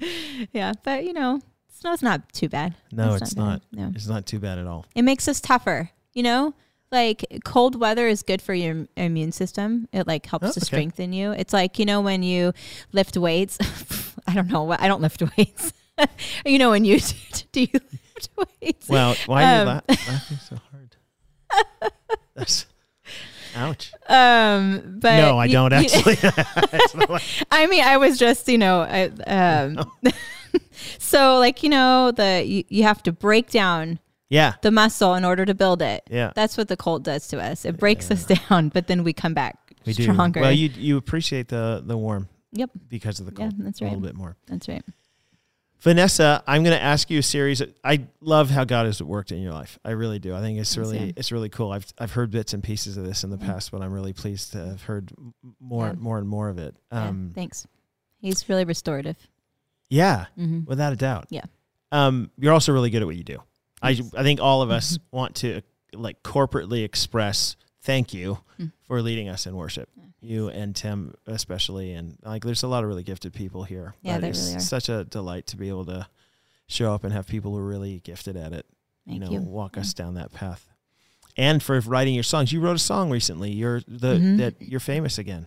yeah. 0.52 0.72
But 0.82 1.04
you 1.04 1.12
know, 1.12 1.40
snow's 1.80 2.02
not 2.02 2.32
too 2.32 2.48
bad. 2.48 2.74
no, 2.92 3.14
it's, 3.14 3.34
bad. 3.34 3.42
not. 3.44 3.62
No. 3.72 3.92
It's 3.94 4.06
not 4.08 4.26
too 4.26 4.38
bad 4.38 4.58
at 4.58 4.66
all. 4.66 4.84
It 4.94 5.02
makes 5.02 5.28
us 5.28 5.40
tougher, 5.40 5.90
you 6.12 6.22
know? 6.22 6.54
Like 6.90 7.24
cold 7.44 7.78
weather 7.78 8.08
is 8.08 8.22
good 8.22 8.40
for 8.40 8.54
your 8.54 8.86
immune 8.96 9.30
system. 9.32 9.88
It 9.92 10.06
like 10.06 10.24
helps 10.24 10.46
Oh, 10.46 10.52
to 10.52 10.58
okay. 10.60 10.64
strengthen 10.64 11.12
you. 11.12 11.32
It's 11.32 11.52
like, 11.52 11.78
you 11.78 11.84
know, 11.84 12.00
when 12.00 12.22
you 12.22 12.52
lift 12.92 13.16
weights, 13.16 13.58
I 14.26 14.34
don't 14.34 14.48
know 14.48 14.62
what 14.62 14.80
I 14.80 14.88
don't 14.88 15.02
lift 15.02 15.22
weights. 15.36 15.72
you 16.46 16.58
know, 16.58 16.70
when 16.70 16.84
you 16.86 16.98
do 17.52 17.60
you 17.60 17.68
lift 17.72 18.28
weights? 18.62 18.88
Well, 18.88 19.16
why 19.26 19.44
are 19.44 19.54
you 19.56 19.60
Um, 19.60 19.66
la- 19.66 19.80
laughing 19.88 20.38
so 20.38 20.56
hard? 20.70 20.96
That's, 22.34 22.66
ouch. 23.58 23.92
Um, 24.08 24.98
but 25.00 25.16
no, 25.18 25.38
I 25.38 25.44
you- 25.46 25.52
don't 25.52 25.72
actually. 25.72 26.14
It's 26.22 26.94
not 26.94 27.10
like- 27.10 27.22
I 27.50 27.66
mean, 27.66 27.82
I 27.84 27.96
was 27.98 28.18
just, 28.18 28.48
you 28.48 28.58
know, 28.58 28.80
I, 28.80 29.04
um, 29.26 29.90
so 30.98 31.38
like, 31.38 31.62
you 31.62 31.68
know, 31.68 32.10
the, 32.12 32.42
you, 32.44 32.64
you 32.68 32.82
have 32.84 33.02
to 33.04 33.12
break 33.12 33.50
down 33.50 33.98
yeah, 34.30 34.54
the 34.62 34.70
muscle 34.70 35.14
in 35.14 35.24
order 35.24 35.44
to 35.46 35.54
build 35.54 35.80
it. 35.82 36.02
yeah. 36.10 36.32
That's 36.34 36.56
what 36.56 36.68
the 36.68 36.76
cold 36.76 37.02
does 37.04 37.28
to 37.28 37.40
us. 37.40 37.64
It 37.64 37.78
breaks 37.78 38.10
us 38.10 38.24
down, 38.48 38.68
but 38.68 38.86
then 38.86 39.02
we 39.04 39.12
come 39.12 39.32
back 39.34 39.56
We 39.86 39.92
do. 39.94 40.02
stronger. 40.04 40.40
Well, 40.40 40.52
you 40.52 40.68
you 40.76 40.96
appreciate 40.98 41.48
the 41.48 41.82
the 41.84 41.96
warm 41.96 42.28
Yep. 42.52 42.70
because 42.88 43.20
of 43.20 43.26
the 43.26 43.32
Yeah, 43.32 43.48
cold. 43.50 43.54
that's 43.64 43.80
A 43.80 43.84
little 43.84 44.00
bit 44.00 44.14
more. 44.14 44.36
That's 44.46 44.68
right. 44.68 44.82
Vanessa, 45.80 46.42
I'm 46.46 46.64
going 46.64 46.76
to 46.76 46.82
ask 46.82 47.08
you 47.08 47.20
a 47.20 47.22
series. 47.22 47.62
I 47.84 48.06
love 48.20 48.50
how 48.50 48.64
God 48.64 48.86
has 48.86 49.00
worked 49.02 49.30
in 49.30 49.40
your 49.40 49.52
life. 49.52 49.78
I 49.84 49.90
really 49.92 50.18
do. 50.18 50.34
I 50.34 50.40
think 50.40 50.58
it's 50.58 50.76
really 50.76 50.98
yeah. 50.98 51.12
it's 51.16 51.30
really 51.30 51.48
cool. 51.48 51.70
I've 51.70 51.86
I've 51.98 52.12
heard 52.12 52.30
bits 52.32 52.52
and 52.52 52.62
pieces 52.62 52.96
of 52.96 53.04
this 53.04 53.22
in 53.22 53.30
the 53.30 53.38
Yeah. 53.38 53.46
past, 53.46 53.70
but 53.70 53.80
I'm 53.80 53.92
really 53.92 54.12
pleased 54.12 54.52
to 54.52 54.66
have 54.66 54.82
heard 54.82 55.12
more 55.60 55.86
Yeah. 55.88 55.92
more 55.94 56.18
and 56.18 56.28
more 56.28 56.48
of 56.48 56.58
it. 56.58 56.74
Yeah, 56.92 57.08
Um, 57.08 57.32
thanks. 57.34 57.66
He's 58.20 58.48
really 58.48 58.64
restorative. 58.64 59.16
yeah, 59.88 60.26
Mm-hmm. 60.36 60.64
without 60.66 60.92
a 60.92 60.96
doubt. 60.96 61.26
Yeah. 61.30 61.44
Um, 61.92 62.30
you're 62.36 62.52
also 62.52 62.72
really 62.72 62.90
good 62.90 63.02
at 63.02 63.06
what 63.06 63.16
you 63.16 63.24
do. 63.24 63.38
I 63.80 63.90
I 64.16 64.22
think 64.24 64.40
all 64.40 64.62
of 64.62 64.70
us 64.72 64.98
want 65.12 65.36
to 65.36 65.62
like 65.94 66.22
corporately 66.24 66.82
express 66.84 67.54
thank 67.88 68.12
you 68.14 68.38
Mm. 68.60 68.72
for 68.86 69.00
leading 69.02 69.28
us 69.28 69.46
in 69.46 69.56
worship. 69.56 69.88
You 70.20 70.48
and 70.48 70.74
Tim 70.76 71.14
especially, 71.26 71.92
and 71.94 72.16
like 72.24 72.44
there's 72.44 72.62
a 72.64 72.68
lot 72.68 72.82
of 72.84 72.88
really 72.88 73.02
gifted 73.04 73.32
people 73.32 73.64
here. 73.64 73.94
Yeah, 74.02 74.18
there 74.18 74.30
it's 74.30 74.40
really 74.42 74.56
are. 74.56 74.60
such 74.60 74.88
a 74.88 75.04
delight 75.04 75.46
to 75.48 75.56
be 75.56 75.68
able 75.68 75.86
to 75.86 76.06
show 76.66 76.92
up 76.92 77.04
and 77.04 77.12
have 77.12 77.26
people 77.26 77.52
who 77.52 77.58
are 77.58 77.66
really 77.66 78.00
gifted 78.00 78.36
at 78.36 78.52
it. 78.52 78.66
Thank 79.06 79.24
you 79.24 79.30
you. 79.30 79.38
know, 79.40 79.46
walk 79.48 79.76
Yeah. 79.76 79.82
us 79.82 79.94
down 79.94 80.14
that 80.14 80.32
path. 80.32 80.68
And 81.36 81.62
for 81.62 81.78
writing 81.80 82.14
your 82.14 82.24
songs, 82.24 82.52
you 82.52 82.60
wrote 82.60 82.74
a 82.76 82.80
song 82.80 83.10
recently. 83.10 83.52
You're 83.52 83.80
the 83.86 84.14
Mhm. 84.18 84.38
that 84.38 84.54
you're 84.60 84.80
famous 84.80 85.18
again. 85.18 85.46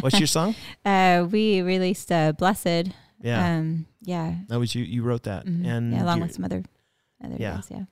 What's 0.00 0.18
your 0.18 0.26
song? 0.26 0.54
uh, 0.84 1.26
we 1.30 1.60
released 1.60 2.10
uh, 2.10 2.32
"Blessed" 2.32 2.90
Yeah. 3.22 3.58
Um, 3.58 3.86
yeah. 4.00 4.36
That 4.48 4.58
was 4.58 4.74
you. 4.74 4.82
You 4.84 5.02
wrote 5.02 5.24
that, 5.24 5.44
Mhm. 5.44 5.66
and 5.66 5.92
yeah, 5.92 6.02
along 6.04 6.20
with 6.20 6.32
some 6.32 6.44
other 6.44 6.62
other 7.22 7.36
Yeah. 7.38 7.56
guys. 7.56 7.68
Yeah. 7.70 7.84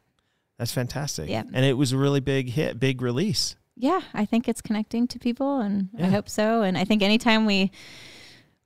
That's 0.59 0.73
fantastic. 0.73 1.29
Yeah. 1.29 1.43
and 1.53 1.65
it 1.65 1.75
was 1.77 1.93
a 1.93 1.99
really 1.99 2.21
big 2.21 2.49
hit, 2.51 2.79
big 2.81 3.03
release. 3.03 3.57
Yeah, 3.77 4.01
I 4.15 4.25
think 4.25 4.49
it's 4.49 4.63
connecting 4.63 5.07
to 5.09 5.19
people, 5.19 5.61
and 5.61 5.91
Yeah. 5.95 6.07
I 6.07 6.09
hope 6.09 6.29
so. 6.29 6.63
And 6.63 6.79
I 6.79 6.85
think 6.85 7.03
anytime 7.03 7.45
we 7.47 7.71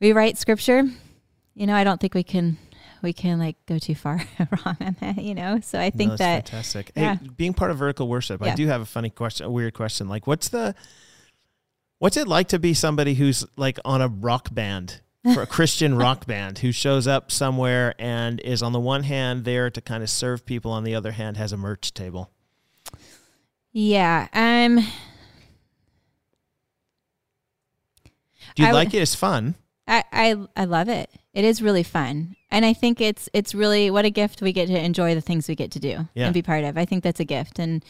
we 0.01 0.13
write 0.13 0.39
scripture, 0.39 0.85
you 1.55 1.67
know, 1.67 1.75
I 1.75 1.83
don't 1.85 2.01
think 2.01 2.15
we 2.15 2.23
can 2.23 2.57
we 3.03 3.13
can 3.13 3.39
like 3.39 3.57
go 3.67 3.79
too 3.79 3.95
far 3.97 4.23
wrong 4.39 4.77
on 4.81 4.97
that. 5.01 5.19
You 5.19 5.35
know, 5.35 5.59
so 5.61 5.79
I 5.81 5.87
No, 5.87 5.91
think 5.97 6.11
that's 6.11 6.19
that 6.21 6.49
fantastic. 6.49 6.93
yeah. 6.97 7.17
Hey, 7.17 7.29
being 7.37 7.55
part 7.55 7.71
of 7.73 7.79
vertical 7.79 8.07
worship, 8.09 8.41
I 8.43 8.55
do 8.55 8.67
have 8.69 8.81
a 8.83 8.87
funny 8.87 9.11
question, 9.11 9.47
a 9.47 9.51
weird 9.51 9.75
question. 9.75 10.09
Like, 10.09 10.27
what's 10.29 10.49
the 10.51 10.75
what's 11.99 12.17
it 12.17 12.29
like 12.29 12.49
to 12.49 12.59
be 12.59 12.73
somebody 12.75 13.15
who's 13.15 13.45
like 13.57 13.79
on 13.85 14.01
a 14.01 14.09
rock 14.09 14.55
band? 14.55 15.01
For 15.35 15.43
a 15.43 15.47
Christian 15.47 15.97
rock 15.97 16.27
band 16.27 16.61
who 16.61 16.73
shows 16.73 17.07
up 17.07 17.31
somewhere 17.31 17.95
and 17.99 18.41
is 18.41 18.63
on 18.63 18.73
the 18.73 18.81
one 18.81 19.03
hand 19.03 19.45
there 19.45 19.69
to 19.69 19.81
kind 19.83 20.03
of 20.03 20.09
serve 20.09 20.47
people, 20.47 20.71
on 20.73 20.83
the 20.83 20.95
other 20.95 21.13
hand 21.13 21.37
has 21.37 21.53
a 21.53 21.59
merch 21.59 21.93
table. 21.93 22.31
yeah, 23.73 24.29
um, 24.33 24.77
Do 28.55 28.63
you 28.63 28.69
I 28.69 28.73
like 28.73 28.95
it? 28.95 29.03
It's 29.03 29.15
fun. 29.15 29.55
I, 29.87 30.05
I 30.13 30.37
I 30.57 30.65
love 30.65 30.89
it. 30.89 31.11
It 31.35 31.45
is 31.45 31.61
really 31.63 31.83
fun, 31.83 32.37
and 32.51 32.65
I 32.65 32.73
think 32.73 33.01
it's 33.01 33.29
it's 33.33 33.55
really 33.55 33.91
what 33.91 34.05
a 34.05 34.11
gift 34.11 34.41
we 34.43 34.53
get 34.53 34.69
to 34.69 34.79
enjoy 34.85 35.15
the 35.15 35.21
things 35.21 35.49
we 35.49 35.55
get 35.55 35.71
to 35.73 35.79
do 35.81 36.09
Yeah. 36.15 36.27
and 36.27 36.35
be 36.35 36.43
part 36.43 36.65
of. 36.65 36.79
I 36.79 36.85
think 36.85 37.05
that's 37.05 37.21
a 37.21 37.25
gift, 37.25 37.59
and 37.59 37.85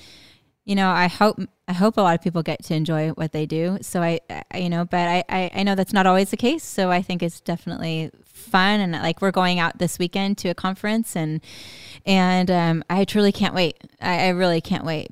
you 0.65 0.75
know, 0.75 0.91
I 0.91 1.09
hope 1.09 1.39
I 1.67 1.73
hope 1.73 1.97
a 1.97 2.01
lot 2.03 2.15
of 2.15 2.23
people 2.23 2.43
get 2.43 2.63
to 2.65 2.75
enjoy 2.75 3.11
what 3.11 3.33
they 3.33 3.47
do. 3.47 3.79
So 3.81 4.03
I, 4.03 4.21
I 4.51 4.59
you 4.59 4.69
know, 4.69 4.85
but 4.85 5.09
I, 5.09 5.25
I 5.29 5.51
I 5.55 5.63
know 5.63 5.75
that's 5.75 5.93
not 5.93 6.07
always 6.07 6.31
the 6.31 6.37
case. 6.37 6.63
So 6.65 6.91
I 6.91 7.03
think 7.03 7.23
it's 7.23 7.41
definitely 7.41 8.11
fun, 8.25 8.81
and 8.81 8.93
like 8.93 9.21
we're 9.23 9.31
going 9.31 9.59
out 9.59 9.79
this 9.79 9.99
weekend 9.99 10.39
to 10.39 10.49
a 10.51 10.55
conference, 10.55 11.17
and 11.17 11.41
and 12.07 12.51
um, 12.51 12.85
I 12.91 13.05
truly 13.05 13.33
can't 13.33 13.55
wait. 13.55 13.79
I, 14.01 14.27
I 14.27 14.29
really 14.31 14.61
can't 14.61 14.85
wait. 14.85 15.09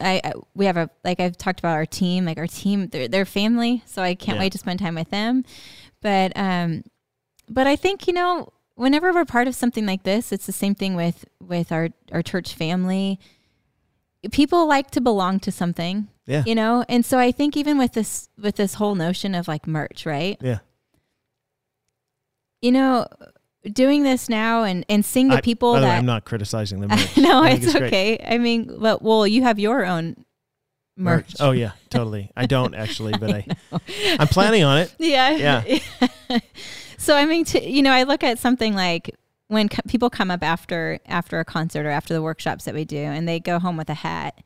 I 0.00 0.32
we 0.54 0.64
have 0.66 0.76
a 0.78 0.90
like 1.04 1.20
I've 1.20 1.36
talked 1.36 1.60
about 1.60 1.74
our 1.74 1.86
team, 1.86 2.24
like 2.24 2.38
our 2.38 2.46
team, 2.46 2.88
they're, 2.88 3.08
they're 3.08 3.24
family, 3.26 3.82
so 3.86 4.02
I 4.02 4.14
can't 4.14 4.36
Yeah. 4.36 4.44
wait 4.44 4.52
to 4.52 4.58
spend 4.58 4.80
time 4.80 4.94
with 4.94 5.10
them. 5.10 5.44
But 6.00 6.32
um, 6.36 6.82
but 7.48 7.66
I 7.66 7.76
think 7.76 8.06
you 8.06 8.14
know, 8.14 8.52
whenever 8.74 9.12
we're 9.12 9.24
part 9.26 9.48
of 9.48 9.54
something 9.54 9.84
like 9.86 10.02
this, 10.02 10.32
it's 10.32 10.46
the 10.46 10.52
same 10.52 10.74
thing 10.74 10.96
with 10.96 11.24
with 11.40 11.72
our 11.72 11.90
our 12.10 12.22
church 12.22 12.54
family. 12.54 13.20
People 14.32 14.66
like 14.66 14.90
to 14.92 15.00
belong 15.00 15.40
to 15.40 15.52
something, 15.52 16.08
Yeah. 16.26 16.42
you 16.46 16.54
know, 16.54 16.84
and 16.88 17.04
so 17.04 17.18
I 17.18 17.32
think 17.32 17.56
even 17.56 17.78
with 17.78 17.92
this 17.92 18.28
with 18.38 18.56
this 18.56 18.74
whole 18.74 18.94
notion 18.94 19.34
of 19.34 19.48
like 19.48 19.66
merch, 19.66 20.06
right? 20.06 20.36
Yeah. 20.40 20.58
You 22.62 22.72
know, 22.72 23.06
doing 23.72 24.02
this 24.02 24.28
now 24.28 24.64
and 24.64 24.84
and 24.88 25.04
seeing 25.04 25.28
the 25.28 25.36
I- 25.36 25.40
people 25.40 25.72
the 25.74 25.80
way, 25.80 25.86
that 25.88 25.98
I'm 25.98 26.06
not 26.06 26.24
criticizing 26.24 26.80
them. 26.80 26.90
no, 27.16 27.42
I 27.42 27.56
think 27.56 27.64
it's, 27.64 27.74
okay. 27.76 28.24
I 28.26 28.38
mean, 28.38 28.80
well, 28.80 28.98
well, 29.00 29.26
you 29.26 29.42
have 29.42 29.58
your 29.58 29.84
own 29.84 30.24
merch. 30.96 31.34
Oh 31.40 31.52
yeah, 31.52 31.72
totally. 31.90 32.30
I 32.36 32.46
don't 32.46 32.74
actually, 32.84 33.12
but 33.18 33.30
I, 33.32 33.46
I'm 34.18 34.28
planning 34.28 34.62
on 34.64 34.78
it. 34.78 34.94
Yeah. 34.98 35.62
Yeah. 35.62 36.38
so 36.98 37.16
I 37.16 37.26
mean, 37.26 37.44
to, 37.46 37.62
you 37.70 37.82
know, 37.82 37.92
I 37.92 38.04
look 38.04 38.24
at 38.24 38.38
something 38.38 38.74
like 38.74 39.14
when 39.48 39.68
co- 39.68 39.82
people 39.88 40.10
come 40.10 40.30
up 40.30 40.42
after 40.42 40.98
after 41.06 41.38
a 41.40 41.44
concert 41.44 41.86
or 41.86 41.90
after 41.90 42.14
the 42.14 42.22
workshops 42.22 42.64
that 42.64 42.74
we 42.74 42.84
do, 42.84 42.96
and 42.98 43.28
they 43.28 43.40
go 43.40 43.58
home 43.58 43.76
with 43.76 43.88
a 43.90 43.94
hat. 43.94 44.42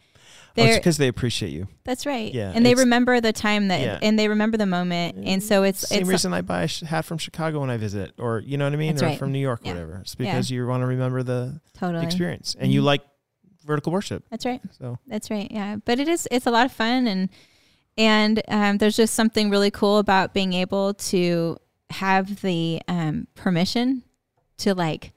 Oh, 0.59 0.65
it's 0.65 0.79
because 0.79 0.99
they 0.99 1.07
appreciate 1.09 1.51
you. 1.53 1.69
that's 1.85 2.05
right. 2.05 2.35
Yeah, 2.35 2.53
and 2.55 2.67
they 2.67 2.75
remember 2.75 3.21
the 3.21 3.33
time 3.33 3.69
that, 3.69 3.81
Yeah. 3.81 3.99
and 4.03 4.19
they 4.19 4.27
remember 4.29 4.57
the 4.57 4.67
moment, 4.67 5.17
and 5.25 5.41
so 5.43 5.63
it's 5.63 5.89
Same 5.89 6.01
it's 6.01 6.09
reason 6.11 6.35
I 6.35 6.41
buy 6.41 6.65
a 6.65 6.87
hat 6.87 7.05
from 7.05 7.19
Chicago 7.19 7.61
when 7.61 7.71
I 7.71 7.77
visit, 7.77 8.13
or 8.19 8.41
you 8.41 8.59
know 8.59 8.65
what 8.67 8.73
I 8.73 8.77
mean, 8.77 8.99
or 9.01 9.07
right. 9.07 9.19
from 9.19 9.31
New 9.33 9.39
York, 9.39 9.61
Yeah. 9.63 9.73
whatever. 9.75 9.99
It's 10.03 10.17
because 10.17 10.51
you 10.51 10.67
want 10.67 10.83
to 10.83 10.87
remember 10.87 11.23
the 11.23 11.61
totally 11.79 12.05
experience, 12.05 12.57
and 12.59 12.73
you 12.73 12.81
Mhm. 12.83 12.85
like 12.85 13.03
vertical 13.65 13.93
worship. 13.93 14.25
That's 14.31 14.45
right. 14.45 14.61
So 14.79 14.99
That's 15.07 15.31
right. 15.31 15.49
Yeah, 15.51 15.77
but 15.85 16.01
it 16.01 16.09
is. 16.09 16.27
It's 16.33 16.47
a 16.47 16.51
lot 16.51 16.67
of 16.67 16.73
fun, 16.73 17.07
and 17.07 17.29
and 17.97 18.43
um, 18.49 18.79
there's 18.79 18.97
just 18.97 19.15
something 19.15 19.51
really 19.51 19.71
cool 19.71 19.99
about 19.99 20.35
being 20.35 20.53
able 20.53 20.95
to 20.95 21.59
have 21.91 22.41
the 22.43 22.81
um, 22.89 23.29
permission 23.35 24.03
to 24.61 24.75
like 24.75 25.13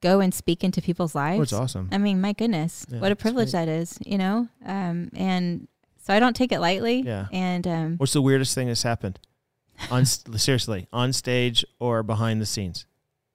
go 0.00 0.20
and 0.20 0.32
speak 0.32 0.62
into 0.64 0.80
people's 0.80 1.14
lives. 1.14 1.38
oh, 1.38 1.42
it's 1.42 1.52
awesome. 1.52 1.88
I 1.92 1.98
mean, 1.98 2.20
my 2.20 2.32
goodness, 2.32 2.86
Yeah, 2.88 3.00
what 3.00 3.12
a 3.12 3.16
privilege 3.16 3.52
that 3.52 3.68
is, 3.68 3.98
you 4.04 4.18
know? 4.18 4.48
Um, 4.64 5.10
and 5.14 5.68
so 6.02 6.14
I 6.14 6.20
don't 6.20 6.34
take 6.34 6.52
it 6.52 6.60
lightly. 6.60 7.00
Yeah. 7.00 7.26
And 7.32 7.66
um, 7.66 7.96
What's 7.96 8.12
the 8.12 8.22
weirdest 8.22 8.54
thing 8.54 8.68
that's 8.68 8.82
happened? 8.82 9.18
On 9.90 10.04
seriously, 10.38 10.88
on 10.92 11.12
stage 11.12 11.64
or 11.78 12.02
behind 12.02 12.40
the 12.40 12.46
scenes? 12.46 12.86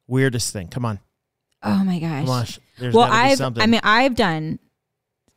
Weirdest 0.07 0.51
thing. 0.51 0.67
Come 0.67 0.83
on, 0.83 0.99
oh 1.63 1.83
my 1.83 1.99
gosh. 1.99 2.25
come 2.25 2.29
on. 2.29 2.45
There's 2.77 2.93
well, 2.93 3.09
I've, 3.09 3.37
something. 3.37 3.63
I 3.63 3.67
mean, 3.67 3.79
I've 3.83 4.15
done, 4.15 4.59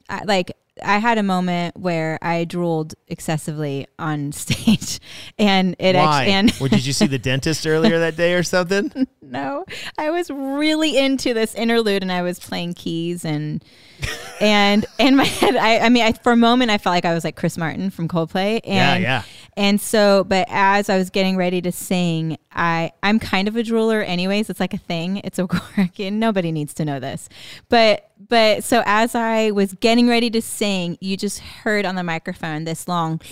I, 0.08 0.24
like, 0.24 0.50
I 0.84 0.98
had 0.98 1.18
a 1.18 1.22
moment 1.22 1.76
where 1.76 2.18
I 2.20 2.44
drooled 2.44 2.94
excessively 3.08 3.86
on 3.98 4.32
stage, 4.32 5.00
and 5.38 5.74
it 5.78 5.96
why? 5.96 6.24
actually, 6.26 6.32
and 6.32 6.56
or 6.60 6.68
did 6.68 6.86
you 6.86 6.92
see 6.92 7.06
the 7.06 7.18
dentist 7.30 7.66
earlier 7.66 7.98
that 7.98 8.16
day 8.16 8.34
or 8.34 8.42
something? 8.42 9.06
no, 9.22 9.64
I 9.98 10.10
was 10.10 10.30
really 10.30 10.96
into 10.96 11.34
this 11.34 11.54
interlude, 11.54 12.02
and 12.02 12.12
I 12.12 12.22
was 12.22 12.38
playing 12.38 12.74
keys 12.74 13.24
and. 13.24 13.64
And 14.40 14.86
in 14.98 15.16
my 15.16 15.24
head, 15.24 15.56
I, 15.56 15.78
I 15.78 15.88
mean, 15.88 16.04
I, 16.04 16.12
for 16.12 16.32
a 16.32 16.36
moment, 16.36 16.70
I 16.70 16.78
felt 16.78 16.92
like 16.92 17.04
I 17.04 17.14
was 17.14 17.24
like 17.24 17.36
Chris 17.36 17.56
Martin 17.56 17.90
from 17.90 18.08
Coldplay. 18.08 18.60
yeah, 18.64 18.94
And 18.94 19.02
yeah. 19.02 19.22
And 19.58 19.80
so, 19.80 20.24
but 20.24 20.46
as 20.50 20.90
I 20.90 20.98
was 20.98 21.08
getting 21.08 21.36
ready 21.38 21.62
to 21.62 21.72
sing, 21.72 22.36
I 22.52 22.92
I'm 23.02 23.18
kind 23.18 23.48
of 23.48 23.56
a 23.56 23.62
drooler, 23.62 24.06
anyways. 24.06 24.50
It's 24.50 24.60
like 24.60 24.74
a 24.74 24.78
thing. 24.78 25.22
It's 25.24 25.38
a 25.38 25.46
quirk, 25.48 25.98
and 25.98 26.20
nobody 26.20 26.52
needs 26.52 26.74
to 26.74 26.84
know 26.84 27.00
this. 27.00 27.28
But 27.70 28.10
but 28.28 28.64
so 28.64 28.82
as 28.84 29.14
I 29.14 29.52
was 29.52 29.72
getting 29.74 30.08
ready 30.08 30.28
to 30.30 30.42
sing, 30.42 30.98
you 31.00 31.16
just 31.16 31.38
heard 31.38 31.86
on 31.86 31.94
the 31.94 32.04
microphone 32.04 32.64
this 32.64 32.86
long. 32.86 33.20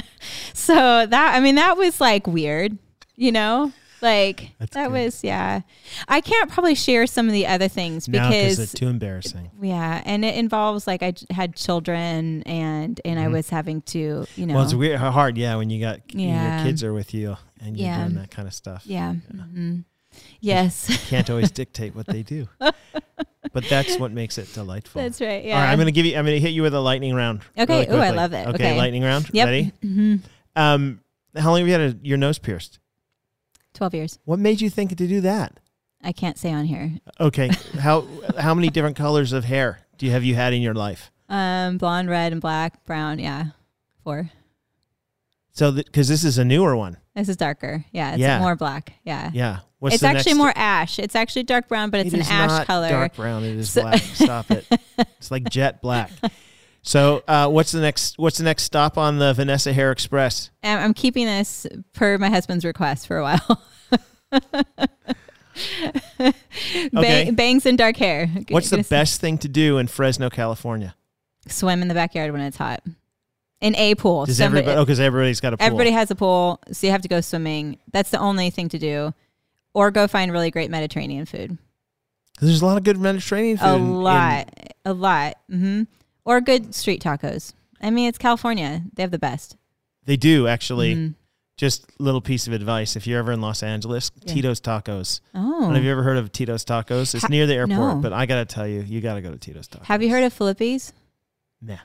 so 0.54 1.06
that 1.06 1.34
I 1.34 1.40
mean 1.40 1.56
that 1.56 1.76
was 1.76 2.00
like 2.00 2.26
weird, 2.26 2.78
you 3.16 3.32
know. 3.32 3.72
Like 4.02 4.50
That's 4.58 4.74
that 4.74 4.88
good. 4.90 5.04
was 5.04 5.22
yeah. 5.24 5.60
I 6.08 6.20
can't 6.20 6.50
probably 6.50 6.74
share 6.74 7.06
some 7.06 7.26
of 7.28 7.32
the 7.32 7.46
other 7.46 7.68
things 7.68 8.08
No, 8.08 8.18
because 8.28 8.58
it's 8.58 8.72
too 8.72 8.88
embarrassing. 8.88 9.50
yeah, 9.62 10.02
and 10.04 10.24
it 10.24 10.34
involves 10.34 10.86
like 10.88 11.02
I 11.02 11.14
had 11.30 11.54
children 11.54 12.42
and 12.42 13.00
and 13.04 13.20
I 13.20 13.26
Mhm. 13.26 13.32
was 13.32 13.48
having 13.50 13.80
to, 13.82 14.26
you 14.36 14.46
know. 14.46 14.54
Well, 14.54 14.64
it's 14.64 14.74
weird, 14.74 14.98
hard, 14.98 15.38
yeah, 15.38 15.54
when 15.56 15.70
you 15.70 15.80
got 15.80 16.00
Yeah. 16.14 16.56
your 16.58 16.66
kids 16.66 16.82
are 16.82 16.92
with 16.92 17.14
you 17.14 17.36
and 17.60 17.76
you're 17.78 17.86
Yeah. 17.88 18.02
doing 18.04 18.16
that 18.16 18.30
kind 18.32 18.48
of 18.48 18.54
stuff. 18.54 18.82
yeah. 18.86 19.14
mhm. 19.32 19.84
Yes. 20.40 20.90
Can't 21.08 21.30
always 21.30 21.50
dictate 21.62 21.94
what 21.94 22.06
they 22.06 22.22
do, 22.22 22.48
but 22.58 23.64
that's 23.70 23.96
what 23.98 24.12
makes 24.12 24.36
it 24.36 24.52
delightful. 24.52 25.00
That's 25.00 25.20
right. 25.20 25.44
Yeah. 25.44 25.54
All 25.56 25.62
right, 25.62 25.70
I'm 25.72 25.78
gonna 25.78 25.90
give 25.90 26.04
you. 26.06 26.16
I'm 26.18 26.24
gonna 26.24 26.36
hit 26.38 26.50
you 26.52 26.62
with 26.62 26.74
a 26.74 26.80
lightning 26.80 27.14
round. 27.14 27.40
Okay, 27.56 27.86
really 27.86 27.98
ooh, 27.98 28.02
I 28.02 28.10
love 28.10 28.32
it. 28.32 28.46
Okay, 28.48 28.54
Okay. 28.54 28.76
lightning 28.76 29.02
round. 29.04 29.30
Yep. 29.32 29.46
Ready? 29.46 29.72
hmm 29.80 30.16
Um, 30.56 31.00
how 31.36 31.50
long 31.50 31.60
have 31.60 31.66
you 31.68 31.72
had 31.72 31.80
a, 31.80 31.96
your 32.02 32.18
nose 32.18 32.38
pierced? 32.38 32.78
12 33.74 33.94
years. 33.94 34.18
What 34.24 34.38
made 34.38 34.60
you 34.60 34.70
think 34.70 34.90
to 34.90 35.06
do 35.06 35.20
that? 35.22 35.58
I 36.02 36.12
can't 36.12 36.36
say 36.38 36.52
on 36.52 36.64
here. 36.64 36.92
Okay, 37.20 37.48
how 37.78 38.06
how 38.38 38.54
many 38.54 38.68
different 38.70 38.96
colors 38.96 39.32
of 39.32 39.44
hair 39.44 39.80
do 39.98 40.06
you 40.06 40.12
have 40.12 40.24
you 40.24 40.34
had 40.34 40.52
in 40.52 40.60
your 40.62 40.74
life? 40.74 41.10
Um, 41.28 41.78
blonde, 41.78 42.10
red, 42.10 42.32
and 42.32 42.40
black, 42.40 42.84
brown. 42.84 43.18
Yeah. 43.18 43.46
Four. 44.04 44.30
So, 45.52 45.70
because 45.70 46.08
this 46.08 46.24
is 46.24 46.38
a 46.38 46.44
newer 46.44 46.76
one. 46.76 46.96
This 47.14 47.28
is 47.28 47.36
darker. 47.36 47.84
Yeah. 47.92 48.12
It's 48.12 48.20
Yeah. 48.20 48.38
more 48.40 48.56
black. 48.56 48.94
Yeah. 49.04 49.30
Yeah. 49.34 49.58
What's 49.78 49.96
it's 49.96 50.04
actually 50.04 50.34
more 50.34 50.52
ash. 50.56 50.98
It's 50.98 51.14
actually 51.14 51.42
dark 51.42 51.68
brown, 51.68 51.90
but 51.90 52.00
it's 52.00 52.14
It 52.14 52.20
an 52.20 52.26
ash 52.26 52.48
not 52.48 52.66
color. 52.66 52.88
Dark 52.88 53.14
brown. 53.16 53.44
It 53.44 53.56
is 53.56 53.70
So- 53.70 53.82
black. 53.82 54.00
Stop 54.00 54.50
it. 54.50 54.66
It's 55.18 55.30
like 55.30 55.48
jet 55.48 55.80
black. 55.82 56.10
So, 56.84 57.22
uh, 57.28 57.48
what's 57.48 57.70
the 57.72 57.80
next? 57.80 58.18
What's 58.18 58.38
the 58.38 58.44
next 58.44 58.64
stop 58.64 58.98
on 58.98 59.18
the 59.18 59.32
Vanessa 59.34 59.72
Hair 59.72 59.92
Express? 59.92 60.50
And 60.62 60.80
I'm 60.80 60.94
keeping 60.94 61.26
this 61.26 61.66
per 61.92 62.18
my 62.18 62.28
husband's 62.28 62.64
request 62.64 63.06
for 63.06 63.18
a 63.18 63.22
while. 63.22 63.62
Bang, 66.18 66.32
Okay. 66.96 67.30
bangs 67.30 67.66
and 67.66 67.76
dark 67.76 67.96
hair. 67.96 68.26
What's 68.48 68.70
the 68.70 68.82
best 68.88 69.20
thing 69.20 69.38
to 69.38 69.48
do 69.48 69.78
in 69.78 69.86
Fresno, 69.86 70.30
California? 70.30 70.94
Swim 71.48 71.82
in 71.82 71.88
the 71.88 71.94
backyard 71.94 72.32
when 72.32 72.40
it's 72.40 72.56
hot. 72.56 72.82
In 73.60 73.76
a 73.76 73.94
pool. 73.94 74.24
Does 74.26 74.38
Somebody- 74.38 74.60
everybody? 74.62 74.80
Oh, 74.80 74.84
because 74.84 74.98
everybody's 75.00 75.40
got 75.40 75.52
a 75.52 75.56
pool. 75.56 75.66
Everybody 75.66 75.90
has 75.90 76.10
a 76.10 76.14
pool, 76.16 76.60
so 76.72 76.86
you 76.86 76.90
have 76.92 77.02
to 77.02 77.08
go 77.08 77.20
swimming. 77.20 77.78
That's 77.92 78.10
the 78.10 78.18
only 78.18 78.50
thing 78.50 78.68
to 78.70 78.78
do. 78.78 79.14
Or 79.74 79.90
go 79.90 80.08
find 80.08 80.32
really 80.32 80.50
great 80.50 80.70
Mediterranean 80.70 81.26
food. 81.26 81.58
there's 82.40 82.60
a 82.60 82.66
lot 82.66 82.76
of 82.76 82.82
good 82.84 82.98
Mediterranean 82.98 83.58
food. 83.58 83.66
A 83.66 83.74
in- 83.76 83.80
in- 83.82 83.94
lot. 84.02 84.48
a 84.84 84.92
lot. 84.92 85.36
hmm 85.48 85.82
Or 86.24 86.40
good 86.40 86.74
street 86.74 87.02
tacos. 87.02 87.52
I 87.80 87.90
mean, 87.90 88.08
it's 88.08 88.18
California. 88.18 88.82
They 88.94 89.02
have 89.02 89.10
the 89.10 89.18
best. 89.18 89.56
they 90.04 90.16
do 90.16 90.46
actually. 90.48 90.94
Mhm. 90.96 91.14
Just 91.58 91.86
little 92.00 92.20
piece 92.20 92.46
of 92.48 92.52
advice: 92.54 92.96
if 92.96 93.06
you're 93.06 93.18
ever 93.20 93.30
in 93.30 93.40
Los 93.40 93.62
Angeles, 93.62 94.10
Yeah. 94.24 94.32
Tito's 94.34 94.60
Tacos. 94.60 95.20
Oh. 95.34 95.70
Have 95.70 95.84
you 95.84 95.90
ever 95.92 96.02
heard 96.02 96.16
of 96.16 96.32
Tito's 96.32 96.64
Tacos? 96.64 97.14
It's 97.14 97.22
Ha- 97.24 97.28
near 97.28 97.46
the 97.46 97.54
airport, 97.54 97.96
no. 97.96 98.00
but 98.00 98.12
I 98.12 98.26
gotta 98.26 98.44
tell 98.46 98.66
you, 98.66 98.80
you 98.80 99.00
gotta 99.00 99.20
go 99.20 99.30
to 99.30 99.36
Tito's 99.38 99.68
Tacos. 99.68 99.84
Have 99.84 100.02
you 100.02 100.10
heard 100.10 100.24
of 100.24 100.32
Philippe's? 100.32 100.92
Nah. 101.60 101.76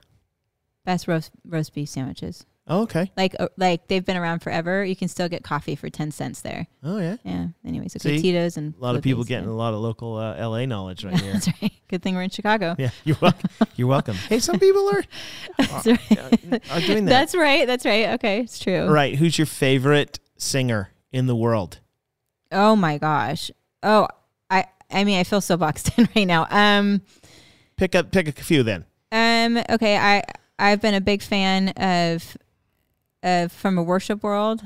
Best 0.86 1.08
roast 1.08 1.32
roast 1.46 1.74
beef 1.76 1.90
sandwiches. 1.90 2.46
Oh, 2.70 2.82
okay. 2.84 3.10
Like 3.16 3.34
uh, 3.40 3.48
like 3.58 3.88
they've 3.88 4.04
been 4.04 4.18
around 4.18 4.40
forever. 4.40 4.84
You 4.84 4.96
can 4.96 5.08
still 5.08 5.30
get 5.30 5.44
coffee 5.44 5.76
for 5.76 5.90
ten 5.90 6.12
cents 6.12 6.42
there. 6.42 6.68
Oh 6.84 6.98
yeah. 6.98 7.16
Yeah. 7.24 7.48
Anyways, 7.66 7.96
okay, 7.96 8.18
See? 8.18 8.22
Tito's 8.22 8.58
and 8.58 8.74
A 8.78 8.84
lot 8.84 8.96
of 8.98 9.02
people 9.04 9.24
getting 9.24 9.48
a 9.48 9.56
lot 9.56 9.74
of 9.74 9.80
local 9.80 10.18
uh, 10.18 10.36
LA 10.38 10.66
knowledge 10.66 11.06
right 11.06 11.18
here. 11.22 11.34
That's 11.34 11.48
right. 11.62 11.72
Good 11.88 12.02
thing 12.04 12.16
we're 12.16 12.24
in 12.24 12.30
Chicago. 12.30 12.76
yeah, 12.78 12.90
you're 13.06 13.16
welcome. 13.22 13.50
You're 13.78 13.88
welcome. 13.88 14.16
Hey, 14.16 14.40
some 14.40 14.60
people 14.60 14.90
are 14.90 15.04
That's 15.58 15.86
right. 15.88 16.62
are 16.72 16.80
doing 16.82 17.06
that. 17.06 17.12
That's 17.12 17.36
right. 17.36 17.66
That's 17.68 17.86
right. 17.86 18.10
Okay, 18.16 18.42
it's 18.42 18.60
true. 18.60 18.88
right. 18.90 19.16
Who's 19.16 19.38
your 19.38 19.46
favorite 19.48 20.20
singer 20.36 20.90
in 21.12 21.28
the 21.28 21.36
world? 21.36 21.80
Oh 22.52 22.76
my 22.76 22.98
gosh. 22.98 23.50
Oh, 23.84 24.08
I 24.50 24.66
I 24.92 25.04
mean 25.06 25.20
I 25.20 25.24
feel 25.24 25.40
so 25.42 25.56
boxed 25.58 25.98
in 25.98 26.10
right 26.16 26.26
now. 26.26 26.48
Um 26.50 27.02
Pick 27.78 27.96
up, 27.96 28.12
pick 28.12 28.28
a 28.28 28.32
few 28.44 28.64
then. 28.64 28.84
um 29.14 29.58
okay, 29.70 29.96
I 29.98 30.24
I've 30.60 30.82
been 30.82 30.96
a 30.96 31.02
big 31.02 31.22
fan 31.22 31.70
of 31.70 32.36
of 33.28 33.52
from 33.52 33.78
a 33.78 33.84
worship 33.84 34.24
world. 34.24 34.64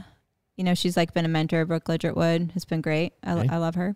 You 0.55 0.63
know, 0.63 0.73
she's 0.75 0.95
like 0.95 1.13
been 1.13 1.25
a 1.25 1.29
mentor. 1.29 1.65
Brooke 1.65 1.85
Ligertwood 1.85 2.51
has 2.51 2.65
been 2.65 2.81
great. 2.81 3.13
I, 3.23 3.33
Okay. 3.33 3.49
I 3.49 3.57
love 3.57 3.75
her. 3.75 3.95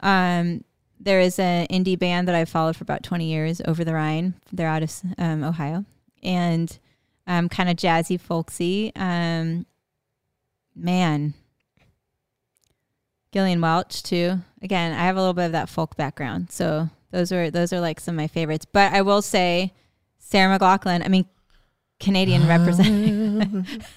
Um, 0.00 0.64
there 0.98 1.20
is 1.20 1.38
an 1.38 1.66
indie 1.68 1.98
band 1.98 2.28
that 2.28 2.34
I've 2.34 2.48
followed 2.48 2.76
for 2.76 2.84
about 2.84 3.02
twenty 3.02 3.26
years, 3.26 3.60
Over 3.66 3.84
the 3.84 3.94
Rhine. 3.94 4.34
They're 4.52 4.68
out 4.68 4.82
of 4.82 4.92
um, 5.18 5.42
Ohio, 5.44 5.84
and 6.22 6.78
um, 7.26 7.48
kind 7.48 7.68
of 7.68 7.76
jazzy, 7.76 8.18
folksy. 8.20 8.92
Um, 8.96 9.66
man, 10.74 11.34
Gillian 13.32 13.60
Welch 13.60 14.02
too. 14.02 14.40
Again, 14.62 14.92
I 14.92 15.04
have 15.04 15.16
a 15.16 15.20
little 15.20 15.34
bit 15.34 15.46
of 15.46 15.52
that 15.52 15.68
folk 15.68 15.96
background, 15.96 16.50
so 16.50 16.88
those 17.12 17.32
are 17.32 17.50
those 17.50 17.72
are 17.72 17.80
like 17.80 18.00
some 18.00 18.14
of 18.14 18.16
my 18.16 18.26
favorites. 18.28 18.66
But 18.70 18.92
I 18.92 19.02
will 19.02 19.22
say, 19.22 19.72
Sarah 20.18 20.58
McLachlan. 20.58 21.04
I 21.04 21.08
mean, 21.08 21.26
Canadian 22.00 22.46
representative. 22.48 23.88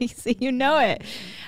you 0.00 0.08
see, 0.08 0.36
you 0.40 0.52
know 0.52 0.78
it. 0.78 1.02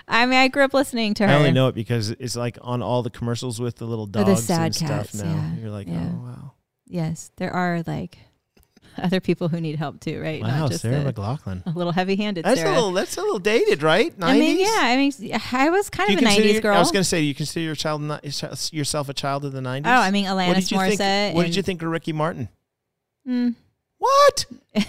I 0.08 0.26
mean, 0.26 0.38
I 0.38 0.48
grew 0.48 0.64
up 0.64 0.74
listening 0.74 1.14
to 1.14 1.26
her. 1.26 1.32
I 1.32 1.36
only 1.36 1.52
know 1.52 1.68
it 1.68 1.74
because 1.74 2.10
it's 2.10 2.34
like 2.36 2.58
on 2.62 2.82
all 2.82 3.02
the 3.02 3.10
commercials 3.10 3.60
with 3.60 3.76
the 3.76 3.84
little 3.84 4.06
the 4.06 4.24
dogs 4.24 4.44
sad 4.44 4.66
and 4.66 4.74
stuff 4.74 5.14
now. 5.14 5.24
yeah, 5.24 5.54
You're 5.60 5.70
like, 5.70 5.86
yeah. 5.86 6.10
oh 6.12 6.22
wow, 6.24 6.52
Yes, 6.86 7.30
there 7.36 7.52
are 7.52 7.82
like 7.86 8.18
other 8.98 9.20
people 9.20 9.48
who 9.48 9.60
need 9.60 9.76
help 9.76 10.00
too, 10.00 10.20
right? 10.20 10.40
wow, 10.40 10.60
Not 10.60 10.70
just 10.70 10.82
Sarah 10.82 11.04
the- 11.04 11.12
McLachlan. 11.12 11.66
a 11.66 11.70
little 11.76 11.92
heavy-handed. 11.92 12.44
That's 12.44 12.60
Sarah. 12.60 12.72
a 12.72 12.74
little. 12.74 12.92
That's 12.92 13.16
a 13.16 13.20
little 13.20 13.38
dated, 13.38 13.82
right? 13.82 14.16
90s? 14.18 14.24
I 14.24 14.38
mean, 14.38 14.60
yeah. 14.60 14.66
I 14.78 14.96
mean, 14.96 15.12
I 15.52 15.70
was 15.70 15.90
kind 15.90 16.10
of 16.14 16.18
a 16.18 16.22
'90s 16.26 16.52
your- 16.54 16.60
girl. 16.62 16.76
I 16.76 16.78
was 16.78 16.90
going 16.90 17.02
to 17.02 17.08
say, 17.08 17.20
do 17.20 17.26
you 17.26 17.34
consider 17.34 17.64
your 17.64 17.74
child 17.74 18.02
yourself 18.72 19.08
a 19.08 19.14
child 19.14 19.44
of 19.44 19.52
the 19.52 19.60
'90s? 19.60 19.82
oh, 19.84 19.90
I 19.90 20.10
mean, 20.10 20.24
what 20.24 20.36
Alanis 20.56 20.70
you 20.70 20.78
Morissette. 20.78 20.96
think? 20.96 21.36
What 21.36 21.44
did 21.46 21.54
you 21.56 21.62
think 21.62 21.82
of 21.82 21.88
Ricky 21.90 22.12
Martin? 22.14 22.48
Mm, 23.28 23.54
What? 24.08 24.44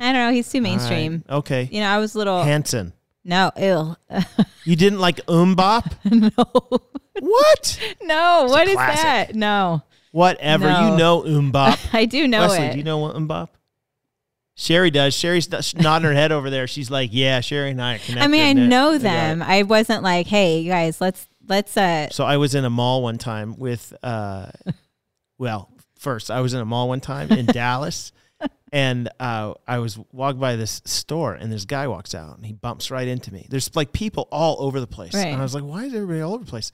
I 0.00 0.12
don't 0.12 0.14
know. 0.14 0.32
He's 0.32 0.48
too 0.50 0.58
All 0.58 0.64
right, 0.64 0.70
mainstream. 0.70 1.24
Okay, 1.28 1.68
You 1.72 1.80
know, 1.80 1.88
I 1.88 1.98
was 1.98 2.14
a 2.14 2.18
little. 2.18 2.42
Hanson. 2.42 2.92
no, 3.24 3.50
ill. 3.56 3.96
You 4.64 4.76
didn't 4.76 4.98
like 4.98 5.24
MMMBop? 5.26 5.94
no, 6.36 6.80
what? 7.20 7.94
no. 8.02 8.44
It's 8.44 8.52
What 8.52 8.68
is 8.68 8.74
classic. 8.74 9.02
that? 9.02 9.34
No, 9.34 9.82
Whatever. 10.12 10.66
No. 10.70 10.90
You 10.90 10.96
know 10.98 11.22
MMMBop. 11.22 11.94
I 11.94 12.04
do 12.04 12.28
know 12.28 12.40
Wesley, 12.48 12.66
it. 12.66 12.72
do 12.72 12.78
you 12.78 12.84
know 12.84 12.98
what 12.98 13.14
MMMBop? 13.16 13.48
Sherry 14.56 14.90
does. 14.90 15.14
Sherry's 15.14 15.48
nodding 15.74 16.06
her 16.08 16.12
head 16.14 16.32
over 16.32 16.50
there. 16.50 16.66
She's 16.66 16.90
like, 16.90 17.10
"Yeah, 17.12 17.40
Sherry 17.40 17.70
and 17.70 17.80
I 17.80 17.94
are 17.94 17.98
connected." 17.98 18.24
I 18.24 18.26
mean, 18.26 18.42
I 18.44 18.52
know 18.52 18.92
it." 18.92 19.02
them. 19.02 19.40
I 19.40 19.62
wasn't 19.62 20.02
like, 20.02 20.26
hey, 20.26 20.58
you 20.60 20.70
guys, 20.70 21.00
let's 21.00 21.26
let's 21.46 21.76
uh. 21.76 22.08
So 22.10 22.24
I 22.24 22.36
was 22.38 22.54
in 22.56 22.64
a 22.64 22.70
mall 22.70 23.02
one 23.02 23.18
time 23.18 23.56
with, 23.56 23.94
uh, 24.02 24.50
well, 25.38 25.70
first 25.98 26.30
I 26.30 26.40
was 26.40 26.54
in 26.54 26.60
a 26.60 26.64
mall 26.64 26.88
one 26.88 27.00
time 27.00 27.30
in 27.30 27.46
Dallas, 27.46 28.12
and 28.72 29.08
uh, 29.20 29.54
I 29.66 29.78
was 29.78 29.98
walking 30.12 30.40
by 30.40 30.56
this 30.56 30.82
store, 30.84 31.34
and 31.34 31.50
this 31.52 31.64
guy 31.64 31.88
walks 31.88 32.14
out, 32.14 32.36
and 32.36 32.44
he 32.46 32.52
bumps 32.52 32.90
right 32.90 33.08
into 33.08 33.32
me. 33.32 33.46
There's 33.48 33.74
like 33.76 33.92
people 33.92 34.28
all 34.30 34.56
over 34.60 34.80
the 34.80 34.86
place, 34.86 35.14
Right. 35.14 35.26
and 35.28 35.36
I 35.40 35.42
was 35.42 35.54
like, 35.54 35.64
"Why 35.64 35.84
is 35.84 35.94
everybody 35.94 36.20
all 36.20 36.34
over 36.34 36.44
the 36.44 36.50
place?" 36.50 36.72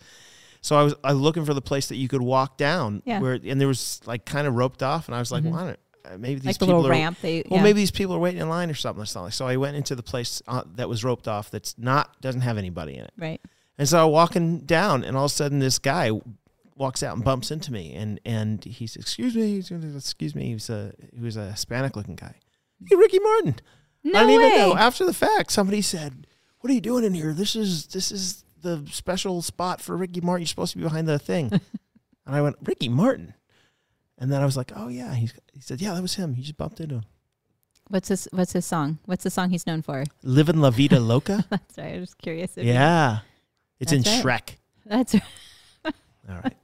So 0.61 0.76
I 0.76 0.82
was 0.82 0.95
I 1.05 1.12
was 1.12 1.20
looking 1.20 1.45
for 1.45 1.55
the 1.55 1.61
place 1.62 1.88
that 1.88 1.97
you 1.97 2.09
could 2.09 2.22
walk 2.22 2.57
down, 2.57 3.03
Yeah. 3.05 3.20
where 3.20 3.34
and 3.34 3.61
there 3.61 3.68
was 3.68 4.01
like 4.07 4.24
kind 4.24 4.47
of 4.47 4.55
roped 4.55 4.82
off, 4.82 5.09
and 5.09 5.14
I 5.14 5.18
was 5.18 5.30
like, 5.30 5.45
Mhm. 5.45 5.51
"Why 5.51 5.64
don't 5.64 5.78
uh, 6.07 6.18
maybe 6.18 6.40
these 6.40 6.47
like 6.47 6.59
the 6.59 6.66
people 6.66 6.80
little 6.80 6.90
are 6.90 7.01
ramp. 7.01 7.18
They 7.22 7.42
well, 7.49 7.62
maybe 7.62 7.78
these 7.80 7.90
people 7.90 8.14
are 8.14 8.18
waiting 8.18 8.40
in 8.40 8.49
line 8.49 8.70
or 8.70 8.74
something. 8.74 9.03
or 9.03 9.07
something. 9.07 9.32
So 9.32 9.47
I 9.47 9.57
went 9.57 9.76
into 9.76 9.95
the 9.95 10.03
place 10.03 10.42
uh, 10.49 10.62
that 10.76 10.88
was 10.88 11.03
roped 11.05 11.28
off. 11.28 11.51
That's 11.51 11.74
not 11.78 12.20
doesn't 12.20 12.42
have 12.42 12.59
anybody 12.59 12.95
in 12.97 13.05
it. 13.05 13.12
right. 13.16 13.40
And 13.76 13.88
so 13.88 14.07
I'm 14.07 14.12
walking 14.12 14.61
down, 14.61 15.03
and 15.03 15.16
all 15.16 15.24
of 15.24 15.30
a 15.32 15.34
sudden 15.34 15.59
this 15.59 15.78
guy 15.78 16.11
walks 16.77 17.03
out 17.03 17.14
and 17.16 17.25
bumps 17.25 17.51
into 17.51 17.72
me, 17.72 17.95
and 17.95 18.20
and 18.25 18.64
he 18.64 18.87
says, 18.87 19.03
"Excuse 19.03 19.35
me, 19.35 19.59
excuse 19.59 20.35
me." 20.35 20.47
He 20.47 20.55
was 20.55 20.70
a 20.70 20.93
he 21.12 21.20
was 21.20 21.37
a 21.37 21.51
Hispanic 21.53 21.97
looking 21.97 22.16
guy. 22.16 22.35
Hmm. 22.81 22.87
Hey, 22.91 22.97
Ricky 22.97 23.18
Martin. 23.20 23.57
No 24.03 24.18
I 24.20 24.25
didn't 24.27 24.41
way. 24.43 24.47
even 24.49 24.59
know. 24.70 24.77
After 24.77 25.05
the 25.07 25.14
fact, 25.14 25.51
somebody 25.53 25.81
said, 25.83 26.27
"What 26.61 26.70
are 26.70 26.75
you 26.75 26.81
doing 26.81 27.05
in 27.05 27.14
here? 27.14 27.33
This 27.33 27.57
is 27.57 27.87
this 27.87 28.11
is 28.12 28.45
the 28.62 28.85
special 28.91 29.41
spot 29.43 29.81
for 29.81 29.97
Ricky 29.97 30.20
Martin. 30.20 30.43
You're 30.43 30.49
supposed 30.49 30.72
to 30.72 30.79
be 30.79 30.85
behind 30.85 31.09
the 31.09 31.18
thing." 31.18 31.51
and 32.27 32.35
I 32.37 32.43
went, 32.43 32.57
"Ricky 32.62 32.89
Martin." 32.89 33.35
And 34.18 34.31
then 34.33 34.41
I 34.43 34.45
was 34.45 34.57
like, 34.57 34.72
"Oh 34.77 34.89
yeah." 34.89 35.14
He's, 35.14 35.33
he 35.53 35.61
said, 35.61 35.81
"Yeah, 35.81 35.95
that 35.95 36.03
was 36.03 36.14
him. 36.14 36.35
He 36.35 36.43
just 36.43 36.57
bumped 36.57 36.81
into 36.81 36.97
him." 36.97 37.05
What's 37.89 38.09
his 38.09 38.29
What's 38.33 38.53
his 38.53 38.64
song? 38.66 38.99
What's 39.05 39.25
the 39.25 39.31
song 39.31 39.51
he's 39.51 39.66
known 39.66 39.83
for? 39.83 40.05
Living 40.22 40.57
La 40.61 40.70
Vida 40.70 40.99
Loca. 41.12 41.45
Sorry, 41.75 41.95
I 41.97 42.01
was 42.01 42.14
curious. 42.14 42.57
If 42.57 42.64
you- 42.64 42.72
yeah, 42.72 43.18
it's 43.79 43.93
in 43.93 44.03
That's 44.03 44.22
Shrek. 44.25 44.57
that's 44.87 45.14
right. 45.14 45.22
All 46.31 46.37
right. 46.43 46.55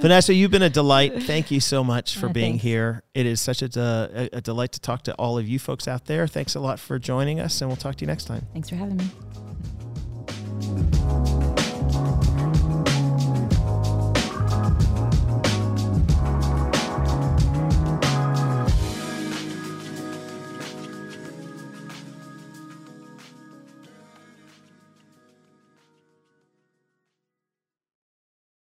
Vanessa, 0.00 0.32
you've 0.32 0.50
been 0.50 0.62
a 0.62 0.70
delight. 0.70 1.22
Thank 1.24 1.50
you 1.50 1.60
so 1.60 1.84
much 1.84 2.16
for 2.16 2.26
Oh, 2.26 2.32
being 2.32 2.52
thanks. 2.52 2.62
here. 2.64 3.02
It 3.14 3.26
is 3.26 3.40
such 3.40 3.60
a, 3.60 3.68
de- 3.68 4.30
a, 4.32 4.38
a 4.38 4.40
delight 4.40 4.72
to 4.72 4.80
talk 4.80 5.02
to 5.04 5.14
all 5.14 5.36
of 5.36 5.46
you 5.46 5.58
folks 5.58 5.86
out 5.86 6.06
there. 6.06 6.26
Thanks 6.26 6.54
a 6.54 6.60
lot 6.60 6.80
for 6.80 6.98
joining 6.98 7.38
us, 7.38 7.60
and 7.60 7.68
we'll 7.68 7.76
talk 7.76 7.96
to 7.96 8.00
you 8.02 8.06
next 8.06 8.24
time. 8.24 8.46
Thanks 8.54 8.70
for 8.70 8.76
having 8.76 8.96
me. 8.96 9.04